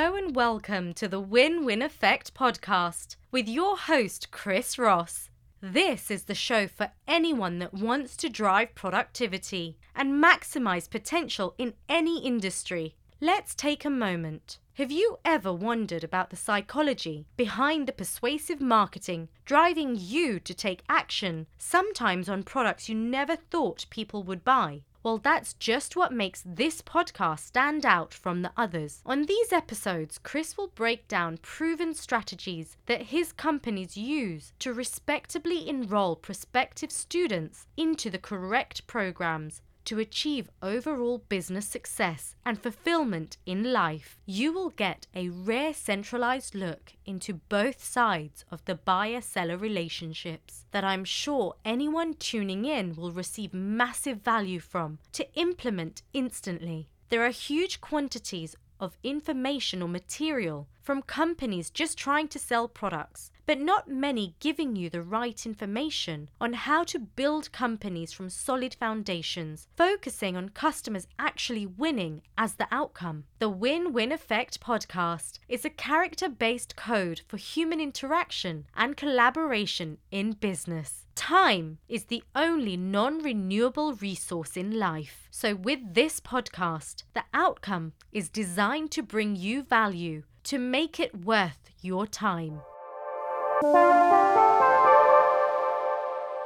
Hello 0.00 0.14
and 0.14 0.36
welcome 0.36 0.94
to 0.94 1.08
the 1.08 1.18
Win 1.18 1.64
Win 1.64 1.82
Effect 1.82 2.32
podcast 2.32 3.16
with 3.32 3.48
your 3.48 3.76
host, 3.76 4.30
Chris 4.30 4.78
Ross. 4.78 5.28
This 5.60 6.08
is 6.08 6.22
the 6.22 6.36
show 6.36 6.68
for 6.68 6.92
anyone 7.08 7.58
that 7.58 7.74
wants 7.74 8.16
to 8.18 8.28
drive 8.28 8.76
productivity 8.76 9.76
and 9.96 10.22
maximize 10.22 10.88
potential 10.88 11.56
in 11.58 11.74
any 11.88 12.24
industry. 12.24 12.94
Let's 13.20 13.56
take 13.56 13.84
a 13.84 13.90
moment. 13.90 14.60
Have 14.74 14.92
you 14.92 15.18
ever 15.24 15.52
wondered 15.52 16.04
about 16.04 16.30
the 16.30 16.36
psychology 16.36 17.26
behind 17.36 17.88
the 17.88 17.92
persuasive 17.92 18.60
marketing 18.60 19.28
driving 19.44 19.96
you 19.98 20.38
to 20.38 20.54
take 20.54 20.84
action, 20.88 21.48
sometimes 21.58 22.28
on 22.28 22.44
products 22.44 22.88
you 22.88 22.94
never 22.94 23.34
thought 23.34 23.84
people 23.90 24.22
would 24.22 24.44
buy? 24.44 24.82
Well, 25.08 25.16
that's 25.16 25.54
just 25.54 25.96
what 25.96 26.12
makes 26.12 26.42
this 26.44 26.82
podcast 26.82 27.38
stand 27.38 27.86
out 27.86 28.12
from 28.12 28.42
the 28.42 28.52
others. 28.58 29.00
On 29.06 29.22
these 29.22 29.54
episodes, 29.54 30.18
Chris 30.18 30.58
will 30.58 30.68
break 30.68 31.08
down 31.08 31.38
proven 31.38 31.94
strategies 31.94 32.76
that 32.84 33.04
his 33.04 33.32
companies 33.32 33.96
use 33.96 34.52
to 34.58 34.74
respectably 34.74 35.66
enroll 35.66 36.14
prospective 36.14 36.92
students 36.92 37.66
into 37.74 38.10
the 38.10 38.18
correct 38.18 38.86
programs 38.86 39.62
to 39.88 39.98
achieve 39.98 40.50
overall 40.62 41.16
business 41.30 41.66
success 41.66 42.34
and 42.44 42.62
fulfillment 42.62 43.38
in 43.46 43.72
life, 43.72 44.18
you 44.26 44.52
will 44.52 44.68
get 44.68 45.06
a 45.14 45.30
rare 45.30 45.72
centralized 45.72 46.54
look 46.54 46.92
into 47.06 47.40
both 47.48 47.82
sides 47.82 48.44
of 48.50 48.62
the 48.66 48.74
buyer 48.74 49.22
seller 49.22 49.56
relationships 49.56 50.66
that 50.72 50.84
I'm 50.84 51.06
sure 51.06 51.54
anyone 51.64 52.12
tuning 52.12 52.66
in 52.66 52.96
will 52.96 53.12
receive 53.12 53.54
massive 53.54 54.18
value 54.20 54.60
from 54.60 54.98
to 55.12 55.26
implement 55.32 56.02
instantly. 56.12 56.90
There 57.08 57.24
are 57.24 57.30
huge 57.30 57.80
quantities 57.80 58.56
of 58.78 58.98
information 59.02 59.80
or 59.80 59.88
material 59.88 60.68
from 60.82 61.00
companies 61.00 61.70
just 61.70 61.96
trying 61.96 62.28
to 62.28 62.38
sell 62.38 62.68
products 62.68 63.30
but 63.48 63.58
not 63.58 63.88
many 63.88 64.34
giving 64.40 64.76
you 64.76 64.90
the 64.90 65.00
right 65.00 65.46
information 65.46 66.28
on 66.38 66.52
how 66.52 66.84
to 66.84 66.98
build 66.98 67.50
companies 67.50 68.12
from 68.12 68.28
solid 68.28 68.74
foundations, 68.74 69.68
focusing 69.74 70.36
on 70.36 70.50
customers 70.50 71.06
actually 71.18 71.64
winning 71.64 72.20
as 72.36 72.56
the 72.56 72.68
outcome. 72.70 73.24
The 73.38 73.48
Win 73.48 73.94
Win 73.94 74.12
Effect 74.12 74.60
podcast 74.60 75.38
is 75.48 75.64
a 75.64 75.70
character 75.70 76.28
based 76.28 76.76
code 76.76 77.22
for 77.26 77.38
human 77.38 77.80
interaction 77.80 78.66
and 78.76 78.98
collaboration 78.98 79.96
in 80.10 80.32
business. 80.32 81.06
Time 81.14 81.78
is 81.88 82.04
the 82.04 82.22
only 82.34 82.76
non 82.76 83.22
renewable 83.22 83.94
resource 83.94 84.58
in 84.58 84.78
life. 84.78 85.26
So, 85.30 85.54
with 85.54 85.94
this 85.94 86.20
podcast, 86.20 87.04
the 87.14 87.24
outcome 87.32 87.94
is 88.12 88.28
designed 88.28 88.90
to 88.90 89.02
bring 89.02 89.36
you 89.36 89.62
value, 89.62 90.24
to 90.44 90.58
make 90.58 91.00
it 91.00 91.24
worth 91.24 91.70
your 91.80 92.06
time. 92.06 92.60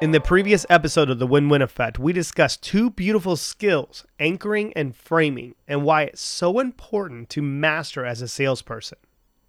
In 0.00 0.12
the 0.12 0.22
previous 0.24 0.64
episode 0.70 1.10
of 1.10 1.18
the 1.18 1.26
Win 1.26 1.50
Win 1.50 1.60
Effect, 1.60 1.98
we 1.98 2.14
discussed 2.14 2.62
two 2.62 2.88
beautiful 2.88 3.36
skills, 3.36 4.06
anchoring 4.18 4.72
and 4.72 4.96
framing, 4.96 5.54
and 5.68 5.84
why 5.84 6.04
it's 6.04 6.22
so 6.22 6.58
important 6.58 7.28
to 7.30 7.42
master 7.42 8.06
as 8.06 8.22
a 8.22 8.28
salesperson. 8.28 8.96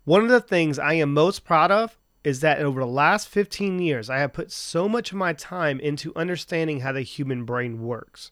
One 0.03 0.23
of 0.23 0.27
the 0.27 0.41
things 0.41 0.77
I 0.77 0.95
am 0.95 1.13
most 1.13 1.45
proud 1.45 1.71
of 1.71 1.97
is 2.25 2.41
that 2.41 2.59
over 2.59 2.81
the 2.81 2.85
last 2.85 3.29
15 3.29 3.79
years, 3.79 4.09
I 4.09 4.17
have 4.17 4.33
put 4.33 4.51
so 4.51 4.89
much 4.89 5.13
of 5.13 5.17
my 5.17 5.31
time 5.31 5.79
into 5.79 6.13
understanding 6.17 6.81
how 6.81 6.91
the 6.91 7.01
human 7.01 7.45
brain 7.45 7.81
works. 7.81 8.31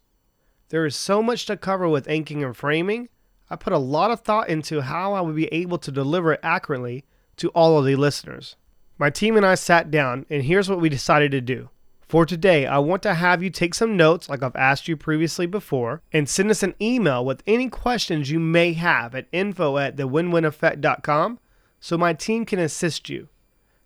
There 0.67 0.85
is 0.85 0.97
so 0.97 1.23
much 1.23 1.45
to 1.45 1.55
cover 1.55 1.87
with 1.87 2.09
anchoring 2.09 2.43
and 2.43 2.57
framing. 2.57 3.07
I 3.49 3.55
put 3.55 3.71
a 3.71 3.77
lot 3.77 4.11
of 4.11 4.19
thought 4.19 4.49
into 4.49 4.81
how 4.81 5.13
I 5.13 5.21
would 5.21 5.37
be 5.37 5.47
able 5.53 5.77
to 5.77 5.91
deliver 5.91 6.33
it 6.33 6.41
accurately 6.43 7.05
to 7.37 7.47
all 7.51 7.79
of 7.79 7.85
the 7.85 7.95
listeners. 7.95 8.57
My 9.01 9.09
team 9.09 9.35
and 9.35 9.43
I 9.43 9.55
sat 9.55 9.89
down, 9.89 10.27
and 10.29 10.43
here's 10.43 10.69
what 10.69 10.79
we 10.79 10.87
decided 10.87 11.31
to 11.31 11.41
do. 11.41 11.69
For 12.07 12.23
today, 12.23 12.67
I 12.67 12.77
want 12.77 13.01
to 13.01 13.15
have 13.15 13.41
you 13.41 13.49
take 13.49 13.73
some 13.73 13.97
notes, 13.97 14.29
like 14.29 14.43
I've 14.43 14.55
asked 14.55 14.87
you 14.87 14.95
previously 14.95 15.47
before, 15.47 16.03
and 16.13 16.29
send 16.29 16.51
us 16.51 16.61
an 16.61 16.75
email 16.79 17.25
with 17.25 17.41
any 17.47 17.67
questions 17.67 18.29
you 18.29 18.39
may 18.39 18.73
have 18.73 19.15
at 19.15 19.25
info 19.31 19.79
at 19.79 19.95
thewinwineffect.com 19.95 21.39
so 21.79 21.97
my 21.97 22.13
team 22.13 22.45
can 22.45 22.59
assist 22.59 23.09
you. 23.09 23.27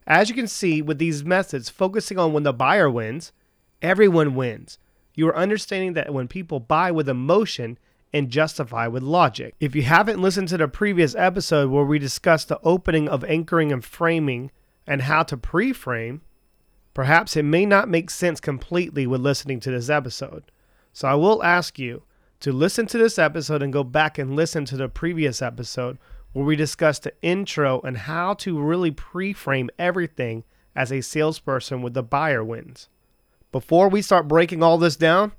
As 0.06 0.28
you 0.28 0.36
can 0.36 0.50
see 0.50 0.82
with 0.82 0.98
these 0.98 1.24
methods, 1.24 1.70
focusing 1.70 2.20
on 2.20 2.34
when 2.34 2.44
the 2.44 2.52
buyer 2.52 2.92
wins, 2.92 3.32
everyone 3.82 4.36
wins. 4.36 4.80
You 5.14 5.30
are 5.30 5.38
understanding 5.38 5.94
that 5.94 6.14
when 6.14 6.28
people 6.28 6.60
buy 6.60 6.92
with 6.92 7.08
emotion 7.08 7.80
and 8.12 8.30
justify 8.30 8.88
with 8.88 9.02
logic. 9.02 9.56
If 9.62 9.76
you 9.76 9.84
haven't 9.84 10.22
listened 10.22 10.50
to 10.50 10.58
the 10.58 10.68
previous 10.68 11.16
episode 11.16 11.72
where 11.72 11.86
we 11.86 12.00
discussed 12.00 12.50
the 12.50 12.60
opening 12.66 13.08
of 13.08 13.24
anchoring 13.24 13.72
and 13.72 13.82
framing, 13.82 14.52
and 14.88 15.04
how 15.04 15.24
to 15.24 15.38
pre 15.38 15.74
frame, 15.74 16.22
perhaps 16.94 17.36
it 17.36 17.44
may 17.44 17.66
not 17.66 17.90
make 17.90 18.10
sense 18.10 18.40
completely 18.40 19.08
with 19.08 19.22
listening 19.22 19.60
to 19.62 19.72
this 19.72 19.90
episode. 19.90 20.44
So 20.94 21.08
I 21.08 21.16
will 21.16 21.44
ask 21.44 21.78
you 21.78 22.04
to 22.40 22.52
listen 22.52 22.86
to 22.88 22.98
this 22.98 23.18
episode 23.18 23.62
and 23.62 23.74
go 23.74 23.84
back 23.84 24.18
and 24.18 24.36
listen 24.36 24.66
to 24.66 24.78
the 24.78 24.88
previous 24.88 25.42
episode 25.42 25.98
where 26.34 26.46
we 26.46 26.56
discussed 26.56 27.04
the 27.04 27.14
intro 27.22 27.82
and 27.82 27.98
how 27.98 28.34
to 28.36 28.60
really 28.60 28.92
pre 28.92 29.34
frame 29.34 29.70
everything 29.80 30.44
as 30.76 30.92
a 30.92 31.02
salesperson 31.02 31.82
with 31.82 31.94
the 31.94 32.04
buyer 32.04 32.44
wins. 32.44 32.90
Before 33.52 33.88
we 33.88 34.02
start 34.02 34.28
breaking 34.28 34.62
all 34.62 34.78
this 34.78 34.98
down, 34.98 35.32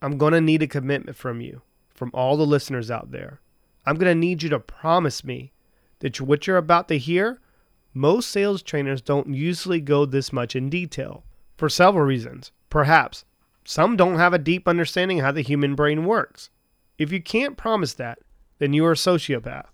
I'm 0.00 0.16
going 0.16 0.32
to 0.32 0.40
need 0.40 0.62
a 0.62 0.68
commitment 0.68 1.16
from 1.16 1.40
you, 1.40 1.62
from 1.92 2.10
all 2.14 2.36
the 2.36 2.46
listeners 2.46 2.90
out 2.90 3.10
there. 3.10 3.40
I'm 3.84 3.96
going 3.96 4.10
to 4.10 4.18
need 4.18 4.42
you 4.42 4.48
to 4.50 4.60
promise 4.60 5.24
me 5.24 5.52
that 5.98 6.20
what 6.20 6.46
you're 6.46 6.56
about 6.56 6.88
to 6.88 6.98
hear 6.98 7.40
most 7.92 8.30
sales 8.30 8.62
trainers 8.62 9.02
don't 9.02 9.34
usually 9.34 9.80
go 9.80 10.04
this 10.04 10.32
much 10.32 10.54
in 10.54 10.70
detail 10.70 11.24
for 11.56 11.68
several 11.68 12.04
reasons. 12.04 12.52
Perhaps 12.68 13.24
some 13.64 13.96
don't 13.96 14.16
have 14.16 14.32
a 14.32 14.38
deep 14.38 14.66
understanding 14.66 15.18
how 15.18 15.32
the 15.32 15.42
human 15.42 15.74
brain 15.74 16.04
works. 16.04 16.50
If 16.98 17.12
you 17.12 17.22
can't 17.22 17.56
promise 17.56 17.94
that, 17.94 18.18
then 18.58 18.72
you 18.72 18.84
are 18.84 18.92
a 18.92 18.96
sociopath. 18.96 19.66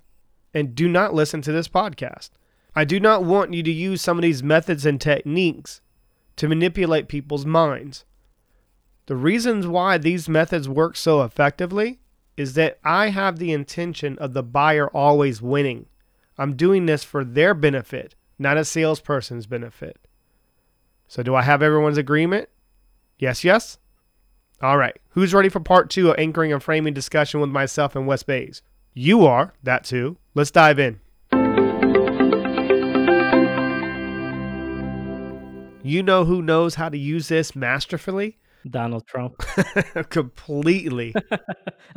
And 0.55 0.75
do 0.75 0.89
not 0.89 1.15
listen 1.15 1.43
to 1.43 1.53
this 1.53 1.69
podcast. 1.69 2.31
I 2.75 2.85
do 2.85 3.01
not 3.01 3.25
want 3.25 3.55
you 3.55 3.63
to 3.63 3.73
use 3.73 4.03
some 4.03 4.19
of 4.19 4.23
these 4.23 4.43
methods 4.43 4.87
and 4.87 5.01
techniques 5.01 5.81
to 6.37 6.49
manipulate 6.49 7.09
people's 7.09 7.47
minds. 7.47 8.05
The 9.07 9.17
reasons 9.17 9.67
why 9.67 9.99
these 9.99 10.29
methods 10.29 10.69
work 10.69 10.97
so 10.97 11.23
effectively 11.23 12.01
is 12.37 12.55
that 12.55 12.79
I 12.85 13.11
have 13.11 13.39
the 13.39 13.53
intention 13.53 14.19
of 14.19 14.35
the 14.35 14.43
buyer 14.43 14.89
always 14.89 15.41
winning. 15.41 15.87
I'm 16.39 16.57
doing 16.57 16.87
this 16.87 17.05
for 17.05 17.25
their 17.25 17.55
benefit, 17.55 18.15
not 18.39 18.57
a 18.57 18.65
salesperson's 18.65 19.47
benefit. 19.47 19.99
So, 21.09 21.23
do 21.23 21.35
I 21.35 21.43
have 21.43 21.63
everyone's 21.63 21.99
agreement? 21.99 22.49
Yes, 23.19 23.45
yes? 23.45 23.79
All 24.61 24.77
right. 24.77 24.97
Who's 25.11 25.35
ready 25.35 25.49
for 25.49 25.61
part 25.61 25.91
two 25.91 26.11
of 26.11 26.19
anchoring 26.19 26.53
and 26.53 26.63
framing 26.63 26.95
discussion 26.95 27.41
with 27.41 27.51
myself 27.51 27.95
and 27.95 28.07
Wes 28.07 28.23
Baiz? 28.23 28.63
You 28.93 29.27
are, 29.27 29.55
that 29.63 29.85
too. 29.85 30.17
Let's 30.35 30.51
dive 30.51 30.79
in. 30.79 31.01
You 35.83 36.03
know 36.03 36.25
who 36.25 36.43
knows 36.43 36.75
how 36.75 36.89
to 36.89 36.99
use 36.99 37.29
this 37.29 37.55
masterfully? 37.55 38.39
Donald 38.69 39.07
Trump. 39.07 39.39
Completely. 40.11 41.15
I 41.31 41.39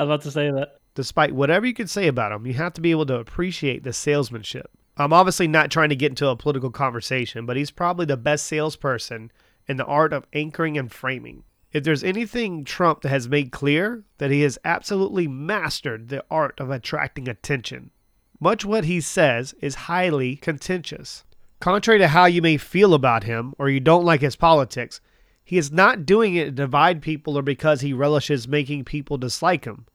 was 0.03 0.05
about 0.07 0.21
to 0.21 0.31
say 0.31 0.51
that. 0.51 0.78
Despite 0.99 1.31
whatever 1.31 1.65
you 1.65 1.73
could 1.73 1.89
say 1.89 2.07
about 2.07 2.33
him, 2.33 2.45
you 2.45 2.55
have 2.55 2.73
to 2.73 2.81
be 2.81 2.91
able 2.91 3.05
to 3.05 3.19
appreciate 3.19 3.83
the 3.85 3.93
salesmanship. 3.93 4.69
I'm 4.97 5.13
obviously 5.13 5.47
not 5.47 5.71
trying 5.71 5.87
to 5.87 5.95
get 5.95 6.11
into 6.11 6.27
a 6.27 6.35
political 6.35 6.71
conversation, 6.71 7.45
but 7.45 7.55
he's 7.55 7.71
probably 7.71 8.05
the 8.05 8.17
best 8.17 8.45
salesperson 8.45 9.31
in 9.65 9.77
the 9.77 9.85
art 9.85 10.11
of 10.11 10.25
anchoring 10.33 10.77
and 10.77 10.91
framing. 10.91 11.45
If 11.71 11.85
there's 11.85 12.03
anything 12.03 12.65
Trump 12.65 13.05
has 13.05 13.29
made 13.29 13.53
clear, 13.53 14.03
that 14.17 14.29
he 14.29 14.41
has 14.41 14.59
absolutely 14.65 15.25
mastered 15.25 16.09
the 16.09 16.21
art 16.29 16.59
of 16.59 16.69
attracting 16.69 17.29
attention. 17.29 17.91
Much 18.37 18.65
what 18.65 18.83
he 18.83 18.99
says 18.99 19.55
is 19.61 19.87
highly 19.87 20.35
contentious. 20.35 21.23
Contrary 21.61 21.99
to 21.99 22.09
how 22.09 22.25
you 22.25 22.41
may 22.41 22.57
feel 22.57 22.93
about 22.93 23.23
him 23.23 23.53
or 23.57 23.69
you 23.69 23.79
don't 23.79 24.03
like 24.03 24.19
his 24.19 24.35
politics, 24.35 24.99
he 25.45 25.57
is 25.57 25.71
not 25.71 26.05
doing 26.05 26.35
it 26.35 26.43
to 26.43 26.51
divide 26.51 27.01
people 27.01 27.37
or 27.37 27.41
because 27.41 27.79
he 27.79 27.93
relishes 27.93 28.49
making 28.49 28.83
people 28.83 29.17
dislike 29.17 29.63
him. 29.63 29.85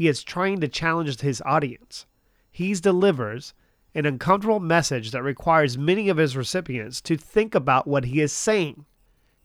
He 0.00 0.08
is 0.08 0.24
trying 0.24 0.60
to 0.60 0.66
challenge 0.68 1.20
his 1.20 1.42
audience. 1.44 2.06
He 2.50 2.72
delivers 2.72 3.52
an 3.94 4.06
uncomfortable 4.06 4.58
message 4.58 5.10
that 5.10 5.22
requires 5.22 5.76
many 5.76 6.08
of 6.08 6.16
his 6.16 6.38
recipients 6.38 7.02
to 7.02 7.18
think 7.18 7.54
about 7.54 7.86
what 7.86 8.06
he 8.06 8.22
is 8.22 8.32
saying. 8.32 8.86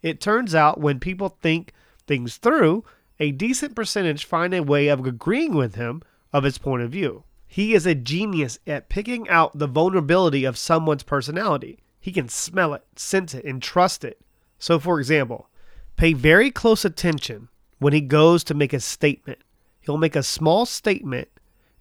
It 0.02 0.22
turns 0.22 0.56
out 0.56 0.80
when 0.80 1.02
people 1.02 1.38
think 1.42 1.74
things 2.08 2.38
through, 2.38 2.86
a 3.20 3.34
decent 3.34 3.76
percentage 3.76 4.24
find 4.24 4.54
a 4.54 4.64
way 4.64 4.88
of 4.88 5.06
agreeing 5.06 5.56
with 5.56 5.76
him 5.76 6.02
of 6.32 6.46
his 6.46 6.58
point 6.58 6.84
of 6.84 6.90
view. 6.90 7.26
He 7.46 7.74
is 7.74 7.86
a 7.86 7.94
genius 7.94 8.58
at 8.66 8.88
picking 8.88 9.28
out 9.28 9.60
the 9.60 9.68
vulnerability 9.68 10.46
of 10.46 10.58
someone's 10.58 11.04
personality. 11.04 11.80
He 12.00 12.14
can 12.14 12.30
smell 12.30 12.74
it, 12.74 12.86
sense 12.96 13.34
it, 13.34 13.44
and 13.44 13.62
trust 13.62 14.06
it. 14.06 14.22
So, 14.58 14.80
for 14.80 15.02
example, 15.02 15.50
pay 15.98 16.14
very 16.14 16.50
close 16.50 16.86
attention 16.86 17.50
when 17.80 17.92
he 17.92 18.00
goes 18.00 18.46
to 18.46 18.54
make 18.54 18.72
a 18.72 18.80
statement. 18.80 19.40
He'll 19.86 19.98
make 19.98 20.16
a 20.16 20.24
small 20.24 20.66
statement 20.66 21.28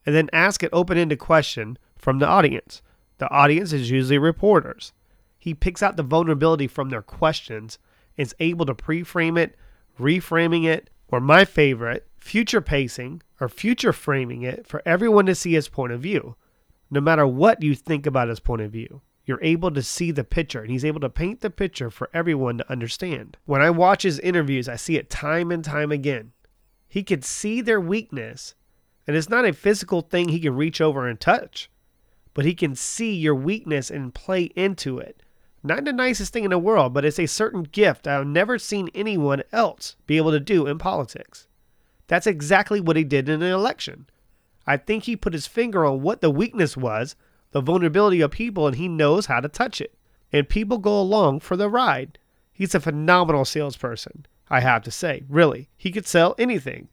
and 0.05 0.15
then 0.15 0.29
ask 0.33 0.63
an 0.63 0.69
open 0.73 0.99
ended 0.99 1.19
question 1.19 1.79
from 1.97 2.19
the 2.19 2.27
audience. 2.27 2.83
The 3.17 3.31
audience 3.31 3.73
is 3.73 3.91
usually 3.91 4.19
reporters. 4.19 4.93
He 5.39 5.55
picks 5.55 5.83
out 5.83 5.97
the 5.97 6.03
vulnerability 6.03 6.67
from 6.67 6.91
their 6.91 7.01
questions 7.01 7.79
and 8.19 8.27
is 8.27 8.35
able 8.41 8.67
to 8.67 8.75
pre 8.75 9.03
frame 9.03 9.39
it, 9.39 9.57
reframing 9.99 10.67
it, 10.67 10.91
or 11.09 11.19
my 11.21 11.47
favorite, 11.47 12.07
future 12.19 12.61
pacing 12.61 13.23
or 13.41 13.49
future 13.49 13.93
framing 13.93 14.43
it 14.43 14.67
for 14.67 14.83
everyone 14.85 15.25
to 15.27 15.35
see 15.35 15.53
his 15.53 15.69
point 15.69 15.93
of 15.93 16.01
view. 16.01 16.37
No 16.91 17.01
matter 17.01 17.27
what 17.27 17.63
you 17.63 17.75
think 17.75 18.05
about 18.05 18.29
his 18.29 18.41
point 18.41 18.61
of 18.61 18.71
view, 18.71 19.01
you're 19.25 19.43
able 19.43 19.71
to 19.71 19.83
see 19.83 20.11
the 20.11 20.25
picture 20.25 20.61
and 20.61 20.71
he's 20.71 20.85
able 20.85 21.01
to 21.01 21.09
paint 21.09 21.41
the 21.41 21.51
picture 21.51 21.91
for 21.91 22.11
everyone 22.13 22.59
to 22.59 22.71
understand. 22.71 23.39
When 23.47 23.63
I 23.63 23.71
watch 23.71 24.03
his 24.03 24.21
interviews, 24.21 24.69
I 24.69 24.77
see 24.77 24.99
it 24.99 25.09
time 25.09 25.51
and 25.51 25.65
time 25.65 25.91
again. 25.91 26.33
He 26.95 27.03
could 27.03 27.25
see 27.25 27.61
their 27.61 27.81
weakness, 27.81 28.55
and 29.05 29.17
it's 29.17 29.29
not 29.29 29.45
a 29.45 29.53
physical 29.53 30.01
thing 30.01 30.29
he 30.29 30.39
can 30.39 30.55
reach 30.55 30.81
over 30.81 31.09
and 31.09 31.19
touch, 31.19 31.69
but 32.35 32.45
he 32.45 32.55
can 32.55 32.77
see 32.77 33.13
your 33.13 33.35
weakness 33.35 33.91
and 33.91 34.15
play 34.15 34.45
into 34.55 34.99
it. 34.99 35.21
Not 35.65 35.85
the 35.85 35.93
nicest 35.93 36.33
thing 36.33 36.45
in 36.45 36.51
the 36.51 36.59
world, 36.59 36.95
but 36.95 37.05
it's 37.05 37.19
a 37.19 37.27
certain 37.27 37.65
gift 37.65 38.07
I've 38.07 38.29
never 38.29 38.61
seen 38.61 38.91
anyone 38.95 39.43
else 39.51 39.97
be 40.07 40.19
able 40.19 40.31
to 40.31 40.39
do 40.39 40.69
in 40.69 40.79
politics. 40.79 41.49
That's 42.07 42.29
exactly 42.29 42.81
what 42.81 42.95
he 42.95 43.03
did 43.03 43.29
in 43.29 43.43
an 43.43 43.51
election. 43.51 44.07
I 44.65 44.77
think 44.77 45.03
he 45.03 45.17
put 45.17 45.33
his 45.33 45.49
finger 45.49 45.85
on 45.85 46.01
what 46.01 46.21
the 46.21 46.31
weakness 46.31 46.77
was, 46.77 47.17
the 47.51 47.61
vulnerability 47.61 48.21
of 48.21 48.31
people, 48.31 48.69
and 48.69 48.77
he 48.77 48.87
knows 48.87 49.27
how 49.27 49.41
to 49.41 49.49
touch 49.49 49.81
it. 49.81 49.99
And 50.33 50.49
people 50.49 50.79
go 50.79 51.01
along 51.01 51.41
for 51.41 51.57
the 51.57 51.69
ride. 51.69 52.21
He's 52.53 52.73
a 52.73 52.79
phenomenal 52.79 53.45
salesperson, 53.45 54.27
I 54.55 54.61
have 54.61 54.83
to 54.83 54.93
say. 54.93 55.25
Really, 55.29 55.69
he 55.77 55.91
could 55.91 56.07
sell 56.07 56.37
anything. 56.39 56.87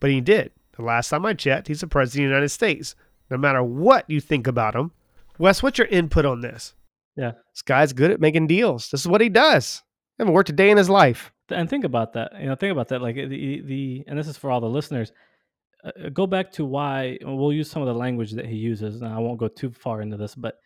But 0.00 0.10
he 0.10 0.20
did. 0.20 0.50
The 0.76 0.82
last 0.82 1.10
time 1.10 1.24
I 1.24 1.34
checked, 1.34 1.68
he's 1.68 1.80
the 1.80 1.86
president 1.86 2.24
of 2.24 2.30
the 2.30 2.34
United 2.34 2.48
States. 2.48 2.96
No 3.30 3.36
matter 3.36 3.62
what 3.62 4.10
you 4.10 4.20
think 4.20 4.48
about 4.48 4.74
him. 4.74 4.90
Wes, 5.38 5.62
what's 5.62 5.78
your 5.78 5.86
input 5.86 6.24
on 6.24 6.40
this? 6.40 6.74
Yeah. 7.14 7.32
This 7.52 7.62
guy's 7.62 7.92
good 7.92 8.10
at 8.10 8.20
making 8.20 8.48
deals. 8.48 8.90
This 8.90 9.02
is 9.02 9.06
what 9.06 9.20
he 9.20 9.28
does. 9.28 9.82
Haven't 10.18 10.34
worked 10.34 10.50
a 10.50 10.52
day 10.52 10.70
in 10.70 10.76
his 10.76 10.90
life. 10.90 11.32
And 11.50 11.70
think 11.70 11.84
about 11.84 12.14
that. 12.14 12.32
You 12.40 12.46
know, 12.46 12.56
think 12.56 12.72
about 12.72 12.88
that. 12.88 13.00
Like 13.00 13.14
the 13.14 13.62
the 13.64 14.04
and 14.08 14.18
this 14.18 14.26
is 14.26 14.36
for 14.36 14.50
all 14.50 14.60
the 14.60 14.68
listeners. 14.68 15.12
Uh, 15.84 16.08
go 16.12 16.26
back 16.26 16.50
to 16.52 16.64
why 16.64 17.16
we'll 17.22 17.52
use 17.52 17.70
some 17.70 17.82
of 17.82 17.86
the 17.86 17.94
language 17.94 18.32
that 18.32 18.46
he 18.46 18.56
uses. 18.56 19.02
And 19.02 19.12
I 19.12 19.18
won't 19.18 19.38
go 19.38 19.46
too 19.46 19.70
far 19.70 20.02
into 20.02 20.16
this, 20.16 20.34
but 20.34 20.56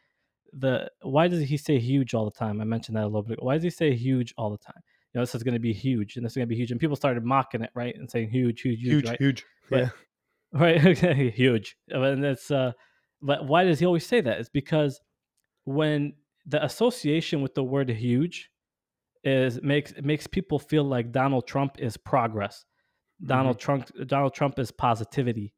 the 0.55 0.91
why 1.03 1.29
does 1.29 1.43
he 1.43 1.59
say 1.59 1.79
huge 1.79 2.15
all 2.15 2.25
the 2.25 2.39
time? 2.39 2.63
I 2.63 2.65
mentioned 2.65 2.97
that 2.97 3.05
a 3.05 3.13
little 3.13 3.23
bit. 3.23 3.43
Why 3.43 3.55
does 3.55 3.65
he 3.65 3.71
say 3.71 3.95
huge 3.95 4.33
all 4.39 4.51
the 4.51 4.59
time? 4.59 4.83
You 5.15 5.19
know, 5.19 5.23
this 5.23 5.35
is 5.35 5.43
going 5.43 5.55
to 5.55 5.61
be 5.61 5.73
huge, 5.73 6.17
and 6.17 6.25
this 6.25 6.33
is 6.33 6.37
going 6.37 6.47
to 6.49 6.55
be 6.55 6.57
huge, 6.57 6.71
and 6.71 6.81
people 6.81 6.97
started 6.97 7.25
mocking 7.25 7.63
it, 7.63 7.71
right, 7.75 7.95
and 7.95 8.11
saying 8.11 8.31
huge, 8.31 8.63
huge, 8.63 8.81
huge, 8.81 8.93
Huge, 8.93 9.09
right? 9.09 9.19
huge. 9.19 9.45
But- 9.71 9.79
yeah. 9.79 9.89
right 10.53 10.99
huge. 11.35 11.77
And 11.89 12.25
it's 12.25 12.51
uh 12.51 12.73
but 13.23 13.47
why 13.47 13.65
does 13.65 13.79
he 13.79 13.87
always 13.87 14.05
say 14.05 14.21
that? 14.21 14.39
It's 14.41 14.49
because 14.51 15.01
when 15.65 16.13
the 16.47 16.63
association 16.65 17.41
with 17.41 17.55
the 17.55 17.63
word 17.63 17.89
huge 17.89 18.51
is 19.25 19.63
makes 19.63 19.93
it 19.93 20.05
makes 20.05 20.27
people 20.27 20.59
feel 20.59 20.83
like 20.85 21.13
donald 21.13 21.47
trump 21.47 21.77
is 21.79 21.97
progress. 21.97 22.65
Donald 23.25 23.59
trump 23.61 23.89
donald 24.07 24.35
trump 24.35 24.59
is 24.59 24.71
positivity 24.71 25.55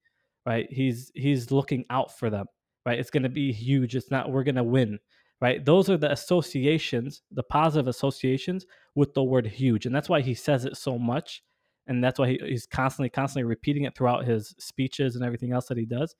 right? 0.46 0.66
He's 0.70 1.10
he's 1.14 1.50
looking 1.50 1.86
out 1.90 2.16
for 2.16 2.28
them 2.30 2.46
right? 2.86 2.98
It's 2.98 3.10
going 3.10 3.22
to 3.22 3.30
be 3.30 3.50
huge. 3.50 3.96
It's 3.96 4.10
not 4.10 4.30
we're 4.30 4.44
going 4.44 4.56
to 4.56 4.62
win 4.62 4.98
right? 5.40 5.64
Those 5.64 5.90
are 5.90 5.96
the 5.96 6.12
associations 6.12 7.22
the 7.30 7.42
positive 7.42 7.88
associations 7.88 8.66
with 8.94 9.14
the 9.14 9.22
word 9.22 9.46
huge 9.46 9.86
and 9.86 9.94
that's 9.94 10.08
why 10.08 10.20
he 10.20 10.34
says 10.34 10.64
it 10.64 10.76
so 10.76 10.98
much 10.98 11.42
and 11.86 12.02
that's 12.02 12.18
why 12.18 12.28
he, 12.28 12.40
he's 12.44 12.66
constantly 12.66 13.10
constantly 13.10 13.44
repeating 13.44 13.84
it 13.84 13.96
throughout 13.96 14.24
his 14.24 14.54
speeches 14.58 15.16
and 15.16 15.24
everything 15.24 15.52
else 15.52 15.66
that 15.66 15.78
he 15.78 15.84
does 15.84 16.14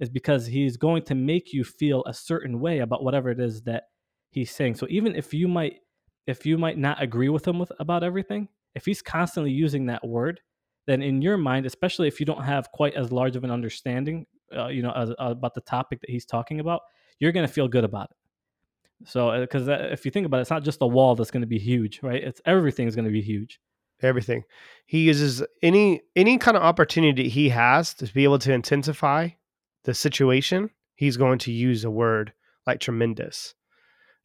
is 0.00 0.08
because 0.08 0.46
he's 0.46 0.76
going 0.76 1.02
to 1.02 1.14
make 1.14 1.52
you 1.52 1.64
feel 1.64 2.02
a 2.06 2.14
certain 2.14 2.60
way 2.60 2.80
about 2.80 3.04
whatever 3.04 3.30
it 3.30 3.40
is 3.40 3.62
that 3.62 3.84
he's 4.30 4.50
saying. 4.50 4.74
So 4.74 4.86
even 4.90 5.14
if 5.14 5.32
you 5.32 5.48
might 5.48 5.76
if 6.26 6.46
you 6.46 6.58
might 6.58 6.78
not 6.78 7.02
agree 7.02 7.28
with 7.28 7.46
him 7.46 7.58
with 7.58 7.70
about 7.78 8.02
everything 8.02 8.48
if 8.74 8.84
he's 8.84 9.02
constantly 9.02 9.52
using 9.52 9.86
that 9.86 10.06
word 10.06 10.40
then 10.86 11.02
in 11.02 11.22
your 11.22 11.36
mind 11.36 11.66
especially 11.66 12.08
if 12.08 12.18
you 12.20 12.26
don't 12.26 12.42
have 12.42 12.70
quite 12.72 12.94
as 12.94 13.12
large 13.12 13.36
of 13.36 13.44
an 13.44 13.50
understanding 13.50 14.26
uh, 14.56 14.68
you 14.68 14.82
know 14.82 14.92
as, 14.92 15.10
about 15.18 15.54
the 15.54 15.60
topic 15.60 16.00
that 16.00 16.10
he's 16.10 16.24
talking 16.24 16.60
about 16.60 16.80
you're 17.18 17.32
going 17.32 17.46
to 17.46 17.52
feel 17.52 17.68
good 17.68 17.84
about 17.84 18.10
it 18.10 18.16
so 19.04 19.28
uh, 19.28 19.40
because 19.40 19.68
uh, 19.68 19.88
if 19.90 20.04
you 20.04 20.10
think 20.10 20.26
about 20.26 20.38
it 20.38 20.42
it's 20.42 20.50
not 20.50 20.64
just 20.64 20.78
the 20.78 20.86
wall 20.86 21.14
that's 21.14 21.30
going 21.30 21.40
to 21.40 21.46
be 21.46 21.58
huge 21.58 22.00
right 22.02 22.22
it's 22.22 22.40
everything's 22.46 22.94
going 22.94 23.04
to 23.04 23.10
be 23.10 23.22
huge 23.22 23.60
everything. 24.04 24.44
He 24.86 25.00
uses 25.00 25.42
any 25.62 26.02
any 26.14 26.38
kind 26.38 26.56
of 26.56 26.62
opportunity 26.62 27.28
he 27.28 27.48
has 27.48 27.94
to 27.94 28.12
be 28.12 28.24
able 28.24 28.38
to 28.40 28.52
intensify 28.52 29.30
the 29.84 29.94
situation. 29.94 30.70
He's 30.94 31.16
going 31.16 31.38
to 31.40 31.52
use 31.52 31.84
a 31.84 31.90
word 31.90 32.32
like 32.66 32.80
tremendous. 32.80 33.54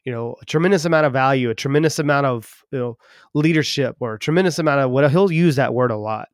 You 0.04 0.12
know, 0.12 0.36
a 0.40 0.44
tremendous 0.46 0.86
amount 0.86 1.06
of 1.06 1.12
value, 1.12 1.50
a 1.50 1.54
tremendous 1.54 1.98
amount 1.98 2.26
of 2.26 2.62
you 2.70 2.78
know 2.78 2.98
leadership, 3.34 3.96
or 4.00 4.14
a 4.14 4.18
tremendous 4.18 4.58
amount 4.58 4.80
of 4.80 4.90
what 4.90 5.10
he'll 5.10 5.32
use 5.32 5.56
that 5.56 5.74
word 5.74 5.90
a 5.90 5.96
lot, 5.96 6.28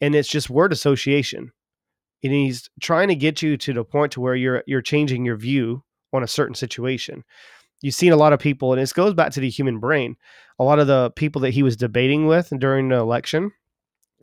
and 0.00 0.14
it's 0.14 0.28
just 0.28 0.50
word 0.50 0.72
association. 0.72 1.52
And 2.24 2.32
he's 2.32 2.70
trying 2.80 3.08
to 3.08 3.16
get 3.16 3.42
you 3.42 3.56
to 3.56 3.72
the 3.72 3.84
point 3.84 4.12
to 4.12 4.20
where 4.20 4.36
you're 4.36 4.62
you're 4.66 4.82
changing 4.82 5.24
your 5.24 5.36
view 5.36 5.84
on 6.12 6.22
a 6.22 6.28
certain 6.28 6.54
situation 6.54 7.24
you've 7.82 7.94
seen 7.94 8.12
a 8.12 8.16
lot 8.16 8.32
of 8.32 8.40
people, 8.40 8.72
and 8.72 8.80
this 8.80 8.92
goes 8.92 9.12
back 9.14 9.30
to 9.32 9.40
the 9.40 9.50
human 9.50 9.78
brain. 9.78 10.16
A 10.58 10.64
lot 10.64 10.78
of 10.78 10.86
the 10.86 11.10
people 11.16 11.42
that 11.42 11.50
he 11.50 11.62
was 11.62 11.76
debating 11.76 12.26
with 12.26 12.52
during 12.58 12.88
the 12.88 12.96
election, 12.96 13.52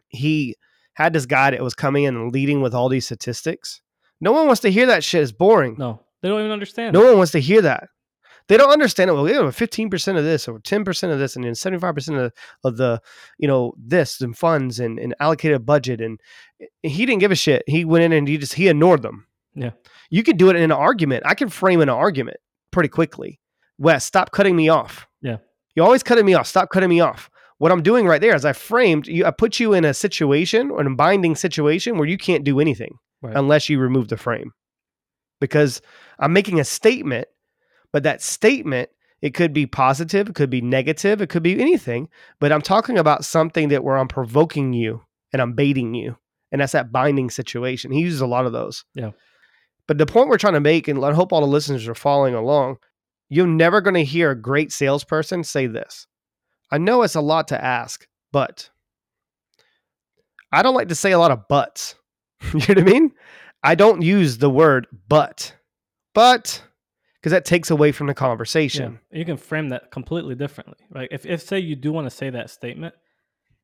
he 0.08 0.56
had 0.94 1.14
this 1.14 1.26
guy 1.26 1.52
that 1.52 1.62
was 1.62 1.74
coming 1.76 2.04
in 2.06 2.16
and 2.16 2.32
leading 2.34 2.62
with 2.62 2.74
all 2.74 2.90
these 2.90 3.06
statistics. 3.06 3.82
No 4.22 4.32
one 4.32 4.48
wants 4.48 4.62
to 4.62 4.72
hear 4.72 4.86
that 4.88 5.04
shit. 5.04 5.22
It's 5.24 5.32
boring. 5.32 5.76
no 5.78 6.02
they 6.22 6.28
don't 6.28 6.40
even 6.40 6.52
understand 6.52 6.94
No 6.94 7.04
it. 7.04 7.10
one 7.10 7.18
wants 7.18 7.32
to 7.34 7.40
hear 7.40 7.62
that. 7.62 7.88
They 8.50 8.58
don't 8.58 8.72
understand 8.72 9.10
it. 9.10 9.14
Well, 9.14 9.26
know, 9.26 9.52
fifteen 9.52 9.90
percent 9.92 10.18
of 10.18 10.24
this, 10.24 10.48
or 10.48 10.60
ten 10.60 10.84
percent 10.84 11.14
of 11.14 11.20
this, 11.20 11.36
and 11.36 11.46
then 11.46 11.54
seventy-five 11.56 11.94
percent 11.94 12.18
of 12.18 12.34
of 12.64 12.78
the, 12.78 13.00
you 13.38 13.48
know, 13.48 13.74
this 13.78 14.20
and 14.22 14.36
funds 14.36 14.80
and, 14.80 14.98
and 15.00 15.14
allocated 15.20 15.66
budget, 15.66 16.02
and 16.02 16.20
he 16.82 17.06
didn't 17.06 17.20
give 17.20 17.32
a 17.32 17.36
shit. 17.36 17.64
He 17.68 17.86
went 17.86 18.04
in 18.04 18.12
and 18.12 18.28
he 18.28 18.38
just 18.40 18.54
he 18.56 18.68
ignored 18.68 19.04
them. 19.04 19.28
Yeah. 19.56 19.72
you 20.10 20.24
can 20.24 20.36
do 20.38 20.50
it 20.50 20.56
in 20.56 20.64
an 20.64 20.72
argument. 20.72 21.24
I 21.26 21.34
can 21.36 21.50
frame 21.50 21.82
an 21.82 21.90
argument 21.90 22.38
pretty 22.72 22.90
quickly. 22.90 23.40
Wes, 23.80 24.06
stop 24.06 24.32
cutting 24.32 24.56
me 24.56 24.70
off. 24.70 25.08
Yeah. 25.22 25.38
you're 25.76 25.86
always 25.86 26.04
cutting 26.04 26.26
me 26.26 26.34
off. 26.36 26.46
Stop 26.48 26.70
cutting 26.70 26.90
me 26.90 27.00
off. 27.00 27.30
What 27.58 27.72
I'm 27.72 27.82
doing 27.82 28.06
right 28.06 28.22
there 28.22 28.36
is 28.36 28.46
I 28.46 28.54
framed 28.54 29.08
you. 29.08 29.26
I 29.26 29.32
put 29.32 29.60
you 29.60 29.74
in 29.74 29.84
a 29.86 29.94
situation 29.94 30.70
or 30.70 30.82
a 30.82 30.96
binding 30.96 31.36
situation 31.36 31.98
where 31.98 32.08
you 32.08 32.18
can't 32.18 32.44
do 32.44 32.60
anything 32.60 32.98
Right. 33.22 33.36
unless 33.36 33.68
you 33.68 33.80
remove 33.80 34.08
the 34.08 34.16
frame 34.16 34.52
because 35.42 35.82
I'm 36.20 36.32
making 36.32 36.60
a 36.60 36.64
statement, 36.64 37.28
but 37.92 38.04
that 38.04 38.22
statement 38.22 38.90
it 39.22 39.34
could 39.34 39.52
be 39.52 39.66
positive, 39.66 40.30
it 40.30 40.36
could 40.36 40.50
be 40.50 40.62
negative, 40.62 41.22
it 41.22 41.28
could 41.28 41.44
be 41.44 41.60
anything, 41.60 42.08
but 42.40 42.54
I'm 42.54 42.62
talking 42.62 42.98
about 42.98 43.26
something 43.26 43.68
that 43.70 43.84
where 43.84 43.98
I'm 43.98 44.08
provoking 44.08 44.72
you 44.72 45.02
and 45.34 45.42
I'm 45.42 45.52
baiting 45.54 45.94
you. 45.94 46.16
And 46.54 46.62
that's 46.62 46.72
that 46.72 46.92
binding 46.94 47.30
situation. 47.30 47.92
He 47.92 48.00
uses 48.00 48.22
a 48.22 48.26
lot 48.28 48.46
of 48.46 48.54
those. 48.54 48.86
Yeah. 48.96 49.12
But 49.88 49.98
the 49.98 50.06
point 50.06 50.30
we're 50.30 50.38
trying 50.38 50.54
to 50.54 50.62
make, 50.62 50.88
and 50.88 51.04
I 51.04 51.12
hope 51.14 51.34
all 51.34 51.42
the 51.42 51.48
listeners 51.48 51.88
are 51.90 51.96
following 51.96 52.34
along, 52.36 52.78
you're 53.30 53.48
never 53.48 53.82
going 53.82 53.94
to 53.94 54.04
hear 54.04 54.32
a 54.32 54.42
great 54.42 54.72
salesperson 54.72 55.44
say 55.44 55.68
this. 55.68 56.08
I 56.72 56.78
know 56.78 57.04
it's 57.04 57.16
a 57.16 57.22
lot 57.22 57.48
to 57.50 57.64
ask, 57.64 58.08
but 58.32 58.70
I 60.52 60.62
don't 60.62 60.76
like 60.76 60.90
to 60.90 60.96
say 60.96 61.12
a 61.12 61.20
lot 61.20 61.32
of 61.32 61.48
buts. 61.48 61.96
you 62.54 62.60
know 62.60 62.66
what 62.68 62.78
I 62.80 62.84
mean? 62.84 63.12
I 63.64 63.76
don't 63.76 64.02
use 64.02 64.38
the 64.38 64.50
word 64.50 64.88
but, 65.08 65.54
but 66.14 66.64
because 67.16 67.32
that 67.32 67.46
takes 67.46 67.70
away 67.70 67.92
from 67.92 68.08
the 68.08 68.14
conversation. 68.14 69.00
Yeah, 69.12 69.20
you 69.20 69.26
can 69.26 69.38
frame 69.38 69.70
that 69.70 69.92
completely 69.92 70.36
differently. 70.36 70.78
Right? 70.90 71.10
If 71.12 71.26
if 71.26 71.42
say 71.42 71.60
you 71.60 71.76
do 71.76 71.92
want 71.92 72.06
to 72.06 72.16
say 72.16 72.30
that 72.30 72.50
statement, 72.50 72.96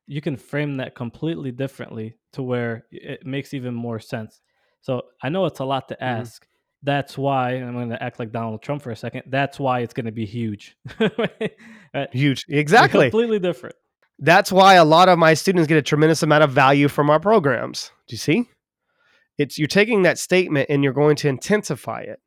you 0.07 0.21
can 0.21 0.35
frame 0.35 0.77
that 0.77 0.93
completely 0.95 1.51
differently 1.51 2.15
to 2.33 2.43
where 2.43 2.85
it 2.91 3.25
makes 3.25 3.53
even 3.53 3.73
more 3.73 3.99
sense. 3.99 4.41
So 4.81 5.03
I 5.23 5.29
know 5.29 5.45
it's 5.45 5.59
a 5.59 5.65
lot 5.65 5.87
to 5.87 5.95
Mhm. 5.95 6.01
ask. 6.01 6.45
That's 6.83 7.17
why 7.17 7.53
I'm 7.53 7.73
going 7.73 7.89
to 7.89 8.01
act 8.01 8.19
like 8.19 8.31
Donald 8.31 8.61
Trump 8.61 8.81
for 8.81 8.91
a 8.91 8.95
second. 8.95 9.23
That's 9.27 9.59
why 9.59 9.79
it's 9.79 9.93
going 9.93 10.05
to 10.05 10.11
be 10.11 10.25
huge. 10.25 10.77
Huge. 12.11 12.45
Exactly. 12.49 13.05
Completely 13.05 13.39
different. 13.39 13.75
That's 14.19 14.51
why 14.51 14.75
a 14.75 14.85
lot 14.85 15.09
of 15.09 15.17
my 15.17 15.33
students 15.33 15.67
get 15.67 15.77
a 15.77 15.81
tremendous 15.81 16.23
amount 16.23 16.43
of 16.43 16.51
value 16.51 16.87
from 16.87 17.09
our 17.09 17.19
programs. 17.19 17.91
Do 18.07 18.13
you 18.13 18.17
see? 18.17 18.49
It's 19.37 19.57
you're 19.57 19.67
taking 19.67 20.03
that 20.03 20.19
statement 20.19 20.67
and 20.69 20.83
you're 20.83 20.93
going 20.93 21.15
to 21.17 21.27
intensify 21.27 22.01
it. 22.01 22.19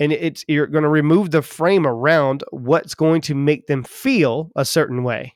And 0.00 0.12
it's 0.12 0.44
you're 0.48 0.66
going 0.66 0.82
to 0.82 0.88
remove 0.88 1.30
the 1.30 1.42
frame 1.42 1.86
around 1.86 2.42
what's 2.50 2.94
going 2.94 3.20
to 3.22 3.34
make 3.34 3.66
them 3.66 3.84
feel 3.84 4.50
a 4.56 4.64
certain 4.64 5.04
way. 5.04 5.34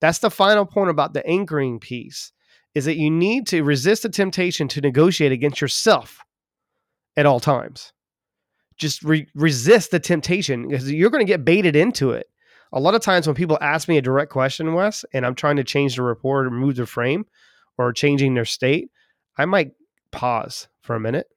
That's 0.00 0.18
the 0.18 0.30
final 0.30 0.66
point 0.66 0.90
about 0.90 1.12
the 1.12 1.26
anchoring 1.26 1.78
piece 1.78 2.32
is 2.74 2.84
that 2.84 2.96
you 2.96 3.10
need 3.10 3.46
to 3.48 3.62
resist 3.62 4.02
the 4.02 4.08
temptation 4.08 4.68
to 4.68 4.80
negotiate 4.80 5.32
against 5.32 5.60
yourself 5.60 6.20
at 7.18 7.26
all 7.26 7.40
times. 7.40 7.92
Just 8.78 9.02
re- 9.02 9.28
resist 9.34 9.90
the 9.90 10.00
temptation 10.00 10.68
because 10.68 10.90
you're 10.90 11.10
going 11.10 11.26
to 11.26 11.30
get 11.30 11.44
baited 11.44 11.76
into 11.76 12.12
it 12.12 12.28
a 12.72 12.80
lot 12.80 12.94
of 12.94 13.00
times 13.00 13.26
when 13.26 13.36
people 13.36 13.58
ask 13.60 13.88
me 13.88 13.96
a 13.96 14.02
direct 14.02 14.30
question, 14.30 14.74
Wes, 14.74 15.04
and 15.12 15.24
I'm 15.24 15.34
trying 15.34 15.56
to 15.56 15.64
change 15.64 15.96
the 15.96 16.02
rapport 16.02 16.44
or 16.44 16.50
move 16.50 16.76
the 16.76 16.86
frame 16.86 17.26
or 17.78 17.92
changing 17.92 18.34
their 18.34 18.44
state, 18.44 18.90
I 19.36 19.44
might 19.44 19.72
pause 20.10 20.68
for 20.80 20.94
a 20.94 21.00
minute 21.00 21.28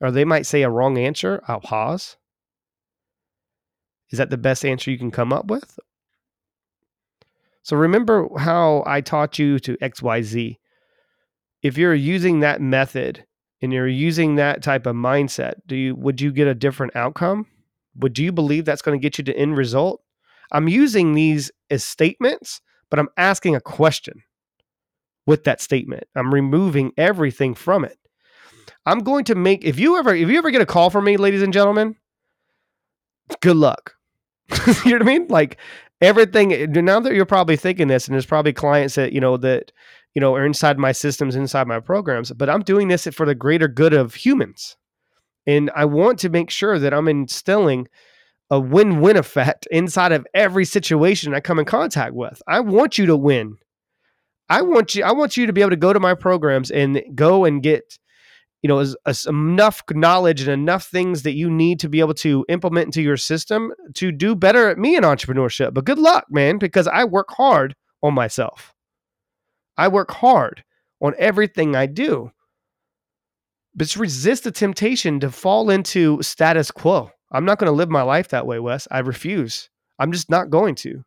or 0.00 0.10
they 0.10 0.24
might 0.24 0.46
say 0.46 0.62
a 0.62 0.70
wrong 0.70 0.98
answer. 0.98 1.42
I'll 1.48 1.60
pause. 1.60 2.16
Is 4.10 4.18
that 4.18 4.30
the 4.30 4.38
best 4.38 4.64
answer 4.64 4.90
you 4.90 4.98
can 4.98 5.10
come 5.10 5.32
up 5.32 5.46
with? 5.46 5.78
So 7.62 7.76
remember 7.76 8.28
how 8.38 8.82
I 8.86 9.00
taught 9.00 9.38
you 9.38 9.58
to 9.60 9.76
XYZ. 9.78 10.56
If 11.62 11.76
you're 11.76 11.94
using 11.94 12.40
that 12.40 12.60
method 12.60 13.24
and 13.60 13.72
you're 13.72 13.88
using 13.88 14.36
that 14.36 14.62
type 14.62 14.86
of 14.86 14.94
mindset, 14.94 15.54
do 15.66 15.76
you 15.76 15.94
would 15.94 16.20
you 16.20 16.32
get 16.32 16.46
a 16.46 16.54
different 16.54 16.94
outcome? 16.96 17.46
Would 17.96 18.18
you 18.18 18.32
believe 18.32 18.64
that's 18.64 18.82
going 18.82 18.98
to 18.98 19.02
get 19.02 19.18
you 19.18 19.24
to 19.24 19.36
end 19.36 19.56
result? 19.56 20.02
I'm 20.52 20.68
using 20.68 21.14
these 21.14 21.50
as 21.70 21.84
statements, 21.84 22.60
but 22.90 22.98
I'm 22.98 23.08
asking 23.16 23.56
a 23.56 23.60
question 23.60 24.22
with 25.26 25.44
that 25.44 25.60
statement. 25.60 26.04
I'm 26.14 26.32
removing 26.32 26.92
everything 26.96 27.54
from 27.54 27.84
it. 27.84 27.98
I'm 28.86 29.00
going 29.00 29.24
to 29.24 29.34
make 29.34 29.64
if 29.64 29.78
you 29.78 29.98
ever 29.98 30.14
if 30.14 30.28
you 30.28 30.38
ever 30.38 30.50
get 30.50 30.62
a 30.62 30.66
call 30.66 30.90
from 30.90 31.04
me, 31.04 31.16
ladies 31.16 31.42
and 31.42 31.52
gentlemen, 31.52 31.96
good 33.40 33.56
luck. 33.56 33.94
you 34.84 34.92
know 34.92 34.98
what 34.98 35.02
I 35.02 35.04
mean? 35.04 35.26
Like 35.28 35.58
everything 36.00 36.72
now 36.72 37.00
that 37.00 37.14
you're 37.14 37.26
probably 37.26 37.56
thinking 37.56 37.88
this, 37.88 38.06
and 38.06 38.14
there's 38.14 38.26
probably 38.26 38.52
clients 38.52 38.94
that, 38.94 39.12
you 39.12 39.20
know, 39.20 39.36
that, 39.38 39.72
you 40.14 40.20
know, 40.20 40.34
or 40.34 40.44
inside 40.44 40.78
my 40.78 40.92
systems, 40.92 41.36
inside 41.36 41.66
my 41.66 41.80
programs, 41.80 42.32
but 42.32 42.48
I'm 42.48 42.62
doing 42.62 42.88
this 42.88 43.06
for 43.08 43.26
the 43.26 43.34
greater 43.34 43.68
good 43.68 43.92
of 43.92 44.14
humans. 44.14 44.76
And 45.46 45.70
I 45.74 45.84
want 45.84 46.18
to 46.20 46.28
make 46.28 46.50
sure 46.50 46.78
that 46.78 46.92
I'm 46.92 47.08
instilling 47.08 47.88
a 48.50 48.58
win-win 48.58 49.16
effect 49.16 49.66
inside 49.70 50.12
of 50.12 50.26
every 50.34 50.64
situation 50.64 51.34
I 51.34 51.40
come 51.40 51.58
in 51.58 51.64
contact 51.64 52.14
with. 52.14 52.42
I 52.46 52.60
want 52.60 52.98
you 52.98 53.06
to 53.06 53.16
win. 53.16 53.56
I 54.50 54.62
want 54.62 54.94
you 54.94 55.04
I 55.04 55.12
want 55.12 55.36
you 55.36 55.46
to 55.46 55.52
be 55.52 55.60
able 55.60 55.70
to 55.70 55.76
go 55.76 55.92
to 55.92 56.00
my 56.00 56.14
programs 56.14 56.70
and 56.70 57.02
go 57.14 57.44
and 57.44 57.62
get 57.62 57.98
you 58.62 58.68
know, 58.68 58.78
as, 58.78 58.96
as 59.06 59.26
enough 59.26 59.82
knowledge 59.90 60.40
and 60.40 60.50
enough 60.50 60.86
things 60.86 61.22
that 61.22 61.34
you 61.34 61.50
need 61.50 61.78
to 61.80 61.88
be 61.88 62.00
able 62.00 62.14
to 62.14 62.44
implement 62.48 62.86
into 62.86 63.02
your 63.02 63.16
system 63.16 63.72
to 63.94 64.10
do 64.10 64.34
better 64.34 64.68
at 64.68 64.78
me 64.78 64.96
in 64.96 65.04
entrepreneurship. 65.04 65.72
But 65.74 65.84
good 65.84 65.98
luck, 65.98 66.26
man, 66.30 66.58
because 66.58 66.88
I 66.88 67.04
work 67.04 67.28
hard 67.30 67.76
on 68.02 68.14
myself. 68.14 68.74
I 69.78 69.88
work 69.88 70.10
hard 70.10 70.64
on 71.00 71.14
everything 71.18 71.74
I 71.74 71.86
do. 71.86 72.32
But 73.74 73.94
resist 73.96 74.44
the 74.44 74.50
temptation 74.50 75.20
to 75.20 75.30
fall 75.30 75.70
into 75.70 76.20
status 76.20 76.70
quo. 76.70 77.12
I'm 77.30 77.44
not 77.44 77.58
going 77.58 77.70
to 77.70 77.76
live 77.76 77.88
my 77.88 78.02
life 78.02 78.28
that 78.28 78.46
way, 78.46 78.58
Wes. 78.58 78.88
I 78.90 78.98
refuse. 78.98 79.70
I'm 79.98 80.12
just 80.12 80.28
not 80.28 80.50
going 80.50 80.74
to. 80.76 81.04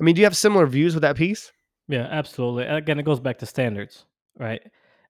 I 0.00 0.04
mean, 0.04 0.14
do 0.16 0.20
you 0.20 0.26
have 0.26 0.36
similar 0.36 0.66
views 0.66 0.94
with 0.94 1.02
that 1.02 1.16
piece? 1.16 1.52
Yeah, 1.88 2.08
absolutely. 2.10 2.64
Again, 2.64 2.98
it 2.98 3.04
goes 3.04 3.20
back 3.20 3.38
to 3.38 3.46
standards, 3.46 4.04
right? 4.38 4.62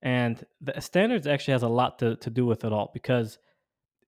And 0.02 0.44
the 0.60 0.78
standards 0.80 1.26
actually 1.26 1.52
has 1.52 1.62
a 1.62 1.68
lot 1.68 1.98
to, 2.00 2.16
to 2.16 2.30
do 2.30 2.44
with 2.44 2.64
it 2.64 2.72
all 2.72 2.90
because 2.92 3.38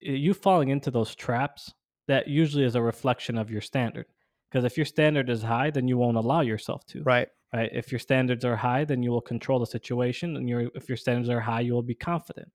eh, 0.04 0.12
you 0.12 0.34
falling 0.34 0.68
into 0.68 0.90
those 0.90 1.14
traps, 1.14 1.72
that 2.08 2.28
usually 2.28 2.64
is 2.64 2.74
a 2.74 2.82
reflection 2.82 3.38
of 3.38 3.50
your 3.50 3.60
standard. 3.60 4.06
Because 4.54 4.64
if 4.64 4.76
your 4.76 4.87
standard 4.87 5.28
is 5.28 5.42
high, 5.42 5.70
then 5.70 5.88
you 5.88 5.99
won't 5.99 6.16
allow 6.16 6.42
yourself 6.42 6.87
to. 6.87 7.02
Right. 7.02 7.26
Right. 7.52 7.70
If 7.73 7.90
your 7.90 7.99
standards 7.99 8.44
are 8.44 8.54
high, 8.54 8.84
then 8.84 9.02
you 9.02 9.11
will 9.11 9.20
control 9.20 9.58
the 9.58 9.66
situation. 9.66 10.37
And 10.37 10.49
your 10.49 10.70
if 10.76 10.88
your 10.88 10.96
standards 10.96 11.28
are 11.28 11.40
high, 11.40 11.61
you 11.61 11.73
will 11.73 11.82
be 11.82 11.96
confident. 11.96 12.49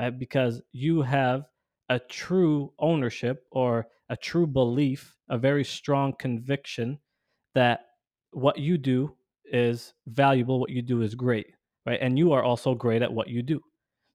Right? 0.00 0.18
Because 0.18 0.62
you 0.72 1.02
have 1.02 1.44
a 1.90 1.98
true 1.98 2.72
ownership 2.78 3.44
or 3.50 3.86
a 4.08 4.16
true 4.16 4.46
belief, 4.46 5.14
a 5.28 5.36
very 5.36 5.64
strong 5.64 6.14
conviction 6.18 6.98
that 7.54 7.80
what 8.32 8.58
you 8.58 8.78
do 8.78 9.14
is 9.44 9.92
valuable, 10.06 10.58
what 10.60 10.70
you 10.70 10.80
do 10.80 11.02
is 11.02 11.14
great 11.14 11.46
right? 11.86 11.98
And 12.00 12.18
you 12.18 12.32
are 12.32 12.42
also 12.42 12.74
great 12.74 13.02
at 13.02 13.12
what 13.12 13.28
you 13.28 13.42
do. 13.42 13.60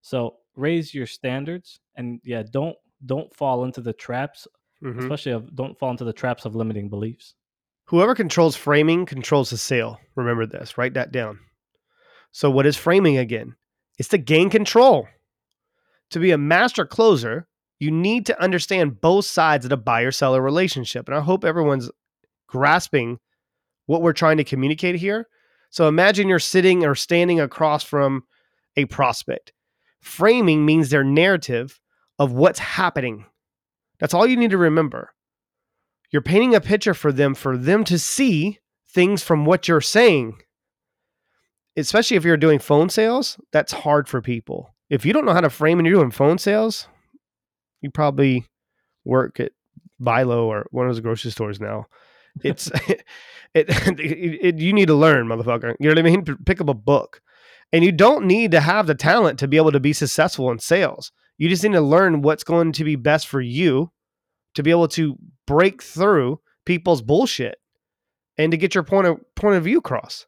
So 0.01 0.37
raise 0.55 0.93
your 0.93 1.05
standards 1.05 1.79
and 1.95 2.19
yeah, 2.23 2.43
don't 2.51 2.75
don't 3.05 3.33
fall 3.33 3.63
into 3.63 3.81
the 3.81 3.93
traps, 3.93 4.47
mm-hmm. 4.83 4.99
especially 4.99 5.31
of 5.33 5.55
don't 5.55 5.77
fall 5.77 5.91
into 5.91 6.03
the 6.03 6.13
traps 6.13 6.45
of 6.45 6.55
limiting 6.55 6.89
beliefs. 6.89 7.35
Whoever 7.85 8.13
controls 8.13 8.55
framing 8.55 9.05
controls 9.05 9.49
the 9.49 9.57
sale. 9.57 9.99
Remember 10.15 10.45
this, 10.45 10.77
write 10.77 10.93
that 10.93 11.11
down. 11.11 11.39
So 12.31 12.51
what 12.51 12.65
is 12.65 12.77
framing 12.77 13.17
again? 13.17 13.55
It's 13.97 14.09
to 14.09 14.17
gain 14.17 14.49
control. 14.49 15.07
To 16.11 16.19
be 16.19 16.31
a 16.31 16.37
master 16.37 16.85
closer, 16.85 17.47
you 17.79 17.91
need 17.91 18.25
to 18.27 18.41
understand 18.41 19.01
both 19.01 19.25
sides 19.25 19.65
of 19.65 19.69
the 19.69 19.77
buyer 19.77 20.11
seller 20.11 20.41
relationship. 20.41 21.07
And 21.07 21.15
I 21.15 21.21
hope 21.21 21.43
everyone's 21.43 21.89
grasping 22.47 23.19
what 23.87 24.01
we're 24.01 24.13
trying 24.13 24.37
to 24.37 24.43
communicate 24.43 24.95
here 24.95 25.27
so 25.69 25.87
imagine 25.87 26.27
you're 26.27 26.39
sitting 26.39 26.85
or 26.85 26.95
standing 26.95 27.39
across 27.39 27.83
from 27.83 28.23
a 28.75 28.85
prospect. 28.85 29.53
Framing 30.01 30.65
means 30.65 30.89
their 30.89 31.03
narrative 31.03 31.79
of 32.17 32.31
what's 32.31 32.59
happening. 32.59 33.25
That's 33.99 34.13
all 34.13 34.27
you 34.27 34.37
need 34.37 34.51
to 34.51 34.57
remember. 34.57 35.11
You're 36.11 36.21
painting 36.21 36.55
a 36.55 36.61
picture 36.61 36.93
for 36.93 37.11
them 37.11 37.35
for 37.35 37.57
them 37.57 37.83
to 37.85 37.99
see 37.99 38.59
things 38.89 39.21
from 39.21 39.45
what 39.45 39.67
you're 39.67 39.81
saying. 39.81 40.41
Especially 41.77 42.17
if 42.17 42.23
you're 42.23 42.37
doing 42.37 42.59
phone 42.59 42.89
sales, 42.89 43.39
that's 43.51 43.71
hard 43.71 44.07
for 44.07 44.21
people. 44.21 44.73
If 44.89 45.05
you 45.05 45.13
don't 45.13 45.25
know 45.25 45.33
how 45.33 45.41
to 45.41 45.49
frame 45.49 45.79
and 45.79 45.87
you're 45.87 45.97
doing 45.97 46.11
phone 46.11 46.39
sales, 46.39 46.87
you 47.81 47.91
probably 47.91 48.45
work 49.05 49.39
at 49.39 49.51
BI-LO 49.99 50.47
or 50.47 50.67
one 50.71 50.87
of 50.87 50.93
those 50.93 51.01
grocery 51.01 51.31
stores 51.31 51.59
now. 51.59 51.85
It's 52.43 52.71
it, 52.87 53.03
it, 53.53 53.69
it, 54.41 54.59
you 54.59 54.73
need 54.73 54.87
to 54.87 54.95
learn, 54.95 55.27
motherfucker. 55.27 55.75
You 55.79 55.89
know 55.89 55.91
what 55.91 55.99
I 55.99 56.01
mean? 56.01 56.25
Pick 56.45 56.61
up 56.61 56.69
a 56.69 56.73
book. 56.73 57.21
And 57.71 57.83
you 57.83 57.91
don't 57.91 58.25
need 58.25 58.51
to 58.51 58.61
have 58.61 58.87
the 58.87 58.95
talent 58.95 59.37
to 59.39 59.47
be 59.47 59.57
able 59.57 59.71
to 59.71 59.79
be 59.79 59.93
successful 59.93 60.49
in 60.49 60.57
sales. 60.59 61.11
You 61.39 61.47
just 61.49 61.63
need 61.63 61.71
to 61.71 61.81
learn 61.81 62.21
what's 62.21 62.43
going 62.43 62.73
to 62.73 62.83
be 62.83 62.97
best 62.97 63.27
for 63.27 63.41
you 63.41 63.91
to 64.53 64.61
be 64.61 64.71
able 64.71 64.89
to 64.89 65.17
break 65.47 65.81
through 65.81 66.41
people's 66.65 67.01
bullshit 67.01 67.57
and 68.37 68.51
to 68.51 68.57
get 68.57 68.75
your 68.75 68.83
point 68.83 69.07
of 69.07 69.17
point 69.35 69.55
of 69.55 69.63
view 69.63 69.79
across. 69.79 70.27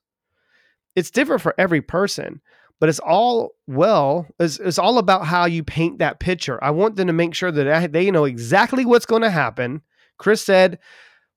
It's 0.96 1.12
different 1.12 1.41
for 1.41 1.53
every 1.58 1.82
person, 1.82 2.41
but 2.80 2.88
it's 2.88 3.00
all 3.00 3.51
well, 3.68 4.25
it's, 4.39 4.58
it's 4.60 4.80
all 4.80 4.98
about 4.98 5.25
how 5.25 5.46
you 5.46 5.63
paint 5.63 6.00
that 6.00 6.22
picture. 6.22 6.63
I 6.63 6.72
want 6.72 6.96
them 6.96 7.08
to 7.08 7.13
make 7.13 7.36
sure 7.36 7.51
that 7.51 7.91
they 7.91 8.10
know 8.10 8.24
exactly 8.24 8.86
what's 8.86 9.06
going 9.06 9.22
to 9.22 9.30
happen. 9.30 9.82
Chris 10.18 10.41
said 10.41 10.80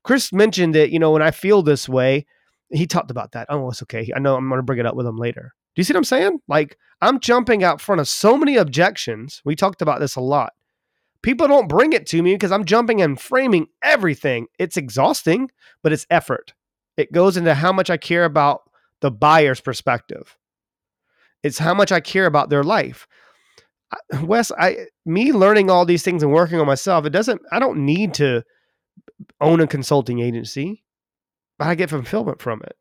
Chris 0.04 0.33
mentioned 0.33 0.76
it, 0.76 0.90
you 0.90 1.00
know, 1.00 1.11
when 1.11 1.23
I 1.23 1.33
feel 1.33 1.62
this 1.62 1.88
way, 1.88 2.26
he 2.71 2.87
talked 2.87 3.11
about 3.11 3.33
that. 3.33 3.47
Oh, 3.49 3.71
it's 3.71 3.83
okay. 3.83 4.09
I 4.14 4.21
know 4.21 4.37
I'm 4.37 4.49
going 4.49 4.59
to 4.59 4.62
bring 4.62 4.78
it 4.78 4.87
up 4.87 4.95
with 4.95 5.07
him 5.07 5.16
later. 5.16 5.52
Do 5.75 5.81
you 5.81 5.85
see 5.85 5.93
what 5.93 5.99
I'm 5.99 6.04
saying? 6.04 6.40
Like, 6.49 6.78
I'm 7.00 7.21
jumping 7.21 7.64
out 7.64 7.81
front 7.81 8.00
of 8.00 8.09
so 8.09 8.37
many 8.37 8.57
objections. 8.57 9.43
We 9.45 9.57
talked 9.57 9.83
about 9.83 10.00
this 10.00 10.16
a 10.16 10.21
lot. 10.21 10.52
People 11.23 11.49
don't 11.49 11.69
bring 11.69 11.93
it 11.93 12.07
to 12.09 12.23
me 12.23 12.35
because 12.35 12.52
I'm 12.52 12.64
jumping 12.64 13.00
and 13.00 13.21
framing 13.21 13.66
everything. 13.83 14.47
It's 14.59 14.76
exhausting, 14.76 15.50
but 15.83 15.93
it's 15.93 16.07
effort. 16.11 16.52
It 16.97 17.12
goes 17.12 17.37
into 17.37 17.54
how 17.54 17.73
much 17.73 17.90
I 17.90 17.97
care 17.97 18.25
about 18.25 18.62
the 19.00 19.11
buyer's 19.11 19.61
perspective. 19.61 20.37
It's 21.43 21.59
how 21.59 21.75
much 21.75 21.93
I 21.93 22.00
care 22.00 22.26
about 22.26 22.50
their 22.50 22.62
life. 22.62 23.07
Wes, 24.23 24.50
I 24.52 24.87
me 25.04 25.33
learning 25.33 25.71
all 25.71 25.85
these 25.85 26.02
things 26.02 26.23
and 26.23 26.33
working 26.33 26.59
on 26.59 26.66
myself, 26.66 27.04
it 27.04 27.11
doesn't 27.11 27.43
I 27.52 27.59
don't 27.59 27.85
need 27.85 28.14
to 28.14 28.43
own 29.40 29.61
a 29.61 29.66
consulting 29.66 30.21
agency, 30.21 30.85
but 31.59 31.66
I 31.66 31.75
get 31.75 31.90
fulfillment 31.90 32.40
from 32.40 32.62
it. 32.62 32.76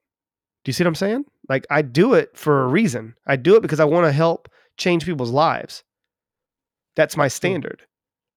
Do 0.63 0.69
you 0.69 0.73
see 0.73 0.83
what 0.83 0.89
I'm 0.89 0.95
saying? 0.95 1.25
Like 1.49 1.65
I 1.69 1.81
do 1.81 2.13
it 2.13 2.37
for 2.37 2.63
a 2.63 2.67
reason. 2.67 3.15
I 3.27 3.35
do 3.35 3.55
it 3.55 3.61
because 3.61 3.79
I 3.79 3.85
want 3.85 4.05
to 4.05 4.11
help 4.11 4.49
change 4.77 5.05
people's 5.05 5.31
lives. 5.31 5.83
That's 6.95 7.17
my 7.17 7.27
standard. 7.27 7.83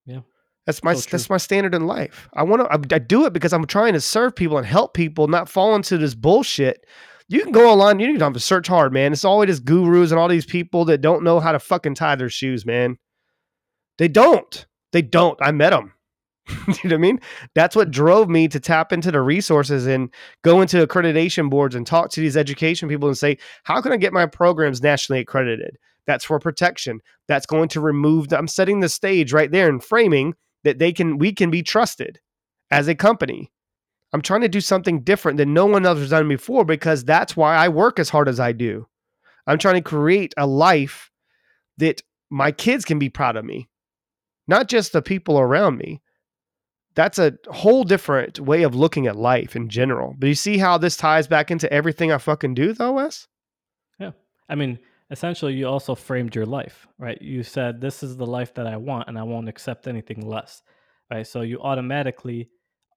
Yeah. 0.07 0.21
That's 0.67 0.83
my 0.83 0.95
so 0.95 1.09
that's 1.11 1.31
my 1.31 1.37
standard 1.37 1.75
in 1.75 1.87
life. 1.87 2.29
I 2.35 2.43
want 2.43 2.63
to 2.63 2.69
I, 2.69 2.97
I, 2.97 2.99
do 2.99 3.25
it 3.25 3.33
because 3.33 3.53
I'm 3.53 3.67
trying 3.67 3.93
to 3.93 4.01
serve 4.01 4.35
people 4.35 4.59
and 4.59 4.67
help 4.67 4.95
people, 4.95 5.29
not 5.29 5.49
fall 5.49 5.77
into 5.77 5.97
this 5.97 6.15
bullshit. 6.15 6.85
You 7.29 7.43
can 7.43 7.53
go 7.53 7.71
online, 7.71 8.01
you 8.01 8.07
don't 8.09 8.21
have 8.21 8.33
to 8.35 8.41
search 8.41 8.67
hard, 8.67 8.93
man. 8.93 9.13
It's 9.13 9.25
always 9.25 9.49
just 9.49 9.65
gurus 9.65 10.11
and 10.11 10.19
all 10.19 10.29
these 10.29 10.47
people 10.47 10.85
that 10.87 11.01
don't 11.01 11.25
know 11.25 11.41
how 11.41 11.53
to 11.53 11.59
fucking 11.59 11.95
tie 11.95 12.17
their 12.17 12.29
shoes, 12.29 12.67
man. 12.67 12.99
They 13.99 14.09
don't. 14.09 14.67
They 14.93 15.03
don't. 15.03 15.39
I 15.41 15.53
met 15.53 15.71
them. 15.71 15.93
you 16.49 16.55
know 16.67 16.75
what 16.85 16.93
I 16.93 16.97
mean? 16.99 17.21
That's 17.55 17.75
what 17.75 17.91
drove 17.91 18.29
me 18.29 18.49
to 18.49 18.61
tap 18.61 18.93
into 18.93 19.11
the 19.11 19.21
resources 19.21 19.87
and 19.87 20.11
go 20.43 20.61
into 20.61 20.87
accreditation 20.87 21.50
boards 21.50 21.75
and 21.75 21.87
talk 21.87 22.11
to 22.11 22.21
these 22.21 22.37
education 22.37 22.88
people 22.88 23.09
and 23.09 23.19
say, 23.19 23.38
how 23.65 23.81
can 23.81 23.93
I 23.93 23.97
get 23.97 24.12
my 24.12 24.26
programs 24.26 24.83
nationally 24.83 25.21
accredited? 25.21 25.76
That's 26.07 26.25
for 26.25 26.38
protection. 26.38 27.00
That's 27.26 27.47
going 27.47 27.69
to 27.71 27.81
remove 27.81 28.29
the, 28.29 28.38
I'm 28.38 28.47
setting 28.47 28.81
the 28.81 28.88
stage 28.88 29.33
right 29.33 29.50
there 29.50 29.69
and 29.69 29.83
framing 29.83 30.35
that 30.62 30.79
they 30.79 30.93
can 30.93 31.19
we 31.19 31.33
can 31.33 31.50
be 31.50 31.62
trusted 31.62 32.21
as 32.71 32.88
a 32.88 32.95
company. 32.95 33.53
I'm 34.12 34.23
trying 34.23 34.43
to 34.43 34.49
do 34.49 34.61
something 34.61 35.03
different 35.03 35.37
than 35.37 35.53
no 35.53 35.67
one 35.67 35.85
else 35.85 35.99
has 35.99 36.11
done 36.11 36.29
before 36.29 36.65
because 36.65 37.05
that's 37.05 37.37
why 37.37 37.57
I 37.57 37.69
work 37.69 37.99
as 37.99 38.09
hard 38.09 38.29
as 38.29 38.38
I 38.38 38.53
do. 38.53 38.87
I'm 39.47 39.59
trying 39.59 39.75
to 39.75 39.83
create 39.83 40.33
a 40.37 40.47
life 40.47 41.11
that 41.79 42.03
my 42.31 42.53
kids 42.53 42.85
can 42.85 42.99
be 42.99 43.09
proud 43.09 43.37
of 43.37 43.45
me, 43.45 43.69
not 44.49 44.69
just 44.69 44.93
the 44.93 45.03
people 45.03 45.38
around 45.38 45.76
me 45.76 46.00
that's 46.97 47.19
a 47.19 47.35
whole 47.49 47.85
different 47.85 48.41
way 48.41 48.62
of 48.62 48.75
looking 48.75 49.07
at 49.07 49.15
life 49.15 49.55
in 49.55 49.69
general. 49.69 50.15
But 50.19 50.29
you 50.29 50.35
see 50.35 50.59
how 50.59 50.79
this 50.79 50.97
ties 50.97 51.29
back 51.29 51.50
into 51.50 51.71
everything 51.73 52.11
I 52.11 52.19
fucking 52.19 52.55
do, 52.55 52.73
though, 52.73 52.95
Wes? 52.95 53.29
Yeah. 54.00 54.12
I 54.49 54.55
mean, 54.55 54.79
essentially 55.11 55.53
you 55.53 55.69
also 55.69 55.95
framed 55.95 56.35
your 56.35 56.47
life, 56.47 56.88
right? 56.99 57.21
You 57.21 57.43
said 57.43 57.81
this 57.81 58.03
is 58.03 58.17
the 58.17 58.26
life 58.26 58.55
that 58.55 58.67
I 58.67 58.79
want 58.79 59.09
and 59.09 59.19
I 59.19 59.23
won't 59.23 59.49
accept 59.49 59.87
anything 59.87 60.26
less. 60.26 60.62
Right? 61.11 61.26
So 61.26 61.43
you 61.43 61.61
automatically 61.61 62.49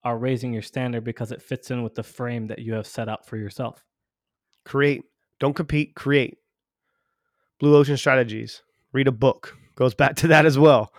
are 0.04 0.18
raising 0.18 0.54
your 0.54 0.62
standard 0.62 1.04
because 1.04 1.34
it 1.34 1.42
fits 1.42 1.70
in 1.70 1.84
with 1.84 1.94
the 1.94 2.04
frame 2.04 2.48
that 2.48 2.60
you 2.60 2.74
have 2.74 2.88
set 2.88 3.10
out 3.10 3.26
for 3.26 3.36
yourself. 3.36 3.86
Create. 4.66 5.04
Don't 5.40 5.56
compete, 5.56 5.94
create. 5.96 6.38
Blue 7.60 7.76
Ocean 7.76 7.98
Strategies. 7.98 8.64
Read 8.94 9.10
a 9.10 9.12
book. 9.12 9.58
Goes 9.76 9.94
back 9.94 10.16
to 10.18 10.28
that 10.30 10.46
as 10.46 10.58
well. 10.58 10.94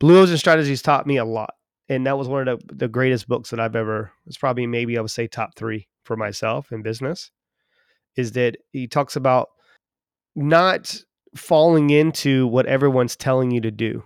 Blue 0.00 0.20
Ocean 0.20 0.36
Strategies 0.36 0.82
taught 0.82 1.06
me 1.06 1.16
a 1.16 1.24
lot. 1.24 1.54
And 1.88 2.06
that 2.06 2.18
was 2.18 2.28
one 2.28 2.46
of 2.46 2.60
the, 2.66 2.74
the 2.74 2.88
greatest 2.88 3.28
books 3.28 3.50
that 3.50 3.60
I've 3.60 3.76
ever, 3.76 4.12
it's 4.26 4.36
probably 4.36 4.66
maybe 4.66 4.98
I 4.98 5.00
would 5.00 5.10
say 5.10 5.26
top 5.26 5.54
three 5.56 5.88
for 6.04 6.16
myself 6.16 6.70
in 6.72 6.82
business. 6.82 7.30
Is 8.16 8.32
that 8.32 8.56
he 8.72 8.88
talks 8.88 9.14
about 9.16 9.48
not 10.34 11.00
falling 11.36 11.90
into 11.90 12.46
what 12.46 12.66
everyone's 12.66 13.16
telling 13.16 13.50
you 13.50 13.60
to 13.60 13.70
do. 13.70 14.02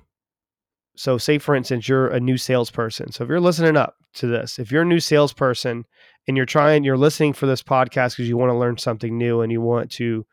So, 0.97 1.17
say 1.17 1.39
for 1.39 1.55
instance, 1.55 1.89
you're 1.89 2.09
a 2.09 2.21
new 2.21 2.37
salesperson. 2.37 3.13
So, 3.13 3.25
if 3.25 3.31
you're 3.31 3.41
listening 3.41 3.77
up 3.77 3.95
to 4.15 4.27
this, 4.27 4.59
if 4.59 4.71
you're 4.71 4.83
a 4.83 4.87
new 4.87 5.01
salesperson 5.01 5.85
and 6.29 6.37
you're 6.37 6.47
trying, 6.47 6.85
you're 6.85 6.99
listening 6.99 7.33
for 7.33 7.47
this 7.47 7.63
podcast 7.63 8.11
because 8.11 8.29
you 8.29 8.37
want 8.37 8.51
to 8.51 8.59
learn 8.59 8.77
something 8.77 9.17
new 9.17 9.41
and 9.41 9.51
you 9.51 9.63
want 9.63 9.91
to, 9.93 10.27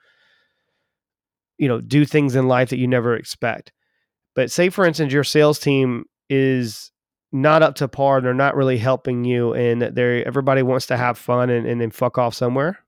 you 1.57 1.67
know, 1.67 1.79
do 1.79 2.05
things 2.05 2.35
in 2.35 2.47
life 2.49 2.69
that 2.69 2.79
you 2.79 2.87
never 2.87 3.15
expect. 3.15 3.71
But 4.35 4.51
say 4.51 4.69
for 4.69 4.85
instance, 4.85 5.13
your 5.13 5.23
sales 5.23 5.59
team 5.59 6.05
is 6.29 6.91
not 7.31 7.61
up 7.61 7.75
to 7.75 7.87
par, 7.87 8.21
they're 8.21 8.33
not 8.33 8.55
really 8.55 8.77
helping 8.77 9.23
you, 9.23 9.53
and 9.53 9.81
they 9.81 10.23
everybody 10.25 10.61
wants 10.63 10.87
to 10.87 10.97
have 10.97 11.17
fun 11.17 11.49
and, 11.49 11.67
and 11.67 11.79
then 11.79 11.91
fuck 11.91 12.17
off 12.17 12.33
somewhere. 12.33 12.79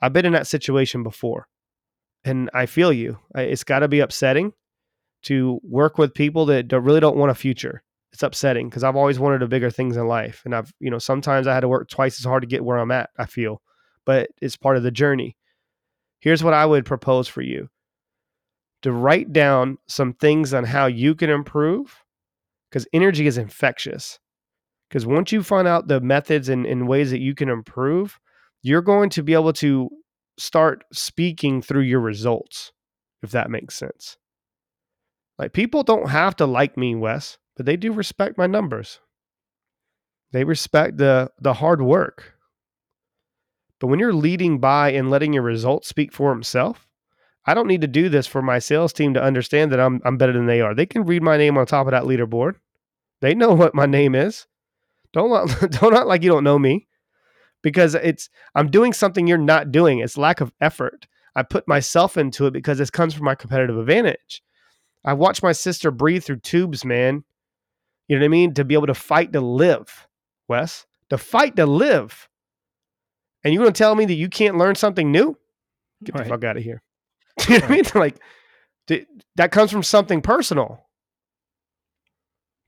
I've 0.00 0.12
been 0.12 0.26
in 0.26 0.32
that 0.32 0.46
situation 0.46 1.02
before 1.02 1.48
and 2.26 2.50
I 2.52 2.66
feel 2.66 2.92
you. 2.92 3.18
It's 3.36 3.64
got 3.64 3.78
to 3.78 3.88
be 3.88 4.00
upsetting 4.00 4.52
to 5.22 5.60
work 5.62 5.96
with 5.96 6.12
people 6.12 6.44
that 6.46 6.68
don't, 6.68 6.82
really 6.82 7.00
don't 7.00 7.16
want 7.16 7.30
a 7.30 7.34
future. 7.34 7.82
It's 8.12 8.22
upsetting 8.22 8.68
because 8.68 8.82
I've 8.82 8.96
always 8.96 9.18
wanted 9.18 9.42
a 9.42 9.48
bigger 9.48 9.70
things 9.70 9.96
in 9.96 10.08
life, 10.08 10.42
and 10.44 10.54
I've 10.54 10.72
you 10.80 10.90
know 10.90 10.98
sometimes 10.98 11.46
I 11.46 11.54
had 11.54 11.60
to 11.60 11.68
work 11.68 11.88
twice 11.88 12.18
as 12.18 12.24
hard 12.24 12.42
to 12.42 12.48
get 12.48 12.64
where 12.64 12.78
I'm 12.78 12.90
at. 12.90 13.10
I 13.18 13.26
feel, 13.26 13.60
but 14.04 14.30
it's 14.40 14.56
part 14.56 14.76
of 14.76 14.82
the 14.82 14.90
journey. 14.90 15.36
Here's 16.20 16.42
what 16.42 16.54
I 16.54 16.64
would 16.64 16.86
propose 16.86 17.28
for 17.28 17.42
you: 17.42 17.68
to 18.82 18.90
write 18.90 19.32
down 19.34 19.76
some 19.86 20.14
things 20.14 20.54
on 20.54 20.64
how 20.64 20.86
you 20.86 21.14
can 21.14 21.28
improve, 21.28 21.94
because 22.76 22.86
energy 22.92 23.26
is 23.26 23.38
infectious. 23.38 24.18
Because 24.86 25.06
once 25.06 25.32
you 25.32 25.42
find 25.42 25.66
out 25.66 25.88
the 25.88 25.98
methods 25.98 26.50
and, 26.50 26.66
and 26.66 26.86
ways 26.86 27.10
that 27.10 27.22
you 27.22 27.34
can 27.34 27.48
improve, 27.48 28.20
you're 28.60 28.82
going 28.82 29.08
to 29.10 29.22
be 29.22 29.32
able 29.32 29.54
to 29.54 29.88
start 30.38 30.84
speaking 30.92 31.62
through 31.62 31.84
your 31.84 32.00
results, 32.00 32.72
if 33.22 33.30
that 33.30 33.48
makes 33.48 33.76
sense. 33.76 34.18
Like 35.38 35.54
people 35.54 35.84
don't 35.84 36.10
have 36.10 36.36
to 36.36 36.44
like 36.44 36.76
me, 36.76 36.94
Wes, 36.94 37.38
but 37.56 37.64
they 37.64 37.78
do 37.78 37.94
respect 37.94 38.36
my 38.36 38.46
numbers. 38.46 39.00
They 40.32 40.44
respect 40.44 40.98
the 40.98 41.30
the 41.40 41.54
hard 41.54 41.80
work. 41.80 42.34
But 43.80 43.86
when 43.86 44.00
you're 44.00 44.12
leading 44.12 44.60
by 44.60 44.90
and 44.90 45.08
letting 45.08 45.32
your 45.32 45.44
results 45.44 45.88
speak 45.88 46.12
for 46.12 46.28
himself, 46.28 46.86
I 47.46 47.54
don't 47.54 47.68
need 47.68 47.80
to 47.80 47.86
do 47.86 48.10
this 48.10 48.26
for 48.26 48.42
my 48.42 48.58
sales 48.58 48.92
team 48.92 49.14
to 49.14 49.22
understand 49.22 49.72
that 49.72 49.80
I'm 49.80 50.02
I'm 50.04 50.18
better 50.18 50.34
than 50.34 50.44
they 50.44 50.60
are. 50.60 50.74
They 50.74 50.84
can 50.84 51.04
read 51.04 51.22
my 51.22 51.38
name 51.38 51.56
on 51.56 51.64
top 51.64 51.86
of 51.86 51.92
that 51.92 52.02
leaderboard. 52.02 52.56
They 53.20 53.34
know 53.34 53.54
what 53.54 53.74
my 53.74 53.86
name 53.86 54.14
is. 54.14 54.46
Don't 55.12 55.50
don't 55.72 55.96
act 55.96 56.06
like 56.06 56.22
you 56.22 56.30
don't 56.30 56.44
know 56.44 56.58
me 56.58 56.86
because 57.62 57.94
it's 57.94 58.28
I'm 58.54 58.70
doing 58.70 58.92
something 58.92 59.26
you're 59.26 59.38
not 59.38 59.72
doing. 59.72 60.00
It's 60.00 60.16
lack 60.16 60.40
of 60.40 60.52
effort. 60.60 61.06
I 61.34 61.42
put 61.42 61.68
myself 61.68 62.16
into 62.16 62.46
it 62.46 62.52
because 62.52 62.78
this 62.78 62.90
comes 62.90 63.14
from 63.14 63.24
my 63.24 63.34
competitive 63.34 63.78
advantage. 63.78 64.42
I 65.04 65.12
watched 65.12 65.42
my 65.42 65.52
sister 65.52 65.90
breathe 65.90 66.24
through 66.24 66.40
tubes, 66.40 66.84
man. 66.84 67.24
You 68.08 68.16
know 68.16 68.20
what 68.20 68.26
I 68.26 68.28
mean? 68.28 68.54
To 68.54 68.64
be 68.64 68.74
able 68.74 68.86
to 68.86 68.94
fight 68.94 69.32
to 69.32 69.40
live, 69.40 70.08
Wes. 70.48 70.86
To 71.10 71.18
fight 71.18 71.56
to 71.56 71.66
live. 71.66 72.28
And 73.44 73.52
you're 73.52 73.62
going 73.62 73.72
to 73.72 73.78
tell 73.78 73.94
me 73.94 74.06
that 74.06 74.14
you 74.14 74.28
can't 74.28 74.58
learn 74.58 74.74
something 74.74 75.12
new? 75.12 75.36
Get 76.02 76.14
right. 76.14 76.24
the 76.24 76.30
fuck 76.30 76.44
out 76.44 76.56
of 76.56 76.62
here. 76.62 76.82
you 77.48 77.58
know 77.58 77.60
what 77.60 77.70
I 77.70 77.74
mean? 77.74 77.84
Like, 77.94 78.16
that 79.36 79.52
comes 79.52 79.70
from 79.70 79.82
something 79.82 80.22
personal. 80.22 80.85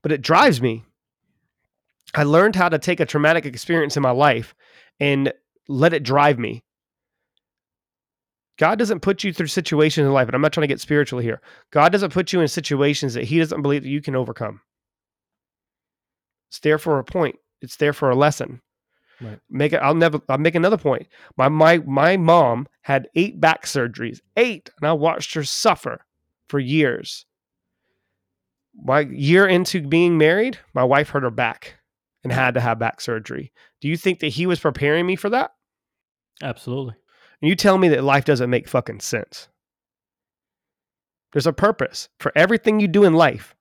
But 0.01 0.11
it 0.11 0.21
drives 0.21 0.61
me. 0.61 0.83
I 2.13 2.23
learned 2.23 2.55
how 2.55 2.69
to 2.69 2.79
take 2.79 2.99
a 2.99 3.05
traumatic 3.05 3.45
experience 3.45 3.95
in 3.95 4.03
my 4.03 4.11
life 4.11 4.55
and 4.99 5.33
let 5.67 5.93
it 5.93 6.03
drive 6.03 6.39
me. 6.39 6.63
God 8.57 8.77
doesn't 8.77 9.01
put 9.01 9.23
you 9.23 9.31
through 9.31 9.47
situations 9.47 10.05
in 10.05 10.11
life, 10.11 10.27
and 10.27 10.35
I'm 10.35 10.41
not 10.41 10.51
trying 10.51 10.63
to 10.63 10.67
get 10.67 10.81
spiritual 10.81 11.19
here. 11.19 11.39
God 11.71 11.91
doesn't 11.91 12.11
put 12.11 12.33
you 12.33 12.41
in 12.41 12.47
situations 12.47 13.13
that 13.13 13.23
He 13.23 13.39
doesn't 13.39 13.61
believe 13.61 13.83
that 13.83 13.89
you 13.89 14.01
can 14.01 14.15
overcome. 14.15 14.59
It's 16.49 16.59
there 16.59 16.77
for 16.77 16.99
a 16.99 17.03
point. 17.03 17.37
It's 17.61 17.77
there 17.77 17.93
for 17.93 18.09
a 18.09 18.15
lesson. 18.15 18.61
Right. 19.21 19.39
Make 19.49 19.73
it. 19.73 19.77
I'll 19.77 19.95
never. 19.95 20.19
I'll 20.27 20.37
make 20.37 20.55
another 20.55 20.77
point. 20.77 21.07
My 21.37 21.47
my 21.47 21.77
my 21.79 22.17
mom 22.17 22.67
had 22.81 23.07
eight 23.15 23.39
back 23.39 23.65
surgeries, 23.65 24.19
eight, 24.35 24.69
and 24.79 24.87
I 24.87 24.93
watched 24.93 25.33
her 25.35 25.43
suffer 25.43 26.05
for 26.47 26.59
years. 26.59 27.25
My 28.83 29.01
year 29.01 29.47
into 29.47 29.81
being 29.81 30.17
married, 30.17 30.57
my 30.73 30.83
wife 30.83 31.09
hurt 31.09 31.23
her 31.23 31.31
back 31.31 31.75
and 32.23 32.31
had 32.31 32.53
to 32.53 32.61
have 32.61 32.79
back 32.79 33.01
surgery. 33.01 33.51
Do 33.81 33.87
you 33.87 33.97
think 33.97 34.19
that 34.19 34.27
he 34.27 34.45
was 34.45 34.59
preparing 34.59 35.05
me 35.05 35.15
for 35.15 35.29
that? 35.29 35.51
Absolutely. 36.41 36.95
And 37.41 37.49
you 37.49 37.55
tell 37.55 37.77
me 37.77 37.89
that 37.89 38.03
life 38.03 38.25
doesn't 38.25 38.49
make 38.49 38.67
fucking 38.67 38.99
sense. 38.99 39.47
There's 41.31 41.47
a 41.47 41.53
purpose 41.53 42.09
for 42.19 42.31
everything 42.35 42.79
you 42.79 42.87
do 42.87 43.03
in 43.03 43.13
life. 43.13 43.55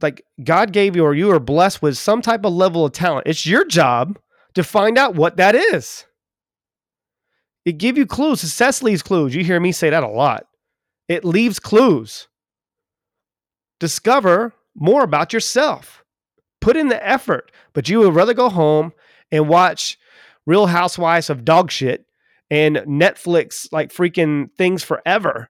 Like 0.00 0.24
God 0.44 0.72
gave 0.72 0.94
you, 0.94 1.04
or 1.04 1.14
you 1.14 1.30
are 1.30 1.40
blessed 1.40 1.80
with 1.80 1.96
some 1.96 2.20
type 2.20 2.44
of 2.44 2.52
level 2.52 2.84
of 2.84 2.92
talent. 2.92 3.26
It's 3.26 3.46
your 3.46 3.64
job 3.64 4.18
to 4.54 4.62
find 4.62 4.98
out 4.98 5.14
what 5.14 5.38
that 5.38 5.54
is. 5.54 6.04
It 7.64 7.78
give 7.78 7.96
you 7.96 8.06
clues. 8.06 8.40
Success 8.40 8.82
leaves 8.82 9.02
clues. 9.02 9.34
You 9.34 9.42
hear 9.42 9.58
me 9.58 9.72
say 9.72 9.90
that 9.90 10.02
a 10.02 10.08
lot. 10.08 10.46
It 11.08 11.24
leaves 11.24 11.58
clues. 11.58 12.28
Discover 13.80 14.52
more 14.74 15.02
about 15.02 15.32
yourself 15.32 16.04
put 16.60 16.76
in 16.76 16.88
the 16.88 17.06
effort, 17.06 17.52
but 17.74 17.88
you 17.88 18.00
would 18.00 18.14
rather 18.14 18.34
go 18.34 18.48
home 18.48 18.92
and 19.30 19.48
watch 19.48 19.96
Real 20.46 20.66
Housewives 20.66 21.30
of 21.30 21.44
dog 21.44 21.70
shit 21.70 22.04
and 22.50 22.78
Netflix 22.78 23.68
like 23.72 23.92
freaking 23.92 24.48
things 24.58 24.82
forever. 24.82 25.48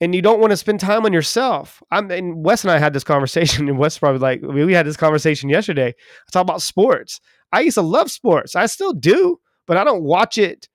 And 0.00 0.14
you 0.14 0.22
don't 0.22 0.40
want 0.40 0.52
to 0.52 0.56
spend 0.56 0.80
time 0.80 1.04
on 1.04 1.12
yourself. 1.12 1.82
I'm 1.90 2.10
and 2.10 2.44
Wes 2.44 2.64
and 2.64 2.70
I 2.70 2.78
had 2.78 2.94
this 2.94 3.04
conversation, 3.04 3.68
and 3.68 3.78
Wes 3.78 3.98
probably 3.98 4.20
like 4.20 4.40
we 4.42 4.72
had 4.72 4.86
this 4.86 4.96
conversation 4.96 5.50
yesterday. 5.50 5.88
I 5.88 6.30
talk 6.30 6.42
about 6.42 6.62
sports. 6.62 7.20
I 7.52 7.60
used 7.60 7.76
to 7.76 7.82
love 7.82 8.10
sports. 8.10 8.56
I 8.56 8.66
still 8.66 8.92
do, 8.92 9.38
but 9.66 9.76
I 9.76 9.84
don't 9.84 10.02
watch 10.02 10.38
it 10.38 10.68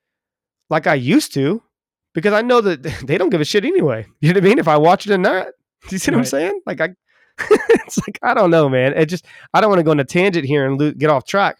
like 0.69 0.87
I 0.87 0.93
used 0.93 1.33
to 1.33 1.61
because 2.13 2.33
I 2.33 2.41
know 2.41 2.61
that 2.61 2.83
they 3.05 3.17
don't 3.17 3.29
give 3.29 3.41
a 3.41 3.45
shit 3.45 3.65
anyway. 3.65 4.05
You 4.21 4.29
know 4.33 4.37
what 4.37 4.45
I 4.45 4.47
mean? 4.49 4.59
If 4.59 4.67
I 4.67 4.77
watch 4.77 5.07
it 5.07 5.13
or 5.13 5.17
not. 5.17 5.47
Do 5.87 5.95
you 5.95 5.99
see 5.99 6.11
right. 6.11 6.17
what 6.17 6.21
I'm 6.21 6.25
saying? 6.25 6.61
Like 6.65 6.81
I 6.81 6.89
it's 7.39 7.97
like 7.99 8.19
I 8.21 8.33
don't 8.33 8.51
know, 8.51 8.69
man. 8.69 8.93
It 8.93 9.05
just 9.05 9.25
I 9.53 9.61
don't 9.61 9.69
want 9.69 9.79
to 9.79 9.83
go 9.83 9.91
on 9.91 9.99
a 9.99 10.05
tangent 10.05 10.45
here 10.45 10.65
and 10.65 10.79
lo- 10.79 10.91
get 10.91 11.09
off 11.09 11.25
track, 11.25 11.57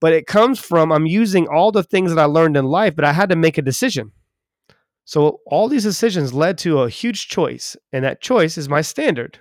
but 0.00 0.12
it 0.12 0.26
comes 0.26 0.58
from 0.58 0.90
I'm 0.92 1.06
using 1.06 1.46
all 1.48 1.72
the 1.72 1.82
things 1.82 2.12
that 2.12 2.20
I 2.20 2.24
learned 2.24 2.56
in 2.56 2.64
life, 2.64 2.96
but 2.96 3.04
I 3.04 3.12
had 3.12 3.28
to 3.30 3.36
make 3.36 3.58
a 3.58 3.62
decision. 3.62 4.12
So 5.04 5.40
all 5.46 5.68
these 5.68 5.82
decisions 5.82 6.32
led 6.32 6.58
to 6.58 6.82
a 6.82 6.90
huge 6.90 7.28
choice, 7.28 7.76
and 7.92 8.04
that 8.04 8.20
choice 8.20 8.56
is 8.56 8.68
my 8.68 8.80
standard. 8.80 9.38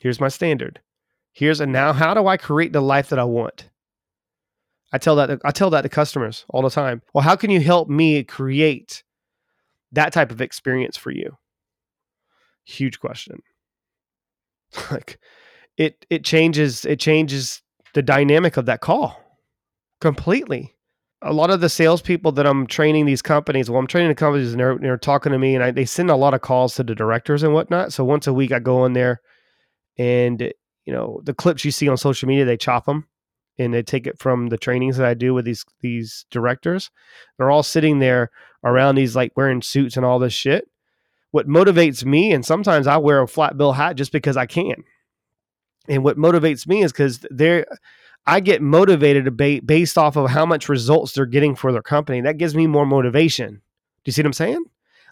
Here's 0.00 0.20
my 0.20 0.28
standard. 0.28 0.80
Here's 1.32 1.60
a 1.60 1.66
now 1.66 1.92
how 1.92 2.14
do 2.14 2.26
I 2.26 2.36
create 2.36 2.72
the 2.72 2.80
life 2.80 3.08
that 3.10 3.18
I 3.18 3.24
want? 3.24 3.68
I 4.92 4.98
tell 4.98 5.16
that 5.16 5.40
I 5.44 5.50
tell 5.52 5.70
that 5.70 5.82
to 5.82 5.88
customers 5.88 6.44
all 6.48 6.62
the 6.62 6.70
time. 6.70 7.02
Well, 7.14 7.22
how 7.22 7.36
can 7.36 7.50
you 7.50 7.60
help 7.60 7.88
me 7.88 8.24
create 8.24 9.04
that 9.92 10.12
type 10.12 10.30
of 10.30 10.40
experience 10.40 10.96
for 10.96 11.10
you? 11.10 11.36
Huge 12.70 13.00
question. 13.00 13.42
like 14.90 15.18
it 15.76 16.06
it 16.10 16.24
changes 16.24 16.84
it 16.84 17.00
changes 17.00 17.62
the 17.94 18.02
dynamic 18.02 18.56
of 18.56 18.66
that 18.66 18.80
call 18.80 19.20
completely. 20.00 20.76
A 21.22 21.32
lot 21.32 21.50
of 21.50 21.60
the 21.60 21.68
salespeople 21.68 22.32
that 22.32 22.46
I'm 22.46 22.66
training 22.66 23.04
these 23.04 23.20
companies, 23.20 23.68
well, 23.68 23.78
I'm 23.78 23.86
training 23.86 24.08
the 24.08 24.14
companies 24.14 24.52
and 24.52 24.60
they're, 24.60 24.78
they're 24.78 24.96
talking 24.96 25.32
to 25.32 25.38
me 25.38 25.54
and 25.54 25.62
I, 25.62 25.70
they 25.70 25.84
send 25.84 26.10
a 26.10 26.16
lot 26.16 26.32
of 26.32 26.40
calls 26.40 26.74
to 26.76 26.82
the 26.82 26.94
directors 26.94 27.42
and 27.42 27.52
whatnot. 27.52 27.92
So 27.92 28.04
once 28.04 28.26
a 28.26 28.32
week 28.32 28.52
I 28.52 28.58
go 28.58 28.86
in 28.86 28.94
there 28.94 29.20
and, 29.98 30.40
you 30.86 30.92
know, 30.94 31.20
the 31.24 31.34
clips 31.34 31.62
you 31.62 31.72
see 31.72 31.88
on 31.90 31.98
social 31.98 32.26
media, 32.26 32.46
they 32.46 32.56
chop 32.56 32.86
them 32.86 33.06
and 33.58 33.74
they 33.74 33.82
take 33.82 34.06
it 34.06 34.18
from 34.18 34.46
the 34.46 34.56
trainings 34.56 34.96
that 34.96 35.06
I 35.06 35.12
do 35.12 35.34
with 35.34 35.44
these, 35.44 35.66
these 35.82 36.24
directors. 36.30 36.90
They're 37.36 37.50
all 37.50 37.62
sitting 37.62 37.98
there 37.98 38.30
around 38.64 38.94
these 38.94 39.14
like 39.14 39.32
wearing 39.36 39.60
suits 39.60 39.98
and 39.98 40.06
all 40.06 40.20
this 40.20 40.32
shit 40.32 40.70
what 41.30 41.48
motivates 41.48 42.04
me, 42.04 42.32
and 42.32 42.44
sometimes 42.44 42.86
I 42.86 42.96
wear 42.96 43.22
a 43.22 43.28
flat 43.28 43.56
bill 43.56 43.72
hat 43.72 43.96
just 43.96 44.12
because 44.12 44.36
I 44.36 44.46
can. 44.46 44.84
And 45.88 46.04
what 46.04 46.16
motivates 46.16 46.66
me 46.66 46.82
is 46.82 46.92
because 46.92 47.24
they're, 47.30 47.66
I 48.26 48.40
get 48.40 48.62
motivated 48.62 49.36
based 49.36 49.96
off 49.96 50.16
of 50.16 50.30
how 50.30 50.46
much 50.46 50.68
results 50.68 51.12
they're 51.12 51.26
getting 51.26 51.56
for 51.56 51.72
their 51.72 51.82
company. 51.82 52.20
That 52.20 52.38
gives 52.38 52.54
me 52.54 52.66
more 52.66 52.86
motivation 52.86 53.54
Do 53.54 53.60
you 54.06 54.12
see 54.12 54.22
what 54.22 54.26
I'm 54.26 54.32
saying? 54.34 54.64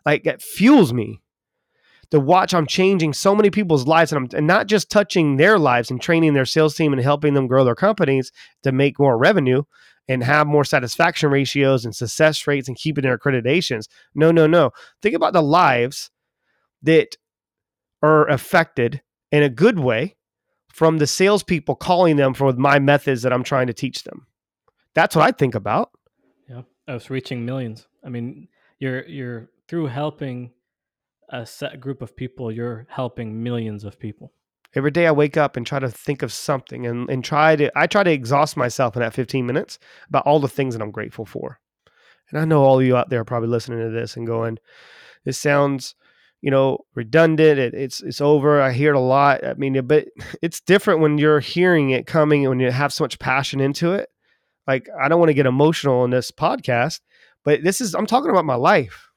Like 0.04 0.26
it 0.26 0.42
fuels 0.42 0.92
me 0.92 1.20
to 2.10 2.20
watch 2.20 2.54
I'm 2.54 2.66
changing 2.66 3.12
so 3.12 3.34
many 3.34 3.50
people's 3.50 3.86
lives 3.86 4.12
and 4.12 4.24
I'm 4.32 4.38
and 4.38 4.46
not 4.46 4.66
just 4.66 4.90
touching 4.90 5.36
their 5.36 5.58
lives 5.58 5.90
and 5.90 6.00
training 6.00 6.34
their 6.34 6.46
sales 6.46 6.74
team 6.74 6.92
and 6.92 7.02
helping 7.02 7.34
them 7.34 7.46
grow 7.46 7.64
their 7.64 7.74
companies 7.74 8.32
to 8.62 8.72
make 8.72 8.98
more 8.98 9.18
revenue 9.18 9.64
and 10.08 10.24
have 10.24 10.46
more 10.46 10.64
satisfaction 10.64 11.30
ratios 11.30 11.84
and 11.84 11.94
success 11.94 12.46
rates 12.46 12.68
and 12.68 12.76
keeping 12.76 13.02
their 13.02 13.16
accreditations. 13.16 13.88
No, 14.14 14.30
no, 14.30 14.46
no. 14.46 14.70
Think 15.02 15.14
about 15.14 15.34
the 15.34 15.42
lives 15.42 16.10
that 16.82 17.16
are 18.02 18.26
affected 18.28 19.02
in 19.30 19.42
a 19.42 19.48
good 19.48 19.78
way 19.78 20.16
from 20.72 20.98
the 20.98 21.06
salespeople 21.06 21.74
calling 21.74 22.16
them 22.16 22.34
for 22.34 22.52
my 22.52 22.78
methods 22.78 23.22
that 23.22 23.32
I'm 23.32 23.44
trying 23.44 23.66
to 23.66 23.74
teach 23.74 24.04
them. 24.04 24.26
That's 24.94 25.14
what 25.14 25.24
I 25.24 25.32
think 25.32 25.54
about. 25.54 25.90
Yeah, 26.48 26.62
I 26.86 26.94
was 26.94 27.10
reaching 27.10 27.44
millions. 27.44 27.86
I 28.04 28.08
mean, 28.08 28.48
you're 28.78 29.04
you're 29.06 29.50
through 29.68 29.86
helping 29.86 30.52
a 31.28 31.44
set 31.44 31.80
group 31.80 32.00
of 32.00 32.16
people, 32.16 32.50
you're 32.50 32.86
helping 32.88 33.42
millions 33.42 33.84
of 33.84 33.98
people. 33.98 34.32
Every 34.74 34.90
day 34.90 35.06
I 35.06 35.12
wake 35.12 35.36
up 35.36 35.56
and 35.56 35.66
try 35.66 35.78
to 35.78 35.88
think 35.88 36.22
of 36.22 36.32
something 36.32 36.86
and, 36.86 37.08
and 37.08 37.24
try 37.24 37.56
to 37.56 37.70
I 37.76 37.86
try 37.86 38.02
to 38.02 38.10
exhaust 38.10 38.56
myself 38.56 38.96
in 38.96 39.00
that 39.00 39.14
15 39.14 39.46
minutes 39.46 39.78
about 40.08 40.26
all 40.26 40.40
the 40.40 40.48
things 40.48 40.74
that 40.74 40.82
I'm 40.82 40.90
grateful 40.90 41.24
for. 41.24 41.58
And 42.30 42.38
I 42.38 42.44
know 42.44 42.62
all 42.62 42.78
of 42.78 42.84
you 42.84 42.96
out 42.96 43.08
there 43.08 43.20
are 43.20 43.24
probably 43.24 43.48
listening 43.48 43.80
to 43.80 43.90
this 43.90 44.16
and 44.16 44.26
going, 44.26 44.58
this 45.24 45.38
sounds, 45.38 45.94
you 46.42 46.50
know, 46.50 46.80
redundant. 46.94 47.58
It, 47.58 47.74
it's 47.74 48.02
it's 48.02 48.20
over. 48.20 48.60
I 48.60 48.72
hear 48.72 48.92
it 48.92 48.96
a 48.96 49.00
lot. 49.00 49.44
I 49.44 49.54
mean, 49.54 49.86
but 49.86 50.06
it's 50.42 50.60
different 50.60 51.00
when 51.00 51.18
you're 51.18 51.40
hearing 51.40 51.90
it 51.90 52.06
coming 52.06 52.44
and 52.44 52.50
when 52.50 52.60
you 52.60 52.70
have 52.70 52.92
so 52.92 53.04
much 53.04 53.18
passion 53.18 53.60
into 53.60 53.92
it. 53.92 54.10
Like 54.66 54.88
I 55.00 55.08
don't 55.08 55.18
want 55.18 55.30
to 55.30 55.34
get 55.34 55.46
emotional 55.46 56.04
in 56.04 56.10
this 56.10 56.30
podcast, 56.30 57.00
but 57.44 57.62
this 57.62 57.80
is 57.80 57.94
I'm 57.94 58.06
talking 58.06 58.30
about 58.30 58.44
my 58.44 58.54
life 58.54 59.07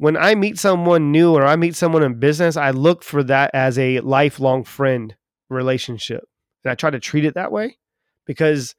when 0.00 0.16
I 0.16 0.34
meet 0.34 0.58
someone 0.58 1.12
new 1.12 1.34
or 1.34 1.44
I 1.44 1.56
meet 1.56 1.76
someone 1.76 2.02
in 2.02 2.14
business, 2.14 2.56
I 2.56 2.70
look 2.70 3.02
for 3.02 3.22
that 3.24 3.50
as 3.52 3.78
a 3.78 4.00
lifelong 4.00 4.64
friend 4.64 5.14
relationship. 5.50 6.24
And 6.64 6.72
I 6.72 6.74
try 6.74 6.88
to 6.88 6.98
treat 6.98 7.26
it 7.26 7.34
that 7.34 7.52
way 7.52 7.76
because 8.24 8.74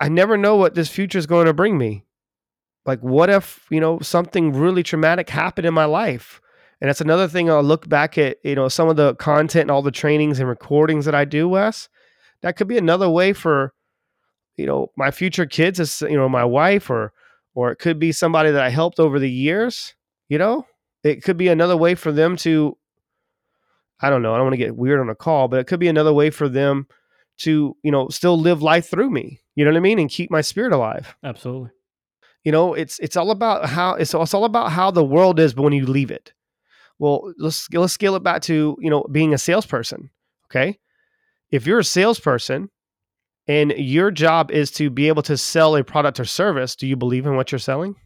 I 0.00 0.08
never 0.08 0.38
know 0.38 0.56
what 0.56 0.74
this 0.74 0.88
future 0.88 1.18
is 1.18 1.26
going 1.26 1.44
to 1.44 1.52
bring 1.52 1.76
me. 1.76 2.06
Like, 2.86 3.00
what 3.00 3.28
if, 3.28 3.66
you 3.70 3.78
know, 3.78 3.98
something 3.98 4.54
really 4.54 4.82
traumatic 4.82 5.28
happened 5.28 5.66
in 5.66 5.74
my 5.74 5.84
life? 5.84 6.40
And 6.80 6.88
that's 6.88 7.02
another 7.02 7.28
thing 7.28 7.50
I'll 7.50 7.62
look 7.62 7.86
back 7.86 8.16
at, 8.16 8.38
you 8.42 8.54
know, 8.54 8.68
some 8.68 8.88
of 8.88 8.96
the 8.96 9.16
content 9.16 9.64
and 9.64 9.70
all 9.70 9.82
the 9.82 9.90
trainings 9.90 10.40
and 10.40 10.48
recordings 10.48 11.04
that 11.04 11.14
I 11.14 11.26
do, 11.26 11.46
Wes. 11.46 11.90
That 12.40 12.56
could 12.56 12.68
be 12.68 12.78
another 12.78 13.10
way 13.10 13.34
for, 13.34 13.74
you 14.56 14.64
know, 14.64 14.92
my 14.96 15.10
future 15.10 15.44
kids, 15.44 16.00
you 16.00 16.16
know, 16.16 16.26
my 16.30 16.44
wife 16.46 16.88
or 16.88 17.12
or 17.54 17.70
it 17.70 17.76
could 17.76 17.98
be 17.98 18.12
somebody 18.12 18.50
that 18.50 18.62
I 18.62 18.70
helped 18.70 18.98
over 18.98 19.18
the 19.18 19.30
years 19.30 19.94
you 20.28 20.38
know, 20.38 20.66
it 21.02 21.22
could 21.22 21.36
be 21.36 21.48
another 21.48 21.76
way 21.76 21.94
for 21.94 22.12
them 22.12 22.36
to, 22.38 22.76
I 24.00 24.10
don't 24.10 24.22
know, 24.22 24.34
I 24.34 24.36
don't 24.36 24.46
want 24.46 24.54
to 24.54 24.58
get 24.64 24.76
weird 24.76 25.00
on 25.00 25.08
a 25.08 25.14
call, 25.14 25.48
but 25.48 25.60
it 25.60 25.66
could 25.66 25.80
be 25.80 25.88
another 25.88 26.12
way 26.12 26.30
for 26.30 26.48
them 26.48 26.86
to, 27.38 27.76
you 27.82 27.90
know, 27.90 28.08
still 28.08 28.38
live 28.38 28.62
life 28.62 28.88
through 28.88 29.10
me. 29.10 29.40
You 29.54 29.64
know 29.64 29.70
what 29.70 29.78
I 29.78 29.80
mean? 29.80 29.98
And 29.98 30.10
keep 30.10 30.30
my 30.30 30.40
spirit 30.40 30.72
alive. 30.72 31.16
Absolutely. 31.22 31.70
You 32.44 32.52
know, 32.52 32.74
it's 32.74 32.98
it's 33.00 33.16
all 33.16 33.30
about 33.30 33.68
how 33.68 33.94
it's, 33.94 34.14
it's 34.14 34.34
all 34.34 34.44
about 34.44 34.70
how 34.70 34.90
the 34.90 35.04
world 35.04 35.40
is, 35.40 35.54
but 35.54 35.62
when 35.62 35.72
you 35.72 35.86
leave 35.86 36.10
it. 36.10 36.32
Well, 36.98 37.32
let's 37.38 37.68
let's 37.72 37.92
scale 37.92 38.14
it 38.14 38.22
back 38.22 38.42
to, 38.42 38.76
you 38.80 38.90
know, 38.90 39.04
being 39.10 39.34
a 39.34 39.38
salesperson. 39.38 40.10
Okay. 40.46 40.78
If 41.50 41.66
you're 41.66 41.80
a 41.80 41.84
salesperson 41.84 42.70
and 43.48 43.72
your 43.72 44.10
job 44.10 44.50
is 44.50 44.70
to 44.72 44.90
be 44.90 45.08
able 45.08 45.22
to 45.22 45.36
sell 45.36 45.76
a 45.76 45.84
product 45.84 46.20
or 46.20 46.24
service, 46.24 46.76
do 46.76 46.86
you 46.86 46.96
believe 46.96 47.26
in 47.26 47.36
what 47.36 47.50
you're 47.52 47.58
selling? 47.58 47.96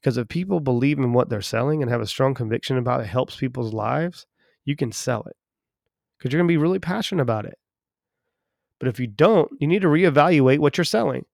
Because 0.00 0.16
if 0.16 0.28
people 0.28 0.60
believe 0.60 0.98
in 0.98 1.12
what 1.12 1.28
they're 1.28 1.40
selling 1.40 1.82
and 1.82 1.90
have 1.90 2.00
a 2.00 2.06
strong 2.06 2.34
conviction 2.34 2.78
about 2.78 3.00
it 3.00 3.06
helps 3.06 3.36
people's 3.36 3.74
lives, 3.74 4.26
you 4.64 4.76
can 4.76 4.92
sell 4.92 5.24
it 5.24 5.36
because 6.16 6.32
you're 6.32 6.38
going 6.38 6.48
to 6.48 6.52
be 6.52 6.56
really 6.56 6.78
passionate 6.78 7.22
about 7.22 7.46
it. 7.46 7.58
But 8.78 8.88
if 8.88 9.00
you 9.00 9.08
don't, 9.08 9.50
you 9.58 9.66
need 9.66 9.82
to 9.82 9.88
reevaluate 9.88 10.60
what 10.60 10.78
you're 10.78 10.84
selling. 10.84 11.24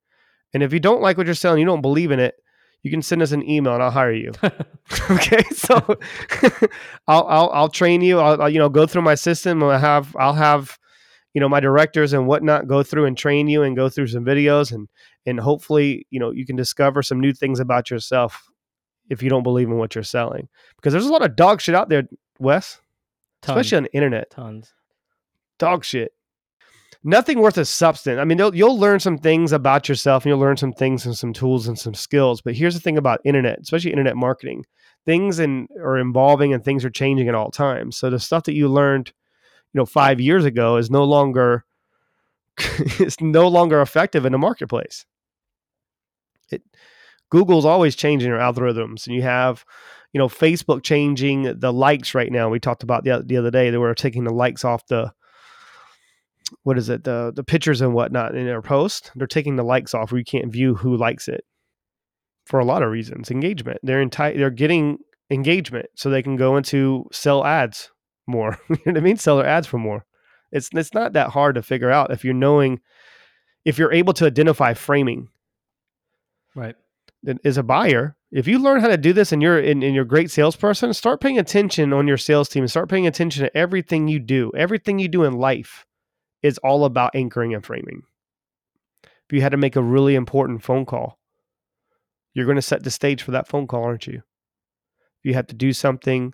And 0.53 0.63
if 0.63 0.73
you 0.73 0.79
don't 0.79 1.01
like 1.01 1.17
what 1.17 1.27
you're 1.27 1.35
selling, 1.35 1.59
you 1.59 1.65
don't 1.65 1.81
believe 1.81 2.11
in 2.11 2.19
it, 2.19 2.35
you 2.81 2.89
can 2.91 3.01
send 3.01 3.21
us 3.21 3.31
an 3.31 3.47
email 3.47 3.73
and 3.73 3.83
I'll 3.83 3.91
hire 3.91 4.13
you. 4.13 4.31
okay, 5.11 5.41
so 5.51 5.75
I'll, 7.07 7.27
I'll 7.27 7.49
I'll 7.49 7.69
train 7.69 8.01
you. 8.01 8.19
I'll, 8.19 8.43
I'll, 8.43 8.49
you 8.49 8.59
know 8.59 8.69
go 8.69 8.85
through 8.85 9.01
my 9.01 9.15
system. 9.15 9.63
I'll 9.63 9.79
have 9.79 10.15
I'll 10.17 10.33
have 10.33 10.77
you 11.33 11.41
know 11.41 11.49
my 11.49 11.59
directors 11.59 12.13
and 12.13 12.27
whatnot 12.27 12.67
go 12.67 12.83
through 12.83 13.05
and 13.05 13.17
train 13.17 13.47
you 13.47 13.63
and 13.63 13.75
go 13.75 13.89
through 13.89 14.07
some 14.07 14.23
videos 14.23 14.71
and 14.71 14.87
and 15.25 15.39
hopefully 15.39 16.05
you 16.11 16.19
know 16.19 16.31
you 16.31 16.45
can 16.45 16.55
discover 16.55 17.01
some 17.01 17.19
new 17.19 17.33
things 17.33 17.59
about 17.59 17.89
yourself 17.89 18.49
if 19.09 19.21
you 19.21 19.29
don't 19.29 19.43
believe 19.43 19.67
in 19.67 19.77
what 19.77 19.95
you're 19.95 20.03
selling. 20.03 20.47
Because 20.75 20.93
there's 20.93 21.05
a 21.05 21.11
lot 21.11 21.23
of 21.23 21.35
dog 21.35 21.61
shit 21.61 21.75
out 21.75 21.89
there, 21.89 22.03
Wes, 22.39 22.79
Tons. 23.41 23.57
especially 23.57 23.77
on 23.77 23.83
the 23.83 23.93
internet. 23.93 24.29
Tons. 24.29 24.73
Dog 25.57 25.85
shit. 25.85 26.13
Nothing 27.03 27.39
worth 27.39 27.57
a 27.59 27.65
substance. 27.65 28.19
I 28.19 28.23
mean, 28.23 28.39
you'll 28.53 28.79
learn 28.79 28.99
some 28.99 29.19
things 29.19 29.51
about 29.51 29.87
yourself 29.87 30.23
and 30.23 30.31
you'll 30.31 30.39
learn 30.39 30.57
some 30.57 30.73
things 30.73 31.05
and 31.05 31.15
some 31.15 31.33
tools 31.33 31.67
and 31.67 31.77
some 31.77 31.93
skills. 31.93 32.41
But 32.41 32.55
here's 32.55 32.73
the 32.73 32.79
thing 32.79 32.97
about 32.97 33.21
internet, 33.23 33.59
especially 33.59 33.91
internet 33.91 34.15
marketing 34.15 34.65
things 35.05 35.39
and 35.39 35.69
are 35.79 35.97
evolving 35.97 36.53
and 36.53 36.63
things 36.63 36.83
are 36.83 36.89
changing 36.89 37.29
at 37.29 37.35
all 37.35 37.51
times. 37.51 37.95
So 37.95 38.09
the 38.09 38.19
stuff 38.19 38.43
that 38.45 38.55
you 38.55 38.67
learned, 38.67 39.13
you 39.73 39.79
know, 39.79 39.85
five 39.85 40.19
years 40.19 40.45
ago 40.45 40.77
is 40.77 40.89
no 40.89 41.03
longer 41.03 41.63
is 42.99 43.19
no 43.21 43.47
longer 43.47 43.81
effective 43.81 44.25
in 44.25 44.31
the 44.31 44.37
marketplace. 44.37 45.05
It 46.51 46.63
Google's 47.29 47.65
always 47.65 47.95
changing 47.95 48.29
their 48.29 48.39
algorithms, 48.39 49.07
and 49.07 49.15
you 49.15 49.21
have, 49.23 49.65
you 50.13 50.19
know, 50.19 50.27
Facebook 50.27 50.83
changing 50.83 51.59
the 51.59 51.73
likes 51.73 52.13
right 52.13 52.31
now. 52.31 52.49
We 52.49 52.59
talked 52.59 52.83
about 52.83 53.03
the 53.03 53.23
the 53.25 53.37
other 53.37 53.51
day 53.51 53.69
they 53.69 53.77
were 53.77 53.95
taking 53.95 54.23
the 54.23 54.33
likes 54.33 54.63
off 54.63 54.85
the 54.87 55.11
what 56.63 56.77
is 56.77 56.89
it 56.89 57.03
the 57.03 57.31
the 57.35 57.43
pictures 57.43 57.81
and 57.81 57.93
whatnot 57.93 58.35
in 58.35 58.45
their 58.45 58.61
post. 58.61 59.11
They're 59.15 59.27
taking 59.27 59.55
the 59.55 59.63
likes 59.63 59.93
off 59.93 60.11
where 60.11 60.19
you 60.19 60.25
can't 60.25 60.51
view 60.51 60.75
who 60.75 60.95
likes 60.95 61.27
it 61.27 61.43
for 62.45 62.59
a 62.59 62.65
lot 62.65 62.83
of 62.83 62.91
reasons. 62.91 63.31
Engagement. 63.31 63.79
They're 63.81 64.05
enti- 64.05 64.37
they're 64.37 64.51
getting 64.51 64.99
engagement 65.31 65.87
so 65.95 66.09
they 66.09 66.21
can 66.21 66.35
go 66.35 66.57
into 66.57 67.05
sell 67.11 67.43
ads 67.43 67.91
more. 68.27 68.59
you 68.69 68.75
know 68.85 68.91
what 68.91 68.97
I 68.97 69.01
mean? 69.01 69.17
Sell 69.17 69.37
their 69.37 69.47
ads 69.47 69.65
for 69.65 69.79
more. 69.79 70.05
It's 70.51 70.69
it's 70.73 70.93
not 70.93 71.13
that 71.13 71.29
hard 71.31 71.55
to 71.55 71.63
figure 71.63 71.89
out 71.89 72.11
if 72.11 72.23
you're 72.23 72.35
knowing 72.35 72.79
if 73.65 73.79
you're 73.79 73.91
able 73.91 74.13
to 74.13 74.27
identify 74.27 74.75
framing. 74.75 75.29
Right 76.55 76.75
is 77.43 77.57
a 77.57 77.63
buyer, 77.63 78.15
if 78.31 78.47
you 78.47 78.59
learn 78.59 78.81
how 78.81 78.87
to 78.87 78.97
do 78.97 79.13
this 79.13 79.31
and 79.31 79.41
you're 79.41 79.59
in, 79.59 79.81
you're 79.81 80.03
a 80.03 80.07
great 80.07 80.29
salesperson, 80.29 80.93
start 80.93 81.21
paying 81.21 81.39
attention 81.39 81.93
on 81.93 82.07
your 82.07 82.17
sales 82.17 82.49
team 82.49 82.63
and 82.63 82.69
start 82.69 82.89
paying 82.89 83.07
attention 83.07 83.43
to 83.43 83.57
everything 83.57 84.07
you 84.07 84.19
do. 84.19 84.51
Everything 84.55 84.99
you 84.99 85.07
do 85.07 85.23
in 85.23 85.33
life 85.33 85.85
is 86.43 86.57
all 86.59 86.85
about 86.85 87.15
anchoring 87.15 87.53
and 87.53 87.65
framing. 87.65 88.03
If 89.03 89.33
you 89.33 89.41
had 89.41 89.53
to 89.53 89.57
make 89.57 89.75
a 89.75 89.81
really 89.81 90.15
important 90.15 90.63
phone 90.63 90.85
call, 90.85 91.17
you're 92.33 92.45
going 92.45 92.57
to 92.57 92.61
set 92.61 92.83
the 92.83 92.91
stage 92.91 93.23
for 93.23 93.31
that 93.31 93.47
phone 93.47 93.65
call, 93.65 93.83
aren't 93.83 94.05
you? 94.05 94.21
If 95.19 95.23
you 95.23 95.33
have 95.33 95.47
to 95.47 95.55
do 95.55 95.73
something, 95.73 96.33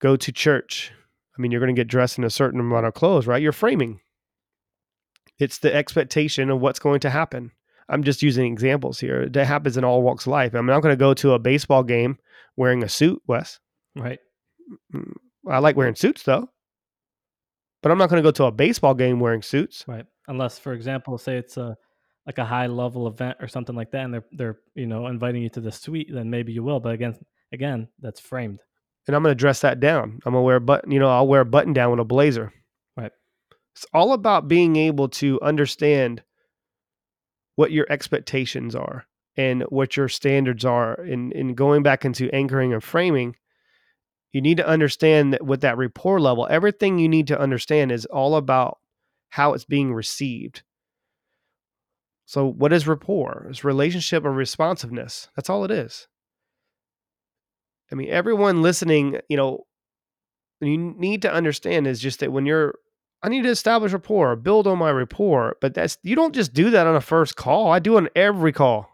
go 0.00 0.16
to 0.16 0.32
church. 0.32 0.90
I 1.36 1.40
mean, 1.40 1.52
you're 1.52 1.60
going 1.60 1.74
to 1.74 1.78
get 1.78 1.88
dressed 1.88 2.18
in 2.18 2.24
a 2.24 2.30
certain 2.30 2.58
amount 2.58 2.86
of 2.86 2.94
clothes, 2.94 3.26
right? 3.26 3.42
You're 3.42 3.52
framing. 3.52 4.00
It's 5.38 5.58
the 5.58 5.74
expectation 5.74 6.48
of 6.48 6.60
what's 6.60 6.78
going 6.78 7.00
to 7.00 7.10
happen. 7.10 7.52
I'm 7.88 8.02
just 8.02 8.22
using 8.22 8.52
examples 8.52 8.98
here. 8.98 9.28
That 9.28 9.46
happens 9.46 9.76
in 9.76 9.84
all 9.84 10.02
walks 10.02 10.26
of 10.26 10.32
life. 10.32 10.54
I'm 10.54 10.66
not 10.66 10.82
going 10.82 10.92
to 10.92 10.96
go 10.96 11.14
to 11.14 11.32
a 11.32 11.38
baseball 11.38 11.82
game 11.82 12.18
wearing 12.56 12.82
a 12.82 12.88
suit, 12.88 13.22
Wes. 13.26 13.60
Right. 13.94 14.18
Mm, 14.94 15.14
I 15.48 15.58
like 15.58 15.76
wearing 15.76 15.94
suits 15.94 16.24
though. 16.24 16.48
But 17.82 17.92
I'm 17.92 17.98
not 17.98 18.10
going 18.10 18.22
to 18.22 18.26
go 18.26 18.32
to 18.32 18.44
a 18.44 18.50
baseball 18.50 18.94
game 18.94 19.20
wearing 19.20 19.42
suits. 19.42 19.84
Right. 19.86 20.06
Unless, 20.26 20.58
for 20.58 20.72
example, 20.72 21.16
say 21.18 21.36
it's 21.36 21.56
a 21.56 21.76
like 22.26 22.38
a 22.38 22.44
high 22.44 22.66
level 22.66 23.06
event 23.06 23.36
or 23.40 23.46
something 23.46 23.76
like 23.76 23.92
that, 23.92 24.04
and 24.04 24.12
they're 24.14 24.24
they're 24.32 24.58
you 24.74 24.86
know 24.86 25.06
inviting 25.06 25.42
you 25.42 25.48
to 25.50 25.60
the 25.60 25.70
suite, 25.70 26.08
then 26.12 26.28
maybe 26.28 26.52
you 26.52 26.64
will. 26.64 26.80
But 26.80 26.94
again, 26.94 27.16
again, 27.52 27.88
that's 28.00 28.18
framed. 28.18 28.60
And 29.06 29.14
I'm 29.14 29.22
going 29.22 29.30
to 29.30 29.38
dress 29.38 29.60
that 29.60 29.78
down. 29.78 30.20
I'm 30.26 30.32
going 30.32 30.42
to 30.42 30.46
wear 30.46 30.56
a 30.56 30.60
button. 30.60 30.90
You 30.90 30.98
know, 30.98 31.08
I'll 31.08 31.28
wear 31.28 31.42
a 31.42 31.46
button 31.46 31.72
down 31.72 31.92
with 31.92 32.00
a 32.00 32.04
blazer. 32.04 32.52
Right. 32.96 33.12
It's 33.76 33.86
all 33.94 34.12
about 34.14 34.48
being 34.48 34.74
able 34.74 35.08
to 35.10 35.40
understand 35.42 36.22
what 37.56 37.72
your 37.72 37.86
expectations 37.90 38.74
are 38.74 39.04
and 39.36 39.62
what 39.64 39.96
your 39.96 40.08
standards 40.08 40.64
are 40.64 40.94
and, 40.94 41.32
and 41.32 41.56
going 41.56 41.82
back 41.82 42.04
into 42.04 42.32
anchoring 42.34 42.72
and 42.72 42.84
framing 42.84 43.36
you 44.32 44.40
need 44.40 44.58
to 44.58 44.66
understand 44.66 45.32
that 45.32 45.44
with 45.44 45.62
that 45.62 45.78
rapport 45.78 46.20
level 46.20 46.46
everything 46.50 46.98
you 46.98 47.08
need 47.08 47.26
to 47.26 47.40
understand 47.40 47.90
is 47.90 48.06
all 48.06 48.36
about 48.36 48.78
how 49.30 49.52
it's 49.52 49.64
being 49.64 49.92
received. 49.92 50.62
So 52.24 52.46
what 52.46 52.72
is 52.72 52.88
rapport? 52.88 53.46
It's 53.50 53.64
relationship 53.64 54.24
or 54.24 54.32
responsiveness. 54.32 55.28
That's 55.36 55.50
all 55.50 55.64
it 55.64 55.70
is. 55.70 56.08
I 57.90 57.94
mean 57.94 58.10
everyone 58.10 58.62
listening 58.62 59.20
you 59.28 59.36
know 59.36 59.66
you 60.60 60.76
need 60.76 61.22
to 61.22 61.32
understand 61.32 61.86
is 61.86 62.00
just 62.00 62.20
that 62.20 62.32
when 62.32 62.46
you're 62.46 62.74
I 63.22 63.28
need 63.28 63.42
to 63.42 63.48
establish 63.50 63.92
rapport, 63.92 64.36
build 64.36 64.66
on 64.66 64.78
my 64.78 64.90
rapport. 64.90 65.56
But 65.60 65.74
that's 65.74 65.98
you 66.02 66.14
don't 66.14 66.34
just 66.34 66.52
do 66.52 66.70
that 66.70 66.86
on 66.86 66.94
a 66.94 67.00
first 67.00 67.36
call. 67.36 67.70
I 67.72 67.78
do 67.78 67.96
on 67.96 68.08
every 68.14 68.52
call. 68.52 68.88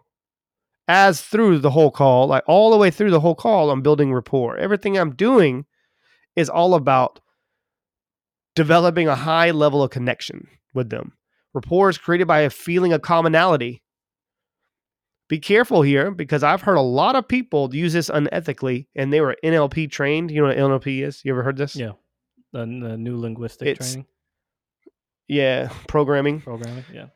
as 0.88 1.20
through 1.22 1.58
the 1.58 1.70
whole 1.70 1.90
call, 1.90 2.26
like 2.26 2.42
all 2.46 2.70
the 2.70 2.76
way 2.76 2.90
through 2.90 3.10
the 3.10 3.20
whole 3.20 3.34
call, 3.34 3.70
I'm 3.70 3.82
building 3.82 4.12
rapport. 4.12 4.56
Everything 4.56 4.96
I'm 4.98 5.14
doing 5.14 5.64
is 6.36 6.48
all 6.48 6.74
about 6.74 7.20
developing 8.54 9.08
a 9.08 9.14
high 9.14 9.50
level 9.50 9.82
of 9.82 9.90
connection 9.90 10.46
with 10.74 10.90
them. 10.90 11.12
Rapport 11.54 11.88
is 11.90 11.98
created 11.98 12.26
by 12.26 12.40
a 12.40 12.50
feeling 12.50 12.92
of 12.92 13.02
commonality. 13.02 13.82
Be 15.28 15.38
careful 15.38 15.82
here 15.82 16.10
because 16.10 16.42
I've 16.42 16.62
heard 16.62 16.76
a 16.76 16.80
lot 16.82 17.16
of 17.16 17.26
people 17.28 17.74
use 17.74 17.92
this 17.94 18.10
unethically 18.10 18.86
and 18.94 19.12
they 19.12 19.20
were 19.20 19.36
NLP 19.44 19.90
trained. 19.90 20.30
You 20.30 20.42
know 20.42 20.48
what 20.48 20.56
NLP 20.56 21.02
is? 21.02 21.22
You 21.24 21.32
ever 21.32 21.42
heard 21.42 21.56
this? 21.56 21.74
Yeah. 21.76 21.92
The, 22.52 22.60
the 22.60 22.96
neuro 22.98 23.18
linguistic 23.20 23.68
It's- 23.68 23.92
training 23.92 24.06
Yeah, 25.28 25.70
programming. 25.88 26.40
programming. 26.40 26.84
Yeah. 26.92 27.06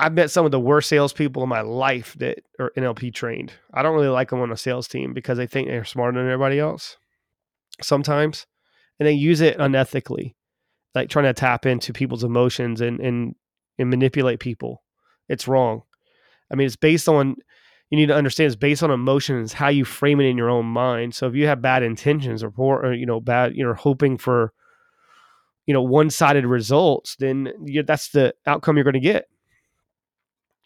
I've 0.00 0.12
met 0.12 0.30
some 0.30 0.44
of 0.44 0.52
the 0.52 0.60
worst 0.60 0.88
salespeople 0.88 1.42
in 1.42 1.48
my 1.48 1.60
life 1.60 2.14
that 2.18 2.38
are 2.60 2.72
NLP 2.76 3.12
trained. 3.12 3.52
I 3.74 3.82
don't 3.82 3.96
really 3.96 4.08
like 4.08 4.30
them 4.30 4.40
on 4.40 4.52
a 4.52 4.56
sales 4.56 4.86
team 4.86 5.12
because 5.12 5.38
they 5.38 5.46
think 5.48 5.66
they're 5.66 5.84
smarter 5.84 6.16
than 6.16 6.30
everybody 6.30 6.60
else 6.60 6.96
sometimes. 7.82 8.46
And 8.98 9.08
they 9.08 9.12
use 9.12 9.40
it 9.40 9.58
unethically, 9.58 10.34
like 10.94 11.08
trying 11.08 11.24
to 11.24 11.32
tap 11.32 11.66
into 11.66 11.92
people's 11.92 12.22
emotions 12.22 12.80
and, 12.80 13.00
and, 13.00 13.34
and 13.76 13.90
manipulate 13.90 14.38
people. 14.38 14.82
It's 15.28 15.48
wrong. 15.48 15.82
I 16.50 16.54
mean, 16.54 16.66
it's 16.66 16.76
based 16.76 17.08
on, 17.08 17.36
you 17.90 17.98
need 17.98 18.06
to 18.06 18.14
understand 18.14 18.46
it's 18.46 18.56
based 18.56 18.84
on 18.84 18.90
emotions, 18.92 19.52
how 19.52 19.68
you 19.68 19.84
frame 19.84 20.20
it 20.20 20.26
in 20.26 20.36
your 20.36 20.50
own 20.50 20.66
mind. 20.66 21.14
So 21.14 21.26
if 21.26 21.34
you 21.34 21.46
have 21.48 21.60
bad 21.60 21.82
intentions 21.82 22.44
or 22.44 22.50
poor, 22.52 22.78
or, 22.78 22.94
you 22.94 23.06
know, 23.06 23.20
bad, 23.20 23.54
you're 23.56 23.74
hoping 23.74 24.16
for, 24.16 24.52
you 25.68 25.74
know, 25.74 25.82
one 25.82 26.08
sided 26.08 26.46
results, 26.46 27.14
then 27.16 27.52
you, 27.62 27.82
that's 27.82 28.08
the 28.08 28.34
outcome 28.46 28.76
you're 28.76 28.84
going 28.84 28.94
to 28.94 29.00
get. 29.00 29.28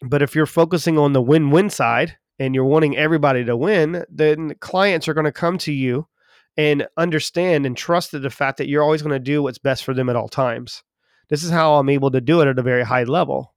But 0.01 0.21
if 0.21 0.33
you're 0.33 0.45
focusing 0.45 0.97
on 0.97 1.11
the 1.11 1.21
win 1.21 1.51
win 1.51 1.69
side 1.69 2.15
and 2.39 2.55
you're 2.55 2.63
wanting 2.63 2.95
everybody 2.95 3.43
to 3.43 3.57
win, 3.57 4.05
then 4.09 4.55
clients 4.61 5.09
are 5.09 5.13
going 5.13 5.25
to 5.25 5.31
come 5.33 5.57
to 5.59 5.73
you 5.73 6.07
and 6.55 6.87
understand 6.95 7.65
and 7.65 7.75
trust 7.75 8.13
the 8.13 8.29
fact 8.29 8.57
that 8.57 8.69
you're 8.69 8.81
always 8.81 9.01
going 9.01 9.11
to 9.11 9.19
do 9.19 9.43
what's 9.43 9.57
best 9.57 9.83
for 9.83 9.93
them 9.93 10.07
at 10.07 10.15
all 10.15 10.29
times. 10.29 10.83
This 11.27 11.43
is 11.43 11.51
how 11.51 11.75
I'm 11.75 11.89
able 11.89 12.11
to 12.11 12.21
do 12.21 12.39
it 12.39 12.47
at 12.47 12.59
a 12.59 12.63
very 12.63 12.85
high 12.85 13.03
level 13.03 13.53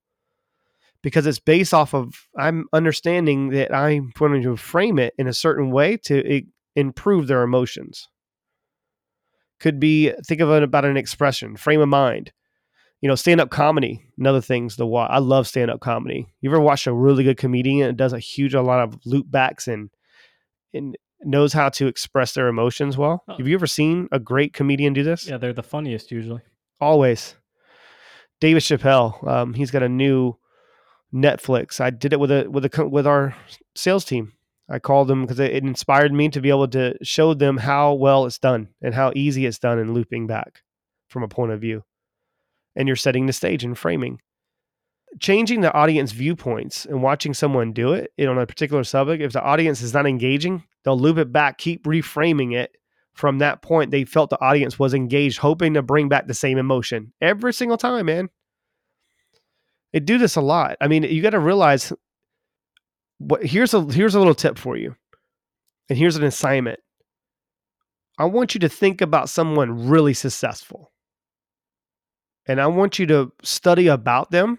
because 1.00 1.28
it's 1.28 1.38
based 1.38 1.72
off 1.72 1.94
of 1.94 2.26
I'm 2.36 2.66
understanding 2.72 3.50
that 3.50 3.72
I'm 3.72 4.10
going 4.18 4.42
to 4.42 4.56
frame 4.56 4.98
it 4.98 5.14
in 5.16 5.28
a 5.28 5.32
certain 5.32 5.70
way 5.70 5.96
to 5.98 6.26
eh, 6.28 6.40
improve 6.74 7.28
their 7.28 7.42
emotions. 7.42 8.08
Could 9.58 9.80
be 9.80 10.12
think 10.26 10.40
of 10.40 10.50
it 10.50 10.62
about 10.62 10.84
an 10.84 10.96
expression, 10.96 11.56
frame 11.56 11.80
of 11.80 11.88
mind 11.88 12.32
you 13.00 13.08
know, 13.08 13.14
stand 13.14 13.40
up 13.40 13.50
comedy, 13.50 14.04
another 14.18 14.40
thing's 14.40 14.76
the 14.76 14.86
why. 14.86 15.06
I 15.06 15.18
love 15.18 15.46
stand 15.46 15.70
up 15.70 15.80
comedy. 15.80 16.26
You 16.40 16.50
ever 16.50 16.60
watch 16.60 16.86
a 16.86 16.92
really 16.92 17.24
good 17.24 17.36
comedian 17.36 17.88
that 17.88 17.96
does 17.96 18.12
a 18.12 18.18
huge 18.18 18.54
a 18.54 18.62
lot 18.62 18.80
of 18.80 18.98
loop 19.04 19.30
backs 19.30 19.68
and 19.68 19.90
and 20.72 20.96
knows 21.22 21.52
how 21.52 21.68
to 21.70 21.86
express 21.86 22.32
their 22.32 22.48
emotions 22.48 22.96
well? 22.96 23.22
Oh. 23.28 23.36
Have 23.36 23.46
you 23.46 23.54
ever 23.54 23.66
seen 23.66 24.08
a 24.12 24.18
great 24.18 24.52
comedian 24.52 24.92
do 24.92 25.02
this? 25.02 25.28
Yeah. 25.28 25.38
They're 25.38 25.52
the 25.52 25.62
funniest 25.62 26.10
usually. 26.10 26.42
Always. 26.80 27.34
David 28.40 28.62
Chappelle, 28.62 29.26
um, 29.26 29.54
he's 29.54 29.70
got 29.70 29.82
a 29.82 29.88
new 29.88 30.34
Netflix. 31.14 31.80
I 31.80 31.90
did 31.90 32.12
it 32.12 32.20
with 32.20 32.30
a 32.30 32.48
with 32.50 32.64
a 32.64 32.88
with 32.88 33.06
our 33.06 33.36
sales 33.74 34.04
team. 34.04 34.32
I 34.68 34.78
called 34.78 35.08
them 35.08 35.22
because 35.22 35.38
it, 35.38 35.52
it 35.52 35.64
inspired 35.64 36.12
me 36.12 36.28
to 36.30 36.40
be 36.40 36.50
able 36.50 36.68
to 36.68 36.96
show 37.02 37.34
them 37.34 37.58
how 37.58 37.94
well 37.94 38.26
it's 38.26 38.38
done 38.38 38.68
and 38.82 38.94
how 38.94 39.12
easy 39.14 39.46
it's 39.46 39.58
done 39.58 39.78
in 39.78 39.94
looping 39.94 40.26
back 40.26 40.62
from 41.08 41.22
a 41.22 41.28
point 41.28 41.52
of 41.52 41.60
view. 41.60 41.84
And 42.74 42.88
you're 42.88 42.96
setting 42.96 43.26
the 43.26 43.32
stage 43.32 43.64
and 43.64 43.78
framing. 43.78 44.20
Changing 45.20 45.60
the 45.60 45.72
audience 45.72 46.12
viewpoints 46.12 46.84
and 46.84 47.02
watching 47.02 47.32
someone 47.32 47.72
do 47.72 47.92
it 47.92 48.12
you 48.16 48.28
on 48.28 48.38
a 48.38 48.46
particular 48.46 48.84
subject. 48.84 49.22
If 49.22 49.32
the 49.32 49.42
audience 49.42 49.80
is 49.80 49.94
not 49.94 50.06
engaging, 50.06 50.64
they'll 50.84 50.98
loop 50.98 51.18
it 51.18 51.32
back, 51.32 51.58
keep 51.58 51.84
reframing 51.84 52.54
it 52.54 52.76
from 53.14 53.38
that 53.38 53.62
point. 53.62 53.92
They 53.92 54.04
felt 54.04 54.30
the 54.30 54.40
audience 54.44 54.78
was 54.78 54.92
engaged, 54.94 55.38
hoping 55.38 55.74
to 55.74 55.82
bring 55.82 56.08
back 56.08 56.26
the 56.26 56.34
same 56.34 56.58
emotion 56.58 57.12
every 57.20 57.54
single 57.54 57.78
time, 57.78 58.06
man. 58.06 58.28
They 59.92 60.00
do 60.00 60.18
this 60.18 60.36
a 60.36 60.42
lot. 60.42 60.76
I 60.80 60.88
mean, 60.88 61.04
you 61.04 61.22
got 61.22 61.30
to 61.30 61.38
realize 61.38 61.92
what 63.18 63.44
here's 63.44 63.74
a 63.74 63.82
here's 63.92 64.14
a 64.14 64.18
little 64.18 64.34
tip 64.34 64.58
for 64.58 64.76
you. 64.76 64.96
And 65.88 65.98
here's 65.98 66.16
an 66.16 66.24
assignment. 66.24 66.80
I 68.18 68.24
want 68.24 68.54
you 68.54 68.60
to 68.60 68.68
think 68.68 69.00
about 69.00 69.28
someone 69.28 69.88
really 69.88 70.14
successful. 70.14 70.92
And 72.46 72.60
I 72.60 72.66
want 72.66 72.98
you 72.98 73.06
to 73.06 73.32
study 73.42 73.88
about 73.88 74.30
them 74.30 74.58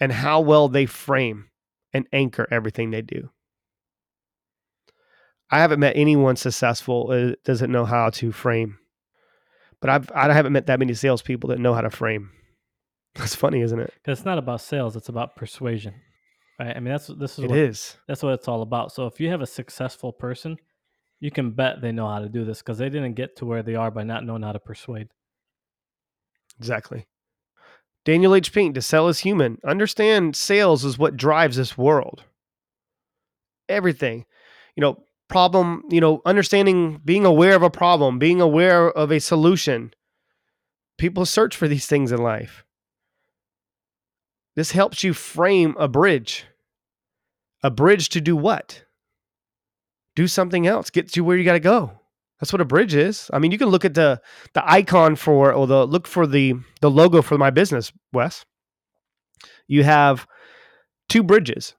and 0.00 0.12
how 0.12 0.40
well 0.40 0.68
they 0.68 0.86
frame 0.86 1.50
and 1.92 2.06
anchor 2.12 2.46
everything 2.50 2.90
they 2.90 3.02
do. 3.02 3.30
I 5.50 5.58
haven't 5.58 5.80
met 5.80 5.96
anyone 5.96 6.36
successful 6.36 7.08
that 7.08 7.42
doesn't 7.44 7.72
know 7.72 7.84
how 7.84 8.10
to 8.10 8.32
frame, 8.32 8.78
but 9.80 9.90
I've 9.90 10.10
I 10.14 10.32
haven't 10.32 10.52
met 10.52 10.66
that 10.66 10.78
many 10.78 10.94
salespeople 10.94 11.48
that 11.48 11.58
know 11.58 11.74
how 11.74 11.80
to 11.80 11.90
frame. 11.90 12.30
That's 13.14 13.34
funny, 13.34 13.62
isn't 13.62 13.80
it? 13.80 13.92
It's 14.04 14.24
not 14.24 14.38
about 14.38 14.60
sales; 14.60 14.94
it's 14.94 15.08
about 15.08 15.36
persuasion, 15.36 15.94
right? 16.58 16.76
I 16.76 16.80
mean, 16.80 16.92
that's 16.92 17.06
this 17.06 17.38
is 17.38 17.44
It 17.44 17.50
what 17.50 17.58
is. 17.58 17.96
that's 18.06 18.22
what 18.22 18.34
it's 18.34 18.48
all 18.48 18.62
about. 18.62 18.92
So 18.92 19.06
if 19.06 19.20
you 19.20 19.30
have 19.30 19.40
a 19.40 19.46
successful 19.46 20.12
person, 20.12 20.56
you 21.20 21.30
can 21.30 21.50
bet 21.50 21.80
they 21.80 21.92
know 21.92 22.08
how 22.08 22.20
to 22.20 22.28
do 22.28 22.44
this 22.44 22.58
because 22.58 22.78
they 22.78 22.88
didn't 22.88 23.14
get 23.14 23.36
to 23.36 23.46
where 23.46 23.62
they 23.62 23.74
are 23.74 23.90
by 23.90 24.04
not 24.04 24.24
knowing 24.24 24.42
how 24.42 24.52
to 24.52 24.60
persuade. 24.60 25.08
Exactly. 26.58 27.06
Daniel 28.04 28.34
H. 28.34 28.52
Pink, 28.52 28.74
to 28.74 28.82
sell 28.82 29.08
is 29.08 29.20
human. 29.20 29.58
Understand 29.64 30.34
sales 30.34 30.84
is 30.84 30.98
what 30.98 31.16
drives 31.16 31.56
this 31.56 31.76
world. 31.76 32.24
Everything. 33.68 34.24
You 34.76 34.80
know, 34.80 35.02
problem, 35.28 35.82
you 35.90 36.00
know, 36.00 36.22
understanding, 36.24 37.00
being 37.04 37.26
aware 37.26 37.54
of 37.54 37.62
a 37.62 37.70
problem, 37.70 38.18
being 38.18 38.40
aware 38.40 38.90
of 38.90 39.12
a 39.12 39.18
solution. 39.18 39.92
People 40.96 41.26
search 41.26 41.54
for 41.54 41.68
these 41.68 41.86
things 41.86 42.10
in 42.10 42.18
life. 42.18 42.64
This 44.58 44.72
helps 44.72 45.04
you 45.04 45.14
frame 45.14 45.76
a 45.78 45.86
bridge. 45.86 46.44
A 47.62 47.70
bridge 47.70 48.08
to 48.08 48.20
do 48.20 48.34
what? 48.34 48.82
Do 50.16 50.26
something 50.26 50.66
else. 50.66 50.90
Get 50.90 51.16
you 51.16 51.22
where 51.22 51.36
you 51.36 51.44
got 51.44 51.52
to 51.52 51.60
go. 51.60 51.92
That's 52.40 52.52
what 52.52 52.60
a 52.60 52.64
bridge 52.64 52.92
is. 52.92 53.30
I 53.32 53.38
mean, 53.38 53.52
you 53.52 53.58
can 53.58 53.68
look 53.68 53.84
at 53.84 53.94
the 53.94 54.20
the 54.54 54.68
icon 54.68 55.14
for 55.14 55.52
or 55.52 55.68
the 55.68 55.86
look 55.86 56.08
for 56.08 56.26
the 56.26 56.54
the 56.80 56.90
logo 56.90 57.22
for 57.22 57.38
my 57.38 57.50
business, 57.50 57.92
Wes. 58.12 58.44
You 59.68 59.84
have 59.84 60.26
two 61.08 61.22
bridges. 61.22 61.76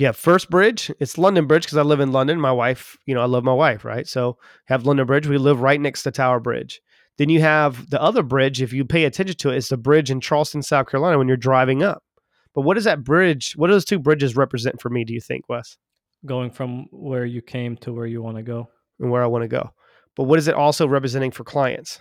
Have 0.00 0.16
first 0.16 0.50
bridge, 0.50 0.90
it's 0.98 1.16
London 1.16 1.46
Bridge 1.46 1.66
because 1.66 1.78
I 1.78 1.82
live 1.82 2.00
in 2.00 2.10
London. 2.10 2.40
My 2.40 2.50
wife, 2.50 2.96
you 3.06 3.14
know, 3.14 3.22
I 3.22 3.26
love 3.26 3.44
my 3.44 3.54
wife, 3.54 3.84
right? 3.84 4.08
So 4.08 4.36
have 4.64 4.84
London 4.84 5.06
Bridge. 5.06 5.28
We 5.28 5.38
live 5.38 5.60
right 5.60 5.80
next 5.80 6.02
to 6.02 6.10
Tower 6.10 6.40
Bridge. 6.40 6.80
Then 7.18 7.28
you 7.28 7.40
have 7.40 7.90
the 7.90 8.00
other 8.00 8.22
bridge, 8.22 8.62
if 8.62 8.72
you 8.72 8.84
pay 8.84 9.04
attention 9.04 9.36
to 9.36 9.50
it, 9.50 9.56
it's 9.56 9.68
the 9.68 9.76
bridge 9.76 10.10
in 10.10 10.20
Charleston, 10.20 10.62
South 10.62 10.88
Carolina 10.88 11.18
when 11.18 11.28
you're 11.28 11.36
driving 11.36 11.82
up. 11.82 12.02
But 12.54 12.62
what 12.62 12.74
does 12.74 12.84
that 12.84 13.04
bridge, 13.04 13.52
what 13.56 13.68
do 13.68 13.74
those 13.74 13.84
two 13.84 13.98
bridges 13.98 14.36
represent 14.36 14.80
for 14.80 14.90
me, 14.90 15.04
do 15.04 15.12
you 15.12 15.20
think, 15.20 15.48
Wes? 15.48 15.76
Going 16.24 16.50
from 16.50 16.86
where 16.90 17.24
you 17.24 17.42
came 17.42 17.76
to 17.78 17.92
where 17.92 18.06
you 18.06 18.22
want 18.22 18.36
to 18.36 18.42
go, 18.42 18.68
And 18.98 19.10
where 19.10 19.22
I 19.22 19.26
want 19.26 19.42
to 19.42 19.48
go. 19.48 19.70
But 20.16 20.24
what 20.24 20.38
is 20.38 20.48
it 20.48 20.54
also 20.54 20.86
representing 20.86 21.30
for 21.30 21.44
clients? 21.44 22.00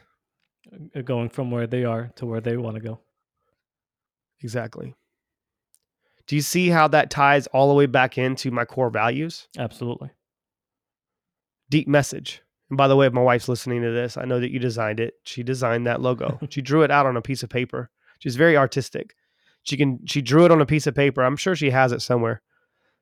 Uh, 0.95 1.01
going 1.01 1.29
from 1.29 1.51
where 1.51 1.67
they 1.67 1.83
are 1.85 2.11
to 2.17 2.25
where 2.25 2.41
they 2.41 2.57
want 2.57 2.75
to 2.75 2.81
go. 2.81 2.99
Exactly. 4.41 4.93
Do 6.27 6.35
you 6.35 6.41
see 6.41 6.69
how 6.69 6.87
that 6.89 7.09
ties 7.09 7.47
all 7.47 7.67
the 7.67 7.73
way 7.73 7.85
back 7.85 8.17
into 8.17 8.51
my 8.51 8.65
core 8.65 8.89
values? 8.89 9.47
Absolutely. 9.57 10.11
Deep 11.69 11.87
message. 11.87 12.41
And 12.71 12.77
by 12.77 12.87
the 12.87 12.95
way, 12.95 13.05
if 13.05 13.11
my 13.11 13.21
wife's 13.21 13.49
listening 13.49 13.81
to 13.81 13.91
this, 13.91 14.15
I 14.15 14.23
know 14.23 14.39
that 14.39 14.49
you 14.49 14.57
designed 14.57 15.01
it. 15.01 15.15
She 15.23 15.43
designed 15.43 15.85
that 15.87 16.01
logo. 16.01 16.39
she 16.49 16.61
drew 16.61 16.83
it 16.83 16.89
out 16.89 17.05
on 17.05 17.17
a 17.17 17.21
piece 17.21 17.43
of 17.43 17.49
paper. 17.49 17.89
She's 18.19 18.37
very 18.37 18.55
artistic. 18.55 19.13
She 19.63 19.75
can 19.75 19.99
she 20.07 20.21
drew 20.21 20.45
it 20.45 20.51
on 20.51 20.61
a 20.61 20.65
piece 20.65 20.87
of 20.87 20.95
paper. 20.95 21.21
I'm 21.21 21.35
sure 21.35 21.53
she 21.53 21.69
has 21.71 21.91
it 21.91 22.01
somewhere. 22.01 22.41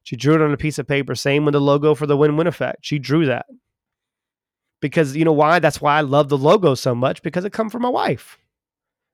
She 0.02 0.16
drew 0.16 0.34
it 0.34 0.42
on 0.42 0.52
a 0.52 0.58
piece 0.58 0.80
of 0.80 0.88
paper. 0.88 1.14
Same 1.14 1.46
with 1.46 1.54
the 1.54 1.62
logo 1.62 1.94
for 1.94 2.08
the 2.08 2.18
win-win 2.18 2.48
effect. 2.48 2.80
She 2.82 2.98
drew 2.98 3.28
that. 3.28 3.46
Because 4.82 5.16
you 5.16 5.24
know 5.24 5.34
why? 5.34 5.60
That's 5.60 5.80
why 5.80 6.00
I 6.00 6.02
love 6.02 6.30
the 6.30 6.38
logo 6.38 6.74
so 6.74 6.96
much 6.96 7.22
because 7.22 7.46
it 7.46 7.54
comes 7.54 7.72
from 7.72 7.84
my 7.84 7.90
wife. 7.90 8.40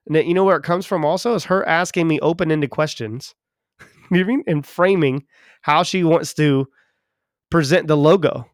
And 0.08 0.16
you 0.16 0.34
know 0.34 0.46
where 0.46 0.56
it 0.56 0.64
comes 0.64 0.86
from 0.86 1.04
also 1.04 1.36
is 1.36 1.44
her 1.46 1.68
asking 1.68 2.08
me 2.08 2.20
open-ended 2.22 2.70
questions 2.70 3.36
you 3.82 3.86
know 4.12 4.20
what 4.20 4.20
I 4.22 4.24
mean? 4.24 4.44
and 4.48 4.66
framing 4.66 5.26
how 5.64 5.84
she 5.84 6.06
wants 6.06 6.34
to 6.36 6.70
present 7.50 7.88
the 7.88 7.98
logo. 7.98 8.50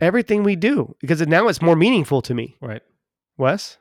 Everything 0.00 0.42
we 0.42 0.56
do, 0.56 0.94
because 1.00 1.20
now 1.26 1.48
it's 1.48 1.62
more 1.62 1.76
meaningful 1.76 2.22
to 2.22 2.34
me, 2.34 2.56
Right. 2.60 2.82
Wes. 3.36 3.78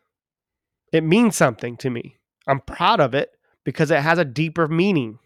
It 0.91 1.03
means 1.03 1.35
something 1.35 1.77
to 1.77 1.89
me. 1.89 2.17
I'm 2.47 2.61
proud 2.61 2.99
of 2.99 3.13
it 3.13 3.31
because 3.63 3.91
it 3.91 3.99
has 3.99 4.17
a 4.17 4.25
deeper 4.25 4.67
meaning. 4.67 5.19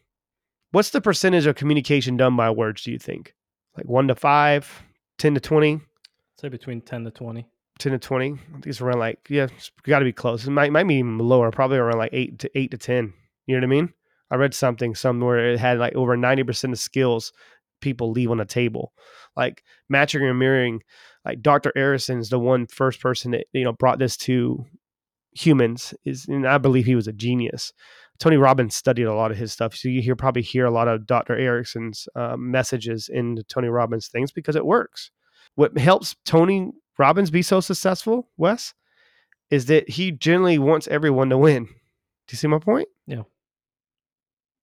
What's 0.71 0.89
the 0.89 1.01
percentage 1.01 1.45
of 1.45 1.56
communication 1.56 2.17
done 2.17 2.36
by 2.36 2.49
words, 2.49 2.84
do 2.84 2.91
you 2.91 2.97
think? 2.97 3.36
Like 3.77 3.86
one 3.88 4.08
to 4.08 4.15
five, 4.15 4.84
10 5.19 5.36
to 5.36 5.39
20, 5.39 5.82
Say 6.39 6.49
between 6.49 6.82
ten 6.82 7.04
to 7.04 7.12
twenty. 7.12 7.45
10 7.77 7.91
to 7.91 7.99
20? 7.99 8.32
I 8.34 8.51
think 8.54 8.67
it's 8.67 8.82
around 8.82 8.97
like, 8.99 9.19
yeah, 9.30 9.43
it's 9.56 9.69
got 9.84 9.99
to 9.99 10.06
be 10.06 10.12
close. 10.13 10.45
It 10.47 10.51
might, 10.51 10.71
might 10.71 10.88
be 10.88 10.95
even 10.95 11.19
lower, 11.19 11.51
probably 11.51 11.77
around 11.77 11.99
like 11.99 12.13
eight 12.13 12.39
to 12.39 12.49
eight 12.58 12.71
to 12.71 12.77
10. 12.77 13.13
You 13.45 13.56
know 13.56 13.60
what 13.60 13.65
I 13.65 13.82
mean? 13.82 13.93
I 14.32 14.36
read 14.36 14.54
something 14.56 14.95
somewhere 14.95 15.51
it 15.51 15.60
had 15.60 15.77
like 15.77 15.95
over 15.95 16.17
90% 16.17 16.71
of 16.71 16.80
skills 16.80 17.32
people 17.82 18.12
leave 18.12 18.32
on 18.32 18.38
the 18.38 18.46
table. 18.46 18.94
Like 19.36 19.63
matching 19.89 20.26
and 20.26 20.39
mirroring, 20.39 20.82
like 21.26 21.41
Dr. 21.41 21.72
Erickson's 21.76 22.30
the 22.30 22.39
one 22.39 22.67
first 22.67 23.00
person 23.02 23.32
that, 23.32 23.48
you 23.54 23.63
know, 23.63 23.74
brought 23.74 24.00
this 24.00 24.17
to 24.17 24.65
humans 25.34 25.94
is 26.04 26.26
and 26.28 26.46
I 26.46 26.58
believe 26.58 26.86
he 26.86 26.96
was 26.96 27.08
a 27.08 27.13
genius. 27.13 27.72
Tony 28.20 28.38
Robbins 28.38 28.76
studied 28.76 29.06
a 29.06 29.15
lot 29.15 29.32
of 29.32 29.38
his 29.38 29.52
stuff. 29.52 29.76
So 29.76 29.89
you 29.89 30.02
hear 30.02 30.15
probably 30.15 30.44
hear 30.44 30.65
a 30.65 30.72
lot 30.72 30.88
of 30.88 31.08
Dr. 31.08 31.36
Erickson's 31.36 32.08
uh, 32.15 32.36
messages 32.38 33.10
in 33.12 33.41
Tony 33.48 33.67
Robbins 33.67 34.10
things 34.10 34.32
because 34.32 34.56
it 34.56 34.65
works. 34.65 35.10
What 35.56 35.78
helps 35.78 36.15
Tony 36.24 36.72
Robbins 37.00 37.32
be 37.32 37.41
so 37.41 37.60
successful, 37.62 38.30
Wes, 38.38 38.74
is 39.50 39.65
that 39.65 39.89
he 39.89 40.12
generally 40.12 40.60
wants 40.60 40.88
everyone 40.88 41.30
to 41.30 41.38
win. 41.38 41.65
Do 41.65 42.34
you 42.34 42.38
see 42.38 42.48
my 42.48 42.60
point? 42.60 42.88
Yeah. 43.08 43.24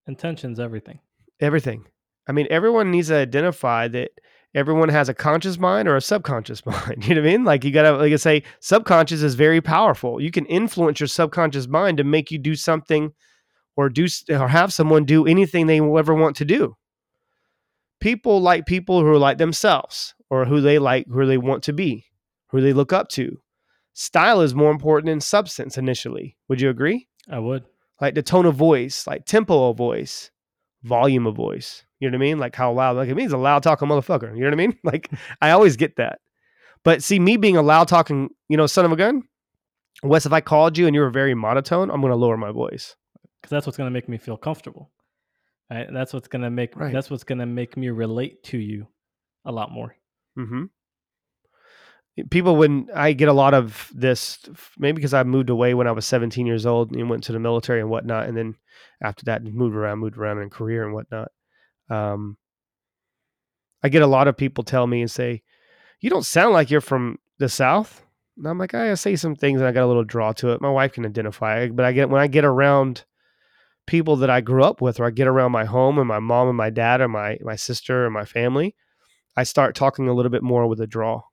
Intention's 0.07 0.59
everything. 0.59 0.99
Everything. 1.39 1.85
I 2.29 2.31
mean, 2.31 2.45
everyone 2.51 2.91
needs 2.91 3.07
to 3.07 3.15
identify 3.15 3.87
that 3.87 4.11
everyone 4.53 4.89
has 4.89 5.09
a 5.09 5.15
conscious 5.15 5.57
mind 5.57 5.87
or 5.87 5.95
a 5.95 6.01
subconscious 6.01 6.63
mind. 6.65 7.07
You 7.07 7.15
know 7.15 7.21
what 7.21 7.27
I 7.27 7.31
mean? 7.31 7.43
Like 7.43 7.63
you 7.63 7.71
gotta, 7.71 7.97
like 7.97 8.13
I 8.13 8.17
say, 8.17 8.43
subconscious 8.59 9.23
is 9.23 9.33
very 9.33 9.61
powerful. 9.61 10.21
You 10.21 10.29
can 10.29 10.45
influence 10.45 10.99
your 10.99 11.07
subconscious 11.07 11.67
mind 11.67 11.97
to 11.97 12.03
make 12.03 12.29
you 12.29 12.37
do 12.37 12.53
something, 12.53 13.11
or 13.75 13.89
do 13.89 14.07
or 14.29 14.47
have 14.47 14.71
someone 14.71 15.05
do 15.05 15.25
anything 15.25 15.65
they 15.65 15.81
will 15.81 15.97
ever 15.97 16.13
want 16.13 16.35
to 16.35 16.45
do. 16.45 16.75
People 17.99 18.39
like 18.41 18.67
people 18.67 19.01
who 19.01 19.07
are 19.07 19.17
like 19.17 19.39
themselves, 19.39 20.13
or 20.29 20.45
who 20.45 20.61
they 20.61 20.77
like, 20.77 21.07
who 21.07 21.25
they 21.25 21.37
want 21.39 21.63
to 21.63 21.73
be, 21.73 22.05
who 22.49 22.61
they 22.61 22.73
look 22.73 22.93
up 22.93 23.09
to. 23.09 23.41
Style 23.93 24.41
is 24.41 24.53
more 24.53 24.71
important 24.71 25.07
than 25.07 25.19
substance 25.19 25.79
initially. 25.79 26.37
Would 26.47 26.61
you 26.61 26.69
agree? 26.69 27.07
I 27.27 27.39
would. 27.39 27.65
like 27.99 28.13
the 28.13 28.21
tone 28.21 28.45
of 28.45 28.55
voice, 28.55 29.07
like 29.07 29.25
tempo 29.25 29.69
of 29.69 29.77
voice, 29.77 30.29
volume 30.83 31.25
of 31.25 31.35
voice. 31.35 31.83
You 31.99 32.09
know 32.09 32.17
what 32.17 32.23
I 32.23 32.27
mean? 32.27 32.39
Like 32.39 32.55
how 32.55 32.71
loud. 32.71 32.95
Like 32.97 33.09
it 33.09 33.15
means 33.15 33.33
a 33.33 33.37
loud 33.37 33.63
talking 33.63 33.87
motherfucker. 33.87 34.33
You 34.35 34.41
know 34.41 34.47
what 34.47 34.53
I 34.53 34.55
mean? 34.67 34.77
Like 34.83 35.09
I 35.41 35.51
always 35.51 35.75
get 35.75 35.97
that. 35.97 36.19
But 36.83 37.03
see, 37.03 37.19
me 37.19 37.35
being 37.37 37.57
a 37.57 37.61
loud 37.61 37.87
talking, 37.87 38.29
you 38.47 38.55
know, 38.57 38.65
son 38.67 38.85
of 38.85 38.91
a 38.91 38.95
gun, 38.95 39.23
Wes, 40.01 40.25
if 40.25 40.31
I 40.31 40.39
called 40.41 40.77
you 40.77 40.87
and 40.87 40.95
you 40.95 41.01
were 41.01 41.09
very 41.09 41.33
monotone, 41.35 41.89
I'm 41.91 41.99
going 41.99 42.11
to 42.11 42.15
lower 42.15 42.37
my 42.37 42.51
voice. 42.51 42.95
because 43.41 43.49
that's 43.51 43.65
what's 43.67 43.77
going 43.77 43.87
to 43.89 43.93
make 43.93 44.07
me 44.07 44.17
feel 44.17 44.37
comfortable 44.37 44.91
right 45.69 45.87
and 45.87 45.95
that's 45.95 46.13
what's 46.13 46.27
going 46.27 46.41
to 46.41 46.49
make 46.49 46.75
Right. 46.75 46.93
that's 46.93 47.09
what's 47.11 47.23
going 47.25 47.37
to 47.39 47.45
make 47.45 47.77
me 47.77 47.89
relate 47.89 48.41
to 48.45 48.57
you 48.57 48.87
a 49.45 49.51
lot 49.51 49.71
more 49.71 49.95
hmm 50.35 50.65
People, 52.31 52.57
when 52.57 52.89
I 52.93 53.13
get 53.13 53.29
a 53.29 53.33
lot 53.33 53.53
of 53.53 53.89
this, 53.95 54.39
maybe 54.77 54.95
because 54.97 55.13
I 55.13 55.23
moved 55.23 55.49
away 55.49 55.73
when 55.73 55.87
I 55.87 55.93
was 55.93 56.05
17 56.05 56.45
years 56.45 56.65
old 56.65 56.91
and 56.93 57.09
went 57.09 57.23
to 57.25 57.31
the 57.31 57.39
military 57.39 57.79
and 57.79 57.89
whatnot, 57.89 58.27
and 58.27 58.35
then 58.35 58.55
after 59.01 59.23
that 59.25 59.41
moved 59.45 59.73
around, 59.73 59.99
moved 59.99 60.17
around 60.17 60.39
in 60.41 60.49
career 60.49 60.83
and 60.83 60.93
whatnot. 60.93 61.31
Um, 61.89 62.37
I 63.83 63.89
get 63.89 64.01
a 64.01 64.07
lot 64.07 64.27
of 64.27 64.37
people 64.37 64.63
tell 64.63 64.87
me 64.87 65.01
and 65.01 65.09
say, 65.09 65.41
"You 66.01 66.09
don't 66.09 66.25
sound 66.25 66.53
like 66.53 66.69
you're 66.69 66.81
from 66.81 67.19
the 67.37 67.49
South." 67.49 68.05
And 68.37 68.47
I'm 68.47 68.57
like, 68.57 68.73
I 68.73 68.93
say 68.93 69.15
some 69.15 69.35
things 69.35 69.59
and 69.59 69.67
I 69.67 69.73
got 69.73 69.83
a 69.83 69.87
little 69.87 70.05
draw 70.05 70.31
to 70.33 70.51
it. 70.51 70.61
My 70.61 70.69
wife 70.69 70.93
can 70.93 71.05
identify 71.05 71.67
but 71.67 71.85
I 71.85 71.91
get 71.91 72.09
when 72.09 72.21
I 72.21 72.27
get 72.27 72.45
around 72.45 73.03
people 73.85 74.15
that 74.17 74.29
I 74.29 74.39
grew 74.39 74.63
up 74.63 74.81
with, 74.81 74.99
or 74.99 75.05
I 75.05 75.09
get 75.09 75.27
around 75.27 75.51
my 75.51 75.65
home 75.65 75.97
and 75.97 76.07
my 76.07 76.19
mom 76.19 76.47
and 76.47 76.55
my 76.55 76.69
dad 76.69 77.01
or 77.01 77.07
my 77.07 77.37
my 77.41 77.55
sister 77.55 78.05
and 78.05 78.13
my 78.13 78.23
family, 78.23 78.75
I 79.35 79.43
start 79.43 79.75
talking 79.75 80.07
a 80.07 80.13
little 80.13 80.29
bit 80.29 80.43
more 80.43 80.67
with 80.67 80.79
a 80.79 80.87
draw. 80.87 81.23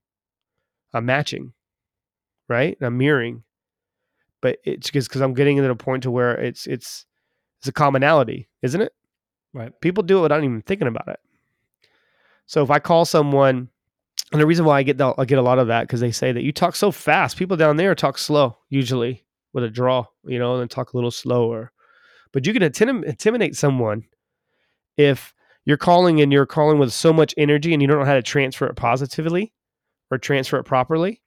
I'm 0.95 1.05
matching, 1.07 1.53
right? 2.49 2.77
I'm 2.81 2.97
mirroring, 2.97 3.45
but 4.41 4.59
it's 4.65 4.91
because 4.91 5.21
I'm 5.21 5.35
getting 5.35 5.59
to 5.59 5.63
the 5.63 5.77
point 5.77 6.03
to 6.05 6.11
where 6.11 6.35
it's 6.35 6.67
it's 6.67 7.05
it's 7.61 7.69
a 7.69 7.73
commonality, 7.73 8.49
isn't 8.63 8.81
it? 8.81 8.93
Right 9.57 9.81
People 9.81 10.03
do 10.03 10.19
it 10.19 10.23
without 10.23 10.45
even 10.45 10.63
thinking 10.63 10.89
about 10.89 11.09
it. 11.09 11.21
So 12.47 12.63
if 12.63 12.71
I 12.71 12.79
call 12.79 13.05
someone, 13.05 13.69
and 14.33 14.41
the 14.41 14.47
reason 14.47 14.65
why 14.65 14.79
I 14.79 14.83
get 14.83 14.99
the, 14.99 15.15
I 15.19 15.25
get 15.25 15.39
a 15.39 15.43
lot 15.43 15.59
of 15.59 15.69
that 15.69 15.83
because 15.83 16.01
they 16.01 16.13
say 16.13 16.33
that 16.33 16.43
you 16.43 16.53
talk 16.53 16.77
so 16.77 16.91
fast. 16.91 17.37
People 17.37 17.57
down 17.57 17.77
there 17.77 17.95
talk 17.95 18.19
slow 18.19 18.59
usually 18.69 19.25
with 19.53 19.65
a 19.65 19.71
draw, 19.71 20.07
you 20.25 20.39
know, 20.39 20.57
and 20.57 20.71
talk 20.71 20.93
a 20.93 20.97
little 20.97 21.11
slower. 21.11 21.73
But 22.33 22.47
you 22.47 22.53
can 22.53 22.63
intim- 22.63 23.05
intimidate 23.05 23.57
someone 23.57 24.05
if 24.97 25.33
you're 25.65 25.77
calling 25.77 26.21
and 26.21 26.33
you're 26.33 26.47
calling 26.47 26.79
with 26.79 26.93
so 26.93 27.13
much 27.13 27.35
energy 27.37 27.73
and 27.73 27.83
you 27.83 27.89
don't 27.89 27.99
know 27.99 28.05
how 28.05 28.15
to 28.15 28.23
transfer 28.23 28.67
it 28.67 28.77
positively 28.77 29.53
or 30.11 30.19
transfer 30.19 30.59
it 30.59 30.65
properly. 30.65 31.23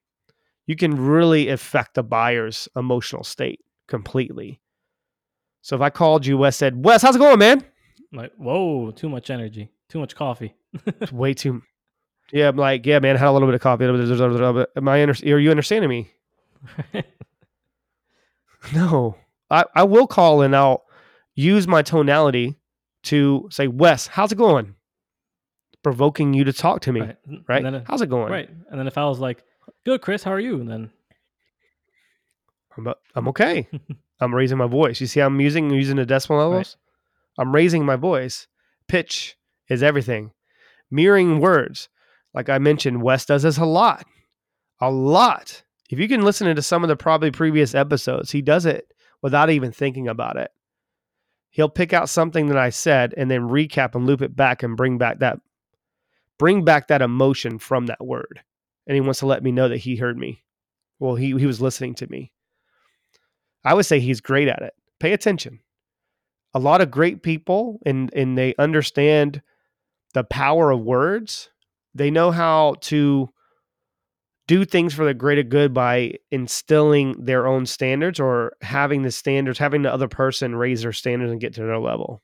You 0.65 0.76
can 0.76 0.96
really 0.96 1.50
affect 1.50 1.96
the 1.96 2.04
buyer's 2.04 2.68
emotional 2.76 3.24
state 3.24 3.62
completely. 3.88 4.62
So 5.62 5.76
if 5.76 5.82
I 5.82 5.89
called 5.89 6.26
you, 6.26 6.38
Wes 6.38 6.56
said, 6.56 6.86
Wes, 6.86 7.02
how's 7.02 7.15
it 7.15 7.20
going, 7.20 7.39
man? 7.39 7.63
Like 8.12 8.34
whoa 8.38 8.91
too 8.91 9.10
much 9.10 9.30
energy 9.30 9.72
too 9.88 10.00
much 10.00 10.15
coffee 10.15 10.56
It's 10.86 11.12
way 11.12 11.34
too. 11.34 11.62
Yeah, 12.32 12.50
I'm 12.50 12.58
like, 12.58 12.86
yeah, 12.86 13.00
man, 13.00 13.15
had 13.15 13.28
a 13.28 13.32
little 13.32 13.48
bit 13.48 13.56
of 13.56 13.62
coffee. 13.62 13.86
Am 13.86 14.88
I 14.88 15.02
under, 15.02 15.13
are 15.13 15.39
you 15.39 15.50
understanding 15.50 15.89
me? 15.89 16.12
No, 18.74 19.15
I, 19.50 19.65
I 19.76 19.84
will 19.84 20.06
call 20.08 20.41
and 20.41 20.56
I'll 20.56 20.84
use 21.34 21.67
my 21.67 21.82
tonality 21.82 22.60
to 23.04 23.48
say, 23.52 23.67
Wes, 23.67 24.08
how's 24.08 24.32
it 24.32 24.38
going? 24.38 24.76
Provoking 25.82 26.34
you 26.34 26.43
to 26.43 26.54
talk 26.54 26.82
to 26.82 26.91
me, 26.91 27.02
right? 27.02 27.17
right 27.48 27.65
and 27.65 27.76
then, 27.76 27.84
how's 27.88 28.02
it 28.02 28.10
going? 28.10 28.32
right 28.32 28.50
and 28.69 28.78
then 28.80 28.86
if 28.86 28.98
i 28.98 29.06
was 29.06 29.19
like 29.19 29.43
good 29.86 30.02
chris 30.02 30.24
how 30.24 30.32
are 30.32 30.39
you 30.39 30.60
and 30.60 30.69
then 30.69 30.91
I'm, 32.78 32.88
uh, 32.88 32.93
I'm 33.15 33.28
okay. 33.30 33.67
I'm 34.19 34.36
raising 34.36 34.58
my 34.58 34.67
voice. 34.67 35.00
You 35.00 35.08
see, 35.08 35.22
how 35.22 35.28
I'm 35.28 35.39
using 35.39 35.69
using 35.69 35.95
the 35.95 36.06
decibel 36.06 36.38
levels. 36.38 36.76
I'm 37.39 37.56
raising 37.56 37.86
my 37.86 37.95
voice. 37.95 38.47
Pitch 38.88 39.38
is 39.69 39.82
everything. 39.82 40.32
Mirroring 40.91 41.39
words, 41.39 41.88
like 42.34 42.49
I 42.49 42.58
mentioned, 42.60 43.02
Wes 43.02 43.25
does 43.25 43.43
this 43.43 43.58
a 43.58 43.65
lot, 43.65 44.06
a 44.82 44.91
lot. 44.91 45.63
If 45.89 45.99
you 45.99 46.08
can 46.08 46.21
listen 46.21 46.54
to 46.54 46.62
some 46.62 46.84
of 46.84 46.89
the 46.89 46.95
probably 46.95 47.32
previous 47.32 47.73
episodes, 47.73 48.32
he 48.32 48.41
does 48.41 48.65
it 48.65 48.91
without 49.21 49.49
even 49.49 49.71
thinking 49.71 50.08
about 50.08 50.38
it. 50.38 50.52
He'll 51.49 51.69
pick 51.69 51.93
out 51.93 52.10
something 52.10 52.47
that 52.47 52.58
I 52.58 52.69
said 52.69 53.13
and 53.17 53.32
then 53.32 53.49
recap 53.49 53.95
and 53.95 54.06
loop 54.06 54.21
it 54.21 54.36
back 54.36 54.62
and 54.62 54.78
bring 54.78 54.97
back 54.97 55.19
that 55.19 55.39
bring 56.38 56.63
back 56.63 56.88
that 56.88 57.02
emotion 57.02 57.58
from 57.58 57.88
that 57.88 58.06
word. 58.06 58.41
And 58.86 58.95
he 58.95 59.02
wants 59.02 59.19
to 59.19 59.25
let 59.25 59.43
me 59.43 59.52
know 59.52 59.67
that 59.67 59.78
he 59.78 59.95
heard 59.95 60.17
me. 60.17 60.43
Well, 60.99 61.15
he 61.15 61.38
he 61.38 61.45
was 61.45 61.62
listening 61.62 61.95
to 61.95 62.08
me. 62.08 62.32
I 63.63 63.73
would 63.73 63.86
say 63.86 63.99
he's 63.99 64.21
great 64.21 64.47
at 64.47 64.62
it. 64.62 64.73
Pay 64.99 65.13
attention. 65.13 65.60
A 66.53 66.59
lot 66.59 66.81
of 66.81 66.91
great 66.91 67.21
people 67.21 67.79
and 67.85 68.12
and 68.13 68.38
they 68.38 68.55
understand 68.57 69.41
the 70.13 70.23
power 70.23 70.71
of 70.71 70.81
words. 70.81 71.49
They 71.93 72.12
know 72.12 72.31
how 72.31 72.75
to 72.81 73.29
do 74.47 74.65
things 74.65 74.93
for 74.93 75.05
the 75.05 75.13
greater 75.13 75.43
good 75.43 75.73
by 75.73 76.13
instilling 76.31 77.23
their 77.23 77.45
own 77.45 77.67
standards 77.67 78.19
or 78.19 78.53
having 78.62 79.03
the 79.03 79.12
standards, 79.12 79.59
having 79.59 79.83
the 79.83 79.93
other 79.93 80.07
person 80.07 80.55
raise 80.55 80.81
their 80.81 80.93
standards 80.93 81.31
and 81.31 81.41
get 81.41 81.53
to 81.53 81.62
their 81.62 81.77
level. 81.77 82.23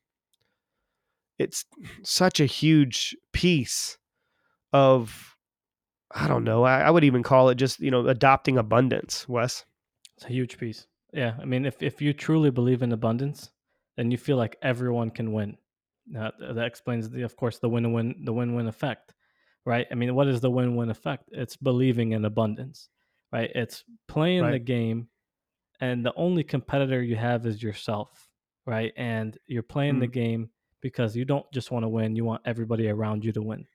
It's 1.37 1.65
such 2.01 2.39
a 2.39 2.45
huge 2.45 3.15
piece 3.31 3.97
of, 4.73 5.35
I 6.09 6.27
don't 6.27 6.45
know, 6.45 6.63
I, 6.63 6.81
I 6.81 6.89
would 6.89 7.03
even 7.03 7.21
call 7.21 7.49
it 7.49 7.55
just, 7.55 7.79
you 7.79 7.91
know, 7.91 8.07
adopting 8.07 8.57
abundance, 8.57 9.27
Wes. 9.29 9.65
it's 10.17 10.25
a 10.25 10.29
huge 10.29 10.57
piece 10.57 10.87
yeah 11.15 11.33
i 11.41 11.45
mean 11.45 11.65
if, 11.65 11.81
if 11.81 12.01
you 12.01 12.13
truly 12.13 12.51
believe 12.51 12.83
in 12.83 12.91
abundance 12.91 13.49
then 13.97 14.11
you 14.11 14.17
feel 14.17 14.37
like 14.37 14.57
everyone 14.61 15.09
can 15.09 15.31
win. 15.33 15.57
Now, 16.07 16.31
that 16.39 16.65
explains 16.65 17.09
the 17.09 17.23
of 17.23 17.35
course 17.35 17.57
the 17.57 17.69
win-win 17.69 18.23
the 18.25 18.33
win-win 18.33 18.67
effect 18.67 19.13
right? 19.65 19.87
I 19.91 19.95
mean 19.95 20.13
what 20.13 20.27
is 20.27 20.39
the 20.39 20.51
win-win 20.51 20.91
effect? 20.91 21.29
It's 21.31 21.55
believing 21.55 22.11
in 22.11 22.25
abundance 22.25 22.89
right? 23.33 23.51
It's 23.55 23.83
playing 24.07 24.51
the 24.51 24.59
game 24.59 25.07
and 25.81 26.05
the 26.05 26.13
only 26.15 26.43
competitor 26.43 27.01
you 27.01 27.15
have 27.15 27.45
is 27.47 27.63
yourself 27.63 28.29
right? 28.67 28.93
And 28.97 29.37
you're 29.47 29.63
playing 29.63 29.99
the 29.99 30.07
Mm. 30.07 30.13
game 30.13 30.49
because 30.81 31.15
you 31.15 31.25
don't 31.25 31.51
just 31.51 31.71
want 31.71 31.83
to 31.83 31.89
win 31.89 32.15
you 32.15 32.23
want 32.25 32.43
everybody 32.45 32.87
around 32.89 33.25
you 33.25 33.31
to 33.31 33.41
win 33.41 33.65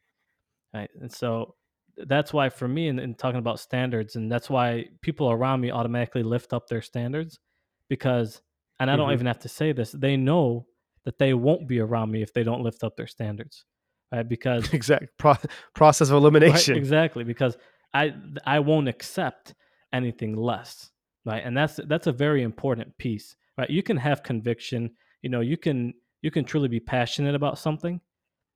right? 0.72 0.90
And 1.00 1.10
so 1.10 1.56
that's 1.96 2.32
why 2.32 2.48
for 2.48 2.68
me 2.68 2.86
in, 2.86 3.00
in 3.00 3.16
talking 3.16 3.40
about 3.40 3.58
standards 3.58 4.14
and 4.14 4.30
that's 4.30 4.48
why 4.48 4.86
people 5.00 5.32
around 5.32 5.60
me 5.60 5.72
automatically 5.72 6.22
lift 6.22 6.52
up 6.52 6.68
their 6.68 6.80
standards 6.80 7.40
because 7.88 8.40
and 8.80 8.90
i 8.90 8.96
don't 8.96 9.10
Mhm. 9.10 9.12
even 9.14 9.26
have 9.26 9.38
to 9.40 9.48
say 9.48 9.72
this 9.72 9.92
they 9.92 10.16
know 10.16 10.66
that 11.04 11.18
they 11.18 11.32
won't 11.34 11.66
be 11.68 11.78
around 11.80 12.10
me 12.10 12.22
if 12.22 12.32
they 12.32 12.42
don't 12.42 12.62
lift 12.62 12.82
up 12.84 12.96
their 12.96 13.06
standards 13.06 13.64
right 14.12 14.28
because 14.28 14.72
Exact 14.80 15.06
Pro- 15.18 15.36
process 15.74 16.08
of 16.08 16.14
Right, 16.14 16.22
elimination. 16.22 16.76
exactly 16.76 17.24
because 17.24 17.56
i 17.94 18.12
i 18.44 18.58
won't 18.58 18.88
accept 18.88 19.54
anything 19.92 20.36
less 20.36 20.90
right 21.24 21.42
and 21.44 21.56
that's 21.56 21.76
that's 21.86 22.06
a 22.06 22.12
very 22.12 22.42
important 22.42 22.96
piece 22.98 23.36
right 23.58 23.70
you 23.70 23.82
can 23.82 23.96
have 23.96 24.22
conviction 24.22 24.90
you 25.22 25.28
know 25.30 25.40
you 25.40 25.56
can 25.56 25.92
you 26.22 26.30
can 26.30 26.44
truly 26.44 26.68
be 26.68 26.80
passionate 26.80 27.34
about 27.34 27.58
something 27.58 28.00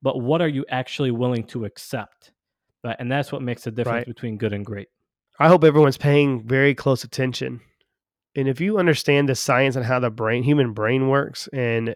but 0.03 0.21
what 0.21 0.41
are 0.43 0.49
you 0.49 0.65
actually 0.69 1.11
willing 1.11 1.45
to 1.45 1.65
accept 1.65 2.33
right 2.85 2.97
and 3.01 3.11
that's 3.11 3.33
what 3.33 3.43
makes 3.43 3.65
the 3.65 3.71
difference 3.71 4.07
Right. 4.07 4.07
between 4.15 4.37
good 4.39 4.53
and 4.53 4.65
great 4.65 4.89
I 5.41 5.49
hope 5.49 5.65
everyone's 5.65 5.97
paying 5.99 6.47
very 6.47 6.77
close 6.77 7.03
attention. 7.03 7.61
And 8.37 8.49
if 8.49 8.61
you 8.61 8.79
understand 8.79 9.29
the 9.29 9.35
science 9.35 9.77
and 9.77 9.85
how 9.85 10.01
the 10.01 10.11
brain, 10.11 10.43
human 10.43 10.73
brain 10.73 11.09
works, 11.09 11.49
and 11.53 11.95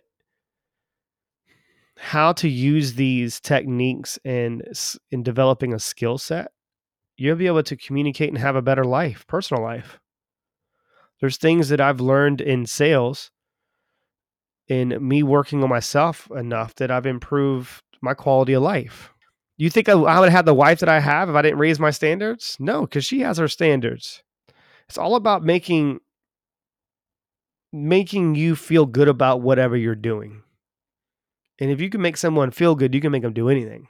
how 1.96 2.32
to 2.32 2.48
use 2.48 2.94
these 2.94 3.40
techniques 3.40 4.18
in 4.24 4.62
in 5.10 5.22
developing 5.22 5.74
a 5.74 5.80
skill 5.80 6.16
set, 6.16 6.52
you'll 7.16 7.36
be 7.36 7.48
able 7.48 7.64
to 7.64 7.76
communicate 7.76 8.28
and 8.28 8.38
have 8.38 8.56
a 8.56 8.62
better 8.62 8.84
life, 8.84 9.26
personal 9.26 9.62
life. 9.62 9.98
There's 11.20 11.36
things 11.36 11.68
that 11.70 11.80
I've 11.80 12.00
learned 12.00 12.40
in 12.40 12.66
sales 12.66 13.32
in 14.68 14.96
me 15.06 15.22
working 15.22 15.62
on 15.62 15.68
myself 15.68 16.30
enough 16.30 16.74
that 16.76 16.90
I've 16.90 17.06
improved 17.06 17.82
my 18.00 18.14
quality 18.14 18.52
of 18.52 18.62
life. 18.62 19.10
You 19.56 19.70
think 19.70 19.88
I, 19.88 19.94
I 19.94 20.20
would 20.20 20.28
have 20.28 20.44
the 20.44 20.54
wife 20.54 20.78
that 20.80 20.88
I 20.88 21.00
have 21.00 21.28
if 21.28 21.34
I 21.34 21.42
didn't 21.42 21.58
raise 21.58 21.80
my 21.80 21.90
standards? 21.90 22.56
No, 22.60 22.82
because 22.82 23.04
she 23.04 23.20
has 23.20 23.38
her 23.38 23.48
standards. 23.48 24.22
It's 24.88 24.98
all 24.98 25.16
about 25.16 25.42
making 25.42 26.00
making 27.72 28.34
you 28.34 28.56
feel 28.56 28.86
good 28.86 29.08
about 29.08 29.42
whatever 29.42 29.76
you're 29.76 29.94
doing. 29.94 30.42
And 31.60 31.70
if 31.70 31.80
you 31.80 31.90
can 31.90 32.00
make 32.00 32.16
someone 32.16 32.50
feel 32.50 32.74
good, 32.74 32.94
you 32.94 33.00
can 33.00 33.12
make 33.12 33.22
them 33.22 33.32
do 33.32 33.48
anything. 33.48 33.88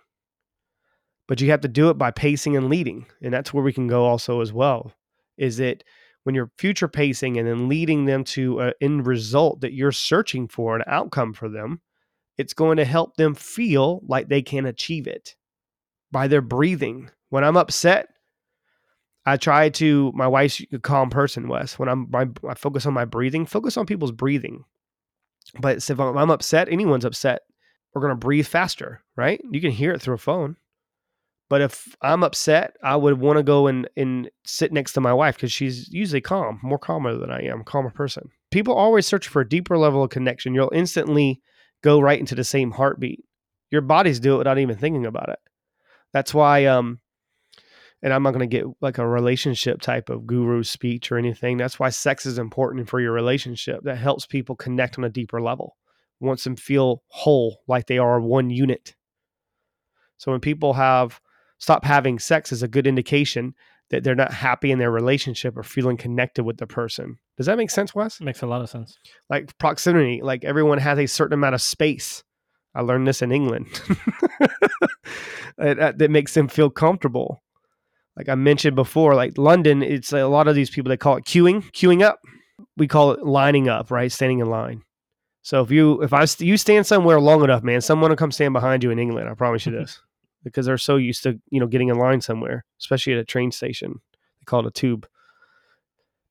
But 1.26 1.40
you 1.40 1.50
have 1.50 1.60
to 1.60 1.68
do 1.68 1.90
it 1.90 1.98
by 1.98 2.10
pacing 2.10 2.56
and 2.56 2.68
leading. 2.68 3.06
And 3.22 3.32
that's 3.32 3.52
where 3.52 3.62
we 3.62 3.72
can 3.72 3.86
go 3.86 4.04
also 4.06 4.40
as 4.40 4.52
well. 4.52 4.92
Is 5.36 5.58
that 5.58 5.84
when 6.24 6.34
you're 6.34 6.50
future 6.58 6.88
pacing 6.88 7.38
and 7.38 7.46
then 7.46 7.68
leading 7.68 8.06
them 8.06 8.24
to 8.24 8.60
an 8.60 8.72
end 8.80 9.06
result 9.06 9.60
that 9.60 9.74
you're 9.74 9.92
searching 9.92 10.48
for, 10.48 10.76
an 10.76 10.84
outcome 10.86 11.34
for 11.34 11.48
them, 11.48 11.80
it's 12.38 12.54
going 12.54 12.78
to 12.78 12.84
help 12.84 13.16
them 13.16 13.34
feel 13.34 14.00
like 14.06 14.28
they 14.28 14.42
can 14.42 14.66
achieve 14.66 15.06
it 15.06 15.36
by 16.10 16.28
their 16.28 16.40
breathing. 16.40 17.10
When 17.28 17.44
I'm 17.44 17.56
upset, 17.56 18.08
I 19.28 19.36
try 19.36 19.68
to. 19.68 20.12
My 20.14 20.26
wife's 20.26 20.62
a 20.72 20.78
calm 20.78 21.10
person, 21.10 21.48
Wes. 21.48 21.78
When 21.78 21.88
I'm, 21.88 22.08
my, 22.10 22.26
I 22.48 22.54
focus 22.54 22.86
on 22.86 22.94
my 22.94 23.04
breathing. 23.04 23.46
Focus 23.46 23.76
on 23.76 23.86
people's 23.86 24.12
breathing. 24.12 24.64
But 25.60 25.76
if 25.76 26.00
I'm, 26.00 26.30
upset, 26.30 26.68
anyone's 26.70 27.04
upset, 27.04 27.42
we're 27.92 28.02
gonna 28.02 28.16
breathe 28.16 28.46
faster, 28.46 29.02
right? 29.16 29.40
You 29.50 29.60
can 29.60 29.70
hear 29.70 29.92
it 29.92 30.02
through 30.02 30.14
a 30.14 30.18
phone. 30.18 30.56
But 31.48 31.62
if 31.62 31.96
I'm 32.02 32.22
upset, 32.22 32.76
I 32.82 32.96
would 32.96 33.20
want 33.20 33.38
to 33.38 33.42
go 33.42 33.66
and, 33.66 33.88
and 33.96 34.30
sit 34.44 34.72
next 34.72 34.92
to 34.94 35.00
my 35.00 35.12
wife 35.12 35.36
because 35.36 35.52
she's 35.52 35.88
usually 35.90 36.20
calm, 36.20 36.60
more 36.62 36.78
calmer 36.78 37.16
than 37.16 37.30
I 37.30 37.42
am, 37.44 37.64
calmer 37.64 37.90
person. 37.90 38.28
People 38.50 38.74
always 38.74 39.06
search 39.06 39.28
for 39.28 39.40
a 39.40 39.48
deeper 39.48 39.78
level 39.78 40.02
of 40.02 40.10
connection. 40.10 40.54
You'll 40.54 40.72
instantly 40.74 41.40
go 41.82 42.00
right 42.00 42.20
into 42.20 42.34
the 42.34 42.44
same 42.44 42.70
heartbeat. 42.70 43.24
Your 43.70 43.80
bodies 43.80 44.20
do 44.20 44.34
it 44.34 44.38
without 44.38 44.58
even 44.58 44.76
thinking 44.76 45.06
about 45.06 45.30
it. 45.30 45.38
That's 46.12 46.34
why 46.34 46.66
um, 46.66 47.00
and 48.02 48.12
I'm 48.12 48.22
not 48.22 48.32
going 48.32 48.48
to 48.48 48.56
get 48.56 48.66
like 48.80 48.98
a 48.98 49.06
relationship 49.06 49.80
type 49.80 50.08
of 50.08 50.26
guru 50.26 50.62
speech 50.62 51.10
or 51.10 51.18
anything. 51.18 51.56
That's 51.56 51.78
why 51.78 51.90
sex 51.90 52.26
is 52.26 52.38
important 52.38 52.88
for 52.88 53.00
your 53.00 53.12
relationship. 53.12 53.80
That 53.82 53.98
helps 53.98 54.26
people 54.26 54.54
connect 54.54 54.98
on 54.98 55.04
a 55.04 55.08
deeper 55.08 55.40
level, 55.40 55.76
wants 56.20 56.44
them 56.44 56.56
feel 56.56 57.02
whole, 57.08 57.62
like 57.66 57.86
they 57.86 57.98
are 57.98 58.20
one 58.20 58.50
unit. 58.50 58.94
So 60.16 60.32
when 60.32 60.40
people 60.40 60.74
have 60.74 61.20
stop 61.58 61.84
having 61.84 62.18
sex 62.18 62.52
is 62.52 62.62
a 62.62 62.68
good 62.68 62.86
indication 62.86 63.54
that 63.90 64.04
they're 64.04 64.14
not 64.14 64.32
happy 64.32 64.70
in 64.70 64.78
their 64.78 64.90
relationship 64.90 65.56
or 65.56 65.62
feeling 65.62 65.96
connected 65.96 66.44
with 66.44 66.58
the 66.58 66.66
person. 66.66 67.18
Does 67.36 67.46
that 67.46 67.56
make 67.56 67.70
sense, 67.70 67.94
Wes? 67.94 68.20
Makes 68.20 68.42
a 68.42 68.46
lot 68.46 68.60
of 68.60 68.68
sense. 68.68 68.98
Like 69.30 69.56
proximity, 69.58 70.20
like 70.22 70.44
everyone 70.44 70.78
has 70.78 70.98
a 70.98 71.06
certain 71.06 71.34
amount 71.34 71.54
of 71.54 71.62
space. 71.62 72.22
I 72.74 72.82
learned 72.82 73.08
this 73.08 73.22
in 73.22 73.32
England. 73.32 73.66
that, 75.58 75.98
that 75.98 76.10
makes 76.10 76.34
them 76.34 76.48
feel 76.48 76.68
comfortable 76.68 77.42
like 78.18 78.28
I 78.28 78.34
mentioned 78.34 78.74
before, 78.74 79.14
like 79.14 79.38
London, 79.38 79.80
it's 79.80 80.12
a 80.12 80.26
lot 80.26 80.48
of 80.48 80.56
these 80.56 80.70
people 80.70 80.88
they 80.90 80.96
call 80.96 81.16
it 81.16 81.24
queuing, 81.24 81.62
queuing 81.70 82.02
up. 82.02 82.18
We 82.76 82.88
call 82.88 83.12
it 83.12 83.24
lining 83.24 83.68
up, 83.68 83.92
right? 83.92 84.10
Standing 84.10 84.40
in 84.40 84.50
line. 84.50 84.82
So 85.42 85.62
if 85.62 85.70
you 85.70 86.02
if 86.02 86.12
I 86.12 86.26
you 86.38 86.56
stand 86.56 86.84
somewhere 86.84 87.20
long 87.20 87.44
enough, 87.44 87.62
man, 87.62 87.80
someone 87.80 88.10
will 88.10 88.16
come 88.16 88.32
stand 88.32 88.52
behind 88.52 88.82
you 88.82 88.90
in 88.90 88.98
England. 88.98 89.28
I 89.28 89.34
promise 89.34 89.64
you 89.64 89.72
this, 89.78 90.00
because 90.42 90.66
they're 90.66 90.78
so 90.78 90.96
used 90.96 91.22
to 91.22 91.40
you 91.50 91.60
know 91.60 91.68
getting 91.68 91.88
in 91.88 91.96
line 91.96 92.20
somewhere, 92.20 92.64
especially 92.80 93.12
at 93.12 93.20
a 93.20 93.24
train 93.24 93.52
station. 93.52 94.00
They 94.40 94.44
call 94.44 94.60
it 94.60 94.66
a 94.66 94.72
tube. 94.72 95.06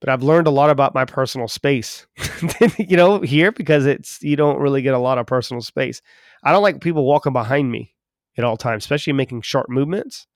But 0.02 0.10
I've 0.10 0.22
learned 0.22 0.46
a 0.46 0.52
lot 0.52 0.70
about 0.70 0.94
my 0.94 1.06
personal 1.06 1.48
space, 1.48 2.06
you 2.78 2.98
know, 2.98 3.22
here 3.22 3.52
because 3.52 3.86
it's 3.86 4.22
you 4.22 4.36
don't 4.36 4.60
really 4.60 4.82
get 4.82 4.94
a 4.94 5.00
lot 5.00 5.18
of 5.18 5.26
personal 5.26 5.62
space. 5.62 6.02
I 6.44 6.52
don't 6.52 6.62
like 6.62 6.82
people 6.82 7.06
walking 7.06 7.34
behind 7.34 7.72
me 7.72 7.96
at 8.38 8.44
all 8.44 8.58
times, 8.58 8.84
especially 8.84 9.14
making 9.14 9.42
sharp 9.42 9.70
movements. 9.70 10.28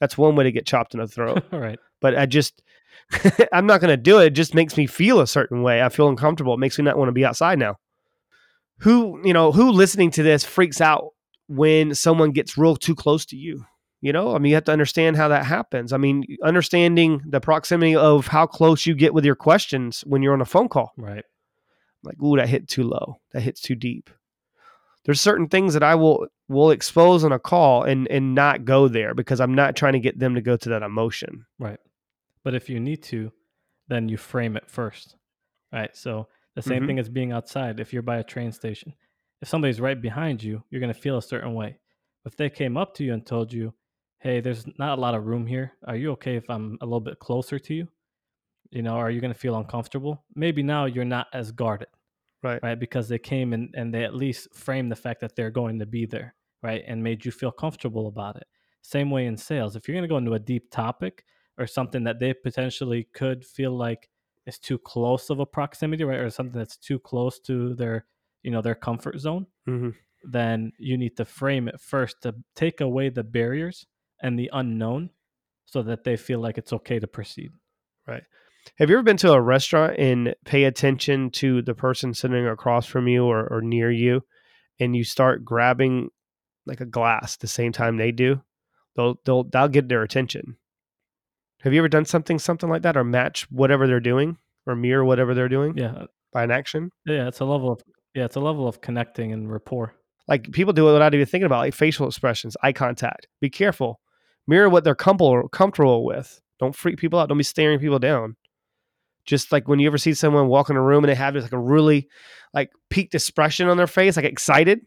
That's 0.00 0.18
one 0.18 0.34
way 0.34 0.44
to 0.44 0.52
get 0.52 0.66
chopped 0.66 0.94
in 0.94 1.00
the 1.00 1.06
throat. 1.06 1.44
All 1.52 1.60
right. 1.60 1.78
But 2.00 2.18
I 2.18 2.26
just, 2.26 2.62
I'm 3.52 3.66
not 3.66 3.80
going 3.80 3.90
to 3.90 3.96
do 3.96 4.18
it. 4.18 4.26
It 4.26 4.30
just 4.30 4.54
makes 4.54 4.76
me 4.76 4.86
feel 4.86 5.20
a 5.20 5.26
certain 5.26 5.62
way. 5.62 5.82
I 5.82 5.88
feel 5.88 6.08
uncomfortable. 6.08 6.54
It 6.54 6.60
makes 6.60 6.78
me 6.78 6.84
not 6.84 6.98
want 6.98 7.08
to 7.08 7.12
be 7.12 7.24
outside 7.24 7.58
now. 7.58 7.76
Who, 8.80 9.20
you 9.24 9.34
know, 9.34 9.52
who 9.52 9.70
listening 9.70 10.10
to 10.12 10.22
this 10.22 10.44
freaks 10.44 10.80
out 10.80 11.10
when 11.48 11.94
someone 11.94 12.32
gets 12.32 12.56
real 12.56 12.76
too 12.76 12.94
close 12.94 13.26
to 13.26 13.36
you? 13.36 13.64
You 14.00 14.14
know, 14.14 14.34
I 14.34 14.38
mean, 14.38 14.48
you 14.48 14.56
have 14.56 14.64
to 14.64 14.72
understand 14.72 15.18
how 15.18 15.28
that 15.28 15.44
happens. 15.44 15.92
I 15.92 15.98
mean, 15.98 16.24
understanding 16.42 17.20
the 17.26 17.40
proximity 17.40 17.94
of 17.94 18.26
how 18.26 18.46
close 18.46 18.86
you 18.86 18.94
get 18.94 19.12
with 19.12 19.26
your 19.26 19.34
questions 19.34 20.02
when 20.06 20.22
you're 20.22 20.32
on 20.32 20.40
a 20.40 20.46
phone 20.46 20.70
call. 20.70 20.92
Right. 20.96 21.24
Like, 22.02 22.16
ooh, 22.22 22.36
that 22.36 22.48
hit 22.48 22.66
too 22.66 22.84
low. 22.84 23.20
That 23.32 23.42
hits 23.42 23.60
too 23.60 23.74
deep 23.74 24.08
there's 25.04 25.20
certain 25.20 25.48
things 25.48 25.74
that 25.74 25.82
I 25.82 25.94
will 25.94 26.26
will 26.48 26.70
expose 26.70 27.24
on 27.24 27.32
a 27.32 27.38
call 27.38 27.84
and 27.84 28.06
and 28.08 28.34
not 28.34 28.64
go 28.64 28.88
there 28.88 29.14
because 29.14 29.40
I'm 29.40 29.54
not 29.54 29.76
trying 29.76 29.92
to 29.94 30.00
get 30.00 30.18
them 30.18 30.34
to 30.34 30.40
go 30.42 30.56
to 30.56 30.68
that 30.70 30.82
emotion. 30.82 31.46
Right. 31.58 31.78
But 32.44 32.54
if 32.54 32.68
you 32.68 32.80
need 32.80 33.02
to, 33.04 33.32
then 33.88 34.08
you 34.08 34.16
frame 34.16 34.56
it 34.56 34.68
first. 34.68 35.16
Right. 35.72 35.94
So 35.96 36.28
the 36.54 36.62
same 36.62 36.82
Mhm. 36.82 36.86
thing 36.86 36.98
as 36.98 37.08
being 37.08 37.32
outside. 37.32 37.78
If 37.80 37.92
you're 37.92 38.02
by 38.02 38.18
a 38.18 38.24
train 38.24 38.50
station, 38.52 38.92
if 39.40 39.48
somebody's 39.48 39.80
right 39.80 40.00
behind 40.00 40.42
you, 40.42 40.62
you're 40.70 40.80
going 40.80 40.92
to 40.92 40.98
feel 41.00 41.16
a 41.18 41.22
certain 41.22 41.54
way. 41.54 41.78
If 42.26 42.36
they 42.36 42.50
came 42.50 42.76
up 42.76 42.94
to 42.94 43.04
you 43.04 43.14
and 43.14 43.24
told 43.24 43.52
you, 43.52 43.72
hey, 44.18 44.40
there's 44.40 44.66
not 44.78 44.98
a 44.98 45.00
lot 45.00 45.14
of 45.14 45.26
room 45.26 45.46
here. 45.46 45.72
Are 45.86 45.96
you 45.96 46.10
okay 46.12 46.36
if 46.36 46.50
I'm 46.50 46.76
a 46.80 46.84
little 46.84 47.00
bit 47.00 47.18
closer 47.20 47.58
to 47.58 47.74
you? 47.74 47.88
You 48.70 48.82
know, 48.82 48.94
are 48.96 49.10
you 49.10 49.20
going 49.20 49.32
to 49.32 49.38
feel 49.38 49.56
uncomfortable? 49.56 50.24
Maybe 50.34 50.62
now 50.62 50.84
you're 50.84 51.04
not 51.04 51.28
as 51.32 51.52
guarded. 51.52 51.88
Right. 52.42 52.60
right? 52.62 52.78
Because 52.78 53.08
they 53.08 53.18
came 53.18 53.52
and, 53.52 53.74
and 53.74 53.92
they 53.92 54.04
at 54.04 54.14
least 54.14 54.48
framed 54.54 54.90
the 54.90 54.96
fact 54.96 55.20
that 55.20 55.36
they're 55.36 55.50
going 55.50 55.78
to 55.78 55.86
be 55.86 56.06
there, 56.06 56.34
right? 56.62 56.82
And 56.86 57.02
made 57.02 57.24
you 57.24 57.32
feel 57.32 57.50
comfortable 57.50 58.06
about 58.06 58.36
it. 58.36 58.46
Same 58.82 59.10
way 59.10 59.26
in 59.26 59.36
sales. 59.36 59.76
If 59.76 59.86
you're 59.86 59.94
going 59.94 60.04
to 60.04 60.08
go 60.08 60.16
into 60.16 60.34
a 60.34 60.38
deep 60.38 60.70
topic 60.70 61.24
or 61.58 61.66
something 61.66 62.04
that 62.04 62.18
they 62.18 62.32
potentially 62.32 63.06
could 63.12 63.44
feel 63.44 63.76
like 63.76 64.08
is 64.46 64.58
too 64.58 64.78
close 64.78 65.28
of 65.28 65.38
a 65.40 65.46
proximity, 65.46 66.04
right? 66.04 66.18
Or 66.18 66.30
something 66.30 66.58
that's 66.58 66.78
too 66.78 66.98
close 66.98 67.38
to 67.40 67.74
their, 67.74 68.06
you 68.42 68.50
know, 68.50 68.62
their 68.62 68.74
comfort 68.74 69.18
zone, 69.18 69.46
hmm 69.66 69.90
then 70.22 70.70
you 70.78 70.98
need 70.98 71.16
to 71.16 71.24
frame 71.24 71.66
it 71.66 71.80
first 71.80 72.20
to 72.22 72.34
take 72.54 72.82
away 72.82 73.08
the 73.08 73.24
barriers 73.24 73.86
and 74.22 74.38
the 74.38 74.50
unknown 74.52 75.08
so 75.64 75.82
that 75.82 76.04
they 76.04 76.16
feel 76.16 76.40
like 76.40 76.58
it's 76.58 76.72
okay 76.74 76.98
to 76.98 77.06
proceed. 77.06 77.50
Have 78.78 78.88
you 78.88 78.96
ever 78.96 79.02
been 79.02 79.16
to 79.18 79.32
a 79.32 79.40
restaurant 79.40 79.98
and 79.98 80.34
pay 80.44 80.64
attention 80.64 81.30
to 81.32 81.62
the 81.62 81.74
person 81.74 82.14
sitting 82.14 82.46
across 82.46 82.86
from 82.86 83.08
you 83.08 83.24
or, 83.24 83.46
or 83.52 83.60
near 83.60 83.90
you, 83.90 84.22
and 84.78 84.96
you 84.96 85.04
start 85.04 85.44
grabbing 85.44 86.08
like 86.66 86.80
a 86.80 86.86
glass 86.86 87.36
the 87.36 87.46
same 87.46 87.72
time 87.72 87.96
they 87.96 88.12
do? 88.12 88.40
They'll 88.96 89.20
they'll 89.24 89.44
that'll 89.44 89.68
get 89.68 89.88
their 89.88 90.02
attention. 90.02 90.56
Have 91.60 91.74
you 91.74 91.80
ever 91.80 91.88
done 91.88 92.06
something 92.06 92.38
something 92.38 92.70
like 92.70 92.82
that 92.82 92.96
or 92.96 93.04
match 93.04 93.46
whatever 93.50 93.86
they're 93.86 94.00
doing 94.00 94.38
or 94.66 94.74
mirror 94.74 95.04
whatever 95.04 95.34
they're 95.34 95.48
doing 95.48 95.76
Yeah. 95.76 95.92
Uh 95.92 96.06
by 96.32 96.44
an 96.44 96.50
action? 96.50 96.90
Yeah. 97.06 97.26
It's 97.26 97.40
a 97.40 97.44
level 97.44 97.72
of, 97.72 97.82
yeah, 98.14 98.24
it's 98.24 98.36
a 98.36 98.40
level 98.40 98.68
of 98.68 98.80
connecting 98.80 99.32
and 99.32 99.50
rapport. 99.50 99.94
Like 100.28 100.52
people 100.52 100.72
do 100.72 100.88
it 100.88 100.92
without 100.92 101.12
even 101.12 101.26
thinking 101.26 101.46
about, 101.46 101.58
it, 101.58 101.66
like 101.66 101.74
facial 101.74 102.06
expressions, 102.06 102.56
eye 102.62 102.72
contact. 102.72 103.26
Be 103.40 103.50
careful. 103.50 104.00
Mirror 104.46 104.70
what 104.70 104.84
they're 104.84 104.94
comfortable 104.94 105.48
comfortable 105.48 106.04
with. 106.04 106.40
Don't 106.60 106.74
freak 106.74 106.98
people 106.98 107.18
out. 107.18 107.28
Don't 107.28 107.38
be 107.38 107.44
staring 107.44 107.78
people 107.80 107.98
down. 107.98 108.36
Just 109.30 109.52
like 109.52 109.68
when 109.68 109.78
you 109.78 109.86
ever 109.86 109.96
see 109.96 110.12
someone 110.12 110.48
walk 110.48 110.70
in 110.70 110.76
a 110.76 110.82
room 110.82 111.04
and 111.04 111.08
they 111.08 111.14
have 111.14 111.34
just 111.34 111.44
like 111.44 111.52
a 111.52 111.58
really 111.58 112.08
like 112.52 112.72
peaked 112.88 113.14
expression 113.14 113.68
on 113.68 113.76
their 113.76 113.86
face, 113.86 114.16
like 114.16 114.24
excited, 114.24 114.80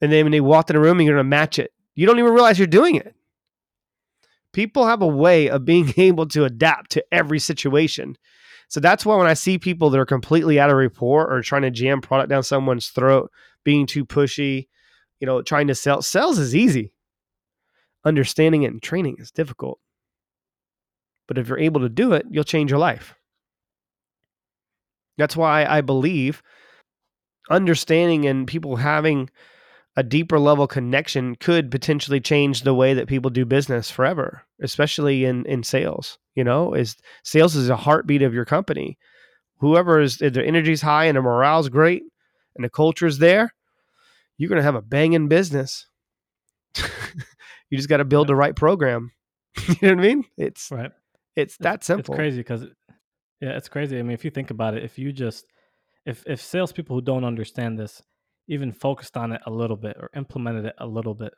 and 0.00 0.12
then 0.12 0.24
when 0.24 0.30
they 0.30 0.40
walk 0.40 0.70
in 0.70 0.74
the 0.74 0.80
room, 0.80 1.00
and 1.00 1.04
you're 1.04 1.16
gonna 1.16 1.28
match 1.28 1.58
it. 1.58 1.72
You 1.96 2.06
don't 2.06 2.20
even 2.20 2.32
realize 2.32 2.56
you're 2.56 2.68
doing 2.68 2.94
it. 2.94 3.16
People 4.52 4.86
have 4.86 5.02
a 5.02 5.08
way 5.08 5.50
of 5.50 5.64
being 5.64 5.92
able 5.96 6.28
to 6.28 6.44
adapt 6.44 6.92
to 6.92 7.04
every 7.10 7.40
situation. 7.40 8.16
So 8.68 8.78
that's 8.78 9.04
why 9.04 9.16
when 9.16 9.26
I 9.26 9.34
see 9.34 9.58
people 9.58 9.90
that 9.90 9.98
are 9.98 10.06
completely 10.06 10.60
out 10.60 10.70
of 10.70 10.76
rapport 10.76 11.28
or 11.28 11.42
trying 11.42 11.62
to 11.62 11.72
jam 11.72 12.00
product 12.00 12.30
down 12.30 12.44
someone's 12.44 12.90
throat, 12.90 13.32
being 13.64 13.86
too 13.86 14.04
pushy, 14.04 14.68
you 15.18 15.26
know, 15.26 15.42
trying 15.42 15.66
to 15.66 15.74
sell, 15.74 16.00
sales 16.00 16.38
is 16.38 16.54
easy. 16.54 16.92
Understanding 18.04 18.62
it 18.62 18.70
and 18.70 18.80
training 18.80 19.16
is 19.18 19.32
difficult. 19.32 19.80
But 21.28 21.38
if 21.38 21.48
you're 21.48 21.58
able 21.58 21.82
to 21.82 21.88
do 21.88 22.12
it, 22.14 22.26
you'll 22.30 22.42
change 22.42 22.70
your 22.70 22.80
life. 22.80 23.14
That's 25.18 25.36
why 25.36 25.64
I 25.66 25.82
believe 25.82 26.42
understanding 27.50 28.26
and 28.26 28.46
people 28.46 28.76
having 28.76 29.30
a 29.96 30.02
deeper 30.02 30.38
level 30.38 30.66
connection 30.66 31.34
could 31.34 31.70
potentially 31.70 32.20
change 32.20 32.62
the 32.62 32.74
way 32.74 32.94
that 32.94 33.08
people 33.08 33.30
do 33.30 33.44
business 33.44 33.90
forever, 33.90 34.42
especially 34.62 35.24
in 35.24 35.44
in 35.46 35.62
sales. 35.64 36.18
You 36.34 36.44
know, 36.44 36.72
is 36.72 36.96
sales 37.24 37.56
is 37.56 37.68
a 37.68 37.76
heartbeat 37.76 38.22
of 38.22 38.32
your 38.32 38.44
company. 38.44 38.96
Whoever 39.58 40.00
is 40.00 40.18
their 40.18 40.44
energy's 40.44 40.82
high 40.82 41.06
and 41.06 41.16
their 41.16 41.22
morale's 41.22 41.68
great 41.68 42.04
and 42.54 42.64
the 42.64 42.70
culture's 42.70 43.18
there, 43.18 43.52
you're 44.36 44.48
going 44.48 44.60
to 44.60 44.62
have 44.62 44.76
a 44.76 44.82
banging 44.82 45.26
business. 45.26 45.86
you 46.76 47.76
just 47.76 47.88
got 47.88 47.96
to 47.96 48.04
build 48.04 48.28
the 48.28 48.36
right 48.36 48.54
program. 48.54 49.10
you 49.68 49.74
know 49.82 49.96
what 49.96 50.04
I 50.04 50.08
mean? 50.08 50.24
It's 50.36 50.70
Right. 50.70 50.92
It's 51.42 51.56
that 51.58 51.84
simple. 51.84 52.14
It's 52.14 52.18
crazy 52.18 52.38
because, 52.38 52.64
yeah, 53.40 53.56
it's 53.56 53.68
crazy. 53.68 53.98
I 53.98 54.02
mean, 54.02 54.12
if 54.12 54.24
you 54.24 54.30
think 54.30 54.50
about 54.50 54.74
it, 54.74 54.84
if 54.84 54.98
you 54.98 55.12
just, 55.12 55.44
if 56.04 56.24
if 56.26 56.40
salespeople 56.40 56.96
who 56.96 57.02
don't 57.02 57.24
understand 57.24 57.78
this 57.78 58.02
even 58.48 58.72
focused 58.72 59.16
on 59.16 59.32
it 59.32 59.42
a 59.46 59.50
little 59.50 59.76
bit 59.76 59.96
or 60.00 60.10
implemented 60.16 60.64
it 60.64 60.74
a 60.78 60.86
little 60.86 61.14
bit, 61.14 61.32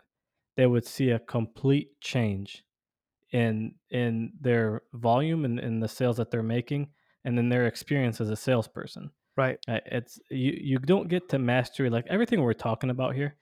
they 0.57 0.67
would 0.67 0.87
see 0.87 1.11
a 1.11 1.19
complete 1.19 1.89
change 2.01 2.65
in 3.33 3.75
in 3.91 4.33
their 4.41 4.83
volume 4.93 5.45
and 5.45 5.61
in 5.61 5.81
the 5.81 5.89
sales 5.89 6.17
that 6.17 6.31
they're 6.31 6.43
making, 6.43 6.89
and 7.25 7.39
in 7.39 7.49
their 7.49 7.67
experience 7.67 8.21
as 8.21 8.31
a 8.31 8.37
salesperson. 8.37 9.11
Right. 9.37 9.59
Uh, 9.69 9.81
It's 9.87 10.19
you 10.31 10.53
you 10.61 10.79
don't 10.79 11.09
get 11.09 11.29
to 11.31 11.39
mastery 11.39 11.91
like 11.91 12.07
everything 12.09 12.43
we're 12.43 12.53
talking 12.69 12.91
about 12.91 13.15
here. 13.15 13.37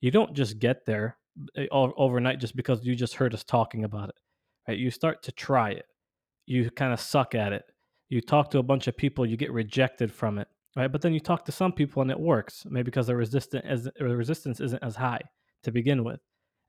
You 0.00 0.10
don't 0.10 0.34
just 0.34 0.58
get 0.58 0.84
there 0.84 1.16
uh, 1.58 1.66
overnight 1.72 2.40
just 2.40 2.56
because 2.56 2.84
you 2.84 2.94
just 2.94 3.14
heard 3.14 3.34
us 3.34 3.44
talking 3.44 3.84
about 3.84 4.08
it. 4.10 4.14
Right? 4.68 4.78
You 4.78 4.90
start 4.90 5.22
to 5.24 5.32
try 5.32 5.70
it. 5.70 5.86
You 6.46 6.70
kind 6.70 6.92
of 6.92 7.00
suck 7.00 7.34
at 7.34 7.52
it. 7.52 7.64
You 8.08 8.20
talk 8.20 8.50
to 8.50 8.58
a 8.58 8.62
bunch 8.62 8.86
of 8.86 8.96
people, 8.96 9.26
you 9.26 9.36
get 9.36 9.52
rejected 9.52 10.12
from 10.12 10.38
it. 10.38 10.48
Right? 10.76 10.90
But 10.90 11.02
then 11.02 11.14
you 11.14 11.20
talk 11.20 11.44
to 11.44 11.52
some 11.52 11.72
people 11.72 12.02
and 12.02 12.10
it 12.10 12.18
works, 12.18 12.66
maybe 12.68 12.84
because 12.84 13.06
the 13.06 13.16
resistant 13.16 13.64
as 13.64 13.88
resistance 14.00 14.60
isn't 14.60 14.82
as 14.82 14.96
high 14.96 15.20
to 15.62 15.70
begin 15.70 16.04
with. 16.04 16.20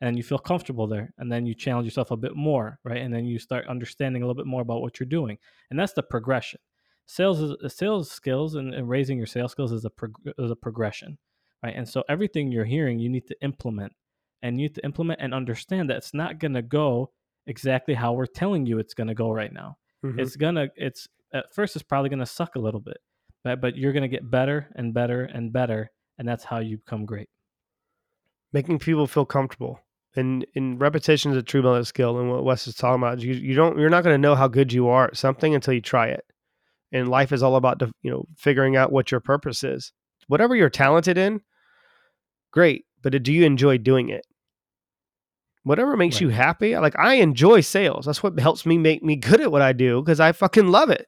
And 0.01 0.17
you 0.17 0.23
feel 0.23 0.37
comfortable 0.37 0.87
there, 0.87 1.13
and 1.17 1.31
then 1.31 1.45
you 1.45 1.55
challenge 1.55 1.85
yourself 1.85 2.11
a 2.11 2.17
bit 2.17 2.35
more, 2.35 2.79
right? 2.83 3.01
And 3.01 3.13
then 3.13 3.25
you 3.25 3.39
start 3.39 3.65
understanding 3.67 4.21
a 4.21 4.25
little 4.25 4.35
bit 4.35 4.45
more 4.45 4.61
about 4.61 4.81
what 4.81 4.99
you're 4.99 5.07
doing, 5.07 5.37
and 5.71 5.79
that's 5.79 5.93
the 5.93 6.03
progression 6.03 6.59
sales 7.07 7.39
is 7.39 7.51
uh, 7.63 7.69
sales 7.69 8.09
skills 8.09 8.55
and, 8.55 8.73
and 8.73 8.89
raising 8.89 9.17
your 9.17 9.27
sales 9.27 9.51
skills 9.51 9.71
is 9.71 9.85
a 9.85 9.89
prog- 9.89 10.33
is 10.37 10.51
a 10.51 10.55
progression 10.55 11.17
right 11.63 11.75
and 11.75 11.87
so 11.87 12.03
everything 12.09 12.51
you're 12.51 12.65
hearing 12.65 12.99
you 12.99 13.09
need 13.09 13.27
to 13.27 13.35
implement 13.41 13.91
and 14.41 14.59
you 14.59 14.67
need 14.67 14.75
to 14.75 14.83
implement 14.83 15.19
and 15.21 15.33
understand 15.33 15.89
that 15.89 15.97
it's 15.97 16.13
not 16.13 16.39
going 16.39 16.53
to 16.53 16.61
go 16.61 17.11
exactly 17.47 17.93
how 17.93 18.13
we're 18.13 18.25
telling 18.25 18.65
you 18.65 18.79
it's 18.79 18.93
going 18.93 19.07
to 19.07 19.13
go 19.13 19.31
right 19.31 19.53
now 19.53 19.77
Mhm. 20.03 20.19
it's 20.19 20.35
gonna 20.35 20.69
it's 20.75 21.07
at 21.33 21.53
first 21.53 21.75
it's 21.75 21.83
probably 21.83 22.09
going 22.09 22.19
to 22.19 22.25
suck 22.25 22.55
a 22.55 22.59
little 22.59 22.79
bit 22.79 22.97
but 23.43 23.61
but 23.61 23.75
you're 23.75 23.93
going 23.93 24.03
to 24.03 24.07
get 24.09 24.29
better 24.29 24.69
and 24.75 24.93
better 24.93 25.23
and 25.25 25.51
better 25.53 25.91
and 26.17 26.27
that's 26.27 26.43
how 26.43 26.59
you 26.59 26.77
become 26.77 27.05
great 27.05 27.29
making 28.53 28.79
people 28.79 29.05
feel 29.07 29.25
comfortable. 29.25 29.79
And 30.15 30.45
and 30.55 30.79
repetition 30.79 31.31
is 31.31 31.37
a 31.37 31.43
true 31.43 31.61
mother 31.61 31.83
skill. 31.83 32.17
And 32.19 32.29
what 32.31 32.45
Wes 32.45 32.67
is 32.67 32.75
talking 32.75 33.03
about, 33.03 33.19
you 33.19 33.33
you 33.33 33.53
don't 33.53 33.77
you're 33.77 33.89
not 33.89 34.03
going 34.05 34.13
to 34.13 34.17
know 34.21 34.33
how 34.35 34.47
good 34.47 34.71
you 34.71 34.87
are 34.87 35.07
at 35.07 35.17
something 35.17 35.53
until 35.53 35.73
you 35.73 35.81
try 35.81 36.07
it. 36.07 36.23
And 36.93 37.09
life 37.09 37.33
is 37.33 37.43
all 37.43 37.57
about 37.57 37.81
you 38.01 38.11
know 38.11 38.25
figuring 38.37 38.77
out 38.77 38.93
what 38.93 39.11
your 39.11 39.19
purpose 39.19 39.61
is. 39.63 39.91
Whatever 40.27 40.55
you're 40.55 40.69
talented 40.69 41.17
in, 41.17 41.41
great. 42.51 42.85
But 43.01 43.21
do 43.23 43.33
you 43.33 43.43
enjoy 43.45 43.77
doing 43.77 44.07
it? 44.09 44.25
Whatever 45.65 45.97
makes 45.97 46.21
you 46.21 46.29
happy. 46.29 46.77
Like 46.77 46.97
I 46.99 47.15
enjoy 47.15 47.61
sales. 47.61 48.05
That's 48.05 48.21
what 48.21 48.39
helps 48.39 48.67
me 48.67 48.77
make 48.77 49.01
me 49.01 49.15
good 49.15 49.41
at 49.41 49.51
what 49.51 49.63
I 49.63 49.73
do 49.73 49.99
because 49.99 50.19
I 50.19 50.31
fucking 50.31 50.67
love 50.67 50.91
it. 50.91 51.07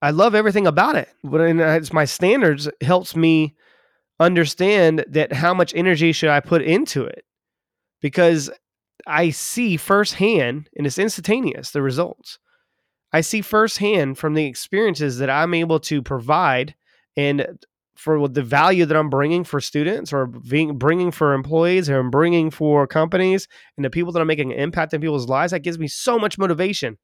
I 0.00 0.10
love 0.10 0.34
everything 0.34 0.66
about 0.66 0.96
it. 0.96 1.10
But 1.22 1.42
uh, 1.42 1.54
it's 1.72 1.92
my 1.92 2.06
standards 2.06 2.66
helps 2.80 3.14
me 3.14 3.54
understand 4.18 5.04
that 5.06 5.34
how 5.34 5.52
much 5.52 5.74
energy 5.74 6.12
should 6.12 6.30
I 6.30 6.40
put 6.40 6.62
into 6.62 7.04
it 7.04 7.26
because 8.00 8.50
I 9.06 9.28
see 9.28 9.76
firsthand 9.76 10.70
and 10.74 10.86
it's 10.86 10.98
instantaneous 10.98 11.70
the 11.70 11.82
results. 11.82 12.38
I 13.12 13.20
see 13.20 13.42
firsthand 13.42 14.16
from 14.16 14.32
the 14.32 14.46
experiences 14.46 15.18
that 15.18 15.28
I'm 15.28 15.52
able 15.52 15.80
to 15.80 16.00
provide 16.00 16.74
and 17.18 17.46
for 18.00 18.28
the 18.28 18.42
value 18.42 18.86
that 18.86 18.96
I'm 18.96 19.10
bringing 19.10 19.44
for 19.44 19.60
students 19.60 20.10
or 20.10 20.26
being, 20.26 20.78
bringing 20.78 21.10
for 21.10 21.34
employees 21.34 21.90
or 21.90 21.98
I'm 21.98 22.10
bringing 22.10 22.50
for 22.50 22.86
companies 22.86 23.46
and 23.76 23.84
the 23.84 23.90
people 23.90 24.10
that 24.12 24.20
I'm 24.20 24.26
making 24.26 24.52
an 24.52 24.58
impact 24.58 24.94
in 24.94 25.02
people's 25.02 25.28
lives, 25.28 25.50
that 25.50 25.60
gives 25.60 25.78
me 25.78 25.86
so 25.86 26.18
much 26.18 26.38
motivation. 26.38 26.96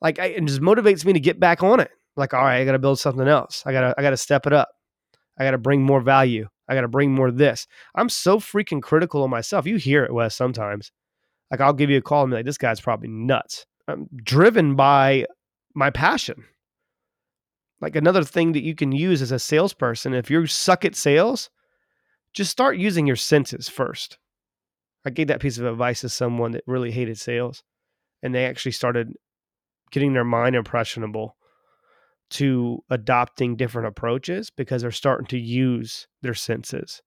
Like 0.00 0.20
I, 0.20 0.26
it 0.26 0.44
just 0.44 0.60
motivates 0.60 1.04
me 1.04 1.12
to 1.14 1.20
get 1.20 1.40
back 1.40 1.64
on 1.64 1.80
it. 1.80 1.90
Like, 2.16 2.32
all 2.32 2.42
right, 2.42 2.60
I 2.60 2.64
got 2.64 2.72
to 2.72 2.78
build 2.78 3.00
something 3.00 3.26
else. 3.26 3.64
I 3.66 3.72
got 3.72 3.80
to, 3.80 3.94
I 3.98 4.02
got 4.02 4.10
to 4.10 4.16
step 4.16 4.46
it 4.46 4.52
up. 4.52 4.68
I 5.36 5.42
got 5.42 5.50
to 5.50 5.58
bring 5.58 5.82
more 5.82 6.00
value. 6.00 6.46
I 6.68 6.74
got 6.74 6.82
to 6.82 6.88
bring 6.88 7.12
more 7.12 7.26
of 7.26 7.36
this. 7.36 7.66
I'm 7.96 8.08
so 8.08 8.38
freaking 8.38 8.82
critical 8.82 9.24
of 9.24 9.30
myself. 9.30 9.66
You 9.66 9.78
hear 9.78 10.04
it, 10.04 10.14
Wes, 10.14 10.36
sometimes. 10.36 10.92
Like 11.50 11.60
I'll 11.60 11.72
give 11.72 11.90
you 11.90 11.98
a 11.98 12.02
call 12.02 12.22
and 12.22 12.30
be 12.30 12.36
like, 12.36 12.44
this 12.44 12.56
guy's 12.56 12.80
probably 12.80 13.08
nuts. 13.08 13.66
I'm 13.88 14.06
driven 14.22 14.76
by 14.76 15.26
my 15.74 15.90
passion. 15.90 16.44
Like 17.82 17.96
another 17.96 18.22
thing 18.22 18.52
that 18.52 18.62
you 18.62 18.76
can 18.76 18.92
use 18.92 19.20
as 19.20 19.32
a 19.32 19.40
salesperson, 19.40 20.14
if 20.14 20.30
you 20.30 20.46
suck 20.46 20.84
at 20.84 20.94
sales, 20.94 21.50
just 22.32 22.52
start 22.52 22.78
using 22.78 23.08
your 23.08 23.16
senses 23.16 23.68
first. 23.68 24.18
I 25.04 25.10
gave 25.10 25.26
that 25.26 25.40
piece 25.40 25.58
of 25.58 25.66
advice 25.66 26.02
to 26.02 26.08
someone 26.08 26.52
that 26.52 26.62
really 26.68 26.92
hated 26.92 27.18
sales, 27.18 27.64
and 28.22 28.32
they 28.32 28.46
actually 28.46 28.72
started 28.72 29.12
getting 29.90 30.12
their 30.12 30.24
mind 30.24 30.54
impressionable 30.54 31.36
to 32.30 32.82
adopting 32.88 33.56
different 33.56 33.88
approaches 33.88 34.48
because 34.48 34.82
they're 34.82 34.92
starting 34.92 35.26
to 35.26 35.38
use 35.38 36.06
their 36.22 36.34
senses. 36.34 37.02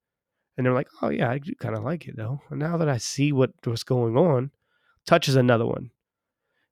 And 0.58 0.66
they're 0.66 0.74
like, 0.74 0.90
oh, 1.02 1.10
yeah, 1.10 1.32
I 1.32 1.38
do 1.38 1.54
kind 1.58 1.76
of 1.76 1.86
like 1.86 2.06
it 2.06 2.18
though. 2.18 2.42
And 2.50 2.60
now 2.60 2.76
that 2.78 2.90
I 2.90 2.98
see 2.98 3.32
what 3.32 3.52
what's 3.64 3.84
going 3.84 4.18
on, 4.18 4.52
touch 5.08 5.30
is 5.30 5.38
another 5.38 5.66
one. 5.66 5.92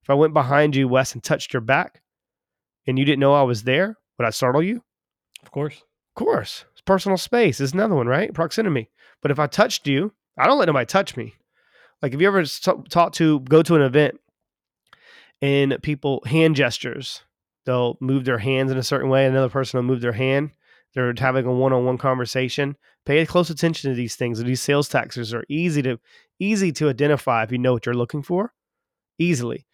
If 0.01 0.09
I 0.09 0.13
went 0.13 0.33
behind 0.33 0.75
you, 0.75 0.89
Wes, 0.89 1.13
and 1.13 1.23
touched 1.23 1.53
your 1.53 1.61
back 1.61 2.02
and 2.87 2.97
you 2.99 3.05
didn't 3.05 3.19
know 3.19 3.33
I 3.33 3.43
was 3.43 3.63
there, 3.63 3.97
would 4.17 4.27
I 4.27 4.31
startle 4.31 4.63
you? 4.63 4.83
of 5.41 5.51
course 5.51 5.75
Of 5.75 6.15
course. 6.15 6.65
It's 6.71 6.81
personal 6.81 7.17
space 7.17 7.59
is 7.59 7.73
another 7.73 7.95
one, 7.95 8.07
right? 8.07 8.33
Proximity. 8.33 8.89
But 9.21 9.31
if 9.31 9.39
I 9.39 9.47
touched 9.47 9.87
you, 9.87 10.13
I 10.37 10.45
don't 10.47 10.57
let 10.59 10.65
nobody 10.67 10.85
touch 10.85 11.15
me. 11.17 11.33
Like 12.01 12.13
if 12.13 12.21
you 12.21 12.27
ever 12.27 12.41
s- 12.41 12.59
taught 12.89 13.13
to 13.13 13.39
go 13.41 13.61
to 13.63 13.75
an 13.75 13.81
event 13.81 14.19
and 15.41 15.77
people 15.81 16.21
hand 16.25 16.55
gestures, 16.55 17.23
they'll 17.65 17.97
move 17.99 18.25
their 18.25 18.37
hands 18.39 18.71
in 18.71 18.77
a 18.77 18.83
certain 18.83 19.09
way. 19.09 19.25
Another 19.25 19.49
person 19.49 19.77
will 19.77 19.83
move 19.83 20.01
their 20.01 20.11
hand. 20.13 20.51
They're 20.93 21.13
having 21.17 21.45
a 21.45 21.51
one-on-one 21.53 21.97
conversation. 21.97 22.77
Pay 23.05 23.25
close 23.25 23.49
attention 23.49 23.89
to 23.91 23.95
these 23.95 24.15
things. 24.15 24.41
These 24.41 24.61
sales 24.61 24.87
taxes 24.87 25.33
are 25.33 25.43
easy 25.49 25.81
to 25.83 25.99
easy 26.39 26.71
to 26.73 26.89
identify 26.89 27.43
if 27.43 27.51
you 27.51 27.57
know 27.57 27.73
what 27.73 27.85
you're 27.85 27.95
looking 27.95 28.21
for, 28.23 28.53
easily. 29.17 29.65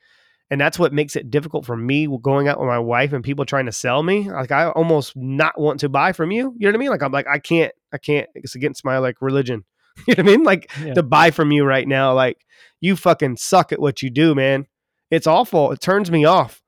And 0.51 0.59
that's 0.59 0.79
what 0.79 0.93
makes 0.93 1.15
it 1.15 1.29
difficult 1.29 1.65
for 1.65 1.77
me 1.77 2.07
going 2.21 2.47
out 2.47 2.59
with 2.59 2.67
my 2.67 2.79
wife 2.79 3.13
and 3.13 3.23
people 3.23 3.45
trying 3.45 3.67
to 3.67 3.71
sell 3.71 4.01
me. 4.01 4.29
Like 4.29 4.51
I 4.51 4.69
almost 4.69 5.15
not 5.15 5.59
want 5.59 5.79
to 5.81 5.89
buy 5.89 6.11
from 6.11 6.31
you. 6.31 6.55
You 6.57 6.65
know 6.65 6.69
what 6.69 6.75
I 6.75 6.79
mean? 6.79 6.89
Like 6.89 7.03
I'm 7.03 7.11
like 7.11 7.27
I 7.27 7.37
can't, 7.37 7.71
I 7.93 7.99
can't. 7.99 8.27
It's 8.33 8.55
against 8.55 8.83
my 8.83 8.97
like 8.97 9.21
religion. 9.21 9.65
You 10.07 10.15
know 10.15 10.23
what 10.23 10.29
I 10.31 10.37
mean? 10.37 10.43
Like 10.45 10.71
yeah 10.81 10.93
to 10.93 11.03
buy 11.03 11.29
from 11.29 11.51
you 11.51 11.65
right 11.65 11.85
now. 11.85 12.13
Like 12.13 12.45
you 12.79 12.95
fucking 12.95 13.35
suck 13.35 13.73
at 13.73 13.81
what 13.81 14.01
you 14.01 14.09
do, 14.09 14.33
man. 14.33 14.65
It's 15.11 15.27
awful. 15.27 15.73
It 15.73 15.81
turns 15.81 16.09
me 16.09 16.23
off. 16.23 16.61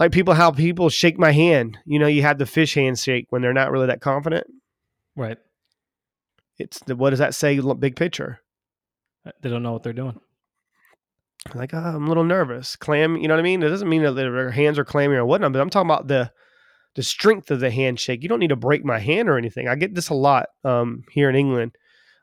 Like 0.00 0.10
people, 0.10 0.32
how 0.32 0.52
people 0.52 0.88
shake 0.88 1.18
my 1.18 1.32
hand. 1.32 1.78
You 1.84 1.98
know, 1.98 2.06
you 2.06 2.22
have 2.22 2.38
the 2.38 2.46
fish 2.46 2.74
handshake 2.74 3.26
when 3.28 3.42
they're 3.42 3.52
not 3.52 3.70
really 3.70 3.88
that 3.88 4.00
confident. 4.00 4.46
right 5.16 5.36
It's 6.58 6.80
the, 6.80 6.96
what 6.96 7.10
does 7.10 7.18
that 7.18 7.34
say? 7.34 7.60
Big 7.78 7.94
picture. 7.96 8.40
Uh, 9.26 9.32
they 9.42 9.50
don't 9.50 9.62
know 9.62 9.72
what 9.72 9.82
they're 9.82 9.92
doing 9.92 10.18
Like 11.54 11.74
oh, 11.74 11.78
I'm 11.78 12.04
a 12.04 12.08
little 12.08 12.24
nervous. 12.24 12.76
Clam. 12.76 13.16
You 13.16 13.28
know 13.28 13.34
what 13.34 13.40
I 13.40 13.44
mean? 13.44 13.62
It 13.62 13.68
doesn't 13.68 13.88
mean 13.88 14.02
that 14.02 14.12
their 14.12 14.50
hands 14.50 14.78
are 14.78 14.84
clammy 14.84 15.16
or 15.16 15.24
whatnot. 15.24 15.52
But 15.52 15.60
I'm 15.60 15.70
talking 15.70 15.90
about 15.90 16.08
the 16.08 16.30
the 16.94 17.02
strength 17.02 17.50
of 17.50 17.60
the 17.60 17.70
handshake. 17.70 18.22
You 18.22 18.28
don't 18.28 18.40
need 18.40 18.48
to 18.48 18.56
break 18.56 18.84
my 18.84 18.98
hand 18.98 19.28
or 19.28 19.36
anything. 19.36 19.68
I 19.68 19.76
get 19.76 19.94
this 19.94 20.08
a 20.08 20.14
lot 20.14 20.46
um, 20.64 21.04
here 21.10 21.28
in 21.28 21.36
England. 21.36 21.76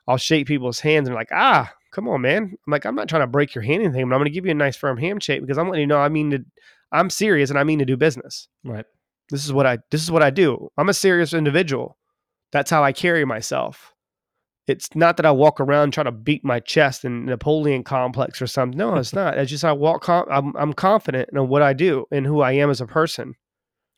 I'll 0.06 0.16
shake 0.16 0.46
people's 0.46 0.80
hands 0.80 1.08
and 1.08 1.14
like, 1.14 1.30
ah, 1.32 1.72
come 1.92 2.08
on, 2.08 2.20
man. 2.20 2.42
I'm 2.66 2.70
like, 2.70 2.84
I'm 2.84 2.96
not 2.96 3.08
trying 3.08 3.22
to 3.22 3.28
break 3.28 3.54
your 3.54 3.62
hand 3.62 3.82
or 3.82 3.84
anything, 3.84 4.08
but 4.08 4.14
I'm 4.14 4.20
going 4.20 4.30
to 4.30 4.34
give 4.34 4.44
you 4.44 4.50
a 4.50 4.54
nice 4.54 4.76
firm 4.76 4.98
handshake 4.98 5.40
because 5.40 5.56
I'm 5.56 5.68
letting 5.68 5.82
you 5.82 5.86
know 5.86 5.98
I 5.98 6.08
mean 6.08 6.30
to, 6.32 6.44
I'm 6.92 7.08
serious 7.08 7.50
and 7.50 7.58
I 7.58 7.64
mean 7.64 7.78
to 7.78 7.84
do 7.84 7.96
business. 7.96 8.48
right 8.64 8.84
This 9.30 9.44
is 9.44 9.52
what 9.52 9.66
I 9.66 9.78
this 9.90 10.02
is 10.02 10.10
what 10.10 10.22
I 10.22 10.30
do. 10.30 10.68
I'm 10.76 10.88
a 10.88 10.94
serious 10.94 11.32
individual. 11.32 11.96
That's 12.52 12.70
how 12.70 12.84
I 12.84 12.92
carry 12.92 13.24
myself. 13.24 13.93
It's 14.66 14.94
not 14.94 15.18
that 15.18 15.26
I 15.26 15.30
walk 15.30 15.60
around 15.60 15.92
trying 15.92 16.06
to 16.06 16.12
beat 16.12 16.42
my 16.44 16.58
chest 16.58 17.04
in 17.04 17.26
Napoleon 17.26 17.84
complex 17.84 18.40
or 18.40 18.46
something. 18.46 18.78
No, 18.78 18.94
it's 18.96 19.12
not. 19.14 19.36
It's 19.36 19.50
just 19.50 19.64
I 19.64 19.72
walk. 19.72 20.02
Com- 20.02 20.26
I'm 20.30 20.56
I'm 20.56 20.72
confident 20.72 21.28
in 21.32 21.48
what 21.48 21.62
I 21.62 21.72
do 21.72 22.06
and 22.10 22.26
who 22.26 22.40
I 22.40 22.52
am 22.52 22.70
as 22.70 22.80
a 22.80 22.86
person. 22.86 23.34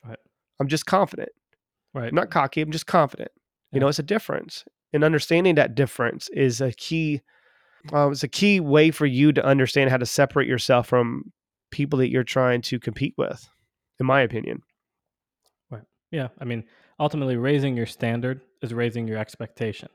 Right. 0.05 0.19
I'm 0.61 0.69
just 0.69 0.87
confident. 0.87 1.29
right 1.95 2.09
I'm 2.09 2.15
not 2.15 2.31
cocky. 2.31 2.61
I'm 2.61 2.73
just 2.73 2.87
confident. 2.87 3.31
You 3.73 3.81
know, 3.81 3.89
it's 3.89 3.99
a 3.99 4.03
difference, 4.03 4.65
and 4.93 5.05
understanding 5.05 5.57
that 5.57 5.75
difference 5.75 6.29
is 6.31 6.61
a 6.61 6.73
key. 6.73 7.21
Uh, 7.93 8.11
it's 8.11 8.23
a 8.23 8.29
key 8.29 8.59
way 8.59 8.91
for 8.91 9.07
you 9.07 9.33
to 9.33 9.45
understand 9.45 9.91
how 9.91 9.97
to 9.99 10.07
separate 10.07 10.49
yourself 10.49 10.89
from 10.89 11.33
people 11.71 11.99
that 11.99 12.11
you're 12.11 12.25
trying 12.25 12.63
to 12.63 12.81
compete 12.81 13.15
with. 13.19 13.49
In 14.01 14.07
my 14.07 14.21
opinion. 14.23 14.63
Right. 15.71 15.83
Yeah, 16.11 16.29
I 16.41 16.45
mean, 16.45 16.65
ultimately, 16.99 17.37
raising 17.37 17.77
your 17.77 17.87
standard 17.87 18.41
is 18.63 18.73
raising 18.75 19.07
your 19.07 19.19
expectation, 19.19 19.89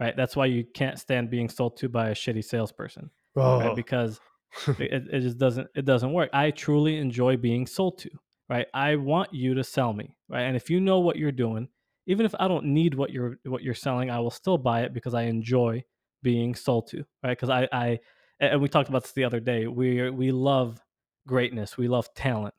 right? 0.00 0.16
That's 0.16 0.36
why 0.36 0.46
you 0.46 0.64
can't 0.74 0.98
stand 0.98 1.30
being 1.30 1.48
sold 1.48 1.76
to 1.78 1.88
by 1.88 2.10
a 2.10 2.14
shitty 2.14 2.44
salesperson, 2.44 3.10
Oh, 3.36 3.58
right? 3.58 3.76
Because 3.76 4.20
it, 4.78 5.04
it 5.12 5.20
just 5.20 5.38
doesn't 5.38 5.68
it 5.74 5.84
doesn't 5.84 6.12
work. 6.12 6.30
I 6.32 6.50
truly 6.50 6.98
enjoy 6.98 7.36
being 7.36 7.66
sold 7.66 7.98
to, 7.98 8.10
right? 8.48 8.66
I 8.74 8.96
want 8.96 9.32
you 9.32 9.54
to 9.54 9.64
sell 9.64 9.92
me, 9.92 10.16
right? 10.28 10.42
And 10.42 10.56
if 10.56 10.70
you 10.70 10.80
know 10.80 11.00
what 11.00 11.16
you're 11.16 11.32
doing, 11.32 11.68
even 12.06 12.24
if 12.26 12.34
I 12.38 12.48
don't 12.48 12.66
need 12.66 12.94
what 12.94 13.10
you're 13.10 13.38
what 13.44 13.62
you're 13.62 13.74
selling, 13.74 14.10
I 14.10 14.20
will 14.20 14.30
still 14.30 14.58
buy 14.58 14.82
it 14.82 14.94
because 14.94 15.14
I 15.14 15.22
enjoy 15.22 15.84
being 16.22 16.54
sold 16.54 16.88
to, 16.88 17.04
right? 17.22 17.36
Because 17.38 17.50
I 17.50 17.68
I 17.72 17.98
and 18.40 18.60
we 18.60 18.68
talked 18.68 18.88
about 18.88 19.02
this 19.02 19.12
the 19.12 19.24
other 19.24 19.40
day. 19.40 19.66
We 19.66 20.10
we 20.10 20.30
love 20.32 20.80
greatness, 21.26 21.76
we 21.76 21.88
love 21.88 22.12
talent, 22.14 22.54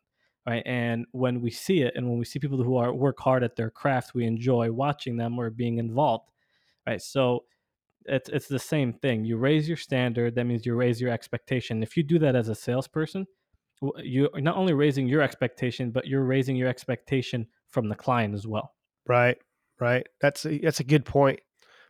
right? 0.46 0.64
And 0.66 1.06
when 1.12 1.42
we 1.42 1.52
see 1.52 1.82
it, 1.82 1.94
and 1.96 2.08
when 2.10 2.18
we 2.20 2.26
see 2.26 2.40
people 2.40 2.62
who 2.62 2.78
are 2.78 2.94
work 2.94 3.20
hard 3.20 3.44
at 3.44 3.56
their 3.56 3.70
craft, 3.70 4.14
we 4.14 4.26
enjoy 4.26 4.72
watching 4.72 5.18
them 5.18 5.40
or 5.40 5.50
being 5.50 5.78
involved, 5.78 6.30
right? 6.88 7.02
So 7.02 7.44
it's 8.06 8.30
it's 8.30 8.48
the 8.48 8.60
same 8.60 8.94
thing. 8.94 9.26
You 9.26 9.38
raise 9.38 9.68
your 9.68 9.78
standard, 9.78 10.36
that 10.36 10.46
means 10.46 10.66
you 10.66 10.76
raise 10.76 11.02
your 11.02 11.12
expectation. 11.12 11.84
If 11.84 11.98
you 11.98 12.04
do 12.04 12.18
that 12.20 12.36
as 12.36 12.50
a 12.50 12.56
salesperson, 12.56 13.28
you're 14.04 14.30
not 14.40 14.56
only 14.56 14.74
raising 14.74 15.08
your 15.08 15.22
expectation, 15.22 15.92
but 15.92 16.08
you're 16.08 16.24
raising 16.24 16.56
your 16.56 16.70
expectation 16.70 17.46
from 17.68 17.90
the 17.90 17.96
client 17.96 18.34
as 18.34 18.48
well. 18.48 18.74
Right, 19.08 19.38
right. 19.80 20.08
That's 20.22 20.46
a, 20.46 20.58
that's 20.60 20.80
a 20.80 20.86
good 20.86 21.06
point. 21.06 21.42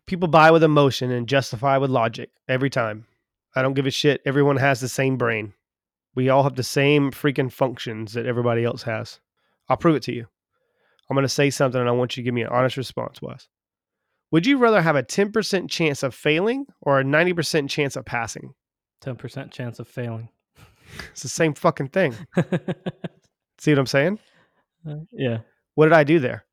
People 0.06 0.28
buy 0.28 0.52
with 0.52 0.64
emotion 0.64 1.12
and 1.12 1.28
justify 1.28 1.78
with 1.78 1.91
logic 1.91 2.32
every 2.48 2.70
time. 2.70 3.06
I 3.56 3.62
don't 3.62 3.74
give 3.74 3.86
a 3.86 3.91
shit. 3.91 4.22
Everyone 4.26 4.58
has 4.58 4.80
the 4.80 4.89
same 4.89 5.18
brain. 5.18 5.54
We 6.16 6.30
all 6.30 6.43
have 6.43 6.56
the 6.56 6.64
same 6.64 7.12
freaking 7.12 7.52
functions 7.52 8.14
that 8.14 8.26
everybody 8.26 8.64
else 8.64 8.84
has. 8.84 9.20
I'll 9.70 9.78
prove 9.78 9.95
it 9.95 10.04
to 10.04 10.14
you. 10.14 10.28
I'm 11.10 11.16
going 11.16 11.24
to 11.24 11.30
say 11.30 11.50
something 11.50 11.80
and 11.80 11.89
I 11.89 11.93
want 11.93 12.16
you 12.16 12.22
to 12.22 12.26
give 12.26 12.34
me 12.34 12.41
an 12.41 12.50
honest 12.50 12.78
response, 12.78 13.22
Wes. 13.22 13.48
Would 14.32 14.45
you 14.45 14.57
rather 14.57 14.82
have 14.82 14.95
a 14.95 15.03
10% 15.03 15.69
chance 15.69 16.03
of 16.03 16.13
failing 16.13 16.65
or 16.82 16.99
a 16.99 17.03
90% 17.03 17.69
chance 17.69 17.95
of 17.95 18.05
passing? 18.05 18.53
Ten 18.99 19.15
percent 19.15 19.51
chance 19.51 19.80
of 19.80 19.88
failing. 19.88 20.30
It's 21.11 21.21
the 21.21 21.28
same 21.30 21.53
fucking 21.53 21.89
thing. 21.89 22.15
See 23.57 23.71
what 23.71 23.80
I'm 23.80 23.86
saying? 23.86 24.19
yeah. 25.11 25.39
What 25.75 25.86
did 25.88 25.93
I 25.93 26.03
do 26.05 26.19
there? 26.19 26.45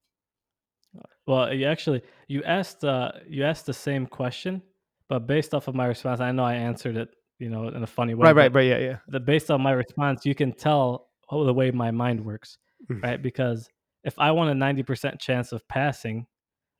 Well, 1.27 1.53
you 1.55 1.67
actually 1.67 2.03
you 2.29 2.43
asked 2.45 2.85
uh 2.85 3.13
you 3.29 3.45
asked 3.45 3.67
the 3.67 3.73
same 3.73 4.07
question, 4.07 4.61
but 5.09 5.27
based 5.27 5.55
off 5.55 5.69
of 5.69 5.75
my 5.75 5.87
response, 5.87 6.21
I 6.21 6.33
know 6.33 6.45
I 6.45 6.55
answered 6.55 6.97
it, 6.97 7.09
you 7.39 7.49
know, 7.49 7.69
in 7.69 7.83
a 7.83 7.87
funny 7.87 8.15
way. 8.15 8.25
Right, 8.27 8.37
right, 8.37 8.55
right. 8.55 8.67
Yeah, 8.67 8.79
yeah. 8.79 8.97
The 9.09 9.21
based 9.21 9.51
on 9.51 9.63
my 9.63 9.73
response, 9.73 10.27
you 10.27 10.35
can 10.35 10.53
tell 10.53 11.09
how 11.31 11.45
the 11.45 11.55
way 11.55 11.71
my 11.71 11.91
mind 11.91 12.25
works, 12.25 12.59
Mm. 12.91 13.03
right? 13.03 13.23
Because 13.23 13.69
if 14.03 14.19
I 14.19 14.31
want 14.33 14.51
a 14.51 14.55
ninety 14.55 14.83
percent 14.83 15.19
chance 15.21 15.53
of 15.53 15.67
passing, 15.69 16.27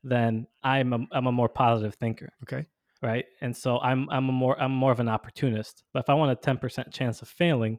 then 0.05 0.47
I'm 0.63 0.93
a, 0.93 0.99
I'm 1.13 1.27
a 1.27 1.33
more 1.33 1.49
positive 1.49 1.95
thinker, 1.95 2.33
Okay. 2.45 2.67
right? 3.03 3.25
And 3.41 3.57
so 3.57 3.79
I'm 3.81 4.09
I'm 4.11 4.29
a 4.29 4.33
more 4.33 4.61
I'm 4.61 4.73
more 4.73 4.93
of 4.93 5.01
an 5.01 5.09
opportunist. 5.09 5.83
But 5.93 6.01
if 6.01 6.11
I 6.11 6.15
want 6.15 6.31
a 6.31 6.37
ten 6.37 6.59
percent 6.59 6.93
chance 6.93 7.23
of 7.23 7.29
failing, 7.29 7.79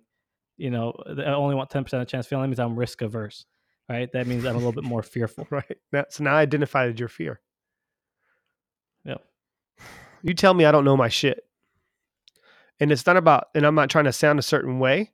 you 0.58 0.72
know, 0.72 0.94
I 1.08 1.32
only 1.32 1.56
want 1.56 1.70
ten 1.70 1.84
percent 1.84 2.02
of 2.02 2.08
chance 2.10 2.26
of 2.26 2.30
failing. 2.30 2.44
That 2.44 2.48
means 2.50 2.60
I'm 2.60 2.76
risk 2.76 3.02
averse, 3.02 3.46
right? 3.88 4.12
That 4.12 4.28
means 4.28 4.44
I'm 4.46 4.56
a 4.56 4.58
little 4.58 4.72
bit 4.74 4.84
more 4.84 5.04
fearful. 5.04 5.48
Right. 5.52 5.78
Now, 5.94 6.06
so 6.10 6.24
now 6.24 6.36
I 6.36 6.42
identified 6.42 7.00
your 7.00 7.10
fear. 7.10 7.40
Yep. 9.06 9.24
You 10.24 10.34
tell 10.34 10.54
me 10.54 10.66
I 10.66 10.72
don't 10.72 10.86
know 10.86 10.98
my 10.98 11.10
shit. 11.10 11.42
And 12.80 12.92
it's 12.92 13.06
not 13.06 13.16
about, 13.16 13.50
and 13.56 13.66
I'm 13.66 13.76
not 13.76 13.90
trying 13.90 14.06
to 14.06 14.12
sound 14.12 14.38
a 14.40 14.42
certain 14.42 14.80
way, 14.80 15.12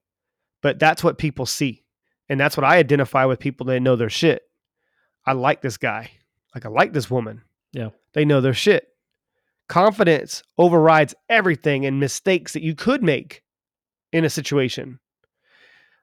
but 0.64 0.80
that's 0.80 1.03
what 1.03 1.18
people 1.20 1.45
see. 1.45 1.84
And 2.30 2.39
that's 2.39 2.57
what 2.57 2.64
I 2.64 2.78
identify 2.78 3.26
with 3.26 3.39
people 3.39 3.66
that 3.68 3.82
know 3.82 3.95
their 3.95 4.09
shit. 4.09 4.41
I 5.26 5.34
like 5.34 5.62
this 5.62 5.78
guy. 5.78 6.09
Like 6.53 6.65
I 6.65 6.69
like 6.69 6.93
this 6.93 7.09
woman. 7.09 7.41
Yeah. 7.71 7.89
They 8.13 8.25
know 8.25 8.41
their 8.41 8.53
shit. 8.53 8.87
Confidence 9.69 10.43
overrides 10.57 11.15
everything 11.29 11.85
and 11.85 11.99
mistakes 11.99 12.53
that 12.53 12.63
you 12.63 12.75
could 12.75 13.01
make 13.01 13.43
in 14.11 14.25
a 14.25 14.29
situation. 14.29 14.99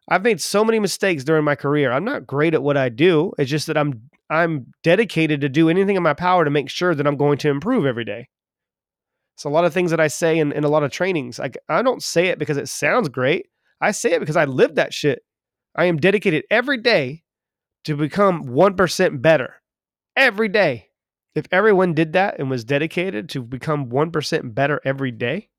I've 0.08 0.22
made 0.22 0.40
so 0.40 0.64
many 0.64 0.78
mistakes 0.78 1.22
during 1.22 1.44
my 1.44 1.54
career. 1.54 1.92
I'm 1.92 2.04
not 2.04 2.26
great 2.26 2.54
at 2.54 2.62
what 2.62 2.78
I 2.78 2.88
do. 2.88 3.32
It's 3.38 3.50
just 3.50 3.66
that 3.66 3.76
I'm 3.76 4.08
I'm 4.30 4.72
dedicated 4.82 5.40
to 5.42 5.48
do 5.48 5.68
anything 5.68 5.96
in 5.96 6.02
my 6.02 6.14
power 6.14 6.44
to 6.44 6.50
make 6.50 6.68
sure 6.68 6.94
that 6.94 7.06
I'm 7.06 7.16
going 7.16 7.38
to 7.38 7.50
improve 7.50 7.86
every 7.86 8.04
day. 8.04 8.28
So 9.36 9.48
a 9.48 9.52
lot 9.52 9.64
of 9.64 9.72
things 9.72 9.90
that 9.90 10.00
I 10.00 10.08
say 10.08 10.38
in, 10.38 10.52
in 10.52 10.64
a 10.64 10.68
lot 10.68 10.82
of 10.82 10.90
trainings, 10.90 11.38
like 11.38 11.56
I 11.68 11.82
don't 11.82 12.02
say 12.02 12.26
it 12.26 12.38
because 12.38 12.56
it 12.56 12.68
sounds 12.68 13.08
great. 13.08 13.46
I 13.80 13.92
say 13.92 14.12
it 14.12 14.20
because 14.20 14.36
I 14.36 14.44
live 14.46 14.74
that 14.74 14.92
shit. 14.92 15.22
I 15.76 15.84
am 15.84 15.96
dedicated 15.96 16.44
every 16.50 16.78
day 16.78 17.22
to 17.84 17.96
become 17.96 18.48
1% 18.48 19.22
better. 19.22 19.54
Every 20.18 20.48
day. 20.48 20.88
If 21.36 21.46
everyone 21.52 21.94
did 21.94 22.14
that 22.14 22.40
and 22.40 22.50
was 22.50 22.64
dedicated 22.64 23.28
to 23.28 23.42
become 23.42 23.88
1% 23.88 24.54
better 24.54 24.80
every 24.84 25.12
day, 25.12 25.50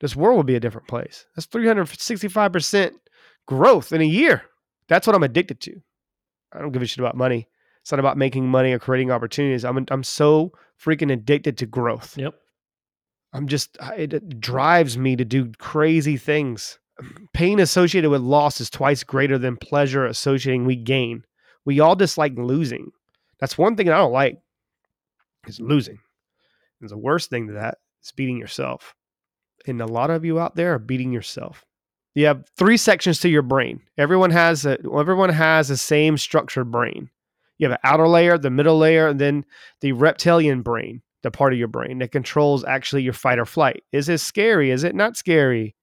this 0.00 0.16
world 0.16 0.38
would 0.38 0.46
be 0.46 0.54
a 0.54 0.60
different 0.60 0.88
place. 0.88 1.26
That's 1.36 1.46
365% 1.48 2.92
growth 3.46 3.92
in 3.92 4.00
a 4.00 4.06
year. 4.06 4.44
That's 4.88 5.06
what 5.06 5.14
I'm 5.14 5.22
addicted 5.22 5.60
to. 5.60 5.82
I 6.54 6.60
don't 6.60 6.72
give 6.72 6.80
a 6.80 6.86
shit 6.86 7.00
about 7.00 7.18
money. 7.18 7.46
It's 7.82 7.90
not 7.90 8.00
about 8.00 8.16
making 8.16 8.48
money 8.48 8.72
or 8.72 8.78
creating 8.78 9.10
opportunities. 9.10 9.62
I'm 9.62 9.84
I'm 9.90 10.04
so 10.04 10.52
freaking 10.82 11.12
addicted 11.12 11.58
to 11.58 11.66
growth. 11.66 12.16
Yep. 12.16 12.34
I'm 13.34 13.46
just 13.46 13.76
it, 13.98 14.14
it 14.14 14.40
drives 14.40 14.96
me 14.96 15.16
to 15.16 15.24
do 15.24 15.52
crazy 15.58 16.16
things. 16.16 16.78
Pain 17.34 17.58
associated 17.58 18.08
with 18.08 18.22
loss 18.22 18.58
is 18.60 18.70
twice 18.70 19.04
greater 19.04 19.36
than 19.36 19.58
pleasure 19.58 20.06
associating 20.06 20.64
we 20.64 20.76
gain. 20.76 21.24
We 21.66 21.80
all 21.80 21.94
dislike 21.94 22.38
losing. 22.38 22.92
That's 23.44 23.58
one 23.58 23.76
thing 23.76 23.90
I 23.90 23.98
don't 23.98 24.10
like 24.10 24.40
is 25.46 25.60
losing. 25.60 25.98
And 26.80 26.88
the 26.88 26.96
worst 26.96 27.28
thing 27.28 27.48
to 27.48 27.52
that 27.52 27.76
is 28.02 28.10
beating 28.10 28.38
yourself. 28.38 28.94
And 29.66 29.82
a 29.82 29.86
lot 29.86 30.08
of 30.08 30.24
you 30.24 30.40
out 30.40 30.56
there 30.56 30.72
are 30.72 30.78
beating 30.78 31.12
yourself. 31.12 31.66
You 32.14 32.24
have 32.24 32.46
three 32.56 32.78
sections 32.78 33.20
to 33.20 33.28
your 33.28 33.42
brain. 33.42 33.82
Everyone 33.98 34.30
has 34.30 34.64
a 34.64 34.78
everyone 34.98 35.28
has 35.28 35.68
the 35.68 35.76
same 35.76 36.16
structured 36.16 36.70
brain. 36.70 37.10
You 37.58 37.68
have 37.68 37.74
an 37.74 37.90
outer 37.90 38.08
layer, 38.08 38.38
the 38.38 38.48
middle 38.48 38.78
layer, 38.78 39.08
and 39.08 39.20
then 39.20 39.44
the 39.82 39.92
reptilian 39.92 40.62
brain, 40.62 41.02
the 41.22 41.30
part 41.30 41.52
of 41.52 41.58
your 41.58 41.68
brain 41.68 41.98
that 41.98 42.12
controls 42.12 42.64
actually 42.64 43.02
your 43.02 43.12
fight 43.12 43.38
or 43.38 43.44
flight. 43.44 43.82
Is 43.92 44.08
it 44.08 44.20
scary? 44.20 44.70
Is 44.70 44.84
it 44.84 44.94
not 44.94 45.18
scary? 45.18 45.76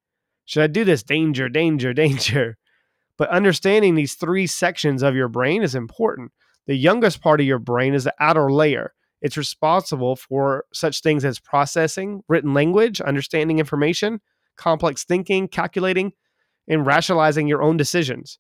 Should 0.46 0.64
I 0.64 0.68
do 0.68 0.84
this? 0.84 1.04
Danger, 1.04 1.48
danger, 1.48 1.94
danger. 2.06 2.58
But 3.20 3.30
understanding 3.30 3.94
these 3.94 4.16
three 4.16 4.48
sections 4.48 5.04
of 5.04 5.14
your 5.14 5.28
brain 5.28 5.62
is 5.62 5.76
important. 5.76 6.32
The 6.68 6.76
youngest 6.76 7.22
part 7.22 7.40
of 7.40 7.48
your 7.48 7.60
brain 7.60 7.94
is 7.94 8.04
the 8.04 8.14
outer 8.20 8.52
layer. 8.52 8.94
It's 9.22 9.38
responsible 9.38 10.16
for 10.16 10.66
such 10.74 11.02
things 11.02 11.24
as 11.26 11.40
processing, 11.40 12.24
written 12.28 12.54
language, 12.54 13.02
understanding 13.02 13.60
information, 13.60 14.22
complex 14.58 15.04
thinking, 15.04 15.48
calculating, 15.48 16.14
and 16.68 16.86
rationalizing 16.86 17.48
your 17.48 17.62
own 17.62 17.78
decisions. 17.78 18.40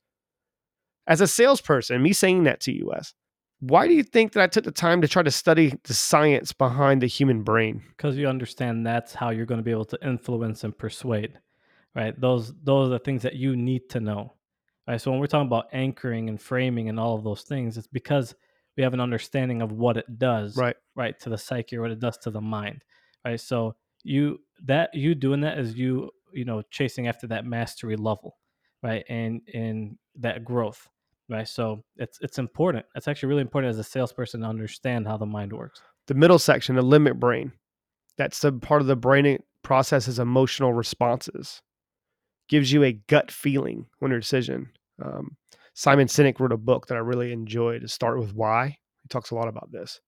As 1.08 1.22
a 1.22 1.28
salesperson, 1.28 2.02
me 2.02 2.14
saying 2.14 2.44
that 2.44 2.62
to 2.62 2.72
you, 2.72 2.88
Wes, 2.88 3.14
why 3.60 3.88
do 3.88 3.94
you 3.94 4.04
think 4.04 4.34
that 4.34 4.44
I 4.44 4.48
took 4.48 4.64
the 4.64 4.72
time 4.72 5.02
to 5.02 5.08
try 5.08 5.22
to 5.22 5.32
study 5.32 5.74
the 5.84 5.94
science 5.94 6.52
behind 6.52 7.02
the 7.02 7.08
human 7.08 7.44
brain? 7.44 7.84
because 7.96 8.18
you 8.18 8.28
understand 8.28 8.86
that's 8.86 9.14
how 9.14 9.30
you're 9.30 9.46
going 9.46 9.60
to 9.60 9.64
be 9.64 9.72
able 9.72 9.86
to 9.86 10.00
influence 10.04 10.64
and 10.64 10.76
persuade 10.76 11.38
right 11.96 12.20
those 12.20 12.54
those 12.64 12.88
are 12.88 12.92
the 12.92 13.00
things 13.00 13.22
that 13.22 13.36
you 13.36 13.56
need 13.56 13.88
to 13.90 14.00
know 14.00 14.34
right 14.88 15.00
so 15.02 15.12
when 15.12 15.20
we're 15.20 15.28
talking 15.28 15.48
about 15.48 15.68
anchoring 15.74 16.30
and 16.30 16.42
framing 16.42 16.90
and 16.90 17.00
all 17.00 17.16
of 17.16 17.24
those 17.24 17.44
things 17.44 17.78
it's 17.78 17.88
because 17.88 18.36
we 18.78 18.84
have 18.84 18.94
an 18.94 19.00
understanding 19.00 19.62
of 19.62 19.72
what 19.72 19.98
it 19.98 20.18
does 20.18 20.58
Right. 20.58 20.76
right 20.96 21.20
to 21.20 21.30
the 21.30 21.38
psyche 21.38 21.78
or 21.78 21.82
what 21.82 21.92
it 21.92 22.00
does 22.00 22.18
to 22.20 22.32
the 22.32 22.42
mind 22.42 22.84
right? 23.26 23.40
So 23.40 23.76
you 24.04 24.40
that 24.66 24.94
you 24.94 25.16
doing 25.16 25.42
that 25.42 25.60
is 25.60 25.76
you 25.76 26.10
you 26.34 26.46
know 26.46 26.62
chasing 26.72 27.08
after 27.08 27.28
that 27.28 27.46
mastery 27.46 27.96
level 27.96 28.38
right 28.82 29.04
and 29.10 29.42
and 29.54 29.98
that 30.16 30.44
growth 30.44 30.88
right? 31.30 31.48
So 31.48 31.84
it's 31.96 32.20
it's 32.22 32.38
important. 32.40 32.86
It's 32.96 33.08
actually 33.08 33.30
really 33.30 33.42
important 33.42 33.70
as 33.70 33.80
a 33.80 33.84
salesperson 33.84 34.42
to 34.42 34.48
understand 34.48 35.08
how 35.08 35.18
the 35.18 35.26
mind 35.26 35.54
works. 35.54 35.82
The 36.08 36.14
middle 36.14 36.40
section, 36.40 36.76
the 36.76 36.84
limbic 36.84 37.20
brain, 37.20 37.54
that's 38.18 38.40
the 38.40 38.52
part 38.52 38.82
of 38.82 38.88
the 38.88 38.96
brain 38.98 39.24
that 39.24 39.42
processes 39.64 40.20
emotional 40.20 40.74
responses, 40.74 41.62
gives 42.52 42.72
you 42.72 42.84
a 42.84 43.00
gut 43.08 43.32
feeling 43.32 43.88
when 44.00 44.12
your 44.12 44.20
decision. 44.20 44.70
Um, 45.04 45.38
Simon 45.74 46.08
Sinek 46.08 46.40
wrote 46.40 46.52
a 46.52 46.58
book 46.58 46.88
that 46.88 46.96
I 46.96 47.00
really 47.00 47.32
enjoyed. 47.32 47.82
To 47.82 47.88
start 47.88 48.20
with 48.20 48.36
why. 48.36 48.78
He 49.02 49.08
talks 49.08 49.32
a 49.32 49.36
lot 49.36 49.48
about 49.48 49.72
this. 49.72 50.00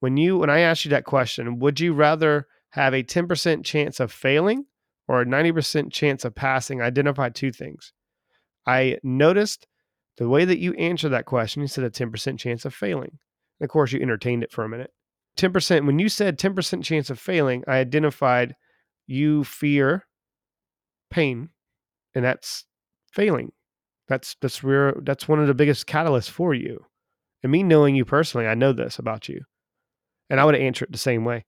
When 0.00 0.16
you, 0.18 0.36
when 0.36 0.50
I 0.50 0.60
asked 0.60 0.84
you 0.84 0.90
that 0.90 1.04
question, 1.04 1.60
would 1.60 1.80
you 1.80 1.94
rather 1.94 2.46
have 2.70 2.92
a 2.92 3.04
10% 3.04 3.64
chance 3.64 4.00
of 4.00 4.12
failing 4.12 4.66
or 5.08 5.22
a 5.22 5.24
90% 5.24 5.92
chance 5.92 6.24
of 6.24 6.34
passing? 6.34 6.82
I 6.82 6.86
identified 6.86 7.34
two 7.34 7.52
things. 7.52 7.92
I 8.66 8.98
noticed 9.02 9.66
the 10.18 10.28
way 10.28 10.44
that 10.44 10.58
you 10.58 10.74
answered 10.74 11.10
that 11.10 11.26
question, 11.26 11.62
you 11.62 11.68
said 11.68 11.84
a 11.84 11.90
10% 11.90 12.38
chance 12.38 12.64
of 12.64 12.74
failing. 12.74 13.18
And 13.60 13.64
of 13.64 13.70
course, 13.70 13.92
you 13.92 14.00
entertained 14.00 14.42
it 14.42 14.52
for 14.52 14.64
a 14.64 14.68
minute. 14.68 14.90
10%, 15.38 15.86
when 15.86 15.98
you 15.98 16.08
said 16.08 16.38
10% 16.38 16.82
chance 16.82 17.08
of 17.08 17.18
failing, 17.18 17.64
I 17.66 17.78
identified 17.78 18.56
you 19.06 19.44
fear 19.44 20.06
pain, 21.10 21.50
and 22.14 22.24
that's 22.24 22.64
failing. 23.12 23.52
That's 24.08 24.36
that's 24.40 24.62
where 24.62 24.94
that's 25.02 25.28
one 25.28 25.40
of 25.40 25.46
the 25.46 25.54
biggest 25.54 25.86
catalysts 25.86 26.30
for 26.30 26.54
you. 26.54 26.84
And 27.42 27.52
me 27.52 27.62
knowing 27.62 27.94
you 27.94 28.04
personally, 28.04 28.46
I 28.46 28.54
know 28.54 28.72
this 28.72 28.98
about 28.98 29.28
you. 29.28 29.42
And 30.30 30.40
I 30.40 30.44
would 30.44 30.54
answer 30.54 30.84
it 30.84 30.92
the 30.92 30.98
same 30.98 31.24
way. 31.24 31.44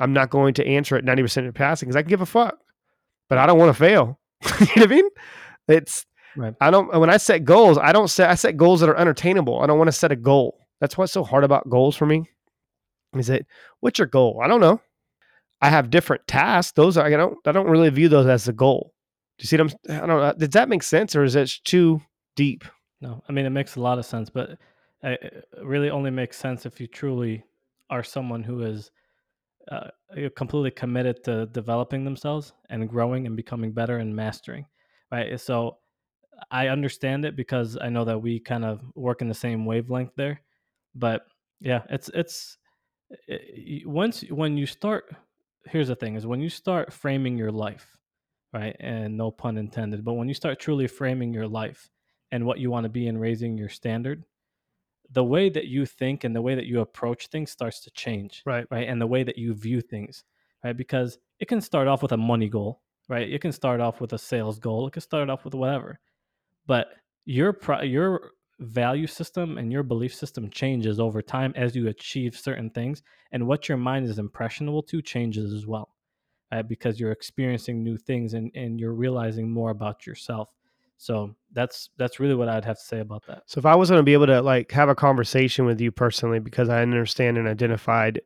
I'm 0.00 0.12
not 0.12 0.30
going 0.30 0.54
to 0.54 0.66
answer 0.66 0.96
it 0.96 1.04
90% 1.04 1.46
of 1.46 1.54
passing 1.54 1.86
because 1.86 1.96
I 1.96 2.02
can 2.02 2.08
give 2.08 2.20
a 2.20 2.26
fuck. 2.26 2.58
But 3.28 3.38
I 3.38 3.46
don't 3.46 3.58
want 3.58 3.70
to 3.70 3.78
fail. 3.78 4.18
you 4.44 4.66
know 4.66 4.72
what 4.74 4.82
I 4.82 4.86
mean? 4.86 5.08
It's 5.68 6.04
Right. 6.36 6.54
I 6.60 6.70
don't 6.70 6.92
when 6.98 7.10
I 7.10 7.16
set 7.16 7.44
goals, 7.44 7.78
I 7.78 7.92
don't 7.92 8.08
set 8.08 8.30
I 8.30 8.34
set 8.34 8.56
goals 8.56 8.80
that 8.80 8.88
are 8.88 8.98
unattainable. 8.98 9.60
I 9.60 9.66
don't 9.66 9.78
want 9.78 9.88
to 9.88 9.92
set 9.92 10.12
a 10.12 10.16
goal 10.16 10.58
That's 10.80 10.98
what's 10.98 11.12
so 11.12 11.22
hard 11.22 11.44
about 11.44 11.68
goals 11.68 11.96
for 11.96 12.06
me. 12.06 12.28
Is 13.16 13.30
it 13.30 13.46
what's 13.80 13.98
your 13.98 14.08
goal? 14.08 14.40
I 14.42 14.48
don't 14.48 14.60
know. 14.60 14.80
I 15.60 15.68
have 15.68 15.90
different 15.90 16.26
tasks. 16.26 16.72
Those 16.72 16.96
are 16.96 17.06
I 17.06 17.10
don't 17.10 17.38
I 17.46 17.52
don't 17.52 17.68
really 17.68 17.88
view 17.90 18.08
those 18.08 18.26
as 18.26 18.48
a 18.48 18.52
goal. 18.52 18.93
Do 19.38 19.42
you 19.42 19.46
see 19.46 19.56
I'm? 19.56 19.70
I 19.88 20.06
don't 20.06 20.08
know. 20.08 20.34
Does 20.36 20.50
that 20.50 20.68
make 20.68 20.82
sense, 20.82 21.16
or 21.16 21.24
is 21.24 21.34
that 21.34 21.50
too 21.64 22.00
deep? 22.36 22.64
No, 23.00 23.22
I 23.28 23.32
mean 23.32 23.46
it 23.46 23.50
makes 23.50 23.76
a 23.76 23.80
lot 23.80 23.98
of 23.98 24.06
sense, 24.06 24.30
but 24.30 24.50
uh, 25.02 25.16
it 25.20 25.44
really 25.62 25.90
only 25.90 26.10
makes 26.10 26.36
sense 26.36 26.66
if 26.66 26.80
you 26.80 26.86
truly 26.86 27.44
are 27.90 28.02
someone 28.02 28.42
who 28.42 28.62
is 28.62 28.90
uh, 29.70 29.88
completely 30.36 30.70
committed 30.70 31.22
to 31.24 31.46
developing 31.46 32.04
themselves 32.04 32.52
and 32.70 32.88
growing 32.88 33.26
and 33.26 33.36
becoming 33.36 33.72
better 33.72 33.98
and 33.98 34.14
mastering, 34.14 34.66
right? 35.10 35.38
So 35.40 35.78
I 36.50 36.68
understand 36.68 37.24
it 37.24 37.36
because 37.36 37.76
I 37.80 37.88
know 37.88 38.04
that 38.04 38.20
we 38.20 38.40
kind 38.40 38.64
of 38.64 38.80
work 38.94 39.22
in 39.22 39.28
the 39.28 39.34
same 39.34 39.64
wavelength 39.64 40.12
there. 40.16 40.40
But 40.94 41.26
yeah, 41.60 41.82
it's 41.90 42.10
it's 42.14 42.58
it, 43.26 43.86
once 43.86 44.22
when 44.30 44.56
you 44.56 44.66
start. 44.66 45.04
Here's 45.66 45.88
the 45.88 45.96
thing: 45.96 46.14
is 46.14 46.26
when 46.26 46.40
you 46.40 46.50
start 46.50 46.92
framing 46.92 47.38
your 47.38 47.52
life, 47.52 47.96
right? 48.54 48.76
And 48.80 49.18
no 49.18 49.32
pun 49.32 49.58
intended. 49.58 50.04
But 50.04 50.14
when 50.14 50.28
you 50.28 50.34
start 50.34 50.60
truly 50.60 50.88
framing 50.88 51.34
your 51.34 51.48
life 51.48 51.90
and 52.32 52.46
what 52.46 52.60
you 52.60 52.70
want 52.70 52.84
to 52.84 52.90
be 52.90 53.08
and 53.08 53.20
raising 53.20 53.58
your 53.58 53.68
standard, 53.70 54.24
the 55.10 55.24
way 55.24 55.48
that 55.50 55.66
you 55.66 55.86
think 55.86 56.24
and 56.24 56.34
the 56.34 56.42
way 56.42 56.54
that 56.54 56.66
you 56.66 56.80
approach 56.80 57.28
things 57.28 57.50
starts 57.50 57.80
to 57.80 57.90
change 57.90 58.42
Right. 58.46 58.66
right 58.70 58.88
and 58.88 59.00
the 59.00 59.06
way 59.06 59.22
that 59.22 59.38
you 59.38 59.54
view 59.54 59.80
things 59.80 60.24
right 60.64 60.76
because 60.76 61.18
it 61.40 61.46
can 61.46 61.60
start 61.60 61.88
off 61.88 62.02
with 62.02 62.12
a 62.12 62.16
money 62.16 62.48
goal 62.48 62.80
right 63.08 63.28
it 63.30 63.40
can 63.40 63.52
start 63.52 63.80
off 63.80 64.00
with 64.00 64.12
a 64.14 64.18
sales 64.18 64.58
goal 64.58 64.86
it 64.86 64.92
can 64.92 65.02
start 65.02 65.28
off 65.28 65.44
with 65.44 65.54
whatever 65.54 66.00
but 66.66 66.88
your 67.24 67.52
pro- 67.52 67.82
your 67.82 68.32
value 68.60 69.06
system 69.06 69.58
and 69.58 69.72
your 69.72 69.82
belief 69.82 70.14
system 70.14 70.50
changes 70.50 71.00
over 71.00 71.22
time 71.22 71.52
as 71.56 71.74
you 71.76 71.88
achieve 71.88 72.36
certain 72.38 72.70
things 72.70 73.02
and 73.32 73.46
what 73.46 73.68
your 73.68 73.78
mind 73.78 74.06
is 74.06 74.18
impressionable 74.18 74.82
to 74.82 75.02
changes 75.02 75.52
as 75.52 75.66
well 75.66 75.93
right? 76.54 76.68
because 76.68 76.98
you're 77.00 77.12
experiencing 77.12 77.82
new 77.82 77.96
things 77.96 78.34
and, 78.34 78.50
and 78.54 78.80
you're 78.80 78.94
realizing 78.94 79.50
more 79.50 79.70
about 79.70 80.06
yourself 80.06 80.54
so 80.96 81.34
that's 81.52 81.90
that's 81.96 82.20
really 82.20 82.34
what 82.34 82.48
i'd 82.48 82.64
have 82.64 82.78
to 82.78 82.84
say 82.84 83.00
about 83.00 83.26
that 83.26 83.42
So 83.46 83.58
if 83.58 83.66
I 83.66 83.74
was 83.74 83.90
going 83.90 83.98
to 83.98 84.04
be 84.04 84.12
able 84.12 84.26
to 84.26 84.40
like 84.40 84.70
have 84.72 84.88
a 84.88 84.94
conversation 84.94 85.66
with 85.66 85.80
you 85.80 85.90
personally, 85.90 86.38
because 86.38 86.68
I 86.68 86.82
understand 86.82 87.36
and 87.36 87.48
identified 87.48 88.20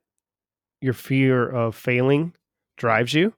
your 0.81 0.93
fear 0.93 1.49
of 1.49 1.74
failing 1.74 2.35
drives 2.76 3.14
you, 3.14 3.33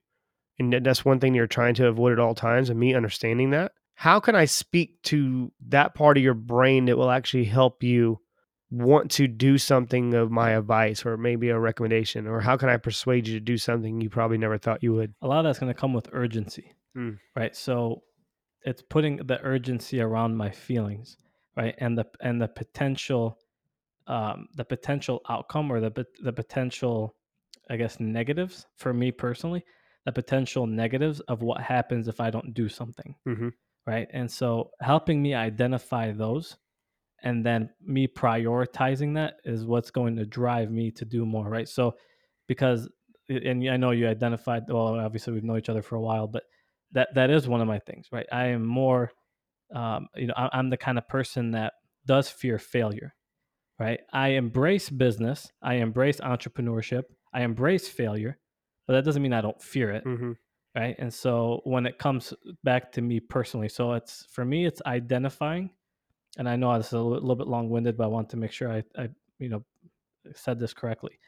and 0.59 0.73
that's 0.85 1.05
one 1.05 1.21
thing 1.21 1.35
you're 1.35 1.47
trying 1.47 1.75
to 1.75 1.87
avoid 1.87 2.13
at 2.13 2.19
all 2.19 2.35
times, 2.35 2.71
and 2.71 2.79
me 2.79 2.95
understanding 2.95 3.51
that. 3.51 3.73
How 3.95 4.19
can 4.21 4.35
I 4.35 4.47
speak 4.47 5.01
to 5.05 5.53
that 5.69 5.95
part 5.95 6.17
of 6.17 6.23
your 6.23 6.35
brain 6.35 6.87
that 6.87 6.99
will 6.99 7.11
actually 7.11 7.45
help 7.45 7.83
you 7.83 8.21
want 8.71 9.11
to 9.13 9.27
do 9.29 9.59
something 9.59 10.15
of 10.15 10.31
my 10.31 10.51
advice 10.51 11.05
or 11.07 11.17
maybe 11.17 11.49
a 11.49 11.59
recommendation? 11.59 12.27
Or 12.27 12.41
how 12.41 12.57
can 12.57 12.69
I 12.69 12.77
persuade 12.77 13.27
you 13.29 13.35
to 13.39 13.45
do 13.45 13.59
something 13.59 14.01
you 14.01 14.11
probably 14.11 14.39
never 14.39 14.59
thought 14.59 14.83
you 14.83 14.93
would? 14.95 15.15
a 15.23 15.27
lot 15.29 15.41
of 15.41 15.45
that's 15.45 15.59
going 15.59 15.73
to 15.73 15.79
come 15.81 15.93
with 15.93 16.09
urgency 16.13 16.75
Mm. 16.97 17.19
right 17.37 17.55
so 17.57 18.03
it's 18.65 18.83
putting 18.83 19.19
the 19.19 19.41
urgency 19.43 20.01
around 20.01 20.37
my 20.37 20.51
feelings 20.51 21.17
right 21.57 21.75
and 21.79 21.97
the 21.99 22.05
and 22.21 22.43
the 22.43 22.49
potential 22.49 23.39
um 24.07 24.49
the 24.57 24.65
potential 24.65 25.21
outcome 25.29 25.71
or 25.73 25.81
the 25.81 26.07
the 26.23 26.33
potential 26.33 27.15
i 27.71 27.77
guess 27.77 28.01
negatives 28.01 28.67
for 28.77 28.93
me 28.93 29.13
personally 29.13 29.65
the 30.07 30.13
potential 30.13 30.67
negatives 30.67 31.21
of 31.33 31.43
what 31.43 31.61
happens 31.61 32.09
if 32.09 32.21
i 32.21 32.31
don't 32.31 32.55
do 32.55 32.69
something 32.69 33.15
Mhm. 33.27 33.53
right 33.87 34.09
and 34.13 34.31
so 34.31 34.71
helping 34.81 35.23
me 35.23 35.35
identify 35.35 36.11
those 36.13 36.57
and 37.23 37.45
then 37.45 37.71
me 37.85 38.07
prioritizing 38.07 39.15
that 39.15 39.35
is 39.45 39.65
what's 39.65 39.91
going 39.91 40.17
to 40.17 40.25
drive 40.27 40.71
me 40.71 40.91
to 40.91 41.05
do 41.05 41.25
more 41.27 41.49
right? 41.49 41.69
So 41.69 41.97
because 42.49 42.89
and 43.29 43.69
i 43.71 43.77
know 43.77 43.93
you 43.93 44.09
identified 44.09 44.65
well 44.69 44.99
obviously 44.99 45.33
we've 45.33 45.45
known 45.45 45.57
each 45.59 45.69
other 45.69 45.83
for 45.83 45.95
a 45.95 46.01
while 46.01 46.27
but 46.27 46.43
that 46.91 47.09
that 47.15 47.31
is 47.31 47.47
one 47.47 47.61
of 47.61 47.69
my 47.69 47.79
things 47.79 48.09
right? 48.11 48.27
I 48.33 48.47
am 48.47 48.67
more 48.67 49.13
um, 49.75 50.09
you 50.17 50.27
know 50.27 50.35
I, 50.37 50.49
i'm 50.53 50.69
the 50.71 50.77
kind 50.77 50.99
of 50.99 51.07
person 51.09 51.53
that 51.53 51.75
does 52.07 52.29
fear 52.29 52.59
failure 52.59 53.15
right? 53.79 54.01
I 54.13 54.29
embrace 54.31 54.91
business 54.91 55.53
i 55.63 55.75
embrace 55.75 56.19
entrepreneurship 56.21 57.05
i 57.33 57.43
embrace 57.43 57.87
failure 57.89 58.37
but 58.87 58.95
that 58.95 59.05
doesn't 59.05 59.23
mean 59.23 59.33
i 59.33 59.41
don't 59.41 59.63
fear 59.63 59.91
it 59.93 60.05
Mhm. 60.05 60.37
right? 60.75 60.97
And 60.99 61.13
so 61.15 61.61
when 61.65 61.87
it 61.87 61.99
comes 61.99 62.33
back 62.65 62.91
to 62.93 63.01
me 63.01 63.21
personally 63.21 63.69
so 63.69 63.93
it's 63.93 64.27
for 64.33 64.45
me 64.45 64.67
it's 64.67 64.83
identifying 64.87 65.71
and 66.39 66.49
i 66.49 66.57
know 66.57 66.77
this 66.77 66.89
is 66.89 66.93
a 66.95 67.01
little 67.01 67.37
bit 67.37 67.47
long-winded 67.49 67.97
but 67.97 68.05
i 68.05 68.07
want 68.07 68.29
to 68.29 68.37
make 68.37 68.53
sure 68.53 68.71
i, 68.73 68.83
I 68.97 69.09
you 69.39 69.49
know 69.49 69.65
said 70.35 70.59
this 70.59 70.75
correctly 70.75 71.19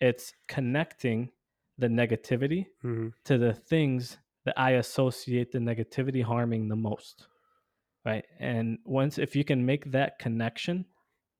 it's 0.00 0.32
connecting 0.48 1.30
the 1.78 1.88
negativity 1.88 2.66
Mhm. 2.82 3.12
to 3.24 3.38
the 3.38 3.52
things 3.54 4.18
that 4.44 4.58
i 4.58 4.72
associate 4.72 5.52
the 5.52 5.58
negativity 5.58 6.22
harming 6.22 6.68
the 6.68 6.76
most 6.76 7.28
right 8.04 8.24
and 8.38 8.78
once 8.84 9.18
if 9.18 9.36
you 9.36 9.44
can 9.44 9.64
make 9.64 9.90
that 9.92 10.18
connection 10.18 10.86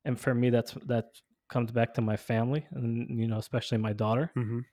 and 0.04 0.18
for 0.20 0.34
me 0.34 0.50
that's 0.50 0.72
that 0.86 1.06
comes 1.48 1.72
back 1.72 1.94
to 1.94 2.00
my 2.02 2.16
family 2.16 2.66
and 2.72 3.18
you 3.18 3.26
know 3.26 3.38
especially 3.38 3.78
my 3.78 3.92
daughter 3.92 4.32
Mhm. 4.36 4.64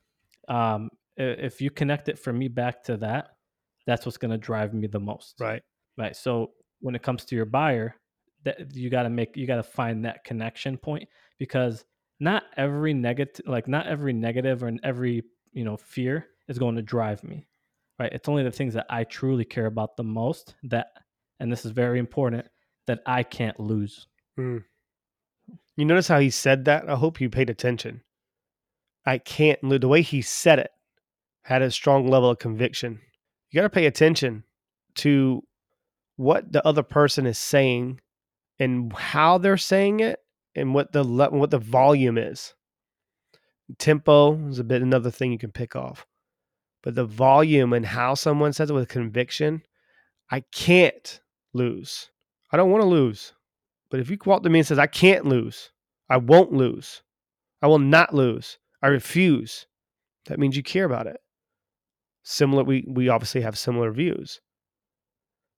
um 0.49 0.89
if 1.17 1.61
you 1.61 1.71
connect 1.71 2.09
it 2.09 2.19
for 2.19 2.33
me 2.33 2.47
back 2.47 2.83
to 2.83 2.97
that 2.97 3.37
that's 3.85 4.05
what's 4.05 4.17
going 4.17 4.31
to 4.31 4.37
drive 4.37 4.73
me 4.73 4.87
the 4.87 4.99
most 4.99 5.39
Right. 5.39 5.63
right 5.97 6.15
so 6.15 6.53
when 6.81 6.95
it 6.95 7.03
comes 7.03 7.25
to 7.25 7.35
your 7.35 7.45
buyer 7.45 7.95
that 8.45 8.75
you 8.75 8.89
got 8.89 9.03
to 9.03 9.09
make 9.09 9.35
you 9.35 9.45
got 9.45 9.57
to 9.57 9.63
find 9.63 10.05
that 10.05 10.23
connection 10.23 10.77
point 10.77 11.07
because 11.37 11.83
not 12.19 12.43
every 12.57 12.93
negative 12.93 13.45
like 13.45 13.67
not 13.67 13.87
every 13.87 14.13
negative 14.13 14.63
or 14.63 14.71
every 14.83 15.23
you 15.51 15.65
know 15.65 15.75
fear 15.75 16.27
is 16.47 16.57
going 16.57 16.75
to 16.75 16.81
drive 16.81 17.23
me 17.23 17.45
right 17.99 18.13
it's 18.13 18.29
only 18.29 18.43
the 18.43 18.51
things 18.51 18.73
that 18.73 18.85
i 18.89 19.03
truly 19.03 19.43
care 19.43 19.65
about 19.65 19.97
the 19.97 20.03
most 20.03 20.55
that 20.63 20.87
and 21.39 21.51
this 21.51 21.65
is 21.65 21.71
very 21.71 21.99
important 21.99 22.45
that 22.87 23.01
i 23.05 23.21
can't 23.21 23.59
lose 23.59 24.07
Mm. 24.37 24.63
You 25.77 25.85
notice 25.85 26.07
how 26.07 26.19
he 26.19 26.29
said 26.29 26.65
that? 26.65 26.89
I 26.89 26.95
hope 26.95 27.21
you 27.21 27.29
paid 27.29 27.49
attention. 27.49 28.01
I 29.05 29.17
can't 29.17 29.63
lo- 29.63 29.77
the 29.77 29.87
way 29.87 30.01
he 30.01 30.21
said 30.21 30.59
it 30.59 30.71
had 31.43 31.61
a 31.61 31.71
strong 31.71 32.07
level 32.07 32.29
of 32.29 32.39
conviction. 32.39 33.01
You 33.49 33.57
got 33.57 33.63
to 33.63 33.69
pay 33.69 33.85
attention 33.85 34.43
to 34.95 35.43
what 36.15 36.51
the 36.51 36.65
other 36.65 36.83
person 36.83 37.25
is 37.25 37.37
saying 37.37 37.99
and 38.59 38.91
how 38.93 39.37
they're 39.37 39.57
saying 39.57 39.99
it 39.99 40.19
and 40.55 40.73
what 40.73 40.91
the 40.91 41.03
le- 41.03 41.31
what 41.31 41.51
the 41.51 41.59
volume 41.59 42.17
is. 42.17 42.53
Tempo 43.77 44.37
is 44.47 44.59
a 44.59 44.63
bit 44.63 44.81
another 44.81 45.11
thing 45.11 45.31
you 45.31 45.37
can 45.37 45.51
pick 45.51 45.75
off. 45.75 46.05
But 46.83 46.95
the 46.95 47.05
volume 47.05 47.73
and 47.73 47.85
how 47.85 48.13
someone 48.13 48.53
says 48.53 48.69
it 48.69 48.73
with 48.73 48.87
conviction, 48.87 49.63
I 50.29 50.41
can't 50.51 51.19
lose. 51.53 52.11
I 52.51 52.57
don't 52.57 52.69
want 52.69 52.83
to 52.83 52.87
lose. 52.87 53.33
But 53.89 53.99
if 53.99 54.09
you 54.09 54.17
walk 54.25 54.43
to 54.43 54.49
me 54.49 54.59
and 54.59 54.67
says 54.67 54.79
I 54.79 54.87
can't 54.87 55.25
lose, 55.25 55.71
I 56.09 56.17
won't 56.17 56.53
lose. 56.53 57.01
I 57.61 57.67
will 57.67 57.79
not 57.79 58.13
lose. 58.13 58.59
I 58.83 58.87
refuse. 58.87 59.65
That 60.27 60.39
means 60.39 60.55
you 60.55 60.63
care 60.63 60.85
about 60.85 61.07
it. 61.07 61.17
Similar, 62.23 62.63
we, 62.63 62.85
we 62.87 63.09
obviously 63.09 63.41
have 63.41 63.57
similar 63.57 63.91
views. 63.91 64.41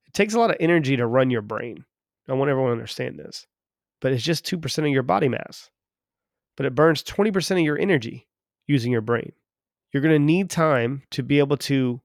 It 0.06 0.14
takes 0.14 0.34
a 0.34 0.40
lot 0.40 0.50
of 0.50 0.58
energy 0.60 0.96
to 0.98 1.06
run 1.06 1.30
your 1.30 1.42
brain. 1.42 1.84
I 2.28 2.34
want 2.34 2.50
everyone 2.50 2.70
to 2.70 2.78
understand 2.78 3.20
this. 3.20 3.48
But 4.02 4.12
it's 4.12 4.24
just 4.24 4.46
2% 4.46 4.78
of 4.80 4.88
your 4.88 5.04
body 5.04 5.28
mass. 5.28 5.70
But 6.56 6.66
it 6.66 6.76
burns 6.76 7.04
20% 7.04 7.52
of 7.52 7.60
your 7.60 7.78
energy 7.78 8.28
using 8.68 8.92
your 8.92 9.02
brain. 9.02 9.34
You're 9.92 10.04
going 10.04 10.16
to 10.16 10.20
need 10.20 10.50
time 10.50 11.04
to 11.12 11.24
be 11.24 11.40
able 11.40 11.58
to 11.58 12.02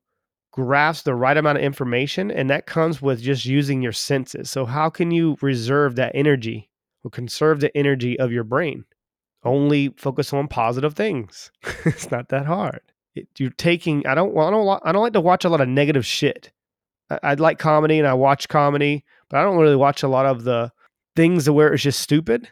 grasp 0.52 1.04
the 1.04 1.14
right 1.14 1.36
amount 1.36 1.58
of 1.58 1.64
information, 1.64 2.30
and 2.30 2.48
that 2.50 2.66
comes 2.66 3.02
with 3.02 3.20
just 3.20 3.44
using 3.44 3.82
your 3.82 3.92
senses. 3.92 4.50
So, 4.50 4.64
how 4.66 4.88
can 4.88 5.10
you 5.10 5.36
reserve 5.40 5.96
that 5.96 6.12
energy 6.14 6.70
or 7.02 7.10
conserve 7.10 7.60
the 7.60 7.76
energy 7.76 8.18
of 8.18 8.30
your 8.30 8.44
brain? 8.44 8.84
only 9.44 9.88
focus 9.96 10.32
on 10.32 10.48
positive 10.48 10.94
things. 10.94 11.50
it's 11.84 12.10
not 12.10 12.28
that 12.28 12.46
hard. 12.46 12.80
It, 13.14 13.28
you're 13.38 13.50
taking. 13.50 14.06
I 14.06 14.14
don't. 14.14 14.32
Well, 14.32 14.48
I 14.48 14.50
don't. 14.50 14.82
I 14.84 14.92
don't 14.92 15.02
like 15.02 15.12
to 15.14 15.20
watch 15.20 15.44
a 15.44 15.48
lot 15.48 15.60
of 15.60 15.68
negative 15.68 16.06
shit. 16.06 16.50
I, 17.10 17.18
I 17.22 17.34
like 17.34 17.58
comedy 17.58 17.98
and 17.98 18.08
I 18.08 18.14
watch 18.14 18.48
comedy, 18.48 19.04
but 19.32 19.40
I 19.40 19.42
don't 19.42 19.56
really 19.56 19.74
watch 19.74 20.04
a 20.04 20.08
lot 20.08 20.26
of 20.26 20.44
the 20.44 20.70
things 21.16 21.50
where 21.50 21.72
it's 21.72 21.82
just 21.82 22.00
stupid. 22.00 22.48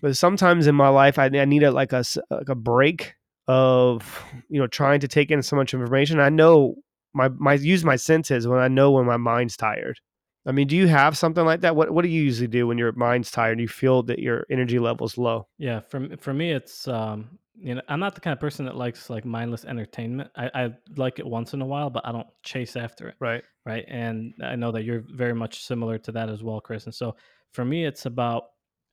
But 0.00 0.16
sometimes 0.16 0.66
in 0.66 0.74
my 0.74 0.88
life, 0.88 1.18
I, 1.18 1.26
I 1.26 1.44
need 1.44 1.62
a 1.62 1.70
like 1.72 1.92
a 1.92 2.02
like 2.30 2.48
a 2.48 2.54
break 2.54 3.14
of 3.48 4.24
you 4.48 4.60
know 4.60 4.66
trying 4.66 5.00
to 5.00 5.08
take 5.08 5.30
in 5.30 5.42
so 5.42 5.56
much 5.56 5.74
information. 5.74 6.20
I 6.20 6.30
know 6.30 6.76
my 7.12 7.28
my 7.28 7.54
use 7.54 7.84
my 7.84 7.96
senses 7.96 8.48
when 8.48 8.60
I 8.60 8.68
know 8.68 8.92
when 8.92 9.04
my 9.04 9.18
mind's 9.18 9.56
tired. 9.56 9.98
I 10.46 10.52
mean, 10.52 10.68
do 10.68 10.76
you 10.76 10.86
have 10.86 11.18
something 11.18 11.44
like 11.44 11.60
that? 11.60 11.76
What 11.76 11.90
What 11.90 12.02
do 12.02 12.08
you 12.08 12.22
usually 12.22 12.48
do 12.48 12.66
when 12.66 12.78
your 12.78 12.92
mind's 12.92 13.30
tired? 13.30 13.52
and 13.52 13.60
You 13.60 13.68
feel 13.68 14.02
that 14.04 14.20
your 14.20 14.46
energy 14.50 14.78
level's 14.78 15.18
low. 15.18 15.48
Yeah, 15.58 15.80
for 15.80 16.16
for 16.16 16.32
me, 16.32 16.52
it's 16.52 16.88
um, 16.88 17.38
you 17.62 17.74
know, 17.74 17.82
I'm 17.88 18.00
not 18.00 18.14
the 18.14 18.20
kind 18.20 18.32
of 18.32 18.40
person 18.40 18.64
that 18.64 18.76
likes 18.76 19.10
like 19.10 19.24
mindless 19.24 19.64
entertainment. 19.64 20.30
I, 20.36 20.50
I 20.54 20.70
like 20.96 21.18
it 21.18 21.26
once 21.26 21.52
in 21.54 21.60
a 21.60 21.66
while, 21.66 21.90
but 21.90 22.06
I 22.06 22.12
don't 22.12 22.26
chase 22.42 22.74
after 22.76 23.08
it, 23.08 23.16
Right. 23.20 23.42
right? 23.66 23.84
And 23.88 24.32
I 24.42 24.56
know 24.56 24.72
that 24.72 24.84
you're 24.84 25.04
very 25.10 25.34
much 25.34 25.62
similar 25.64 25.98
to 25.98 26.12
that 26.12 26.28
as 26.28 26.42
well, 26.42 26.60
Chris. 26.60 26.86
And 26.86 26.94
so 26.94 27.16
for 27.52 27.64
me, 27.64 27.84
it's 27.84 28.06
about 28.06 28.44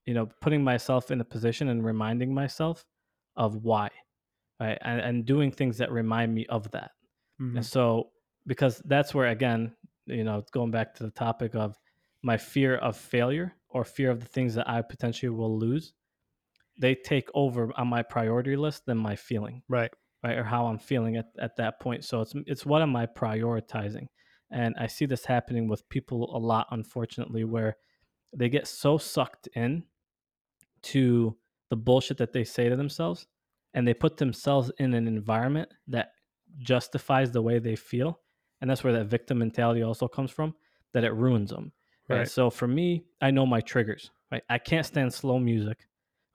you 0.05 0.13
know, 0.13 0.25
putting 0.39 0.63
myself 0.63 1.11
in 1.11 1.19
a 1.19 1.25
position 1.25 1.67
and 1.67 1.83
reminding 1.83 2.33
myself 2.33 2.85
of 3.35 3.57
why, 3.65 3.89
right? 4.57 4.77
And, 4.81 5.01
and 5.01 5.25
doing 5.25 5.51
things 5.51 5.77
that 5.79 5.91
remind 5.91 6.33
me 6.33 6.45
of 6.47 6.71
that. 6.71 6.91
Mhm. 7.41 7.57
And 7.57 7.65
so, 7.65 8.11
because 8.45 8.81
that's 8.85 9.13
where, 9.13 9.27
again, 9.27 9.75
you 10.05 10.23
know, 10.23 10.45
going 10.53 10.71
back 10.71 10.93
to 10.95 11.03
the 11.03 11.11
topic 11.11 11.55
of 11.55 11.77
my 12.23 12.37
fear 12.37 12.77
of 12.77 12.95
failure 12.95 13.53
or 13.67 13.83
fear 13.83 14.09
of 14.09 14.21
the 14.21 14.25
things 14.25 14.55
that 14.55 14.69
I 14.69 14.81
potentially 14.81 15.29
will 15.29 15.59
lose, 15.59 15.91
they 16.77 16.95
take 16.95 17.29
over 17.33 17.71
on 17.77 17.87
my 17.87 18.03
priority 18.03 18.55
list 18.55 18.85
than 18.85 18.97
my 18.97 19.15
feeling, 19.15 19.63
Right. 19.67 19.91
right? 20.23 20.37
Or 20.37 20.43
how 20.43 20.67
I'm 20.67 20.79
feeling 20.79 21.15
at, 21.17 21.27
at 21.39 21.55
that 21.57 21.79
point. 21.79 22.03
So 22.05 22.21
it's 22.21 22.33
it's 22.45 22.65
what 22.65 22.81
am 22.81 22.95
I 22.95 23.05
prioritizing? 23.05 24.07
And 24.51 24.75
I 24.79 24.87
see 24.87 25.05
this 25.05 25.25
happening 25.25 25.67
with 25.67 25.87
people 25.89 26.35
a 26.35 26.39
lot, 26.39 26.67
unfortunately, 26.71 27.43
where 27.43 27.75
they 28.35 28.49
get 28.49 28.67
so 28.67 28.97
sucked 28.97 29.47
in 29.55 29.83
to 30.83 31.35
the 31.69 31.75
bullshit 31.75 32.17
that 32.17 32.33
they 32.33 32.43
say 32.43 32.69
to 32.69 32.75
themselves 32.75 33.27
and 33.73 33.87
they 33.87 33.93
put 33.93 34.17
themselves 34.17 34.71
in 34.79 34.93
an 34.93 35.07
environment 35.07 35.69
that 35.87 36.11
justifies 36.59 37.31
the 37.31 37.41
way 37.41 37.59
they 37.59 37.75
feel 37.75 38.19
and 38.61 38.69
that's 38.69 38.83
where 38.83 38.93
that 38.93 39.05
victim 39.07 39.39
mentality 39.39 39.81
also 39.81 40.07
comes 40.07 40.31
from 40.31 40.55
that 40.93 41.03
it 41.03 41.13
ruins 41.13 41.49
them 41.49 41.71
right, 42.09 42.19
Right. 42.19 42.29
so 42.29 42.49
for 42.49 42.67
me 42.67 43.03
i 43.21 43.29
know 43.31 43.45
my 43.45 43.59
triggers 43.59 44.11
right 44.31 44.43
i 44.49 44.57
can't 44.57 44.85
stand 44.85 45.13
slow 45.13 45.39
music 45.39 45.87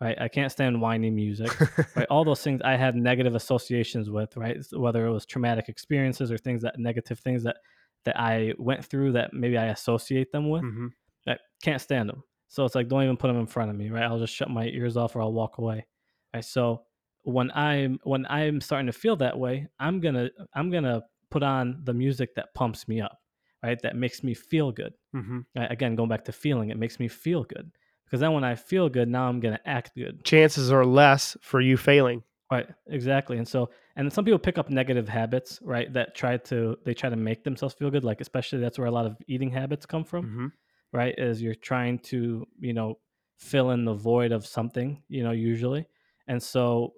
right 0.02 0.20
i 0.20 0.28
can't 0.28 0.52
stand 0.52 0.80
whiny 0.80 1.10
music 1.10 1.54
right 1.96 2.06
all 2.10 2.24
those 2.24 2.42
things 2.42 2.60
i 2.64 2.76
had 2.76 2.96
negative 2.96 3.34
associations 3.34 4.10
with 4.10 4.36
right 4.36 4.58
whether 4.72 5.06
it 5.06 5.12
was 5.12 5.26
traumatic 5.26 5.68
experiences 5.68 6.32
or 6.32 6.38
things 6.38 6.62
that 6.62 6.78
negative 6.78 7.18
things 7.20 7.44
that 7.44 7.56
that 8.04 8.18
i 8.20 8.52
went 8.58 8.84
through 8.84 9.12
that 9.12 9.32
maybe 9.32 9.58
i 9.58 9.66
associate 9.66 10.32
them 10.32 10.50
with 10.50 10.64
hmm 10.64 10.88
I 11.26 11.36
can't 11.62 11.80
stand 11.80 12.08
them. 12.08 12.24
So 12.48 12.64
it's 12.64 12.74
like 12.74 12.88
don't 12.88 13.02
even 13.04 13.16
put 13.16 13.28
them 13.28 13.38
in 13.38 13.46
front 13.46 13.70
of 13.70 13.76
me, 13.76 13.90
right? 13.90 14.04
I'll 14.04 14.18
just 14.18 14.34
shut 14.34 14.50
my 14.50 14.66
ears 14.66 14.96
off 14.96 15.16
or 15.16 15.22
I'll 15.22 15.32
walk 15.32 15.58
away. 15.58 15.86
Right. 16.34 16.44
So 16.44 16.84
when 17.22 17.50
I'm 17.52 17.98
when 18.04 18.26
I'm 18.26 18.60
starting 18.60 18.86
to 18.86 18.92
feel 18.92 19.16
that 19.16 19.38
way, 19.38 19.68
I'm 19.78 20.00
gonna 20.00 20.30
I'm 20.54 20.70
gonna 20.70 21.02
put 21.30 21.42
on 21.42 21.80
the 21.84 21.94
music 21.94 22.34
that 22.36 22.54
pumps 22.54 22.88
me 22.88 23.00
up, 23.00 23.18
right? 23.62 23.80
That 23.82 23.96
makes 23.96 24.22
me 24.22 24.34
feel 24.34 24.72
good. 24.72 24.94
hmm 25.12 25.44
Right? 25.56 25.70
Again, 25.70 25.96
going 25.96 26.08
back 26.08 26.24
to 26.26 26.32
feeling, 26.32 26.70
it 26.70 26.78
makes 26.78 26.98
me 27.00 27.08
feel 27.08 27.44
good. 27.44 27.70
Because 28.12 28.20
then 28.20 28.34
when 28.34 28.44
I 28.44 28.56
feel 28.56 28.90
good, 28.90 29.08
now 29.08 29.26
I'm 29.26 29.40
gonna 29.40 29.58
act 29.64 29.92
good. 29.96 30.22
Chances 30.22 30.70
are 30.70 30.84
less 30.84 31.34
for 31.40 31.62
you 31.62 31.78
failing. 31.78 32.22
Right, 32.50 32.68
exactly. 32.88 33.38
And 33.38 33.48
so 33.48 33.70
and 33.96 34.12
some 34.12 34.26
people 34.26 34.38
pick 34.38 34.58
up 34.58 34.68
negative 34.68 35.08
habits, 35.08 35.58
right? 35.62 35.90
That 35.94 36.14
try 36.14 36.36
to 36.36 36.76
they 36.84 36.92
try 36.92 37.08
to 37.08 37.16
make 37.16 37.42
themselves 37.42 37.74
feel 37.74 37.90
good. 37.90 38.04
Like 38.04 38.20
especially 38.20 38.58
that's 38.60 38.78
where 38.78 38.88
a 38.88 38.90
lot 38.90 39.06
of 39.06 39.16
eating 39.26 39.50
habits 39.50 39.86
come 39.86 40.04
from 40.04 40.26
hmm 40.26 40.48
right? 40.92 41.14
Is 41.18 41.40
you're 41.40 41.54
trying 41.54 41.98
to, 42.00 42.46
you 42.60 42.74
know, 42.74 42.98
fill 43.38 43.70
in 43.70 43.84
the 43.84 43.94
void 43.94 44.32
of 44.32 44.46
something, 44.46 45.02
you 45.08 45.22
know, 45.22 45.30
usually. 45.30 45.86
And 46.28 46.42
so, 46.42 46.92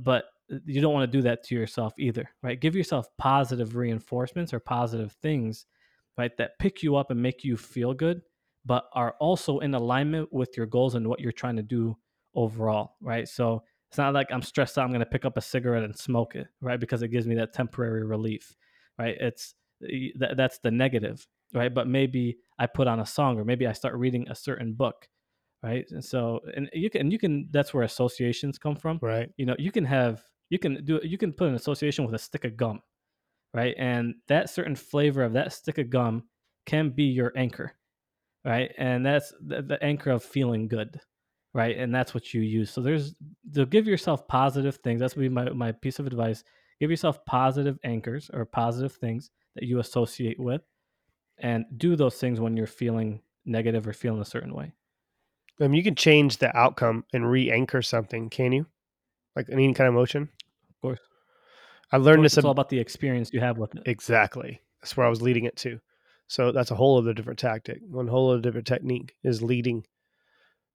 but 0.00 0.24
you 0.64 0.80
don't 0.80 0.94
want 0.94 1.10
to 1.10 1.18
do 1.18 1.22
that 1.22 1.44
to 1.44 1.54
yourself 1.54 1.92
either, 1.98 2.28
right? 2.42 2.60
Give 2.60 2.74
yourself 2.74 3.08
positive 3.18 3.76
reinforcements 3.76 4.54
or 4.54 4.60
positive 4.60 5.12
things, 5.22 5.66
right? 6.16 6.36
That 6.38 6.58
pick 6.58 6.82
you 6.82 6.96
up 6.96 7.10
and 7.10 7.20
make 7.22 7.44
you 7.44 7.56
feel 7.56 7.94
good, 7.94 8.22
but 8.66 8.88
are 8.92 9.14
also 9.20 9.60
in 9.60 9.74
alignment 9.74 10.32
with 10.32 10.56
your 10.56 10.66
goals 10.66 10.96
and 10.96 11.08
what 11.08 11.20
you're 11.20 11.32
trying 11.32 11.56
to 11.56 11.62
do 11.62 11.96
overall, 12.34 12.96
right? 13.00 13.28
So 13.28 13.62
it's 13.88 13.98
not 13.98 14.12
like 14.12 14.26
I'm 14.30 14.42
stressed 14.42 14.76
out, 14.76 14.82
I'm 14.82 14.90
going 14.90 15.00
to 15.00 15.06
pick 15.06 15.24
up 15.24 15.36
a 15.36 15.40
cigarette 15.40 15.84
and 15.84 15.96
smoke 15.96 16.34
it, 16.34 16.48
right? 16.60 16.78
Because 16.78 17.02
it 17.02 17.08
gives 17.08 17.26
me 17.26 17.36
that 17.36 17.54
temporary 17.54 18.04
relief, 18.04 18.54
right? 18.98 19.16
It's 19.20 19.54
that, 19.80 20.34
that's 20.36 20.58
the 20.58 20.70
negative, 20.70 21.26
right? 21.54 21.72
But 21.72 21.86
maybe 21.86 22.38
I 22.58 22.66
put 22.66 22.88
on 22.88 23.00
a 23.00 23.06
song 23.06 23.38
or 23.38 23.44
maybe 23.44 23.66
I 23.66 23.72
start 23.72 23.94
reading 23.94 24.28
a 24.28 24.34
certain 24.34 24.74
book, 24.74 25.08
right? 25.62 25.86
And 25.90 26.04
so 26.04 26.40
and 26.54 26.68
you 26.72 26.90
can 26.90 27.02
and 27.02 27.12
you 27.12 27.18
can 27.18 27.48
that's 27.52 27.72
where 27.72 27.84
associations 27.84 28.58
come 28.58 28.76
from. 28.76 28.98
Right. 29.00 29.30
You 29.36 29.46
know, 29.46 29.56
you 29.58 29.70
can 29.70 29.84
have 29.84 30.22
you 30.50 30.58
can 30.58 30.84
do 30.84 31.00
you 31.02 31.18
can 31.18 31.32
put 31.32 31.48
an 31.48 31.54
association 31.54 32.04
with 32.04 32.14
a 32.14 32.18
stick 32.18 32.44
of 32.44 32.56
gum, 32.56 32.80
right? 33.54 33.74
And 33.78 34.16
that 34.28 34.50
certain 34.50 34.74
flavor 34.74 35.22
of 35.22 35.34
that 35.34 35.52
stick 35.52 35.78
of 35.78 35.90
gum 35.90 36.24
can 36.66 36.90
be 36.90 37.04
your 37.04 37.32
anchor, 37.36 37.74
right? 38.46 38.72
And 38.78 39.04
that's 39.04 39.34
the, 39.44 39.60
the 39.60 39.82
anchor 39.84 40.10
of 40.10 40.22
feeling 40.22 40.68
good, 40.68 41.00
right? 41.52 41.76
And 41.76 41.94
that's 41.94 42.14
what 42.14 42.32
you 42.32 42.40
use. 42.40 42.70
So 42.70 42.80
there's 42.80 43.14
to 43.54 43.66
give 43.66 43.86
yourself 43.86 44.26
positive 44.28 44.76
things. 44.76 45.00
That's 45.00 45.14
be 45.14 45.28
my 45.28 45.50
my 45.50 45.72
piece 45.72 45.98
of 45.98 46.06
advice. 46.06 46.44
Give 46.80 46.90
yourself 46.90 47.24
positive 47.26 47.78
anchors 47.84 48.30
or 48.32 48.44
positive 48.44 48.92
things 48.92 49.30
that 49.56 49.64
you 49.64 49.80
associate 49.80 50.38
with 50.38 50.62
and 51.38 51.64
do 51.76 51.96
those 51.96 52.16
things 52.18 52.38
when 52.40 52.56
you're 52.56 52.66
feeling 52.66 53.20
negative 53.44 53.86
or 53.86 53.92
feeling 53.92 54.20
a 54.20 54.26
certain 54.26 54.54
way. 54.54 54.72
I 55.58 55.64
mean, 55.64 55.74
you 55.74 55.82
can 55.82 55.94
change 55.94 56.36
the 56.36 56.54
outcome 56.56 57.04
and 57.14 57.30
re-anchor 57.30 57.80
something, 57.80 58.28
can 58.28 58.52
you? 58.52 58.66
Like 59.34 59.48
any 59.50 59.72
kind 59.72 59.88
of 59.88 59.94
emotion. 59.94 60.28
Of 60.68 60.80
course. 60.82 61.00
I 61.92 61.96
learned 61.96 62.24
It's 62.26 62.34
this 62.34 62.44
all 62.44 62.50
ab- 62.50 62.56
about 62.56 62.68
the 62.68 62.78
experience 62.78 63.30
you 63.32 63.40
have 63.40 63.56
with 63.56 63.74
it. 63.74 63.82
exactly. 63.86 64.60
That's 64.82 64.96
where 64.96 65.06
I 65.06 65.10
was 65.10 65.22
leading 65.22 65.44
it 65.44 65.56
to. 65.58 65.80
So 66.28 66.52
that's 66.52 66.70
a 66.70 66.74
whole 66.74 66.98
other 66.98 67.14
different 67.14 67.38
tactic. 67.38 67.80
One 67.88 68.08
whole 68.08 68.30
other 68.30 68.40
different 68.40 68.66
technique 68.66 69.14
is 69.22 69.42
leading 69.42 69.84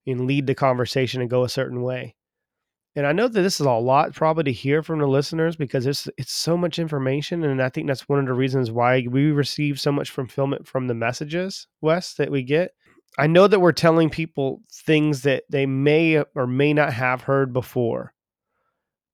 and 0.07 0.25
lead 0.25 0.47
the 0.47 0.55
conversation 0.55 1.21
and 1.21 1.29
go 1.29 1.43
a 1.43 1.49
certain 1.49 1.81
way. 1.81 2.15
And 2.95 3.07
I 3.07 3.13
know 3.13 3.27
that 3.27 3.41
this 3.41 3.61
is 3.61 3.65
a 3.65 3.71
lot 3.71 4.13
probably 4.13 4.43
to 4.45 4.51
hear 4.51 4.83
from 4.83 4.99
the 4.99 5.07
listeners 5.07 5.55
because 5.55 5.85
it's 5.85 6.09
it's 6.17 6.33
so 6.33 6.57
much 6.57 6.77
information, 6.77 7.43
and 7.43 7.61
I 7.61 7.69
think 7.69 7.87
that's 7.87 8.09
one 8.09 8.19
of 8.19 8.25
the 8.25 8.33
reasons 8.33 8.69
why 8.69 9.07
we 9.09 9.31
receive 9.31 9.79
so 9.79 9.93
much 9.93 10.09
fulfillment 10.09 10.67
from 10.67 10.87
the 10.87 10.93
messages, 10.93 11.67
Wes, 11.79 12.13
that 12.15 12.31
we 12.31 12.43
get. 12.43 12.73
I 13.17 13.27
know 13.27 13.47
that 13.47 13.61
we're 13.61 13.71
telling 13.71 14.09
people 14.09 14.61
things 14.71 15.21
that 15.21 15.43
they 15.49 15.65
may 15.65 16.23
or 16.35 16.47
may 16.47 16.73
not 16.73 16.93
have 16.93 17.21
heard 17.21 17.53
before, 17.53 18.13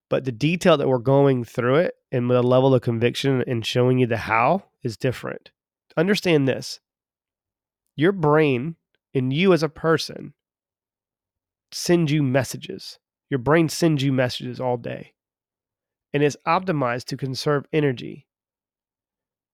but 0.10 0.26
the 0.26 0.32
detail 0.32 0.78
that 0.78 0.88
we're 0.88 0.98
going 0.98 1.44
through 1.44 1.76
it 1.76 1.96
and 2.12 2.30
the 2.30 2.42
level 2.42 2.74
of 2.74 2.82
conviction 2.82 3.44
and 3.46 3.66
showing 3.66 4.00
you 4.00 4.08
the 4.08 4.18
how 4.18 4.64
is 4.82 4.98
different. 4.98 5.52
Understand 5.98 6.48
this: 6.48 6.80
your 7.96 8.12
brain 8.12 8.76
and 9.14 9.34
you 9.34 9.52
as 9.52 9.64
a 9.64 9.70
person 9.70 10.34
send 11.72 12.12
you 12.12 12.24
messages. 12.24 13.00
Your 13.30 13.40
brain 13.40 13.68
sends 13.68 14.04
you 14.04 14.14
messages 14.14 14.60
all 14.60 14.78
day 14.78 15.14
and 16.14 16.24
it's 16.24 16.38
optimized 16.48 17.06
to 17.06 17.18
conserve 17.18 17.66
energy. 17.74 18.26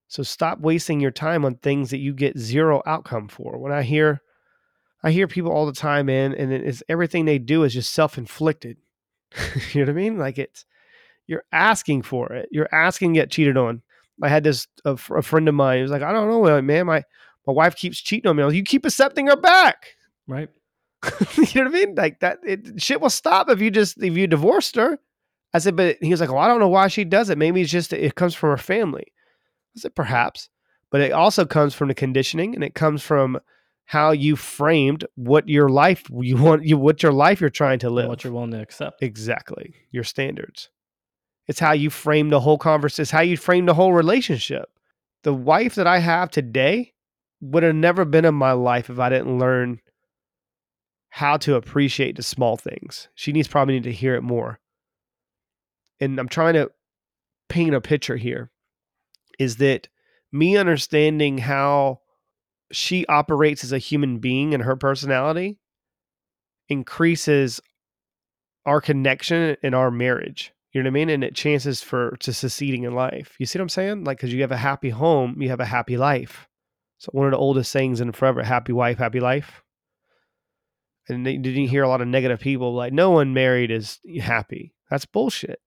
So 0.08 0.22
stop 0.22 0.60
wasting 0.60 1.00
your 1.00 1.10
time 1.10 1.44
on 1.44 1.56
things 1.56 1.90
that 1.90 1.98
you 1.98 2.12
get 2.12 2.38
zero 2.38 2.82
outcome 2.86 3.28
for. 3.28 3.58
When 3.58 3.72
I 3.72 3.82
hear 3.82 4.22
I 5.02 5.10
hear 5.10 5.28
people 5.28 5.52
all 5.52 5.66
the 5.66 5.72
time 5.72 6.08
in 6.08 6.32
and 6.34 6.52
it's 6.52 6.82
everything 6.88 7.24
they 7.24 7.38
do 7.38 7.64
is 7.64 7.74
just 7.74 7.92
self-inflicted. 7.92 8.78
you 9.72 9.80
know 9.80 9.82
what 9.82 9.90
I 9.90 9.92
mean? 9.92 10.18
Like 10.18 10.38
it's 10.38 10.64
you're 11.26 11.44
asking 11.52 12.02
for 12.02 12.32
it. 12.32 12.48
You're 12.52 12.72
asking 12.72 13.14
to 13.14 13.20
get 13.20 13.30
cheated 13.30 13.56
on. 13.56 13.82
I 14.22 14.28
had 14.28 14.44
this 14.44 14.66
a, 14.84 14.92
a 14.92 15.22
friend 15.22 15.48
of 15.48 15.54
mine. 15.54 15.78
He 15.78 15.82
was 15.82 15.90
like, 15.90 16.02
I 16.02 16.12
don't 16.12 16.28
know, 16.28 16.46
uh, 16.46 16.62
man. 16.62 16.86
My 16.86 17.04
my 17.46 17.52
wife 17.52 17.76
keeps 17.76 18.00
cheating 18.00 18.28
on 18.28 18.36
me. 18.36 18.42
I 18.42 18.46
was 18.46 18.52
like, 18.52 18.58
you 18.58 18.64
keep 18.64 18.84
accepting 18.86 19.26
her 19.26 19.36
back. 19.36 19.88
Right? 20.26 20.48
you 21.36 21.62
know 21.62 21.70
what 21.70 21.76
I 21.76 21.84
mean? 21.86 21.94
Like 21.94 22.20
that 22.20 22.38
it, 22.44 22.80
shit 22.80 23.00
will 23.00 23.10
stop 23.10 23.50
if 23.50 23.60
you 23.60 23.70
just 23.70 24.02
if 24.02 24.16
you 24.16 24.26
divorced 24.26 24.76
her. 24.76 24.98
I 25.52 25.58
said, 25.58 25.76
but 25.76 25.98
he 26.00 26.10
was 26.10 26.20
like, 26.20 26.30
well, 26.30 26.40
I 26.40 26.48
don't 26.48 26.58
know 26.58 26.68
why 26.68 26.88
she 26.88 27.04
does 27.04 27.30
it. 27.30 27.38
Maybe 27.38 27.60
it's 27.60 27.70
just 27.70 27.92
it 27.92 28.14
comes 28.14 28.34
from 28.34 28.50
her 28.50 28.56
family. 28.56 29.04
I 29.76 29.80
said, 29.80 29.94
perhaps, 29.94 30.48
but 30.90 31.00
it 31.00 31.12
also 31.12 31.44
comes 31.44 31.74
from 31.74 31.88
the 31.88 31.94
conditioning 31.94 32.54
and 32.54 32.64
it 32.64 32.74
comes 32.74 33.02
from 33.02 33.38
how 33.86 34.12
you 34.12 34.34
framed 34.34 35.04
what 35.16 35.46
your 35.46 35.68
life 35.68 36.04
you 36.10 36.38
want 36.38 36.64
you 36.64 36.78
what 36.78 37.02
your 37.02 37.12
life 37.12 37.40
you're 37.40 37.50
trying 37.50 37.78
to 37.80 37.88
And 37.88 37.96
live. 37.96 38.08
What 38.08 38.24
you're 38.24 38.32
willing 38.32 38.52
to 38.52 38.62
accept. 38.62 39.02
exactly 39.02 39.74
your 39.90 40.04
standards. 40.04 40.70
It's 41.46 41.60
how 41.60 41.72
you 41.72 41.90
frame 41.90 42.30
the 42.30 42.40
whole 42.40 42.58
conversation. 42.58 43.02
It's 43.02 43.10
how 43.10 43.20
you 43.20 43.36
frame 43.36 43.66
the 43.66 43.74
whole 43.74 43.92
relationship. 43.92 44.68
The 45.22 45.34
wife 45.34 45.74
that 45.74 45.86
I 45.86 45.98
have 45.98 46.30
today 46.30 46.92
would 47.40 47.62
have 47.62 47.74
never 47.74 48.04
been 48.04 48.24
in 48.24 48.34
my 48.34 48.52
life 48.52 48.88
if 48.88 48.98
I 48.98 49.10
didn't 49.10 49.38
learn 49.38 49.80
how 51.10 51.36
to 51.38 51.54
appreciate 51.54 52.16
the 52.16 52.22
small 52.22 52.56
things. 52.56 53.08
She 53.14 53.32
needs 53.32 53.48
probably 53.48 53.74
need 53.74 53.84
to 53.84 53.92
hear 53.92 54.14
it 54.14 54.22
more. 54.22 54.58
And 56.00 56.18
I'm 56.18 56.28
trying 56.28 56.54
to 56.54 56.70
paint 57.48 57.74
a 57.74 57.80
picture 57.80 58.16
here 58.16 58.50
is 59.38 59.56
that 59.56 59.88
me 60.32 60.56
understanding 60.56 61.38
how 61.38 62.00
she 62.72 63.06
operates 63.06 63.62
as 63.62 63.72
a 63.72 63.78
human 63.78 64.18
being 64.18 64.54
and 64.54 64.62
her 64.62 64.76
personality 64.76 65.60
increases 66.68 67.60
our 68.66 68.80
connection 68.80 69.56
in 69.62 69.74
our 69.74 69.90
marriage. 69.90 70.53
You 70.74 70.82
know 70.82 70.88
what 70.88 70.90
I 70.90 70.94
mean? 70.94 71.08
And 71.08 71.24
it 71.24 71.34
chances 71.34 71.80
for 71.82 72.16
to 72.20 72.32
succeeding 72.32 72.82
in 72.82 72.94
life. 72.94 73.36
You 73.38 73.46
see 73.46 73.58
what 73.58 73.62
I'm 73.62 73.68
saying? 73.68 74.04
Like, 74.04 74.18
because 74.18 74.34
you 74.34 74.40
have 74.42 74.52
a 74.52 74.56
happy 74.56 74.90
home, 74.90 75.40
you 75.40 75.48
have 75.48 75.60
a 75.60 75.64
happy 75.64 75.96
life. 75.96 76.48
So 76.98 77.10
one 77.12 77.26
of 77.26 77.32
the 77.32 77.38
oldest 77.38 77.70
sayings 77.70 78.00
in 78.00 78.12
forever: 78.12 78.42
"Happy 78.42 78.72
wife, 78.72 78.98
happy 78.98 79.20
life." 79.20 79.62
And 81.08 81.24
they 81.24 81.36
didn't 81.36 81.68
hear 81.68 81.84
a 81.84 81.88
lot 81.88 82.00
of 82.00 82.08
negative 82.08 82.40
people 82.40 82.74
like, 82.74 82.92
"No 82.92 83.10
one 83.10 83.32
married 83.32 83.70
is 83.70 84.00
happy." 84.20 84.74
That's 84.90 85.06
bullshit. 85.06 85.60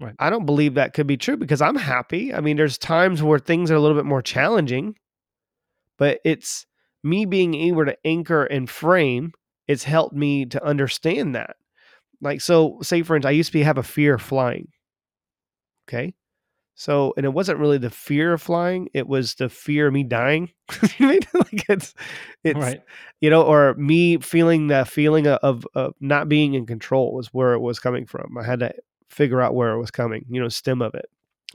Right. 0.00 0.14
I 0.18 0.30
don't 0.30 0.46
believe 0.46 0.74
that 0.74 0.94
could 0.94 1.06
be 1.06 1.16
true 1.16 1.36
because 1.36 1.62
I'm 1.62 1.76
happy. 1.76 2.34
I 2.34 2.40
mean, 2.40 2.56
there's 2.56 2.78
times 2.78 3.22
where 3.22 3.38
things 3.38 3.70
are 3.70 3.76
a 3.76 3.80
little 3.80 3.96
bit 3.96 4.06
more 4.06 4.22
challenging, 4.22 4.96
but 5.98 6.20
it's 6.24 6.66
me 7.02 7.26
being 7.26 7.54
able 7.54 7.84
to 7.84 7.96
anchor 8.04 8.44
and 8.44 8.68
frame 8.68 9.32
it's 9.66 9.84
helped 9.84 10.14
me 10.14 10.44
to 10.46 10.64
understand 10.64 11.34
that. 11.34 11.56
Like, 12.24 12.40
so 12.40 12.78
say 12.82 13.02
for 13.02 13.14
instance, 13.14 13.28
I 13.28 13.32
used 13.32 13.50
to 13.50 13.58
be, 13.58 13.62
have 13.62 13.78
a 13.78 13.82
fear 13.82 14.14
of 14.14 14.22
flying. 14.22 14.68
Okay. 15.88 16.14
So, 16.76 17.14
and 17.16 17.24
it 17.24 17.32
wasn't 17.32 17.60
really 17.60 17.78
the 17.78 17.90
fear 17.90 18.32
of 18.32 18.42
flying; 18.42 18.88
it 18.92 19.06
was 19.06 19.36
the 19.36 19.48
fear 19.48 19.86
of 19.86 19.92
me 19.92 20.02
dying. 20.02 20.50
like 20.98 21.68
it's, 21.68 21.94
it's, 22.42 22.58
right. 22.58 22.82
you 23.20 23.30
know, 23.30 23.42
or 23.42 23.74
me 23.74 24.16
feeling 24.18 24.66
that 24.68 24.88
feeling 24.88 25.28
of, 25.28 25.64
of, 25.74 25.94
not 26.00 26.28
being 26.28 26.54
in 26.54 26.66
control 26.66 27.14
was 27.14 27.28
where 27.28 27.52
it 27.52 27.60
was 27.60 27.78
coming 27.78 28.06
from. 28.06 28.36
I 28.36 28.44
had 28.44 28.58
to 28.58 28.74
figure 29.08 29.40
out 29.40 29.54
where 29.54 29.70
it 29.70 29.78
was 29.78 29.92
coming, 29.92 30.24
you 30.28 30.40
know, 30.40 30.48
stem 30.48 30.82
of 30.82 30.94
it. 30.94 31.06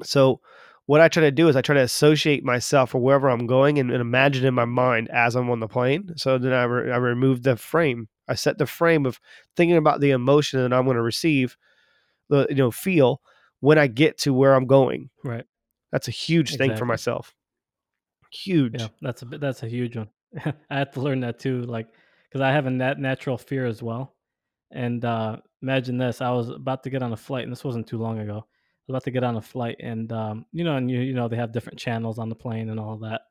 So, 0.04 0.40
what 0.86 1.02
I 1.02 1.10
try 1.10 1.22
to 1.22 1.32
do 1.32 1.50
is 1.50 1.56
I 1.58 1.62
try 1.62 1.76
to 1.76 1.82
associate 1.82 2.46
myself 2.46 2.96
or 2.96 3.00
wherever 3.00 3.30
I'm 3.30 3.46
going 3.46 3.78
and, 3.78 3.92
and 3.92 4.00
imagine 4.02 4.46
in 4.46 4.54
my 4.54 4.66
mind 4.66 5.10
as 5.12 5.36
I'm 5.36 5.50
on 5.50 5.60
the 5.60 5.68
plane. 5.68 6.14
So 6.16 6.38
then 6.38 6.54
I, 6.54 6.64
re- 6.64 6.92
I 6.92 6.98
remove 6.98 7.44
the 7.44 7.58
frame. 7.58 8.08
I 8.30 8.36
set 8.36 8.58
the 8.58 8.66
frame 8.66 9.06
of 9.06 9.20
thinking 9.58 9.78
about 9.78 10.00
the 10.00 10.12
emotion 10.12 10.62
that 10.62 10.74
I'm 10.74 10.86
going 10.86 10.96
to 10.96 11.02
receive, 11.02 11.58
the 12.30 12.46
you 12.50 12.56
know 12.56 12.72
feel 12.72 13.22
when 13.60 13.78
I 13.78 13.88
get 13.88 14.18
to 14.20 14.34
where 14.34 14.54
I'm 14.54 14.68
going. 14.68 15.10
Right. 15.24 15.46
That's 15.92 16.08
a 16.08 16.12
huge 16.12 16.56
thing 16.56 16.76
for 16.78 16.86
myself. 16.86 17.34
Huge. 18.32 18.80
Yeah, 18.80 18.88
that's 19.02 19.24
a 19.24 19.26
that's 19.26 19.64
a 19.64 19.68
huge 19.68 19.98
one. 19.98 20.10
I 20.70 20.78
had 20.78 20.94
to 20.94 21.02
learn 21.02 21.22
that 21.22 21.40
too, 21.40 21.64
like 21.64 21.88
because 22.30 22.42
I 22.42 22.52
have 22.52 22.68
a 22.68 22.70
nat- 22.70 23.00
natural 23.00 23.38
fear 23.38 23.66
as 23.66 23.82
well. 23.82 24.16
And 24.72 25.04
uh, 25.04 25.38
imagine 25.64 25.98
this: 25.98 26.22
I 26.22 26.30
was 26.32 26.50
about 26.50 26.84
to 26.84 26.92
get 26.92 27.02
on 27.02 27.12
a 27.12 27.18
flight, 27.18 27.44
and 27.44 27.52
this 27.52 27.64
wasn't 27.64 27.88
too 27.88 27.98
long 27.98 28.20
ago. 28.20 28.38
I 28.38 28.82
was 28.88 28.94
about 28.94 29.04
to 29.06 29.12
get 29.12 29.24
on 29.24 29.38
a 29.38 29.42
flight, 29.42 29.78
and 29.80 30.12
um, 30.12 30.46
you 30.52 30.64
know, 30.64 30.76
and 30.76 30.92
you 30.92 31.00
you 31.00 31.14
know 31.14 31.28
they 31.28 31.38
have 31.38 31.52
different 31.52 31.80
channels 31.80 32.20
on 32.20 32.30
the 32.30 32.36
plane 32.36 32.70
and 32.70 32.80
all 32.80 32.98
that. 32.98 33.22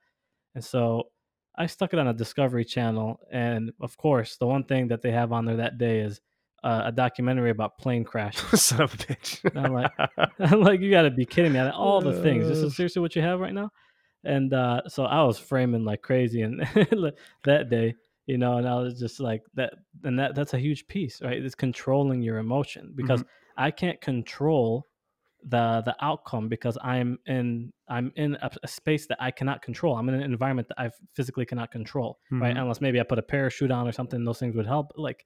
And 0.56 0.64
so 0.64 1.10
I 1.58 1.66
stuck 1.66 1.92
it 1.92 1.98
on 1.98 2.06
a 2.06 2.14
Discovery 2.14 2.64
Channel, 2.64 3.18
and 3.32 3.72
of 3.80 3.96
course, 3.96 4.36
the 4.36 4.46
one 4.46 4.62
thing 4.62 4.88
that 4.88 5.02
they 5.02 5.10
have 5.10 5.32
on 5.32 5.44
there 5.44 5.56
that 5.56 5.76
day 5.76 6.00
is 6.00 6.20
uh, 6.62 6.82
a 6.86 6.92
documentary 6.92 7.50
about 7.50 7.78
plane 7.78 8.04
crashes. 8.04 8.62
Son 8.62 8.82
of 8.82 8.94
a 8.94 8.96
bitch. 8.96 9.56
I'm 9.56 9.72
like, 9.72 9.92
I'm 10.38 10.60
like, 10.60 10.80
you 10.80 10.90
got 10.90 11.02
to 11.02 11.10
be 11.10 11.26
kidding 11.26 11.52
me! 11.52 11.58
All 11.58 12.00
the 12.00 12.22
things, 12.22 12.46
this 12.46 12.58
is 12.58 12.76
seriously 12.76 13.02
what 13.02 13.16
you 13.16 13.22
have 13.22 13.40
right 13.40 13.52
now. 13.52 13.70
And 14.24 14.54
uh, 14.54 14.82
so 14.88 15.04
I 15.04 15.22
was 15.24 15.38
framing 15.38 15.84
like 15.84 16.00
crazy, 16.02 16.42
and 16.42 16.60
that 17.44 17.68
day, 17.68 17.94
you 18.26 18.38
know, 18.38 18.58
and 18.58 18.68
I 18.68 18.76
was 18.76 18.98
just 18.98 19.18
like 19.18 19.42
that, 19.54 19.74
and 20.04 20.16
that 20.18 20.36
that's 20.36 20.54
a 20.54 20.58
huge 20.58 20.86
piece, 20.86 21.20
right? 21.20 21.42
It's 21.42 21.56
controlling 21.56 22.22
your 22.22 22.38
emotion 22.38 22.92
because 22.94 23.24
I 23.56 23.72
can't 23.72 24.00
control 24.00 24.86
the 25.44 25.82
the 25.84 25.94
outcome 26.00 26.48
because 26.48 26.76
I'm 26.82 27.18
in 27.26 27.72
I'm 27.88 28.12
in 28.16 28.34
a, 28.42 28.50
a 28.62 28.68
space 28.68 29.06
that 29.06 29.18
I 29.20 29.30
cannot 29.30 29.62
control. 29.62 29.96
I'm 29.96 30.08
in 30.08 30.14
an 30.16 30.22
environment 30.22 30.68
that 30.68 30.80
I 30.80 30.90
physically 31.14 31.46
cannot 31.46 31.70
control, 31.70 32.18
right? 32.30 32.54
Mhm. 32.54 32.60
Unless 32.62 32.80
maybe 32.80 33.00
I 33.00 33.04
put 33.04 33.18
a 33.18 33.22
parachute 33.22 33.70
on 33.70 33.86
or 33.86 33.92
something, 33.92 34.24
those 34.24 34.38
things 34.40 34.56
would 34.56 34.66
help. 34.66 34.92
Like, 34.96 35.24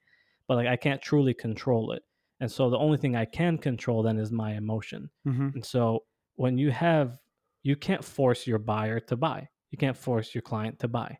but 0.48 0.56
like 0.56 0.66
I 0.68 0.76
can't 0.76 1.00
truly 1.00 1.34
control 1.34 1.92
it, 1.92 2.02
and 2.40 2.50
so 2.50 2.68
the 2.70 2.78
only 2.78 2.98
thing 2.98 3.16
I 3.16 3.24
can 3.24 3.56
control 3.58 4.02
then 4.02 4.18
is 4.18 4.30
my 4.30 4.52
emotion. 4.54 5.08
Mhm. 5.26 5.54
And 5.54 5.64
so 5.64 6.04
when 6.34 6.58
you 6.58 6.70
have, 6.70 7.18
you 7.62 7.76
can't 7.76 8.04
force 8.04 8.46
your 8.46 8.58
buyer 8.58 9.00
to 9.00 9.16
buy. 9.16 9.48
You 9.70 9.78
can't 9.78 9.96
force 9.96 10.34
your 10.34 10.42
client 10.42 10.78
to 10.80 10.88
buy, 10.88 11.18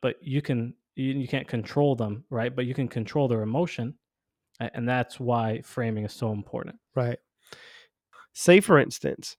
but 0.00 0.16
you 0.22 0.42
can. 0.42 0.74
You, 0.96 1.12
you 1.14 1.26
can't 1.28 1.48
control 1.48 1.96
them, 1.96 2.24
right? 2.30 2.54
But 2.54 2.66
you 2.66 2.74
can 2.74 2.86
control 2.88 3.26
their 3.26 3.42
emotion, 3.42 3.98
and 4.60 4.88
that's 4.88 5.18
why 5.18 5.60
framing 5.62 6.04
is 6.04 6.12
so 6.12 6.30
important. 6.32 6.76
Right. 6.94 7.18
Say 8.34 8.60
for 8.60 8.78
instance, 8.78 9.36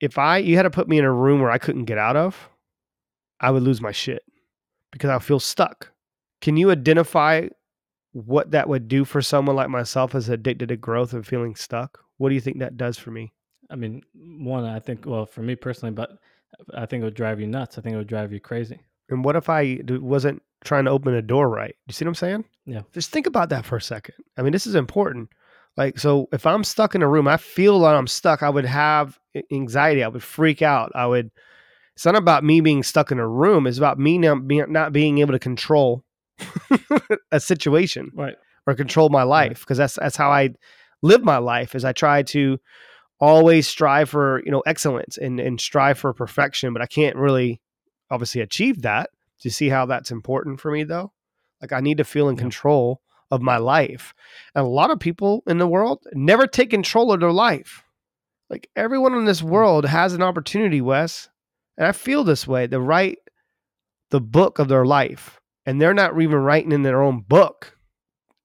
if 0.00 0.16
I 0.16 0.38
you 0.38 0.56
had 0.56 0.62
to 0.62 0.70
put 0.70 0.88
me 0.88 0.98
in 0.98 1.04
a 1.04 1.12
room 1.12 1.40
where 1.40 1.50
I 1.50 1.58
couldn't 1.58 1.84
get 1.84 1.98
out 1.98 2.16
of, 2.16 2.48
I 3.40 3.50
would 3.50 3.62
lose 3.62 3.80
my 3.80 3.92
shit 3.92 4.22
because 4.90 5.10
I 5.10 5.18
feel 5.18 5.40
stuck. 5.40 5.92
Can 6.40 6.56
you 6.56 6.70
identify 6.70 7.48
what 8.12 8.50
that 8.52 8.68
would 8.68 8.88
do 8.88 9.04
for 9.04 9.22
someone 9.22 9.56
like 9.56 9.68
myself 9.68 10.14
as 10.14 10.28
addicted 10.28 10.70
to 10.70 10.76
growth 10.76 11.12
and 11.12 11.26
feeling 11.26 11.54
stuck? 11.54 12.00
What 12.16 12.28
do 12.30 12.34
you 12.34 12.40
think 12.40 12.58
that 12.58 12.76
does 12.76 12.98
for 12.98 13.10
me? 13.10 13.32
I 13.70 13.76
mean, 13.76 14.02
one, 14.14 14.64
I 14.64 14.80
think, 14.80 15.06
well, 15.06 15.26
for 15.26 15.42
me 15.42 15.54
personally, 15.54 15.92
but 15.92 16.10
I 16.74 16.86
think 16.86 17.02
it 17.02 17.04
would 17.04 17.14
drive 17.14 17.40
you 17.40 17.46
nuts. 17.46 17.78
I 17.78 17.80
think 17.80 17.94
it 17.94 17.98
would 17.98 18.08
drive 18.08 18.32
you 18.32 18.40
crazy. 18.40 18.80
And 19.10 19.24
what 19.24 19.36
if 19.36 19.48
I 19.48 19.80
wasn't 19.86 20.42
trying 20.64 20.84
to 20.84 20.90
open 20.90 21.14
a 21.14 21.22
door 21.22 21.48
right? 21.48 21.74
You 21.86 21.92
see 21.92 22.04
what 22.04 22.10
I'm 22.10 22.14
saying? 22.16 22.44
Yeah. 22.66 22.82
Just 22.92 23.10
think 23.10 23.26
about 23.26 23.48
that 23.50 23.64
for 23.64 23.76
a 23.76 23.82
second. 23.82 24.16
I 24.36 24.42
mean, 24.42 24.52
this 24.52 24.66
is 24.66 24.74
important. 24.74 25.30
Like, 25.76 25.98
so 25.98 26.28
if 26.32 26.46
I'm 26.46 26.64
stuck 26.64 26.94
in 26.94 27.02
a 27.02 27.08
room, 27.08 27.26
I 27.28 27.36
feel 27.36 27.80
that 27.80 27.94
I'm 27.94 28.06
stuck. 28.06 28.42
I 28.42 28.50
would 28.50 28.64
have 28.66 29.18
anxiety. 29.52 30.02
I 30.02 30.08
would 30.08 30.22
freak 30.22 30.62
out. 30.62 30.92
I 30.94 31.06
would. 31.06 31.30
It's 31.94 32.04
not 32.04 32.16
about 32.16 32.44
me 32.44 32.60
being 32.60 32.82
stuck 32.82 33.12
in 33.12 33.18
a 33.18 33.28
room. 33.28 33.66
It's 33.66 33.78
about 33.78 33.98
me 33.98 34.18
not 34.18 34.46
being 34.48 34.72
not 34.72 34.92
being 34.92 35.18
able 35.18 35.32
to 35.32 35.38
control 35.38 36.04
a 37.32 37.40
situation 37.40 38.10
Right. 38.14 38.36
or 38.66 38.74
control 38.74 39.08
my 39.10 39.22
life 39.22 39.60
because 39.60 39.78
that's 39.78 39.94
that's 39.94 40.16
how 40.16 40.30
I 40.30 40.50
live 41.02 41.22
my 41.22 41.38
life. 41.38 41.74
Is 41.74 41.84
I 41.84 41.92
try 41.92 42.22
to 42.24 42.58
always 43.20 43.68
strive 43.68 44.08
for 44.10 44.42
you 44.44 44.50
know 44.50 44.62
excellence 44.66 45.18
and 45.18 45.38
and 45.40 45.60
strive 45.60 45.98
for 45.98 46.12
perfection, 46.14 46.72
but 46.72 46.82
I 46.82 46.86
can't 46.86 47.16
really 47.16 47.60
obviously 48.10 48.40
achieve 48.40 48.82
that. 48.82 49.10
Do 49.40 49.46
you 49.46 49.50
see 49.50 49.68
how 49.68 49.86
that's 49.86 50.10
important 50.10 50.60
for 50.60 50.70
me 50.70 50.84
though? 50.84 51.12
Like 51.60 51.72
I 51.72 51.80
need 51.80 51.98
to 51.98 52.04
feel 52.04 52.28
in 52.28 52.36
Yeah. 52.36 52.42
control 52.42 53.02
of 53.30 53.42
my 53.42 53.56
life, 53.56 54.14
and 54.54 54.64
a 54.64 54.68
lot 54.68 54.90
of 54.90 54.98
people 54.98 55.42
in 55.46 55.58
the 55.58 55.68
world 55.68 56.04
never 56.12 56.46
take 56.46 56.70
control 56.70 57.12
of 57.12 57.20
their 57.20 57.32
life. 57.32 57.84
Like 58.48 58.68
everyone 58.74 59.14
in 59.14 59.24
this 59.24 59.42
mm. 59.42 59.48
world 59.48 59.84
has 59.84 60.12
an 60.12 60.22
opportunity, 60.22 60.80
Wes, 60.80 61.28
and 61.78 61.86
I 61.86 61.92
feel 61.92 62.24
this 62.24 62.46
way 62.46 62.66
to 62.66 62.80
write 62.80 63.18
the 64.10 64.20
book 64.20 64.58
of 64.58 64.68
their 64.68 64.84
life, 64.84 65.40
and 65.64 65.80
they're 65.80 65.94
not 65.94 66.20
even 66.20 66.38
writing 66.38 66.72
in 66.72 66.82
their 66.82 67.02
own 67.02 67.20
book 67.20 67.76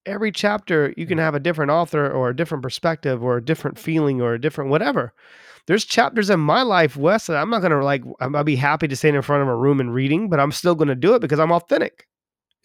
every 0.06 0.32
chapter 0.32 0.94
you 0.98 1.06
can 1.06 1.18
mm. 1.18 1.22
have 1.22 1.36
a 1.36 1.40
different 1.40 1.72
author 1.72 2.10
or 2.10 2.30
a 2.30 2.36
different 2.36 2.62
perspective 2.62 3.24
or 3.24 3.38
a 3.38 3.44
different 3.44 3.78
feeling 3.78 4.22
or 4.22 4.34
a 4.34 4.42
different 4.42 4.70
whatever. 4.70 5.14
There's 5.68 5.86
chapters 5.86 6.30
in 6.30 6.40
my 6.40 6.62
life, 6.62 6.96
Wes, 6.96 7.26
that 7.28 7.38
I'm 7.38 7.50
not 7.50 7.62
gonna 7.62 7.84
like. 7.84 8.04
I'm- 8.20 8.36
I'll 8.36 8.44
be 8.44 8.56
happy 8.56 8.88
to 8.88 8.96
stand 8.96 9.16
in 9.16 9.22
front 9.24 9.42
of 9.42 9.48
a 9.48 9.56
room 9.56 9.80
and 9.80 9.94
reading, 9.94 10.30
but 10.30 10.40
I'm 10.40 10.52
still 10.52 10.76
gonna 10.76 10.96
do 10.96 11.16
it 11.16 11.22
because 11.22 11.40
I'm 11.40 11.52
authentic. 11.52 12.08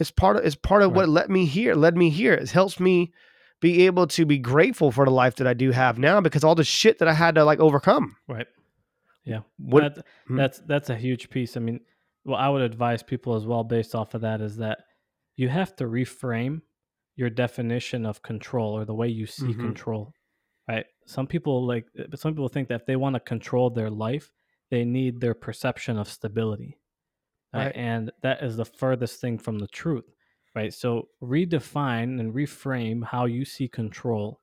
It's 0.00 0.10
part 0.10 0.36
of 0.36 0.44
it's 0.44 0.56
part 0.56 0.82
of 0.82 0.92
what 0.92 1.02
Right. 1.02 1.08
let 1.08 1.30
me 1.30 1.44
here, 1.46 1.74
led 1.74 1.96
me 1.96 2.10
here. 2.10 2.34
It 2.34 2.50
helps 2.50 2.80
me 2.80 3.12
be 3.60 3.86
able 3.86 4.06
to 4.08 4.24
be 4.24 4.38
grateful 4.38 4.90
for 4.90 5.04
the 5.04 5.10
life 5.10 5.36
that 5.36 5.46
I 5.46 5.54
do 5.54 5.70
have 5.70 5.98
now 5.98 6.20
because 6.22 6.42
all 6.42 6.54
the 6.54 6.64
shit 6.64 6.98
that 6.98 7.06
I 7.08 7.12
had 7.12 7.34
to 7.36 7.44
like 7.44 7.60
overcome. 7.60 8.16
Right. 8.26 8.46
Yeah. 9.24 9.40
What 9.58 9.94
That, 9.96 10.06
Hmm. 10.26 10.36
that's 10.36 10.58
that's 10.60 10.88
a 10.90 10.96
huge 10.96 11.28
piece. 11.30 11.56
I 11.56 11.60
mean, 11.60 11.80
well, 12.24 12.38
I 12.40 12.48
would 12.48 12.62
advise 12.62 13.02
people 13.02 13.34
as 13.36 13.46
well, 13.46 13.62
based 13.62 13.94
off 13.94 14.14
of 14.14 14.22
that, 14.22 14.40
is 14.40 14.56
that 14.56 14.78
you 15.36 15.48
have 15.50 15.76
to 15.76 15.84
reframe 15.84 16.62
your 17.16 17.28
definition 17.30 18.06
of 18.06 18.22
control 18.22 18.72
or 18.76 18.84
the 18.86 18.94
way 18.94 19.08
you 19.08 19.26
see 19.26 19.52
Mhm. 19.52 19.60
control. 19.60 20.14
Right. 20.66 20.86
Some 21.04 21.26
people 21.26 21.66
like, 21.66 21.86
some 22.14 22.32
people 22.32 22.48
think 22.48 22.68
that 22.68 22.80
if 22.80 22.86
they 22.86 22.96
want 22.96 23.14
to 23.16 23.20
control 23.20 23.68
their 23.68 23.90
life, 23.90 24.32
they 24.70 24.84
need 24.86 25.20
their 25.20 25.34
perception 25.34 25.98
of 25.98 26.08
stability. 26.08 26.78
Right? 27.52 27.66
Right. 27.66 27.76
And 27.76 28.12
that 28.22 28.42
is 28.42 28.56
the 28.56 28.64
furthest 28.64 29.20
thing 29.20 29.38
from 29.38 29.58
the 29.58 29.68
truth. 29.68 30.14
Right. 30.54 30.72
So 30.74 31.08
redefine 31.22 32.18
and 32.20 32.34
reframe 32.34 33.04
how 33.04 33.26
you 33.26 33.44
see 33.44 33.68
control 33.68 34.40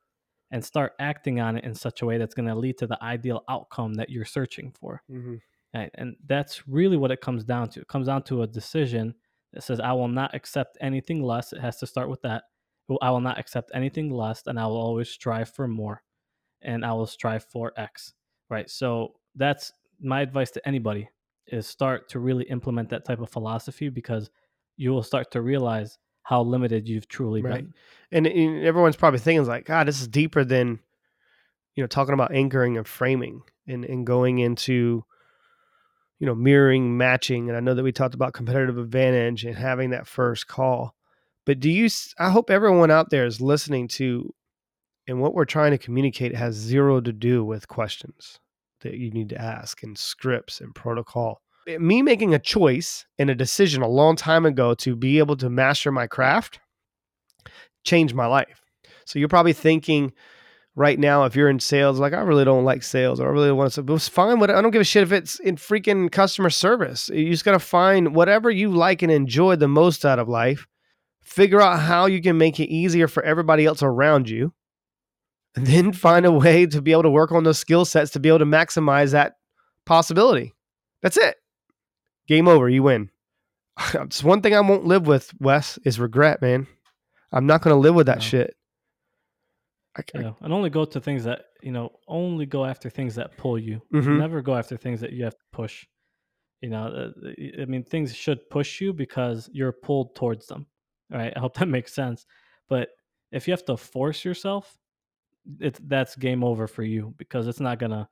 and 0.51 0.63
start 0.63 0.93
acting 0.99 1.41
on 1.41 1.57
it 1.57 1.65
in 1.65 1.75
such 1.75 2.01
a 2.01 2.05
way 2.05 2.17
that's 2.17 2.33
going 2.33 2.47
to 2.47 2.55
lead 2.55 2.77
to 2.77 2.87
the 2.87 3.01
ideal 3.03 3.43
outcome 3.49 3.93
that 3.95 4.09
you're 4.09 4.23
searching 4.23 4.71
for. 4.71 5.01
Mhm. 5.09 5.41
Right? 5.73 5.91
And 5.95 6.15
that's 6.25 6.67
really 6.67 6.95
what 6.95 7.11
it 7.11 7.19
comes 7.19 7.43
down 7.43 7.69
to. 7.71 7.81
It 7.81 7.87
comes 7.89 8.07
down 8.07 8.23
to 8.23 8.43
a 8.43 8.47
decision 8.47 9.13
that 9.51 9.63
says, 9.63 9.81
I 9.81 9.91
will 9.91 10.07
not 10.07 10.33
accept 10.33 10.77
anything 10.79 11.21
less. 11.21 11.51
It 11.51 11.59
has 11.59 11.77
to 11.79 11.87
start 11.87 12.09
with 12.09 12.21
that. 12.21 12.45
I 13.01 13.11
will 13.11 13.19
not 13.19 13.37
accept 13.37 13.71
anything 13.73 14.09
less, 14.09 14.47
and 14.47 14.57
I 14.57 14.65
will 14.65 14.77
always 14.77 15.09
strive 15.09 15.49
for 15.49 15.67
more, 15.67 16.03
and 16.61 16.85
I 16.85 16.93
will 16.93 17.05
strive 17.05 17.43
for 17.43 17.73
X. 17.75 18.13
Right. 18.49 18.69
So 18.69 19.19
that's 19.35 19.73
my 19.99 20.21
advice 20.21 20.51
to 20.51 20.65
anybody 20.65 21.09
is 21.47 21.67
start 21.67 22.09
to 22.09 22.19
really 22.19 22.45
implement 22.45 22.89
that 22.89 23.05
type 23.05 23.19
of 23.19 23.29
philosophy 23.29 23.89
because 23.89 24.29
you 24.75 24.91
will 24.91 25.03
start 25.03 25.31
to 25.31 25.41
realize 25.41 25.97
how 26.23 26.41
limited 26.41 26.87
you've 26.87 27.07
truly 27.07 27.41
Right. 27.41 27.63
been. 27.63 27.73
And, 28.11 28.27
and 28.27 28.65
everyone's 28.65 28.95
probably 28.95 29.19
thinking 29.19 29.45
like, 29.45 29.65
God, 29.65 29.87
this 29.87 30.01
is 30.01 30.07
deeper 30.07 30.43
than, 30.43 30.79
you 31.75 31.83
know, 31.83 31.87
talking 31.87 32.13
about 32.13 32.33
anchoring 32.33 32.77
and 32.77 32.87
framing 32.87 33.41
and, 33.67 33.85
and 33.85 34.05
going 34.05 34.39
into, 34.39 35.05
you 36.19 36.27
know, 36.27 36.35
mirroring, 36.35 36.97
matching. 36.97 37.47
And 37.47 37.57
I 37.57 37.61
know 37.61 37.73
that 37.73 37.83
we 37.83 37.91
talked 37.91 38.15
about 38.15 38.33
competitive 38.33 38.77
advantage 38.77 39.45
and 39.45 39.55
having 39.55 39.91
that 39.91 40.07
first 40.07 40.47
call. 40.47 40.95
But 41.45 41.59
do 41.59 41.71
you, 41.71 41.87
I 42.19 42.29
hope 42.29 42.49
everyone 42.49 42.91
out 42.91 43.09
there 43.09 43.25
is 43.25 43.39
listening 43.39 43.87
to, 43.89 44.33
and 45.07 45.21
what 45.21 45.33
we're 45.33 45.45
trying 45.45 45.71
to 45.71 45.77
communicate 45.77 46.35
has 46.35 46.55
zero 46.55 46.99
to 46.99 47.13
do 47.13 47.45
with 47.45 47.69
questions 47.69 48.39
that 48.81 48.95
you 48.95 49.11
need 49.11 49.29
to 49.29 49.41
ask 49.41 49.83
and 49.83 49.97
scripts 49.97 50.61
and 50.61 50.73
protocol. 50.75 51.41
Eh, 51.67 51.77
Me 51.77 52.01
making 52.01 52.33
a 52.33 52.39
choice 52.39 53.05
and 53.17 53.29
a 53.29 53.35
decision 53.35 53.81
a 53.81 53.87
long 53.87 54.15
time 54.15 54.45
ago 54.45 54.73
to 54.75 54.95
be 54.95 55.19
able 55.19 55.37
to 55.37 55.49
master 55.49 55.91
my 55.91 56.07
craft 56.07 56.59
changed 57.83 58.15
my 58.15 58.25
life. 58.25 58.61
So 59.05 59.19
you're 59.19 59.29
probably 59.29 59.53
thinking 59.53 60.11
right 60.75 60.99
now, 60.99 61.23
if 61.23 61.35
you're 61.35 61.49
in 61.49 61.59
sales, 61.59 61.99
like 61.99 62.13
I 62.13 62.19
really 62.21 62.45
don't 62.45 62.65
like 62.65 62.83
sales, 62.83 63.19
or 63.19 63.27
I 63.27 63.31
really 63.31 63.51
want 63.51 63.71
to. 63.73 63.83
But 63.83 63.93
it's 63.95 64.07
fine. 64.09 64.39
What 64.39 64.51
I 64.51 64.61
don't 64.61 64.71
give 64.71 64.81
a 64.81 64.85
shit 64.85 65.03
if 65.03 65.11
it's 65.11 65.39
in 65.39 65.55
freaking 65.55 66.11
customer 66.11 66.49
service. 66.49 67.09
You 67.09 67.29
just 67.31 67.45
gotta 67.45 67.59
find 67.59 68.13
whatever 68.15 68.51
you 68.51 68.69
like 68.71 69.01
and 69.01 69.11
enjoy 69.11 69.55
the 69.55 69.67
most 69.67 70.05
out 70.05 70.19
of 70.19 70.27
life. 70.29 70.67
figure 71.23 71.61
out 71.61 71.79
how 71.79 72.05
you 72.05 72.21
can 72.21 72.37
make 72.37 72.59
it 72.59 72.69
easier 72.69 73.07
for 73.07 73.23
everybody 73.23 73.65
else 73.65 73.81
around 73.83 74.29
you, 74.29 74.53
then 75.65 75.91
find 75.93 76.25
a 76.25 76.31
way 76.31 76.65
to 76.67 76.81
be 76.81 76.91
able 76.91 77.03
to 77.03 77.09
work 77.09 77.31
on 77.31 77.43
those 77.43 77.59
skill 77.59 77.85
sets 77.85 78.11
to 78.11 78.19
be 78.19 78.29
able 78.29 78.39
to 78.39 78.45
maximize 78.45 79.11
that 79.11 79.33
possibility. 79.85 80.53
That's 81.01 81.17
it. 81.17 81.35
Game 82.27 82.47
over. 82.47 82.67
You 82.69 82.83
win. 82.83 83.09
It's 83.93 84.23
one 84.23 84.41
thing 84.41 84.55
I 84.55 84.59
won't 84.61 84.85
live 84.85 85.05
with, 85.07 85.33
Wes, 85.39 85.77
is 85.85 85.99
regret, 85.99 86.41
man. 86.41 86.67
I'm 87.31 87.45
not 87.45 87.61
going 87.61 87.75
to 87.75 87.79
live 87.79 87.95
with 87.95 88.07
that 88.07 88.17
No. 88.17 88.23
shit. 88.23 88.55
I, 89.95 90.01
You 90.13 90.21
know, 90.21 90.37
and 90.41 90.53
only 90.53 90.69
go 90.69 90.85
to 90.85 90.99
things 91.01 91.23
that 91.23 91.45
you 91.63 91.71
know. 91.71 91.91
Only 92.07 92.45
go 92.45 92.65
after 92.65 92.89
things 92.89 93.15
that 93.15 93.35
pull 93.37 93.57
you. 93.57 93.81
Mhm. 93.93 94.19
Never 94.19 94.41
go 94.43 94.55
after 94.55 94.77
things 94.77 95.01
that 95.01 95.11
you 95.11 95.23
have 95.23 95.33
to 95.37 95.45
push. 95.51 95.85
You 96.61 96.69
know, 96.69 96.85
uh, 96.87 97.29
I 97.61 97.65
mean, 97.65 97.83
things 97.83 98.15
should 98.15 98.47
push 98.49 98.79
you 98.81 98.93
because 98.93 99.49
you're 99.53 99.71
pulled 99.71 100.15
towards 100.15 100.45
them. 100.47 100.67
Right? 101.09 101.33
I 101.35 101.39
hope 101.39 101.55
that 101.57 101.67
makes 101.77 101.93
sense. 101.93 102.25
But 102.69 102.89
if 103.31 103.47
you 103.47 103.53
have 103.53 103.65
to 103.65 103.77
force 103.77 104.23
yourself, 104.23 104.77
it's 105.59 105.79
that's 105.85 106.15
game 106.15 106.43
over 106.43 106.67
for 106.67 106.83
you 106.83 107.13
because 107.17 107.47
it's 107.47 107.59
not 107.59 107.79
gonna. 107.79 108.09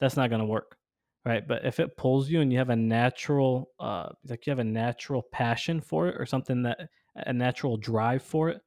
That's 0.00 0.16
not 0.16 0.30
gonna 0.30 0.46
work. 0.46 0.76
Right? 1.24 1.46
But 1.46 1.64
if 1.64 1.80
it 1.80 1.96
pulls 1.96 2.30
you 2.30 2.40
and 2.40 2.50
you 2.52 2.58
have 2.58 2.70
a 2.70 2.76
natural, 2.76 3.70
uh, 3.80 4.10
like 4.28 4.46
you 4.46 4.50
have 4.50 4.60
a 4.60 4.64
natural 4.64 5.22
passion 5.32 5.80
for 5.80 6.08
it 6.08 6.16
or 6.18 6.24
something 6.24 6.62
that 6.62 6.88
a 7.16 7.32
natural 7.32 7.76
drive 7.76 8.22
for 8.22 8.48
it, 8.48 8.62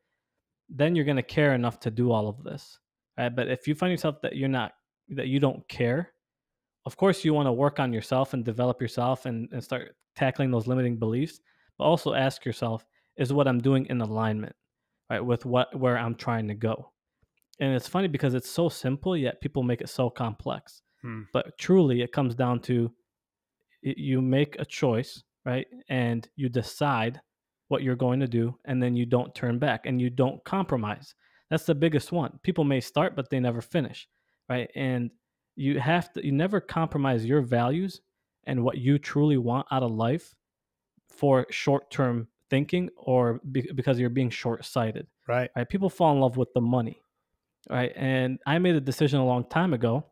then 0.72 0.96
you're 0.96 1.06
to 1.06 1.22
care 1.22 1.54
enough 1.54 1.80
to 1.82 1.92
do 1.92 2.12
all 2.12 2.28
of 2.28 2.44
this 2.44 2.80
right 3.18 3.36
but 3.36 3.48
if 3.50 3.68
you 3.68 3.76
find 3.76 3.92
yourself 3.92 4.22
that 4.22 4.36
you're 4.36 4.50
not 4.50 4.72
that 5.10 5.28
you 5.28 5.40
don't 5.40 5.68
care 5.68 6.14
of 6.86 6.96
course 6.96 7.24
you 7.24 7.34
want 7.34 7.46
to 7.46 7.52
work 7.52 7.80
on 7.80 7.94
yourself 7.94 8.34
and 8.34 8.46
develop 8.46 8.82
yourself 8.82 9.26
and, 9.26 9.50
and 9.52 9.64
start 9.64 9.96
tackling 10.16 10.50
those 10.50 10.68
limiting 10.68 10.98
beliefs 10.98 11.42
but 11.78 11.84
also 11.84 12.14
ask 12.14 12.46
yourself 12.46 12.86
is 13.18 13.34
what 13.34 13.48
i'm 13.48 13.60
doing 13.60 13.86
in 13.88 14.02
alignment 14.02 14.56
right 15.10 15.24
with 15.24 15.46
what 15.46 15.78
where 15.78 15.98
i'm 15.98 16.16
trying 16.16 16.48
to 16.48 16.56
go 16.56 16.91
and 17.62 17.74
it's 17.74 17.88
funny 17.88 18.10
because 18.10 18.34
it's 18.34 18.50
so 18.50 18.68
simple 18.68 19.16
yet 19.16 19.40
people 19.40 19.64
make 19.64 19.80
it 19.82 19.90
so 19.90 20.10
complex. 20.10 20.82
Hmm. 21.02 21.22
but 21.34 21.58
truly 21.58 22.02
it 22.02 22.12
comes 22.12 22.36
down 22.36 22.60
to 22.62 22.92
y- 23.84 23.96
you 23.98 24.22
make 24.22 24.56
a 24.60 24.66
choice 24.66 25.24
right? 25.46 25.66
And 25.90 26.30
you 26.36 26.50
decide 26.50 27.20
what 27.70 27.82
you're 27.82 27.96
going 27.96 28.20
to 28.20 28.28
do 28.28 28.56
and 28.66 28.82
then 28.84 28.96
you 28.96 29.06
don't 29.06 29.34
turn 29.34 29.58
back 29.58 29.86
and 29.86 30.00
you 30.00 30.10
don't 30.10 30.44
compromise. 30.44 31.16
That's 31.50 31.66
the 31.66 31.74
biggest 31.74 32.12
one. 32.12 32.40
People 32.44 32.64
may 32.64 32.80
start 32.82 33.16
but 33.16 33.30
they 33.30 33.40
never 33.40 33.62
finish 33.62 34.08
right? 34.50 34.70
And 34.76 35.10
you 35.56 35.80
have 35.80 36.12
to 36.14 36.26
you 36.26 36.32
never 36.32 36.60
compromise 36.60 37.26
your 37.26 37.42
values 37.42 38.02
and 38.46 38.64
what 38.64 38.78
you 38.78 38.98
truly 38.98 39.38
want 39.38 39.68
out 39.72 39.84
of 39.84 39.92
life 39.92 40.34
for 41.10 41.46
short-term 41.50 42.28
thinking 42.50 42.90
or 42.98 43.40
be, 43.52 43.70
because 43.76 44.00
you're 44.00 44.10
being 44.10 44.30
short-sighted 44.30 45.08
right. 45.28 45.50
right? 45.56 45.70
People 45.70 45.90
fall 45.90 46.14
in 46.14 46.20
love 46.20 46.38
with 46.38 46.54
the 46.54 46.62
money 46.62 47.02
right? 47.70 47.92
And 47.96 48.40
i 48.46 48.58
made 48.60 48.76
a 48.76 48.82
decision 48.82 49.20
a 49.20 49.26
long 49.26 49.46
time 49.50 49.74
ago 49.74 50.06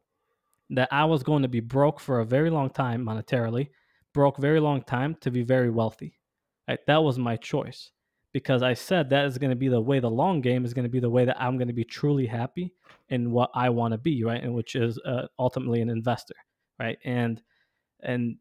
that 0.69 0.89
i 0.91 1.05
was 1.05 1.23
going 1.23 1.41
to 1.41 1.47
be 1.47 1.59
broke 1.59 1.99
for 1.99 2.19
a 2.19 2.25
very 2.25 2.49
long 2.49 2.69
time 2.69 3.05
monetarily 3.05 3.69
broke 4.13 4.37
very 4.37 4.59
long 4.59 4.81
time 4.83 5.15
to 5.21 5.31
be 5.31 5.43
very 5.43 5.69
wealthy 5.69 6.19
right? 6.67 6.79
That 6.87 7.03
was 7.03 7.17
my 7.17 7.35
choice 7.35 7.91
because 8.31 8.61
i 8.61 8.73
said 8.73 9.09
that 9.09 9.25
is 9.25 9.37
going 9.37 9.49
to 9.49 9.55
be 9.55 9.69
the 9.69 9.81
way 9.81 9.99
the 9.99 10.09
long 10.09 10.41
game 10.41 10.65
is 10.65 10.73
going 10.73 10.83
to 10.83 10.89
be 10.89 10.99
the 10.99 11.09
way 11.09 11.25
that 11.25 11.41
i'm 11.41 11.57
going 11.57 11.67
to 11.67 11.73
be 11.73 11.83
truly 11.83 12.27
happy 12.27 12.73
in 13.09 13.31
what 13.31 13.49
i 13.55 13.69
want 13.69 13.91
to 13.91 13.97
be 13.97 14.23
right? 14.23 14.43
And 14.43 14.53
which 14.53 14.75
is 14.75 14.99
uh, 15.05 15.27
ultimately 15.37 15.81
an 15.81 15.89
investor 15.89 16.35
right? 16.79 16.97
And 17.03 17.41
and 18.01 18.37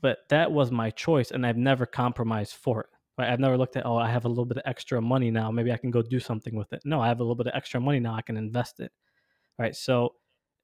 but 0.00 0.18
that 0.28 0.52
was 0.52 0.70
my 0.70 0.90
choice 0.90 1.30
and 1.30 1.46
i've 1.46 1.56
never 1.56 1.86
compromised 1.86 2.54
for 2.54 2.82
it 2.82 2.90
right 3.18 3.30
i've 3.30 3.40
never 3.40 3.56
looked 3.56 3.76
at 3.76 3.86
oh 3.86 3.96
i 3.96 4.08
have 4.08 4.24
a 4.24 4.28
little 4.28 4.44
bit 4.44 4.56
of 4.56 4.62
extra 4.66 5.00
money 5.00 5.30
now 5.30 5.50
maybe 5.50 5.72
i 5.72 5.76
can 5.76 5.90
go 5.90 6.02
do 6.02 6.20
something 6.20 6.54
with 6.54 6.72
it 6.72 6.80
no 6.84 7.00
i 7.00 7.08
have 7.08 7.20
a 7.20 7.22
little 7.22 7.34
bit 7.34 7.46
of 7.46 7.52
extra 7.54 7.80
money 7.80 8.00
now 8.00 8.14
i 8.14 8.22
can 8.22 8.36
invest 8.36 8.80
it 8.80 8.92
right 9.58 9.76
so 9.76 10.14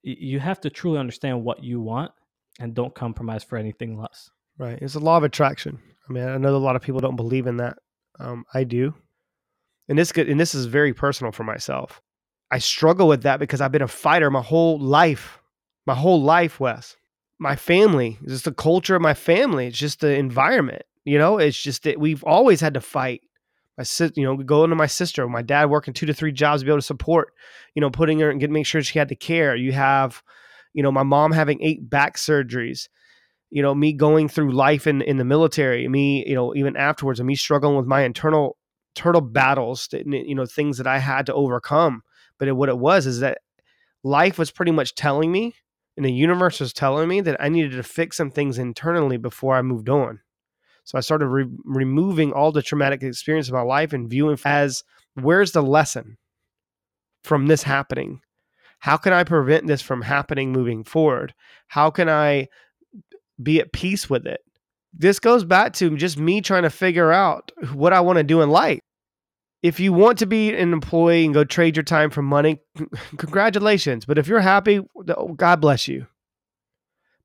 you 0.03 0.39
have 0.39 0.61
to 0.61 0.71
truly 0.71 0.99
understand 0.99 1.43
what 1.43 1.63
you 1.63 1.81
want 1.81 2.13
and 2.61 2.75
don't 2.75 2.95
compromise 2.95 3.43
for 3.45 3.59
anything 3.59 3.99
less 3.99 4.31
Right. 4.59 4.79
It's 4.83 4.97
a 4.97 5.01
law 5.01 5.17
of 5.17 5.23
attraction. 5.23 5.79
I 6.09 6.13
mean, 6.13 6.29
I 6.29 6.37
know 6.37 6.55
a 6.55 6.59
lot 6.59 6.77
of 6.77 6.83
people 6.83 7.01
don't 7.01 7.17
believe 7.17 7.47
in 7.47 7.59
that. 7.59 7.79
Um, 8.19 8.45
I 8.53 8.65
do. 8.65 8.95
And 9.89 9.99
this 9.99 10.11
and 10.11 10.39
this 10.39 10.55
is 10.55 10.67
very 10.67 10.93
personal 10.93 11.33
for 11.33 11.45
myself. 11.45 12.03
I 12.51 12.59
struggle 12.59 13.09
with 13.09 13.23
that 13.23 13.39
because 13.39 13.61
I've 13.61 13.73
been 13.73 13.83
a 13.83 13.89
fighter 13.89 14.31
my 14.31 14.43
whole 14.43 14.79
life. 14.79 15.39
My 15.87 15.95
whole 15.95 16.23
life, 16.23 16.61
Wes. 16.61 16.97
My 17.39 17.57
family, 17.57 18.19
it's 18.23 18.33
just 18.33 18.45
the 18.45 18.53
culture 18.53 18.97
of 18.97 19.03
my 19.03 19.15
family. 19.15 19.69
It's 19.69 19.79
just 19.79 20.01
the 20.01 20.15
environment. 20.15 20.83
You 21.09 21.19
know, 21.19 21.39
it's 21.39 21.61
just 21.61 21.85
that 21.85 21.99
we've 21.99 22.25
always 22.25 22.61
had 22.61 22.75
to 22.75 22.81
fight. 22.81 23.23
My 23.77 23.85
sis, 23.85 24.13
you 24.17 24.25
know, 24.25 24.37
going 24.37 24.71
to 24.71 24.77
my 24.77 24.87
sister, 24.87 25.29
my 25.29 25.43
dad 25.43 25.71
working 25.71 25.95
two 25.95 26.07
to 26.07 26.15
three 26.15 26.33
jobs 26.33 26.63
to 26.63 26.67
be 26.67 26.71
able 26.71 26.79
to 26.79 26.83
support, 26.83 27.33
you 27.75 27.81
know, 27.81 27.91
putting 27.91 28.19
her 28.21 28.31
and 28.31 28.41
get 28.41 28.51
make 28.51 28.67
sure 28.67 28.83
she 28.83 28.99
had 28.99 29.09
the 29.09 29.15
care. 29.15 29.55
You 29.55 29.73
have, 29.73 30.23
you 30.75 30.83
know, 30.83 30.91
my 30.91 31.05
mom 31.05 31.33
having 31.33 31.63
eight 31.63 31.89
back 31.89 32.17
surgeries 32.17 32.89
you 33.51 33.63
know 33.63 33.75
me 33.75 33.93
going 33.93 34.29
through 34.29 34.53
life 34.53 34.87
in 34.87 35.03
in 35.03 35.17
the 35.17 35.25
military 35.25 35.89
me 35.89 36.25
you 36.27 36.35
know 36.35 36.55
even 36.55 36.77
afterwards 36.77 37.21
and 37.21 37.27
me 37.27 37.35
struggling 37.35 37.77
with 37.77 37.87
my 37.87 38.03
internal 38.03 38.57
internal 38.95 39.21
battles 39.21 39.89
that, 39.93 40.07
you 40.07 40.35
know 40.35 40.47
things 40.47 40.79
that 40.79 40.87
i 40.87 40.99
had 40.99 41.27
to 41.27 41.35
overcome 41.35 42.03
but 42.39 42.49
it, 42.49 42.53
what 42.53 42.69
it 42.69 42.79
was 42.79 43.07
is 43.07 43.21
that 43.21 43.39
life 44.05 44.39
was 44.39 44.51
pretty 44.51 44.73
much 44.73 44.95
telling 44.95 45.33
me 45.33 45.55
and 45.97 46.05
the 46.05 46.13
universe 46.13 46.61
was 46.61 46.73
telling 46.73 47.09
me 47.09 47.21
that 47.21 47.41
i 47.41 47.49
needed 47.49 47.73
to 47.73 47.83
fix 47.83 48.17
some 48.17 48.31
things 48.31 48.59
internally 48.59 49.17
before 49.17 49.57
i 49.57 49.63
moved 49.63 49.89
on 49.89 50.21
so 50.89 50.97
i 50.97 51.01
started 51.01 51.27
re- 51.27 51.47
removing 51.65 52.33
all 52.33 52.51
the 52.51 52.63
traumatic 52.63 53.03
experience 53.03 53.49
of 53.49 53.55
my 53.55 53.61
life 53.61 53.93
and 53.93 54.09
viewing 54.09 54.39
as 54.45 54.83
where's 55.15 55.53
the 55.53 55.63
lesson 55.63 56.17
from 57.23 57.47
this 57.47 57.63
happening 57.63 58.21
how 58.79 58.97
can 58.97 59.13
i 59.13 59.23
prevent 59.23 59.67
this 59.67 59.83
from 59.83 60.03
happening 60.03 60.51
moving 60.51 60.83
forward 60.83 61.35
how 61.69 61.91
can 61.91 62.09
i 62.09 62.49
be 63.43 63.61
at 63.61 63.73
peace 63.73 64.11
with 64.11 64.27
it. 64.27 64.41
This 64.93 65.19
goes 65.19 65.45
back 65.45 65.75
to 65.75 65.97
just 65.97 66.19
me 66.19 66.41
trying 66.41 66.63
to 66.63 66.71
figure 66.71 67.13
out 67.13 67.53
what 67.73 67.93
I 67.93 68.01
want 68.01 68.19
to 68.19 68.25
do 68.25 68.41
in 68.41 68.51
life. 68.51 68.81
If 69.63 69.81
you 69.81 69.93
want 69.93 70.19
to 70.19 70.27
be 70.27 70.55
an 70.55 70.73
employee 70.73 71.25
and 71.25 71.35
go 71.35 71.45
trade 71.45 71.77
your 71.77 71.83
time 71.83 72.11
for 72.11 72.23
money, 72.23 72.61
congratulations. 73.17 74.05
But 74.05 74.19
if 74.19 74.29
you're 74.29 74.41
happy, 74.41 74.81
oh, 75.17 75.29
God 75.35 75.61
bless 75.61 75.89
you. 75.89 76.07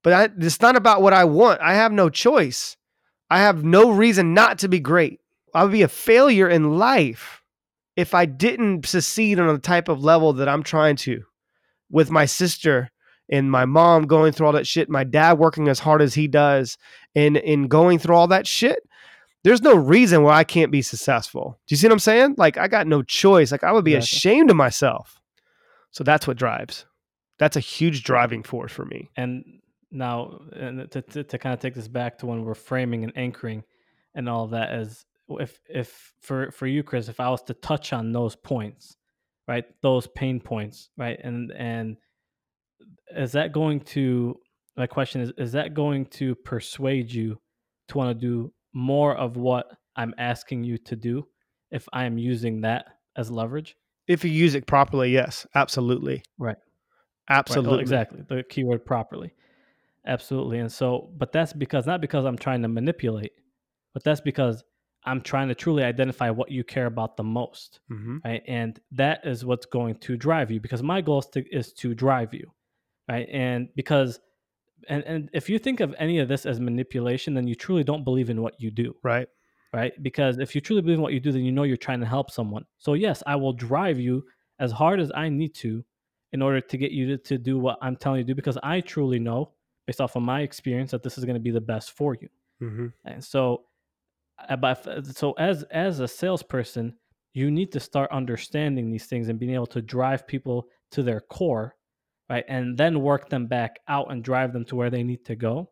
But 0.02 0.12
I, 0.12 0.28
it's 0.38 0.60
not 0.60 0.76
about 0.76 1.00
what 1.00 1.12
I 1.12 1.24
want. 1.24 1.60
I 1.60 1.74
have 1.74 1.92
no 1.92 2.10
choice. 2.10 2.76
I 3.30 3.38
have 3.40 3.64
no 3.64 3.90
reason 3.90 4.34
not 4.34 4.58
to 4.60 4.68
be 4.68 4.80
great. 4.80 5.20
I 5.54 5.62
would 5.62 5.72
be 5.72 5.82
a 5.82 5.88
failure 5.88 6.48
in 6.48 6.78
life 6.78 7.42
if 7.96 8.14
I 8.14 8.26
didn't 8.26 8.86
succeed 8.86 9.38
on 9.38 9.46
the 9.48 9.58
type 9.58 9.88
of 9.88 10.02
level 10.02 10.32
that 10.34 10.48
I'm 10.48 10.62
trying 10.62 10.96
to 10.96 11.24
with 11.90 12.10
my 12.10 12.24
sister 12.26 12.90
and 13.30 13.50
my 13.50 13.64
mom 13.64 14.06
going 14.06 14.32
through 14.32 14.46
all 14.46 14.52
that 14.52 14.66
shit, 14.66 14.90
my 14.90 15.04
dad 15.04 15.38
working 15.38 15.68
as 15.68 15.78
hard 15.78 16.02
as 16.02 16.14
he 16.14 16.28
does, 16.28 16.76
and 17.14 17.36
and 17.38 17.70
going 17.70 17.98
through 17.98 18.16
all 18.16 18.26
that 18.28 18.46
shit, 18.46 18.80
there's 19.44 19.62
no 19.62 19.74
reason 19.74 20.22
why 20.22 20.36
I 20.36 20.44
can't 20.44 20.72
be 20.72 20.82
successful. 20.82 21.58
Do 21.66 21.72
you 21.72 21.76
see 21.76 21.86
what 21.86 21.92
I'm 21.92 21.98
saying? 22.00 22.34
Like 22.36 22.58
I 22.58 22.68
got 22.68 22.86
no 22.86 23.02
choice. 23.02 23.52
Like 23.52 23.64
I 23.64 23.72
would 23.72 23.84
be 23.84 23.94
ashamed 23.94 24.50
of 24.50 24.56
myself. 24.56 25.20
So 25.90 26.04
that's 26.04 26.26
what 26.26 26.36
drives. 26.36 26.84
That's 27.38 27.56
a 27.56 27.60
huge 27.60 28.02
driving 28.04 28.42
force 28.42 28.72
for 28.72 28.84
me. 28.84 29.10
and 29.16 29.44
now 29.94 30.40
and 30.52 30.90
to, 30.90 31.02
to, 31.02 31.24
to 31.24 31.38
kind 31.38 31.52
of 31.54 31.60
take 31.60 31.74
this 31.74 31.88
back 31.88 32.18
to 32.18 32.26
when 32.26 32.44
we're 32.44 32.54
framing 32.54 33.04
and 33.04 33.12
anchoring 33.16 33.62
and 34.14 34.28
all 34.28 34.44
of 34.44 34.50
that 34.50 34.72
is 34.74 35.04
if 35.28 35.58
if 35.68 36.12
for 36.20 36.50
for 36.50 36.66
you 36.66 36.82
chris 36.82 37.08
if 37.08 37.20
i 37.20 37.28
was 37.28 37.42
to 37.42 37.54
touch 37.54 37.92
on 37.92 38.12
those 38.12 38.36
points 38.36 38.96
right 39.48 39.64
those 39.82 40.06
pain 40.08 40.40
points 40.40 40.90
right 40.96 41.18
and 41.24 41.52
and 41.52 41.96
is 43.16 43.32
that 43.32 43.52
going 43.52 43.80
to 43.80 44.38
my 44.76 44.86
question 44.86 45.20
is 45.20 45.32
is 45.38 45.52
that 45.52 45.74
going 45.74 46.04
to 46.04 46.34
persuade 46.34 47.10
you 47.10 47.38
to 47.88 47.98
want 47.98 48.08
to 48.10 48.26
do 48.26 48.52
more 48.72 49.16
of 49.16 49.36
what 49.36 49.66
i'm 49.96 50.14
asking 50.18 50.62
you 50.64 50.76
to 50.76 50.96
do 50.96 51.26
if 51.70 51.88
i 51.92 52.04
am 52.04 52.18
using 52.18 52.60
that 52.60 52.86
as 53.16 53.30
leverage 53.30 53.76
If 54.06 54.24
you 54.24 54.30
use 54.30 54.54
it 54.54 54.66
properly, 54.66 55.10
yes, 55.12 55.46
absolutely. 55.54 56.22
Right. 56.38 56.48
Right, 56.48 57.36
oh, 57.36 57.38
Absolutely. 57.38 57.80
exactly. 57.80 58.20
The 58.28 58.42
keyword 58.42 58.84
properly. 58.84 59.32
Absolutely. 60.06 60.58
And 60.58 60.70
so, 60.70 61.10
but 61.16 61.32
that's 61.32 61.52
because 61.52 61.86
not 61.86 62.00
because 62.00 62.24
I'm 62.24 62.36
trying 62.38 62.62
to 62.62 62.68
manipulate, 62.68 63.32
but 63.92 64.04
that's 64.04 64.20
because 64.20 64.62
I'm 65.04 65.20
trying 65.20 65.48
to 65.48 65.54
truly 65.54 65.82
identify 65.84 66.30
what 66.30 66.50
you 66.50 66.64
care 66.64 66.86
about 66.86 67.16
the 67.16 67.24
most. 67.24 67.80
hmm 67.88 68.18
Right. 68.24 68.42
And 68.46 68.80
that 68.92 69.20
is 69.24 69.44
what's 69.44 69.66
going 69.66 69.96
to 69.96 70.16
drive 70.16 70.50
you 70.50 70.60
because 70.60 70.82
my 70.82 71.00
goal 71.00 71.18
is 71.20 71.26
to, 71.28 71.44
is 71.54 71.72
to 71.74 71.94
drive 71.94 72.32
you. 72.34 72.50
Right. 73.08 73.28
And 73.30 73.68
because, 73.76 74.20
and, 74.88 75.02
and 75.04 75.30
if 75.32 75.48
you 75.48 75.58
think 75.58 75.80
of 75.80 75.94
any 75.98 76.18
of 76.18 76.28
this 76.28 76.46
as 76.46 76.60
manipulation, 76.60 77.34
then 77.34 77.46
you 77.46 77.54
truly 77.54 77.84
don't 77.84 78.04
believe 78.04 78.30
in 78.30 78.40
what 78.42 78.60
you 78.60 78.70
do 78.70 78.94
Right. 79.02 79.28
right? 79.72 79.92
Because 80.02 80.38
if 80.38 80.54
you 80.54 80.60
truly 80.60 80.82
believe 80.82 80.98
in 80.98 81.02
what 81.02 81.12
you 81.12 81.20
do, 81.20 81.32
then 81.32 81.42
you 81.44 81.52
know 81.52 81.62
you're 81.64 81.76
trying 81.76 82.00
to 82.00 82.06
help 82.06 82.30
someone. 82.30 82.64
So 82.78 82.94
yes, 82.94 83.22
I 83.26 83.36
will 83.36 83.52
drive 83.52 83.98
you 83.98 84.24
as 84.58 84.72
hard 84.72 85.00
as 85.00 85.10
I 85.14 85.28
need 85.28 85.54
to 85.56 85.84
in 86.32 86.42
order 86.42 86.60
to 86.60 86.76
get 86.76 86.90
you 86.92 87.06
to, 87.08 87.18
to 87.18 87.38
do 87.38 87.58
what 87.58 87.78
I'm 87.80 87.96
telling 87.96 88.18
you 88.18 88.24
to 88.24 88.28
do 88.28 88.34
because 88.34 88.58
I 88.62 88.80
truly 88.80 89.18
know 89.18 89.52
based 89.86 90.00
off 90.00 90.16
of 90.16 90.22
my 90.22 90.40
experience 90.42 90.90
that 90.92 91.02
this 91.02 91.18
is 91.18 91.24
going 91.24 91.34
to 91.34 91.40
be 91.40 91.50
the 91.50 91.60
best 91.60 91.92
for 91.92 92.14
you. 92.14 92.28
hmm 92.60 92.88
And 93.04 93.22
so 93.24 93.64
uh, 94.48 94.74
so 95.02 95.32
as 95.32 95.62
as 95.64 96.00
a 96.00 96.08
salesperson, 96.08 96.94
you 97.34 97.50
need 97.50 97.72
to 97.72 97.80
start 97.80 98.10
understanding 98.10 98.90
these 98.90 99.06
things 99.06 99.28
and 99.28 99.38
being 99.38 99.54
able 99.54 99.66
to 99.66 99.82
drive 99.82 100.26
people 100.26 100.68
to 100.92 101.02
their 101.02 101.20
core, 101.20 101.74
right? 102.30 102.44
And 102.48 102.76
then 102.76 103.00
work 103.00 103.28
them 103.28 103.46
back 103.46 103.80
out 103.88 104.10
and 104.10 104.22
drive 104.24 104.52
them 104.52 104.64
to 104.66 104.76
where 104.76 104.90
they 104.90 105.02
need 105.02 105.24
to 105.26 105.36
go 105.36 105.70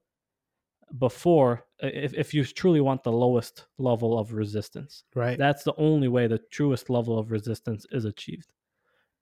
before 0.98 1.64
if, 1.78 2.14
if 2.14 2.34
you 2.34 2.44
truly 2.44 2.80
want 2.80 3.02
the 3.02 3.12
lowest 3.12 3.66
level 3.78 4.18
of 4.18 4.32
resistance. 4.34 5.05
Right. 5.14 5.39
That's 5.39 5.64
the 5.64 5.74
only 5.76 6.09
way 6.09 6.26
the 6.26 6.40
truest 6.51 6.90
level 6.90 7.18
of 7.18 7.30
resistance 7.30 7.86
is 7.93 8.05
achieved. 8.05 8.52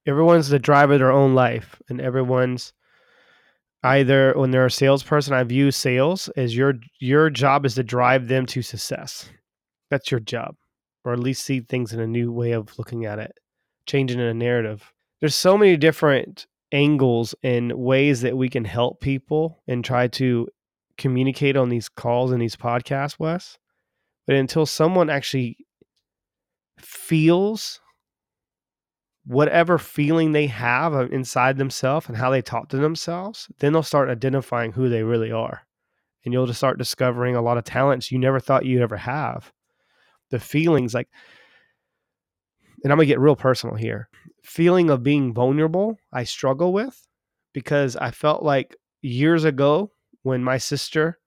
everyone's 0.07 0.49
the 0.49 0.59
driver 0.59 0.95
of 0.95 0.99
their 0.99 1.13
own 1.13 1.35
life 1.35 1.81
and 1.89 2.01
everyone's 2.01 2.73
either 3.83 4.35
when 4.37 4.51
they're 4.51 4.67
a 4.67 4.71
salesperson 4.71 5.33
i 5.35 5.43
view 5.43 5.71
sales 5.71 6.29
as 6.37 6.57
your 6.57 6.75
your 6.99 7.31
job 7.31 7.65
is 7.65 7.75
to 7.75 7.83
drive 7.83 8.29
them 8.29 8.47
to 8.47 8.63
success. 8.63 9.31
That's 9.91 10.11
your 10.11 10.21
job 10.21 10.57
or 11.05 11.13
at 11.13 11.19
least 11.19 11.45
see 11.45 11.61
things 11.61 11.93
in 11.93 12.01
a 12.01 12.07
new 12.07 12.31
way 12.31 12.53
of 12.53 12.79
looking 12.79 13.07
at 13.07 13.19
it 13.19 13.33
changing 13.87 14.21
in 14.21 14.27
a 14.27 14.35
narrative. 14.35 14.93
There's 15.21 15.35
so 15.35 15.59
many 15.59 15.77
different 15.77 16.47
angles 16.73 17.35
and 17.43 17.73
ways 17.73 18.21
that 18.21 18.37
we 18.37 18.49
can 18.49 18.65
help 18.65 19.01
people 19.01 19.63
and 19.67 19.85
try 19.85 20.07
to 20.09 20.49
communicate 20.97 21.57
on 21.57 21.69
these 21.69 21.89
calls 21.89 22.31
and 22.31 22.41
these 22.41 22.57
podcasts 22.57 23.19
wes. 23.19 23.59
But 24.27 24.37
until 24.37 24.67
someone 24.67 25.11
actually 25.11 25.57
feels 26.79 27.81
whatever 29.25 29.79
feeling 29.79 30.33
they 30.33 30.47
have 30.47 30.95
uh, 30.95 31.07
inside 31.09 31.59
themselves 31.59 32.09
and 32.09 32.17
how 32.17 32.31
they 32.31 32.43
talk 32.43 32.69
to 32.69 32.77
themselves, 32.77 33.49
then 33.59 33.73
they'll 33.73 33.83
start 33.83 34.09
identifying 34.09 34.73
who 34.73 34.89
they 34.89 35.03
really 35.03 35.31
are. 35.31 35.63
And 36.25 36.33
you'll 36.35 36.47
just 36.47 36.59
start 36.59 36.79
discovering 36.79 37.37
a 37.37 37.43
lot 37.43 37.59
of 37.59 37.65
talents 37.65 38.11
you 38.11 38.19
never 38.19 38.41
thought 38.41 38.67
you'd 38.67 38.83
ever 38.83 38.97
have. 38.97 39.53
The 40.31 40.39
feelings 40.39 40.95
like, 40.95 41.09
and 42.83 42.93
I'm 42.93 42.97
going 42.99 43.07
to 43.07 43.13
get 43.13 43.21
real 43.21 43.37
personal 43.37 43.77
here 43.77 44.09
feeling 44.43 44.91
of 44.91 45.03
being 45.03 45.33
vulnerable, 45.33 45.99
I 46.13 46.25
struggle 46.25 46.73
with 46.73 47.07
because 47.53 47.97
I 47.97 48.11
felt 48.11 48.43
like 48.43 48.77
years 49.03 49.45
ago 49.45 49.93
when 50.23 50.43
my 50.43 50.59
sister 50.59 51.19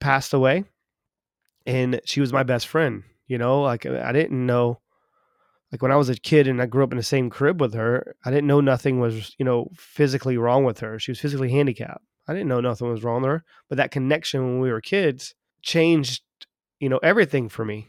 passed 0.00 0.32
away 0.32 0.64
and 1.66 2.00
she 2.04 2.20
was 2.20 2.32
my 2.32 2.42
best 2.42 2.66
friend, 2.66 3.02
you 3.26 3.38
know, 3.38 3.62
like 3.62 3.86
I 3.86 4.12
didn't 4.12 4.44
know 4.44 4.80
like 5.70 5.82
when 5.82 5.92
I 5.92 5.96
was 5.96 6.08
a 6.08 6.14
kid 6.14 6.48
and 6.48 6.62
I 6.62 6.66
grew 6.66 6.82
up 6.82 6.92
in 6.92 6.96
the 6.96 7.02
same 7.02 7.28
crib 7.28 7.60
with 7.60 7.74
her, 7.74 8.16
I 8.24 8.30
didn't 8.30 8.46
know 8.46 8.60
nothing 8.60 9.00
was, 9.00 9.34
you 9.38 9.44
know, 9.44 9.70
physically 9.74 10.38
wrong 10.38 10.64
with 10.64 10.80
her. 10.80 10.98
She 10.98 11.10
was 11.10 11.20
physically 11.20 11.50
handicapped. 11.50 12.04
I 12.26 12.32
didn't 12.32 12.48
know 12.48 12.60
nothing 12.60 12.90
was 12.90 13.04
wrong 13.04 13.22
with 13.22 13.30
her, 13.30 13.44
but 13.68 13.76
that 13.76 13.90
connection 13.90 14.44
when 14.44 14.60
we 14.60 14.70
were 14.70 14.80
kids 14.80 15.34
changed, 15.62 16.22
you 16.80 16.88
know, 16.88 16.98
everything 16.98 17.48
for 17.48 17.64
me. 17.64 17.88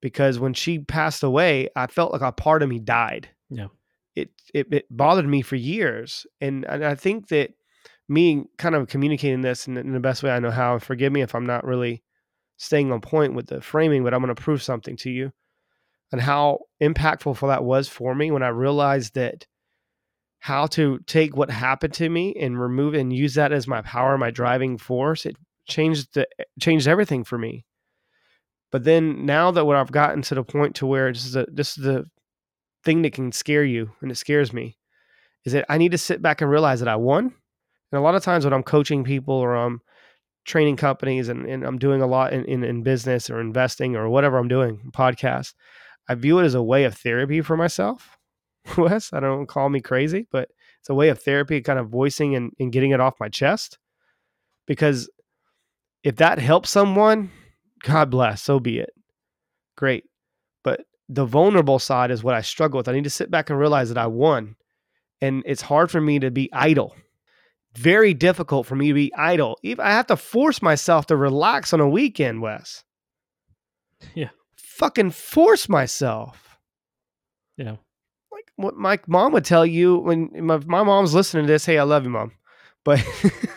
Because 0.00 0.38
when 0.38 0.54
she 0.54 0.78
passed 0.78 1.22
away, 1.22 1.68
I 1.74 1.86
felt 1.86 2.12
like 2.12 2.20
a 2.20 2.30
part 2.30 2.62
of 2.62 2.68
me 2.68 2.78
died. 2.78 3.28
Yeah. 3.48 3.68
It 4.14 4.30
it, 4.52 4.72
it 4.72 4.86
bothered 4.90 5.26
me 5.26 5.42
for 5.42 5.56
years, 5.56 6.26
and, 6.40 6.64
and 6.66 6.84
I 6.84 6.94
think 6.94 7.28
that 7.28 7.50
me 8.08 8.44
kind 8.58 8.74
of 8.76 8.86
communicating 8.86 9.40
this 9.40 9.66
in, 9.66 9.76
in 9.76 9.92
the 9.92 10.00
best 10.00 10.22
way 10.22 10.30
I 10.30 10.38
know 10.38 10.50
how. 10.50 10.78
Forgive 10.78 11.12
me 11.12 11.22
if 11.22 11.34
I'm 11.34 11.46
not 11.46 11.64
really 11.64 12.04
staying 12.56 12.92
on 12.92 13.00
point 13.00 13.34
with 13.34 13.46
the 13.46 13.60
framing, 13.60 14.04
but 14.04 14.14
I'm 14.14 14.20
going 14.20 14.32
to 14.32 14.40
prove 14.40 14.62
something 14.62 14.96
to 14.98 15.10
you 15.10 15.32
and 16.12 16.20
how 16.20 16.60
impactful 16.82 17.36
for 17.36 17.48
that 17.48 17.64
was 17.64 17.88
for 17.88 18.14
me 18.14 18.30
when 18.30 18.42
I 18.42 18.48
realized 18.48 19.14
that 19.14 19.46
how 20.38 20.66
to 20.66 20.98
take 21.06 21.36
what 21.36 21.50
happened 21.50 21.94
to 21.94 22.08
me 22.08 22.34
and 22.38 22.60
remove 22.60 22.94
and 22.94 23.12
use 23.12 23.34
that 23.34 23.52
as 23.52 23.66
my 23.66 23.80
power, 23.80 24.18
my 24.18 24.30
driving 24.30 24.76
force. 24.76 25.24
It 25.24 25.36
changed 25.66 26.14
the 26.14 26.28
changed 26.60 26.86
everything 26.86 27.24
for 27.24 27.38
me. 27.38 27.64
But 28.70 28.84
then 28.84 29.24
now 29.24 29.50
that 29.52 29.64
what 29.64 29.76
I've 29.76 29.92
gotten 29.92 30.20
to 30.22 30.34
the 30.34 30.44
point 30.44 30.76
to 30.76 30.86
where 30.86 31.12
this 31.12 31.24
is 31.24 31.36
a, 31.36 31.46
this 31.50 31.78
is 31.78 31.84
the 31.84 32.04
thing 32.82 33.02
that 33.02 33.14
can 33.14 33.32
scare 33.32 33.64
you 33.64 33.92
and 34.02 34.10
it 34.10 34.16
scares 34.16 34.52
me 34.52 34.76
is 35.44 35.52
that 35.52 35.64
I 35.68 35.78
need 35.78 35.92
to 35.92 35.98
sit 35.98 36.20
back 36.20 36.40
and 36.40 36.50
realize 36.50 36.80
that 36.80 36.88
I 36.88 36.96
won. 36.96 37.24
And 37.92 37.98
a 37.98 38.02
lot 38.02 38.14
of 38.14 38.22
times 38.22 38.44
when 38.44 38.52
I'm 38.52 38.62
coaching 38.62 39.04
people 39.04 39.34
or 39.34 39.54
I'm 39.54 39.80
training 40.44 40.76
companies 40.76 41.28
and, 41.28 41.46
and 41.46 41.64
I'm 41.64 41.78
doing 41.78 42.02
a 42.02 42.06
lot 42.06 42.32
in, 42.32 42.44
in, 42.44 42.64
in 42.64 42.82
business 42.82 43.30
or 43.30 43.40
investing 43.40 43.96
or 43.96 44.08
whatever 44.08 44.38
I'm 44.38 44.48
doing, 44.48 44.90
podcast, 44.92 45.54
I 46.08 46.14
view 46.14 46.38
it 46.38 46.44
as 46.44 46.54
a 46.54 46.62
way 46.62 46.84
of 46.84 46.94
therapy 46.94 47.40
for 47.40 47.56
myself. 47.56 48.18
Wes, 48.76 49.12
I 49.12 49.20
don't 49.20 49.46
call 49.46 49.68
me 49.68 49.80
crazy, 49.80 50.26
but 50.30 50.48
it's 50.80 50.90
a 50.90 50.94
way 50.94 51.08
of 51.08 51.22
therapy, 51.22 51.60
kind 51.60 51.78
of 51.78 51.88
voicing 51.88 52.34
and, 52.34 52.52
and 52.58 52.72
getting 52.72 52.90
it 52.90 53.00
off 53.00 53.14
my 53.20 53.28
chest. 53.28 53.78
Because 54.66 55.08
if 56.02 56.16
that 56.16 56.38
helps 56.38 56.70
someone, 56.70 57.30
God 57.82 58.10
bless, 58.10 58.42
so 58.42 58.60
be 58.60 58.78
it. 58.78 58.90
Great. 59.76 60.04
But 60.62 60.84
the 61.08 61.24
vulnerable 61.24 61.78
side 61.78 62.10
is 62.10 62.22
what 62.22 62.34
I 62.34 62.42
struggle 62.42 62.78
with. 62.78 62.88
I 62.88 62.92
need 62.92 63.04
to 63.04 63.10
sit 63.10 63.30
back 63.30 63.50
and 63.50 63.58
realize 63.58 63.88
that 63.88 63.98
I 63.98 64.06
won. 64.06 64.56
And 65.20 65.42
it's 65.46 65.62
hard 65.62 65.90
for 65.90 66.00
me 66.00 66.18
to 66.18 66.30
be 66.30 66.50
idle. 66.52 66.94
Very 67.76 68.14
difficult 68.14 68.66
for 68.66 68.76
me 68.76 68.88
to 68.88 68.94
be 68.94 69.12
idle. 69.14 69.58
I 69.78 69.92
have 69.92 70.06
to 70.08 70.16
force 70.16 70.62
myself 70.62 71.06
to 71.06 71.16
relax 71.16 71.72
on 71.72 71.80
a 71.80 71.88
weekend, 71.88 72.40
Wes. 72.40 72.84
Yeah. 74.14 74.30
Fucking 74.78 75.10
force 75.12 75.68
myself. 75.68 76.58
Yeah. 77.56 77.76
Like 78.32 78.50
what 78.56 78.76
my 78.76 78.98
mom 79.06 79.32
would 79.32 79.44
tell 79.44 79.64
you 79.64 79.98
when 79.98 80.30
my, 80.34 80.58
my 80.66 80.82
mom's 80.82 81.14
listening 81.14 81.46
to 81.46 81.52
this, 81.52 81.64
hey, 81.64 81.78
I 81.78 81.84
love 81.84 82.02
you, 82.02 82.10
mom. 82.10 82.32
But 82.84 83.00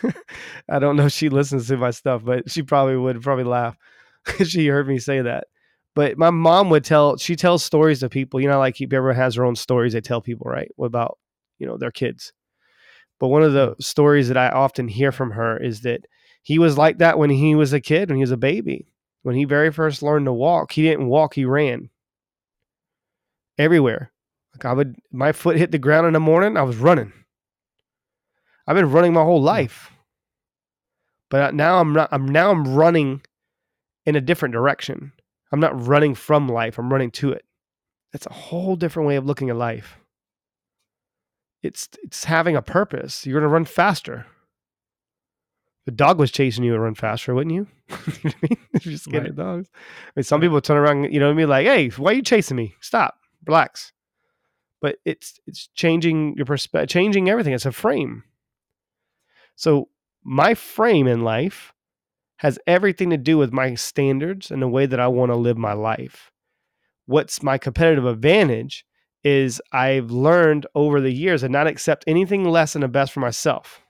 I 0.69 0.77
don't 0.77 0.95
know 0.95 1.07
if 1.07 1.13
she 1.13 1.29
listens 1.29 1.67
to 1.67 1.77
my 1.77 1.89
stuff, 1.89 2.23
but 2.23 2.51
she 2.51 2.61
probably 2.61 2.97
would 2.97 3.21
probably 3.23 3.45
laugh. 3.45 3.75
she 4.45 4.67
heard 4.67 4.87
me 4.87 4.99
say 4.99 5.21
that. 5.21 5.47
But 5.95 6.19
my 6.19 6.29
mom 6.29 6.69
would 6.69 6.85
tell, 6.85 7.17
she 7.17 7.35
tells 7.35 7.63
stories 7.63 8.01
to 8.01 8.09
people, 8.09 8.39
you 8.39 8.47
know, 8.47 8.59
like 8.59 8.79
everyone 8.79 9.15
has 9.15 9.33
their 9.33 9.45
own 9.45 9.55
stories 9.55 9.93
they 9.93 10.01
tell 10.01 10.21
people, 10.21 10.45
right? 10.47 10.69
About, 10.79 11.17
you 11.57 11.65
know, 11.65 11.77
their 11.77 11.89
kids. 11.89 12.31
But 13.19 13.29
one 13.29 13.41
of 13.41 13.53
the 13.53 13.75
stories 13.79 14.27
that 14.27 14.37
I 14.37 14.49
often 14.49 14.87
hear 14.87 15.11
from 15.11 15.31
her 15.31 15.57
is 15.57 15.81
that 15.81 16.01
he 16.43 16.59
was 16.59 16.77
like 16.77 16.99
that 16.99 17.17
when 17.17 17.31
he 17.31 17.55
was 17.55 17.73
a 17.73 17.81
kid, 17.81 18.09
when 18.09 18.17
he 18.17 18.23
was 18.23 18.29
a 18.29 18.37
baby. 18.37 18.85
When 19.27 19.35
he 19.35 19.43
very 19.43 19.73
first 19.73 20.01
learned 20.01 20.25
to 20.27 20.31
walk, 20.31 20.71
he 20.71 20.83
didn't 20.83 21.09
walk, 21.09 21.33
he 21.33 21.43
ran 21.43 21.89
everywhere. 23.57 24.13
Like 24.53 24.63
I 24.63 24.71
would, 24.71 24.95
my 25.11 25.33
foot 25.33 25.57
hit 25.57 25.71
the 25.71 25.77
ground 25.77 26.07
in 26.07 26.13
the 26.13 26.19
morning, 26.21 26.55
I 26.55 26.61
was 26.61 26.77
running. 26.77 27.11
I've 28.65 28.77
been 28.77 28.89
running 28.89 29.11
my 29.11 29.23
whole 29.23 29.41
hmm. 29.41 29.47
life, 29.47 29.91
but 31.29 31.53
now 31.53 31.81
I'm 31.81 31.91
not. 31.91 32.07
I'm 32.13 32.25
now 32.25 32.51
I'm 32.51 32.73
running 32.73 33.21
in 34.05 34.15
a 34.15 34.21
different 34.21 34.53
direction. 34.53 35.11
I'm 35.51 35.59
not 35.59 35.85
running 35.85 36.15
from 36.15 36.47
life. 36.47 36.77
I'm 36.77 36.89
running 36.89 37.11
to 37.11 37.33
it. 37.33 37.43
That's 38.13 38.27
a 38.27 38.33
whole 38.33 38.77
different 38.77 39.09
way 39.09 39.17
of 39.17 39.25
looking 39.25 39.49
at 39.49 39.57
life. 39.57 39.97
It's 41.61 41.89
it's 42.01 42.23
having 42.23 42.55
a 42.55 42.61
purpose. 42.61 43.25
You're 43.25 43.41
gonna 43.41 43.51
run 43.51 43.65
faster. 43.65 44.25
A 45.87 45.91
dog 45.91 46.19
was 46.19 46.31
chasing 46.31 46.63
you, 46.65 46.73
would 46.73 46.81
run 46.81 46.95
faster, 46.95 47.33
wouldn't 47.33 47.55
you? 47.55 47.67
you 47.89 47.95
know 47.97 48.11
what 48.23 48.35
I 48.35 48.47
mean? 48.49 48.57
You're 48.81 48.97
scared 48.97 49.23
Right. 49.23 49.29
of 49.31 49.35
dogs. 49.37 49.69
I 49.73 50.11
mean, 50.17 50.23
some 50.23 50.41
people 50.41 50.59
turn 50.61 50.77
around, 50.77 51.13
you 51.13 51.19
know 51.19 51.27
what 51.27 51.33
I 51.33 51.35
mean? 51.37 51.49
Like, 51.49 51.65
hey, 51.65 51.89
why 51.89 52.11
are 52.11 52.15
you 52.15 52.21
chasing 52.21 52.57
me? 52.57 52.75
Stop, 52.81 53.15
relax. 53.45 53.93
But 54.81 54.97
it's 55.05 55.39
it's 55.47 55.69
changing 55.73 56.35
your 56.35 56.45
perspective, 56.45 56.89
changing 56.89 57.29
everything. 57.29 57.53
It's 57.53 57.65
a 57.65 57.71
frame. 57.71 58.23
So 59.55 59.89
my 60.23 60.53
frame 60.53 61.07
in 61.07 61.23
life 61.23 61.73
has 62.37 62.59
everything 62.67 63.09
to 63.09 63.17
do 63.17 63.37
with 63.37 63.51
my 63.51 63.73
standards 63.73 64.51
and 64.51 64.61
the 64.61 64.67
way 64.67 64.85
that 64.85 64.99
I 64.99 65.07
want 65.07 65.31
to 65.31 65.35
live 65.35 65.57
my 65.57 65.73
life. 65.73 66.31
What's 67.07 67.41
my 67.41 67.57
competitive 67.57 68.05
advantage 68.05 68.85
is 69.23 69.61
I've 69.71 70.11
learned 70.11 70.67
over 70.75 71.01
the 71.01 71.11
years 71.13 71.41
to 71.41 71.49
not 71.49 71.65
accept 71.65 72.03
anything 72.05 72.43
less 72.43 72.73
than 72.73 72.81
the 72.83 72.87
best 72.87 73.11
for 73.13 73.21
myself 73.21 73.81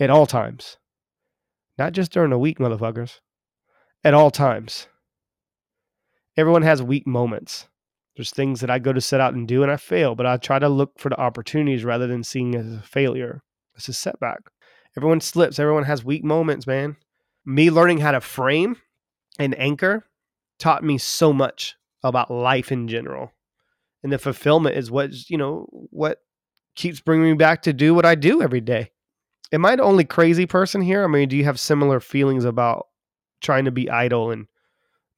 at 0.00 0.08
all 0.08 0.26
times. 0.26 0.78
Not 1.78 1.92
just 1.92 2.12
during 2.12 2.30
the 2.30 2.38
week, 2.38 2.58
motherfuckers. 2.58 3.20
At 4.04 4.14
all 4.14 4.30
times. 4.30 4.88
Everyone 6.36 6.62
has 6.62 6.82
weak 6.82 7.06
moments. 7.06 7.68
There's 8.16 8.30
things 8.30 8.60
that 8.60 8.70
I 8.70 8.78
go 8.78 8.92
to 8.92 9.00
set 9.00 9.20
out 9.20 9.34
and 9.34 9.48
do 9.48 9.62
and 9.62 9.72
I 9.72 9.76
fail, 9.76 10.14
but 10.14 10.26
I 10.26 10.36
try 10.36 10.58
to 10.58 10.68
look 10.68 10.98
for 10.98 11.08
the 11.08 11.20
opportunities 11.20 11.84
rather 11.84 12.06
than 12.06 12.24
seeing 12.24 12.54
it 12.54 12.58
as 12.58 12.74
a 12.74 12.82
failure. 12.82 13.42
It's 13.74 13.88
a 13.88 13.92
setback. 13.92 14.40
Everyone 14.96 15.20
slips. 15.20 15.58
Everyone 15.58 15.84
has 15.84 16.04
weak 16.04 16.22
moments, 16.22 16.66
man. 16.66 16.96
Me 17.44 17.70
learning 17.70 17.98
how 17.98 18.12
to 18.12 18.20
frame 18.20 18.76
and 19.38 19.58
anchor 19.58 20.04
taught 20.58 20.84
me 20.84 20.98
so 20.98 21.32
much 21.32 21.76
about 22.02 22.30
life 22.30 22.70
in 22.70 22.88
general. 22.88 23.32
And 24.02 24.12
the 24.12 24.18
fulfillment 24.18 24.76
is 24.76 24.90
what, 24.90 25.30
you 25.30 25.38
know, 25.38 25.66
what 25.90 26.18
keeps 26.74 27.00
bringing 27.00 27.30
me 27.30 27.34
back 27.34 27.62
to 27.62 27.72
do 27.72 27.94
what 27.94 28.04
I 28.04 28.14
do 28.14 28.42
every 28.42 28.60
day. 28.60 28.90
Am 29.52 29.66
I 29.66 29.76
the 29.76 29.82
only 29.82 30.04
crazy 30.04 30.46
person 30.46 30.80
here? 30.80 31.04
I 31.04 31.06
mean, 31.06 31.28
do 31.28 31.36
you 31.36 31.44
have 31.44 31.60
similar 31.60 32.00
feelings 32.00 32.44
about 32.44 32.88
trying 33.40 33.66
to 33.66 33.70
be 33.70 33.90
idle 33.90 34.30
and 34.30 34.46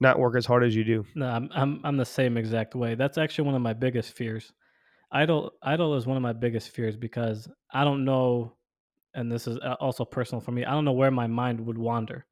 not 0.00 0.18
work 0.18 0.36
as 0.36 0.44
hard 0.44 0.64
as 0.64 0.74
you 0.74 0.82
do? 0.82 1.06
No, 1.14 1.26
I'm 1.26 1.48
I'm 1.54 1.80
I'm 1.84 1.96
the 1.96 2.04
same 2.04 2.36
exact 2.36 2.74
way. 2.74 2.96
That's 2.96 3.16
actually 3.16 3.46
one 3.46 3.54
of 3.54 3.62
my 3.62 3.72
biggest 3.72 4.12
fears. 4.12 4.52
Idle 5.12 5.52
idle 5.62 5.94
is 5.94 6.06
one 6.06 6.16
of 6.16 6.22
my 6.22 6.32
biggest 6.32 6.70
fears 6.70 6.96
because 6.96 7.48
I 7.72 7.84
don't 7.84 8.04
know, 8.04 8.54
and 9.14 9.30
this 9.30 9.46
is 9.46 9.58
uh, 9.58 9.76
also 9.78 10.04
personal 10.04 10.40
for 10.40 10.50
me. 10.50 10.64
I 10.64 10.72
don't 10.72 10.84
know 10.84 10.92
where 10.92 11.12
my 11.12 11.28
mind 11.28 11.60
would 11.60 11.78
wander, 11.78 12.26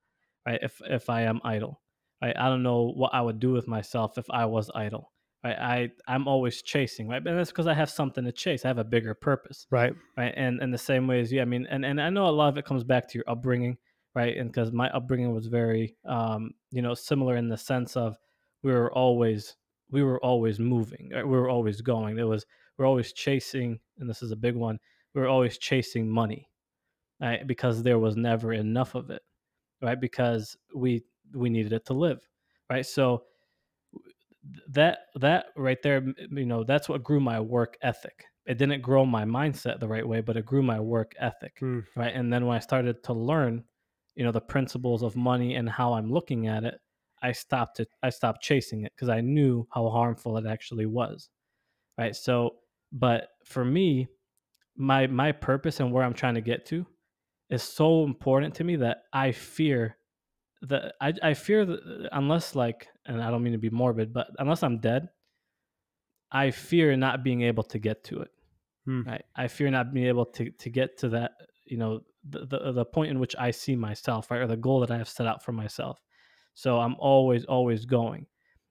right? 0.45 0.59
If 0.61 0.83
if 0.85 1.09
I 1.09 1.23
am 1.23 1.41
idle, 1.45 1.81
right? 2.21 2.37
I 2.37 2.49
don't 2.49 2.65
know 2.65 2.93
what 2.97 3.15
I 3.15 3.21
would 3.23 3.39
do 3.39 3.53
with 3.53 3.69
myself 3.69 4.19
if 4.19 4.29
I 4.29 4.47
was 4.47 4.69
idle, 4.75 5.12
right? 5.45 5.59
I 5.59 5.91
I'm 6.07 6.29
always 6.29 6.63
chasing, 6.63 7.09
right? 7.09 7.25
And 7.27 7.39
that's 7.39 7.51
because 7.51 7.67
I 7.67 7.75
have 7.75 7.91
something 7.91 8.25
to 8.25 8.33
chase. 8.33 8.65
I 8.65 8.69
have 8.69 8.79
a 8.79 8.85
bigger 8.85 9.15
purpose, 9.15 9.67
Right. 9.71 9.95
right? 10.17 10.33
And 10.37 10.61
and 10.61 10.73
the 10.73 10.79
same 10.79 11.07
way 11.07 11.21
as 11.21 11.33
you, 11.33 11.41
I 11.41 11.45
mean, 11.45 11.67
and 11.71 11.85
and 11.85 12.01
I 12.01 12.11
know 12.11 12.27
a 12.27 12.31
lot 12.31 12.49
of 12.49 12.59
it 12.59 12.65
comes 12.65 12.85
back 12.85 13.09
to 13.09 13.19
your 13.19 13.25
upbringing, 13.29 13.79
right? 14.15 14.37
And 14.37 14.51
because 14.51 14.73
my 14.73 14.91
upbringing 14.91 15.33
was 15.33 15.47
very, 15.47 15.97
um, 16.07 16.53
you 16.71 16.83
know, 16.83 16.95
similar 16.95 17.37
in 17.37 17.49
the 17.49 17.57
sense 17.59 17.97
of 17.97 18.19
we 18.63 18.73
were 18.73 18.93
always 18.93 19.57
we 19.91 20.03
were 20.03 20.21
always 20.25 20.59
moving, 20.59 21.11
right? 21.13 21.27
we 21.27 21.37
were 21.37 21.51
always 21.51 21.81
going. 21.81 22.17
There 22.17 22.27
was 22.27 22.47
we're 22.79 22.87
always 22.87 23.13
chasing, 23.13 23.79
and 23.99 24.09
this 24.09 24.23
is 24.23 24.31
a 24.31 24.37
big 24.37 24.55
one. 24.57 24.79
We 25.15 25.21
were 25.21 25.29
always 25.29 25.59
chasing 25.59 26.09
money, 26.09 26.49
right? 27.21 27.47
Because 27.47 27.83
there 27.83 27.99
was 27.99 28.17
never 28.17 28.53
enough 28.53 28.95
of 28.95 29.11
it, 29.11 29.23
right? 29.83 30.01
Because 30.01 30.57
we 30.75 31.05
we 31.35 31.51
needed 31.51 31.73
it 31.73 31.85
to 31.87 31.95
live, 31.95 32.27
right? 32.71 32.87
So 32.87 33.25
that 34.69 34.99
that 35.17 35.47
right 35.57 35.83
there 35.83 36.03
you 36.31 36.47
know 36.47 36.65
that's 36.65 36.89
what 36.89 37.03
grew 37.05 37.21
my 37.21 37.41
work 37.41 37.77
ethic. 37.83 38.25
It 38.45 38.59
didn't 38.59 38.83
grow 38.83 39.07
my 39.07 39.25
mindset 39.25 39.79
the 39.79 39.89
right 39.89 40.07
way 40.07 40.21
but 40.21 40.37
it 40.37 40.45
grew 40.47 40.63
my 40.63 40.81
work 40.81 41.13
ethic 41.19 41.59
Mm. 41.61 41.85
right? 41.97 42.15
And 42.15 42.33
then 42.33 42.47
when 42.47 42.57
i 42.57 42.61
started 42.61 43.03
to 43.05 43.13
learn 43.13 43.65
you 44.17 44.25
know 44.25 44.33
the 44.33 44.41
principles 44.41 45.03
of 45.03 45.17
money 45.17 45.55
and 45.55 45.69
how 45.69 45.93
i'm 45.95 46.13
looking 46.13 46.47
at 46.49 46.65
it 46.65 46.75
i 47.23 47.33
stopped 47.33 47.81
it 47.81 47.89
i 48.03 48.11
stopped 48.11 48.43
chasing 48.43 48.85
it 48.85 48.93
because 48.95 49.09
i 49.09 49.21
knew 49.21 49.67
how 49.73 49.89
harmful 49.89 50.37
it 50.37 50.47
actually 50.47 50.87
was 50.87 51.31
right? 51.99 52.17
So 52.17 52.57
but 52.93 53.29
for 53.45 53.65
me 53.65 54.09
my 54.77 55.07
my 55.07 55.33
purpose 55.33 55.81
and 55.81 55.93
where 55.93 56.05
i'm 56.05 56.15
trying 56.15 56.35
to 56.35 56.41
get 56.41 56.67
to 56.67 56.87
is 57.51 57.63
so 57.63 58.05
important 58.05 58.55
to 58.55 58.65
me 58.65 58.77
that 58.77 58.99
i 59.13 59.31
fear 59.33 59.97
that 60.63 60.95
I, 61.01 61.13
I 61.23 61.35
fear 61.35 61.65
that 61.67 62.09
unless 62.13 62.55
like 62.55 62.89
and 63.07 63.23
i 63.23 63.31
don't 63.31 63.43
mean 63.43 63.53
to 63.53 63.59
be 63.59 63.71
morbid 63.71 64.13
but 64.13 64.29
unless 64.39 64.63
i'm 64.63 64.79
dead 64.79 65.09
i 66.31 66.51
fear 66.51 66.97
not 66.97 67.23
being 67.23 67.43
able 67.43 67.63
to 67.63 67.79
get 67.79 68.05
to 68.05 68.21
it. 68.21 68.31
Hmm. 68.85 69.03
right 69.03 69.25
i 69.37 69.49
fear 69.49 69.71
not 69.71 69.93
being 69.93 70.07
able 70.07 70.27
to 70.27 70.51
to 70.51 70.71
get 70.71 70.99
to 70.99 71.09
that 71.11 71.33
you 71.65 71.77
know 71.77 72.01
the, 72.29 72.47
the 72.47 72.73
the 72.73 72.85
point 72.85 73.11
in 73.11 73.19
which 73.19 73.35
i 73.39 73.51
see 73.51 73.77
myself 73.77 74.31
right 74.31 74.41
or 74.41 74.47
the 74.47 74.57
goal 74.57 74.81
that 74.81 74.91
i 74.91 74.99
have 74.99 75.09
set 75.09 75.27
out 75.27 75.43
for 75.43 75.53
myself. 75.53 76.01
So 76.55 76.79
i'm 76.79 76.97
always 76.99 77.45
always 77.45 77.87
going. 77.87 78.27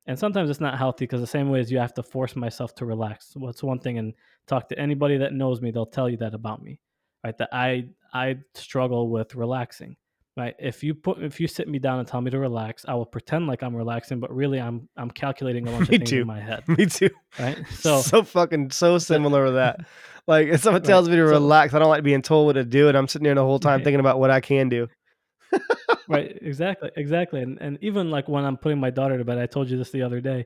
And 0.08 0.18
sometimes 0.18 0.50
it's 0.50 0.60
not 0.60 0.78
healthy 0.78 1.06
because 1.06 1.22
the 1.22 1.28
same 1.28 1.50
way 1.50 1.60
as 1.60 1.72
you 1.72 1.78
have 1.78 1.94
to 1.94 2.04
force 2.04 2.36
myself 2.36 2.74
to 2.76 2.86
relax. 2.86 3.34
What's 3.36 3.62
one 3.62 3.80
thing 3.80 4.00
and 4.00 4.14
talk 4.48 4.68
to 4.70 4.80
anybody 4.80 5.18
that 5.18 5.34
knows 5.34 5.62
me 5.62 5.72
they'll 5.72 5.86
tell 5.86 6.10
you 6.10 6.18
that 6.18 6.34
about 6.34 6.62
me 6.62 6.80
right 7.24 7.38
that 7.38 7.50
i 7.52 7.86
i 8.14 8.36
struggle 8.54 9.10
with 9.10 9.36
relaxing 9.36 9.96
right 10.42 10.56
if 10.60 10.78
you 10.84 10.94
put 10.94 11.22
if 11.30 11.40
you 11.42 11.48
sit 11.48 11.68
me 11.74 11.80
down 11.88 12.00
and 12.00 12.08
tell 12.08 12.22
me 12.26 12.30
to 12.32 12.40
relax 12.40 12.86
i 12.88 12.94
will 12.94 13.06
pretend 13.16 13.48
like 13.52 13.62
i'm 13.66 13.76
relaxing 13.76 14.20
but 14.20 14.30
really 14.42 14.60
i'm 14.68 14.78
i'm 14.98 15.12
calculating 15.24 15.68
a 15.68 15.72
bunch 15.76 15.90
Me 15.90 15.96
of 15.98 16.00
things 16.02 16.10
too. 16.10 16.22
in 16.22 16.28
my 16.28 16.40
head 16.50 16.62
Me 16.78 16.86
too. 16.86 17.10
right 17.40 17.58
So 17.86 18.02
so 18.02 18.24
fucking 18.24 18.72
so 18.72 18.98
similar 18.98 19.46
to 19.48 19.52
that. 19.54 19.76
Like 20.28 20.48
if 20.54 20.62
someone 20.62 20.82
Right. 20.82 20.88
tells 20.88 21.10
me 21.10 21.16
to 21.16 21.28
So- 21.28 21.32
relax, 21.40 21.74
I 21.74 21.80
don't 21.80 21.90
like 21.90 22.04
being 22.04 22.22
told 22.22 22.46
what 22.48 22.54
to 22.54 22.64
do, 22.64 22.88
and 22.90 22.96
I'm 22.98 23.08
sitting 23.08 23.24
there 23.26 23.36
the 23.36 23.44
whole 23.44 23.60
time 23.60 23.78
Right. 23.80 23.84
thinking 23.86 24.00
about 24.00 24.20
what 24.20 24.30
I 24.32 24.40
can 24.40 24.70
do. 24.70 24.88
right 26.08 26.38
exactly 26.42 26.90
exactly 26.96 27.42
and 27.42 27.58
and 27.62 27.78
even 27.82 28.10
like 28.10 28.28
when 28.30 28.44
i'm 28.46 28.58
putting 28.58 28.80
my 28.80 28.90
daughter 28.90 29.18
to 29.18 29.26
bed 29.26 29.38
i 29.38 29.46
told 29.46 29.70
you 29.70 29.78
this 29.78 29.92
the 29.92 30.02
other 30.02 30.22
day 30.22 30.46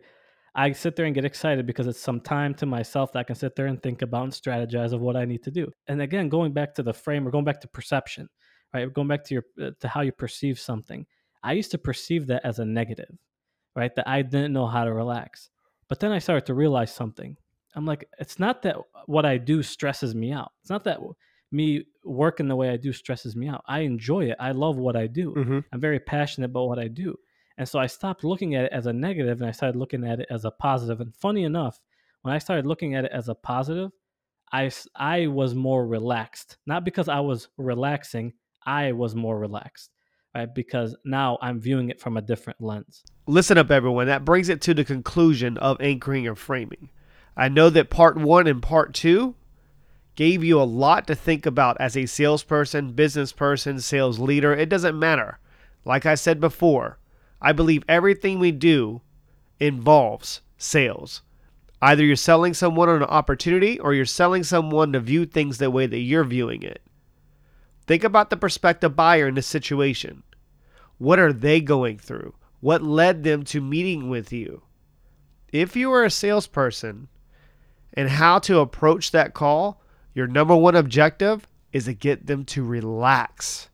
i 0.56 0.72
sit 0.72 0.96
there 0.96 1.06
and 1.06 1.14
get 1.16 1.26
excited 1.26 1.66
because 1.68 1.88
it's 1.88 2.00
some 2.00 2.20
time 2.20 2.54
to 2.56 2.66
myself 2.66 3.12
that 3.12 3.20
i 3.20 3.24
can 3.24 3.36
sit 3.36 3.56
there 3.56 3.68
and 3.68 3.82
think 3.84 4.02
about 4.02 4.24
and 4.24 4.34
strategize 4.34 4.94
of 4.94 5.02
what 5.02 5.16
i 5.16 5.24
need 5.26 5.44
to 5.44 5.52
do 5.52 5.72
and 5.88 6.02
again 6.02 6.28
going 6.30 6.52
back 6.54 6.74
to 6.74 6.82
the 6.84 6.94
frame 6.94 7.28
or 7.28 7.32
going 7.32 7.46
back 7.46 7.62
to 7.62 7.68
perception 7.68 8.28
right 8.76 8.94
going 8.94 9.08
back 9.08 9.24
to 9.24 9.34
your 9.34 9.46
uh, 9.62 9.72
to 9.80 9.88
how 9.88 10.02
you 10.02 10.12
perceive 10.12 10.60
something 10.60 11.06
i 11.44 11.54
used 11.54 11.72
to 11.72 11.78
perceive 11.78 12.28
that 12.28 12.46
as 12.46 12.60
a 12.60 12.66
negative 12.66 13.18
right 13.76 13.96
that 13.96 14.08
i 14.08 14.22
didn't 14.22 14.54
know 14.54 14.68
how 14.68 14.84
to 14.84 14.94
relax. 14.94 15.50
But 15.88 16.00
then 16.00 16.12
i 16.12 16.20
started 16.20 16.46
to 16.48 16.54
realize 16.54 16.94
something. 16.94 17.38
I'm 17.76 17.86
like 17.86 18.08
it's 18.20 18.40
not 18.40 18.62
that 18.64 18.78
what 19.06 19.26
i 19.26 19.38
do 19.38 19.62
stresses 19.62 20.16
me 20.16 20.32
out. 20.32 20.52
It's 20.62 20.70
not 20.70 20.84
that 20.86 21.00
me 21.52 21.86
working 22.04 22.48
the 22.48 22.56
way 22.56 22.70
i 22.70 22.78
do 22.78 22.92
stresses 22.92 23.36
me 23.36 23.48
out. 23.48 23.64
I 23.68 23.80
enjoy 23.82 24.26
it. 24.32 24.38
I 24.40 24.52
love 24.52 24.78
what 24.78 24.96
i 24.96 25.08
do. 25.08 25.32
Hmm 25.32 25.60
I'm 25.72 25.82
very 25.82 26.00
passionate 26.00 26.52
about 26.52 26.68
what 26.68 26.80
I 26.80 26.88
do. 26.88 27.16
And 27.58 27.68
so 27.68 27.80
I 27.80 27.88
stopped 27.88 28.24
looking 28.24 28.56
at 28.56 28.66
it 28.66 28.72
as 28.74 28.86
a 28.86 28.94
negative 28.94 29.40
and 29.40 29.50
I 29.50 29.52
started 29.52 29.78
looking 29.78 30.06
at 30.06 30.20
it 30.20 30.28
as 30.30 30.46
a 30.46 30.52
positive. 30.52 31.00
And 31.02 31.16
funny 31.16 31.44
enough, 31.44 31.80
when 32.22 32.34
I 32.34 32.40
started 32.40 32.66
looking 32.66 32.96
at 32.96 33.06
it 33.06 33.12
as 33.14 33.30
a 33.30 33.36
positive, 33.36 33.92
I, 34.52 34.72
I 34.96 35.28
was 35.28 35.56
more 35.56 35.88
relaxed. 35.88 36.58
Not 36.66 36.84
because 36.84 37.08
I 37.08 37.20
was 37.20 37.48
relaxing, 37.58 38.34
I 38.66 38.92
was 38.92 39.16
more 39.16 39.38
relaxed, 39.38 39.92
right? 40.34 40.54
Because 40.54 40.96
now 41.06 41.38
I'm 41.42 41.60
viewing 41.60 41.90
it 41.90 42.00
from 42.00 42.18
a 42.18 42.22
different 42.22 42.62
lens. 42.62 43.04
Listen 43.28 43.58
up, 43.58 43.72
everyone. 43.72 44.08
That 44.08 44.26
brings 44.26 44.50
it 44.50 44.62
to 44.62 44.74
the 44.74 44.86
conclusion 44.86 45.58
of 45.58 45.80
anchoring 45.80 46.28
and 46.28 46.38
framing. 46.38 46.90
I 47.38 47.50
know 47.50 47.70
that 47.70 47.90
part 47.90 48.18
one 48.18 48.48
and 48.48 48.62
part 48.62 48.94
two 48.94 49.36
gave 50.16 50.44
you 50.44 50.60
a 50.60 50.64
lot 50.64 51.08
to 51.08 51.16
think 51.16 51.46
about 51.46 51.78
as 51.80 51.98
a 51.98 52.06
salesperson, 52.06 52.94
business 52.94 53.34
person, 53.34 53.80
sales 53.80 54.20
leader. 54.20 54.54
It 54.54 54.70
doesn't 54.70 54.98
matter. 54.98 55.40
Like 55.84 56.06
I 56.06 56.16
said 56.16 56.40
before, 56.40 56.98
I 57.42 57.52
believe 57.52 57.84
everything 57.88 58.40
we 58.40 58.52
do 58.52 59.02
involves 59.60 60.42
sales. 60.58 61.22
Either 61.82 62.04
you're 62.04 62.16
selling 62.16 62.54
someone 62.54 62.90
an 62.90 63.04
opportunity 63.04 63.80
or 63.80 63.94
you're 63.94 64.06
selling 64.06 64.44
someone 64.44 64.94
to 64.94 65.00
view 65.00 65.26
things 65.26 65.58
the 65.58 65.70
way 65.70 65.86
that 65.86 66.00
you're 66.00 66.24
viewing 66.24 66.64
it. 66.64 66.82
Think 67.88 68.04
about 68.04 68.30
the 68.30 68.38
prospective 68.38 68.96
buyer 68.96 69.28
in 69.28 69.36
this 69.36 69.48
situation. 69.48 70.24
What 70.98 71.20
are 71.20 71.34
they 71.34 71.62
going 71.62 72.00
through? 72.00 72.34
What 72.60 72.82
led 72.82 73.24
them 73.24 73.44
to 73.46 73.62
meeting 73.62 74.10
with 74.10 74.32
you? 74.34 74.64
If 75.52 75.76
you 75.76 75.92
are 75.94 76.04
a 76.04 76.10
salesperson 76.10 77.08
and 77.94 78.10
how 78.10 78.40
to 78.40 78.60
approach 78.60 79.12
that 79.12 79.34
call, 79.34 79.82
your 80.14 80.28
number 80.28 80.56
one 80.56 80.76
objective 80.76 81.48
is 81.72 81.86
to 81.86 81.94
get 81.94 82.26
them 82.26 82.46
to 82.46 82.64
relax. 82.64 83.70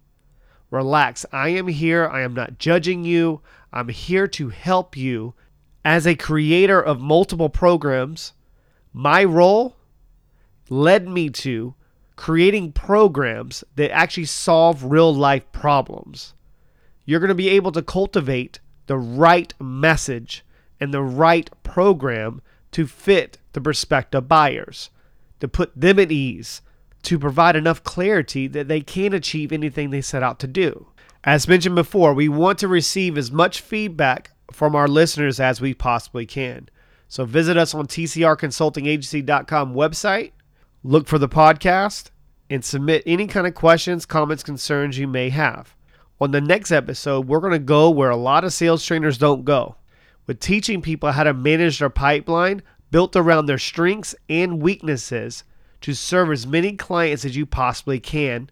Relax. 0.72 1.26
I 1.32 1.50
am 1.50 1.68
here. 1.68 2.08
I 2.08 2.22
am 2.22 2.34
not 2.34 2.58
judging 2.58 3.06
you. 3.06 3.42
I'm 3.72 3.90
here 3.90 4.28
to 4.28 4.50
help 4.50 4.98
you. 4.98 5.34
As 5.84 6.06
a 6.06 6.16
creator 6.16 6.80
of 6.80 7.00
multiple 7.00 7.50
programs, 7.50 8.34
my 8.94 9.24
role 9.24 9.78
led 10.70 11.08
me 11.08 11.30
to 11.30 11.76
creating 12.22 12.72
programs 12.72 13.64
that 13.76 13.92
actually 13.92 14.26
solve 14.26 14.84
real 14.84 15.14
life 15.14 15.52
problems 15.52 16.34
you're 17.06 17.20
going 17.20 17.30
to 17.30 17.36
be 17.36 17.50
able 17.50 17.72
to 17.72 17.82
cultivate 17.82 18.60
the 18.88 18.98
right 18.98 19.54
message 19.60 20.46
and 20.80 20.94
the 20.94 21.02
right 21.02 21.50
program 21.64 22.42
to 22.72 22.88
fit 22.88 23.38
the 23.54 23.62
prospective 23.62 24.28
buyers, 24.28 24.90
to 25.40 25.48
put 25.48 25.72
them 25.76 26.00
at 26.00 26.12
ease, 26.12 26.62
to 27.04 27.20
provide 27.20 27.56
enough 27.56 27.84
clarity 27.84 28.48
that 28.48 28.68
they 28.68 28.82
can 28.82 29.14
achieve 29.14 29.52
anything 29.52 29.90
they 29.90 30.02
set 30.02 30.24
out 30.24 30.40
to 30.40 30.48
do. 30.48 30.88
As 31.24 31.48
mentioned 31.48 31.76
before, 31.76 32.14
we 32.14 32.30
want 32.30 32.60
to 32.60 32.68
receive 32.68 33.18
as 33.18 33.32
much 33.32 33.62
feedback 33.62 34.32
from 34.52 34.76
our 34.76 34.88
listeners 34.88 35.40
as 35.40 35.60
we 35.60 35.74
possibly 35.74 36.26
can. 36.26 36.70
So 37.08 37.26
visit 37.26 37.58
us 37.58 37.74
on 37.74 37.88
tcrconsultingagency.com 37.88 39.74
website, 39.74 40.32
look 40.84 41.08
for 41.08 41.18
the 41.18 41.30
podcast, 41.30 42.10
and 42.50 42.66
submit 42.66 43.04
any 43.06 43.28
kind 43.28 43.48
of 43.48 43.54
questions, 43.54 44.06
comments, 44.06 44.44
concerns 44.44 44.98
you 44.98 45.08
may 45.08 45.30
have. 45.30 45.76
On 46.20 46.32
the 46.32 46.42
next 46.42 46.72
episode, 46.72 47.28
we're 47.28 47.40
going 47.40 47.54
to 47.54 47.60
go 47.60 47.90
where 47.90 48.10
a 48.10 48.18
lot 48.18 48.44
of 48.44 48.54
sales 48.54 48.86
trainers 48.86 49.18
don't 49.18 49.46
go 49.46 49.76
with 50.28 50.40
teaching 50.40 50.82
people 50.82 51.12
how 51.12 51.24
to 51.24 51.34
manage 51.34 51.80
their 51.80 51.90
pipeline 51.90 52.62
built 52.92 53.16
around 53.16 53.46
their 53.46 53.58
strengths 53.58 54.14
and 54.30 54.62
weaknesses 54.62 55.44
to 55.82 55.94
serve 55.94 56.32
as 56.32 56.46
many 56.46 56.74
clients 56.74 57.26
as 57.26 57.36
you 57.36 57.46
possibly 57.46 58.00
can. 58.00 58.50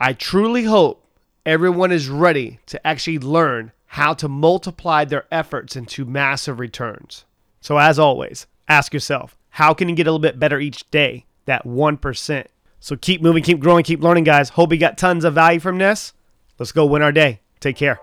I 0.00 0.14
truly 0.14 0.64
hope 0.64 1.06
everyone 1.44 1.92
is 1.92 2.08
ready 2.08 2.60
to 2.66 2.86
actually 2.86 3.18
learn 3.18 3.72
how 3.86 4.14
to 4.14 4.28
multiply 4.28 5.04
their 5.04 5.26
efforts 5.30 5.76
into 5.76 6.04
massive 6.04 6.58
returns. 6.58 7.24
So, 7.60 7.76
as 7.76 7.98
always, 7.98 8.46
ask 8.68 8.94
yourself 8.94 9.36
how 9.50 9.74
can 9.74 9.88
you 9.88 9.94
get 9.94 10.06
a 10.06 10.10
little 10.10 10.18
bit 10.18 10.38
better 10.38 10.58
each 10.58 10.90
day? 10.90 11.26
That 11.46 11.64
1%. 11.64 12.46
So, 12.80 12.96
keep 12.96 13.22
moving, 13.22 13.42
keep 13.42 13.60
growing, 13.60 13.84
keep 13.84 14.02
learning, 14.02 14.24
guys. 14.24 14.50
Hope 14.50 14.72
you 14.72 14.78
got 14.78 14.98
tons 14.98 15.24
of 15.24 15.34
value 15.34 15.60
from 15.60 15.78
this. 15.78 16.12
Let's 16.58 16.72
go 16.72 16.84
win 16.84 17.02
our 17.02 17.12
day. 17.12 17.40
Take 17.60 17.76
care. 17.76 18.00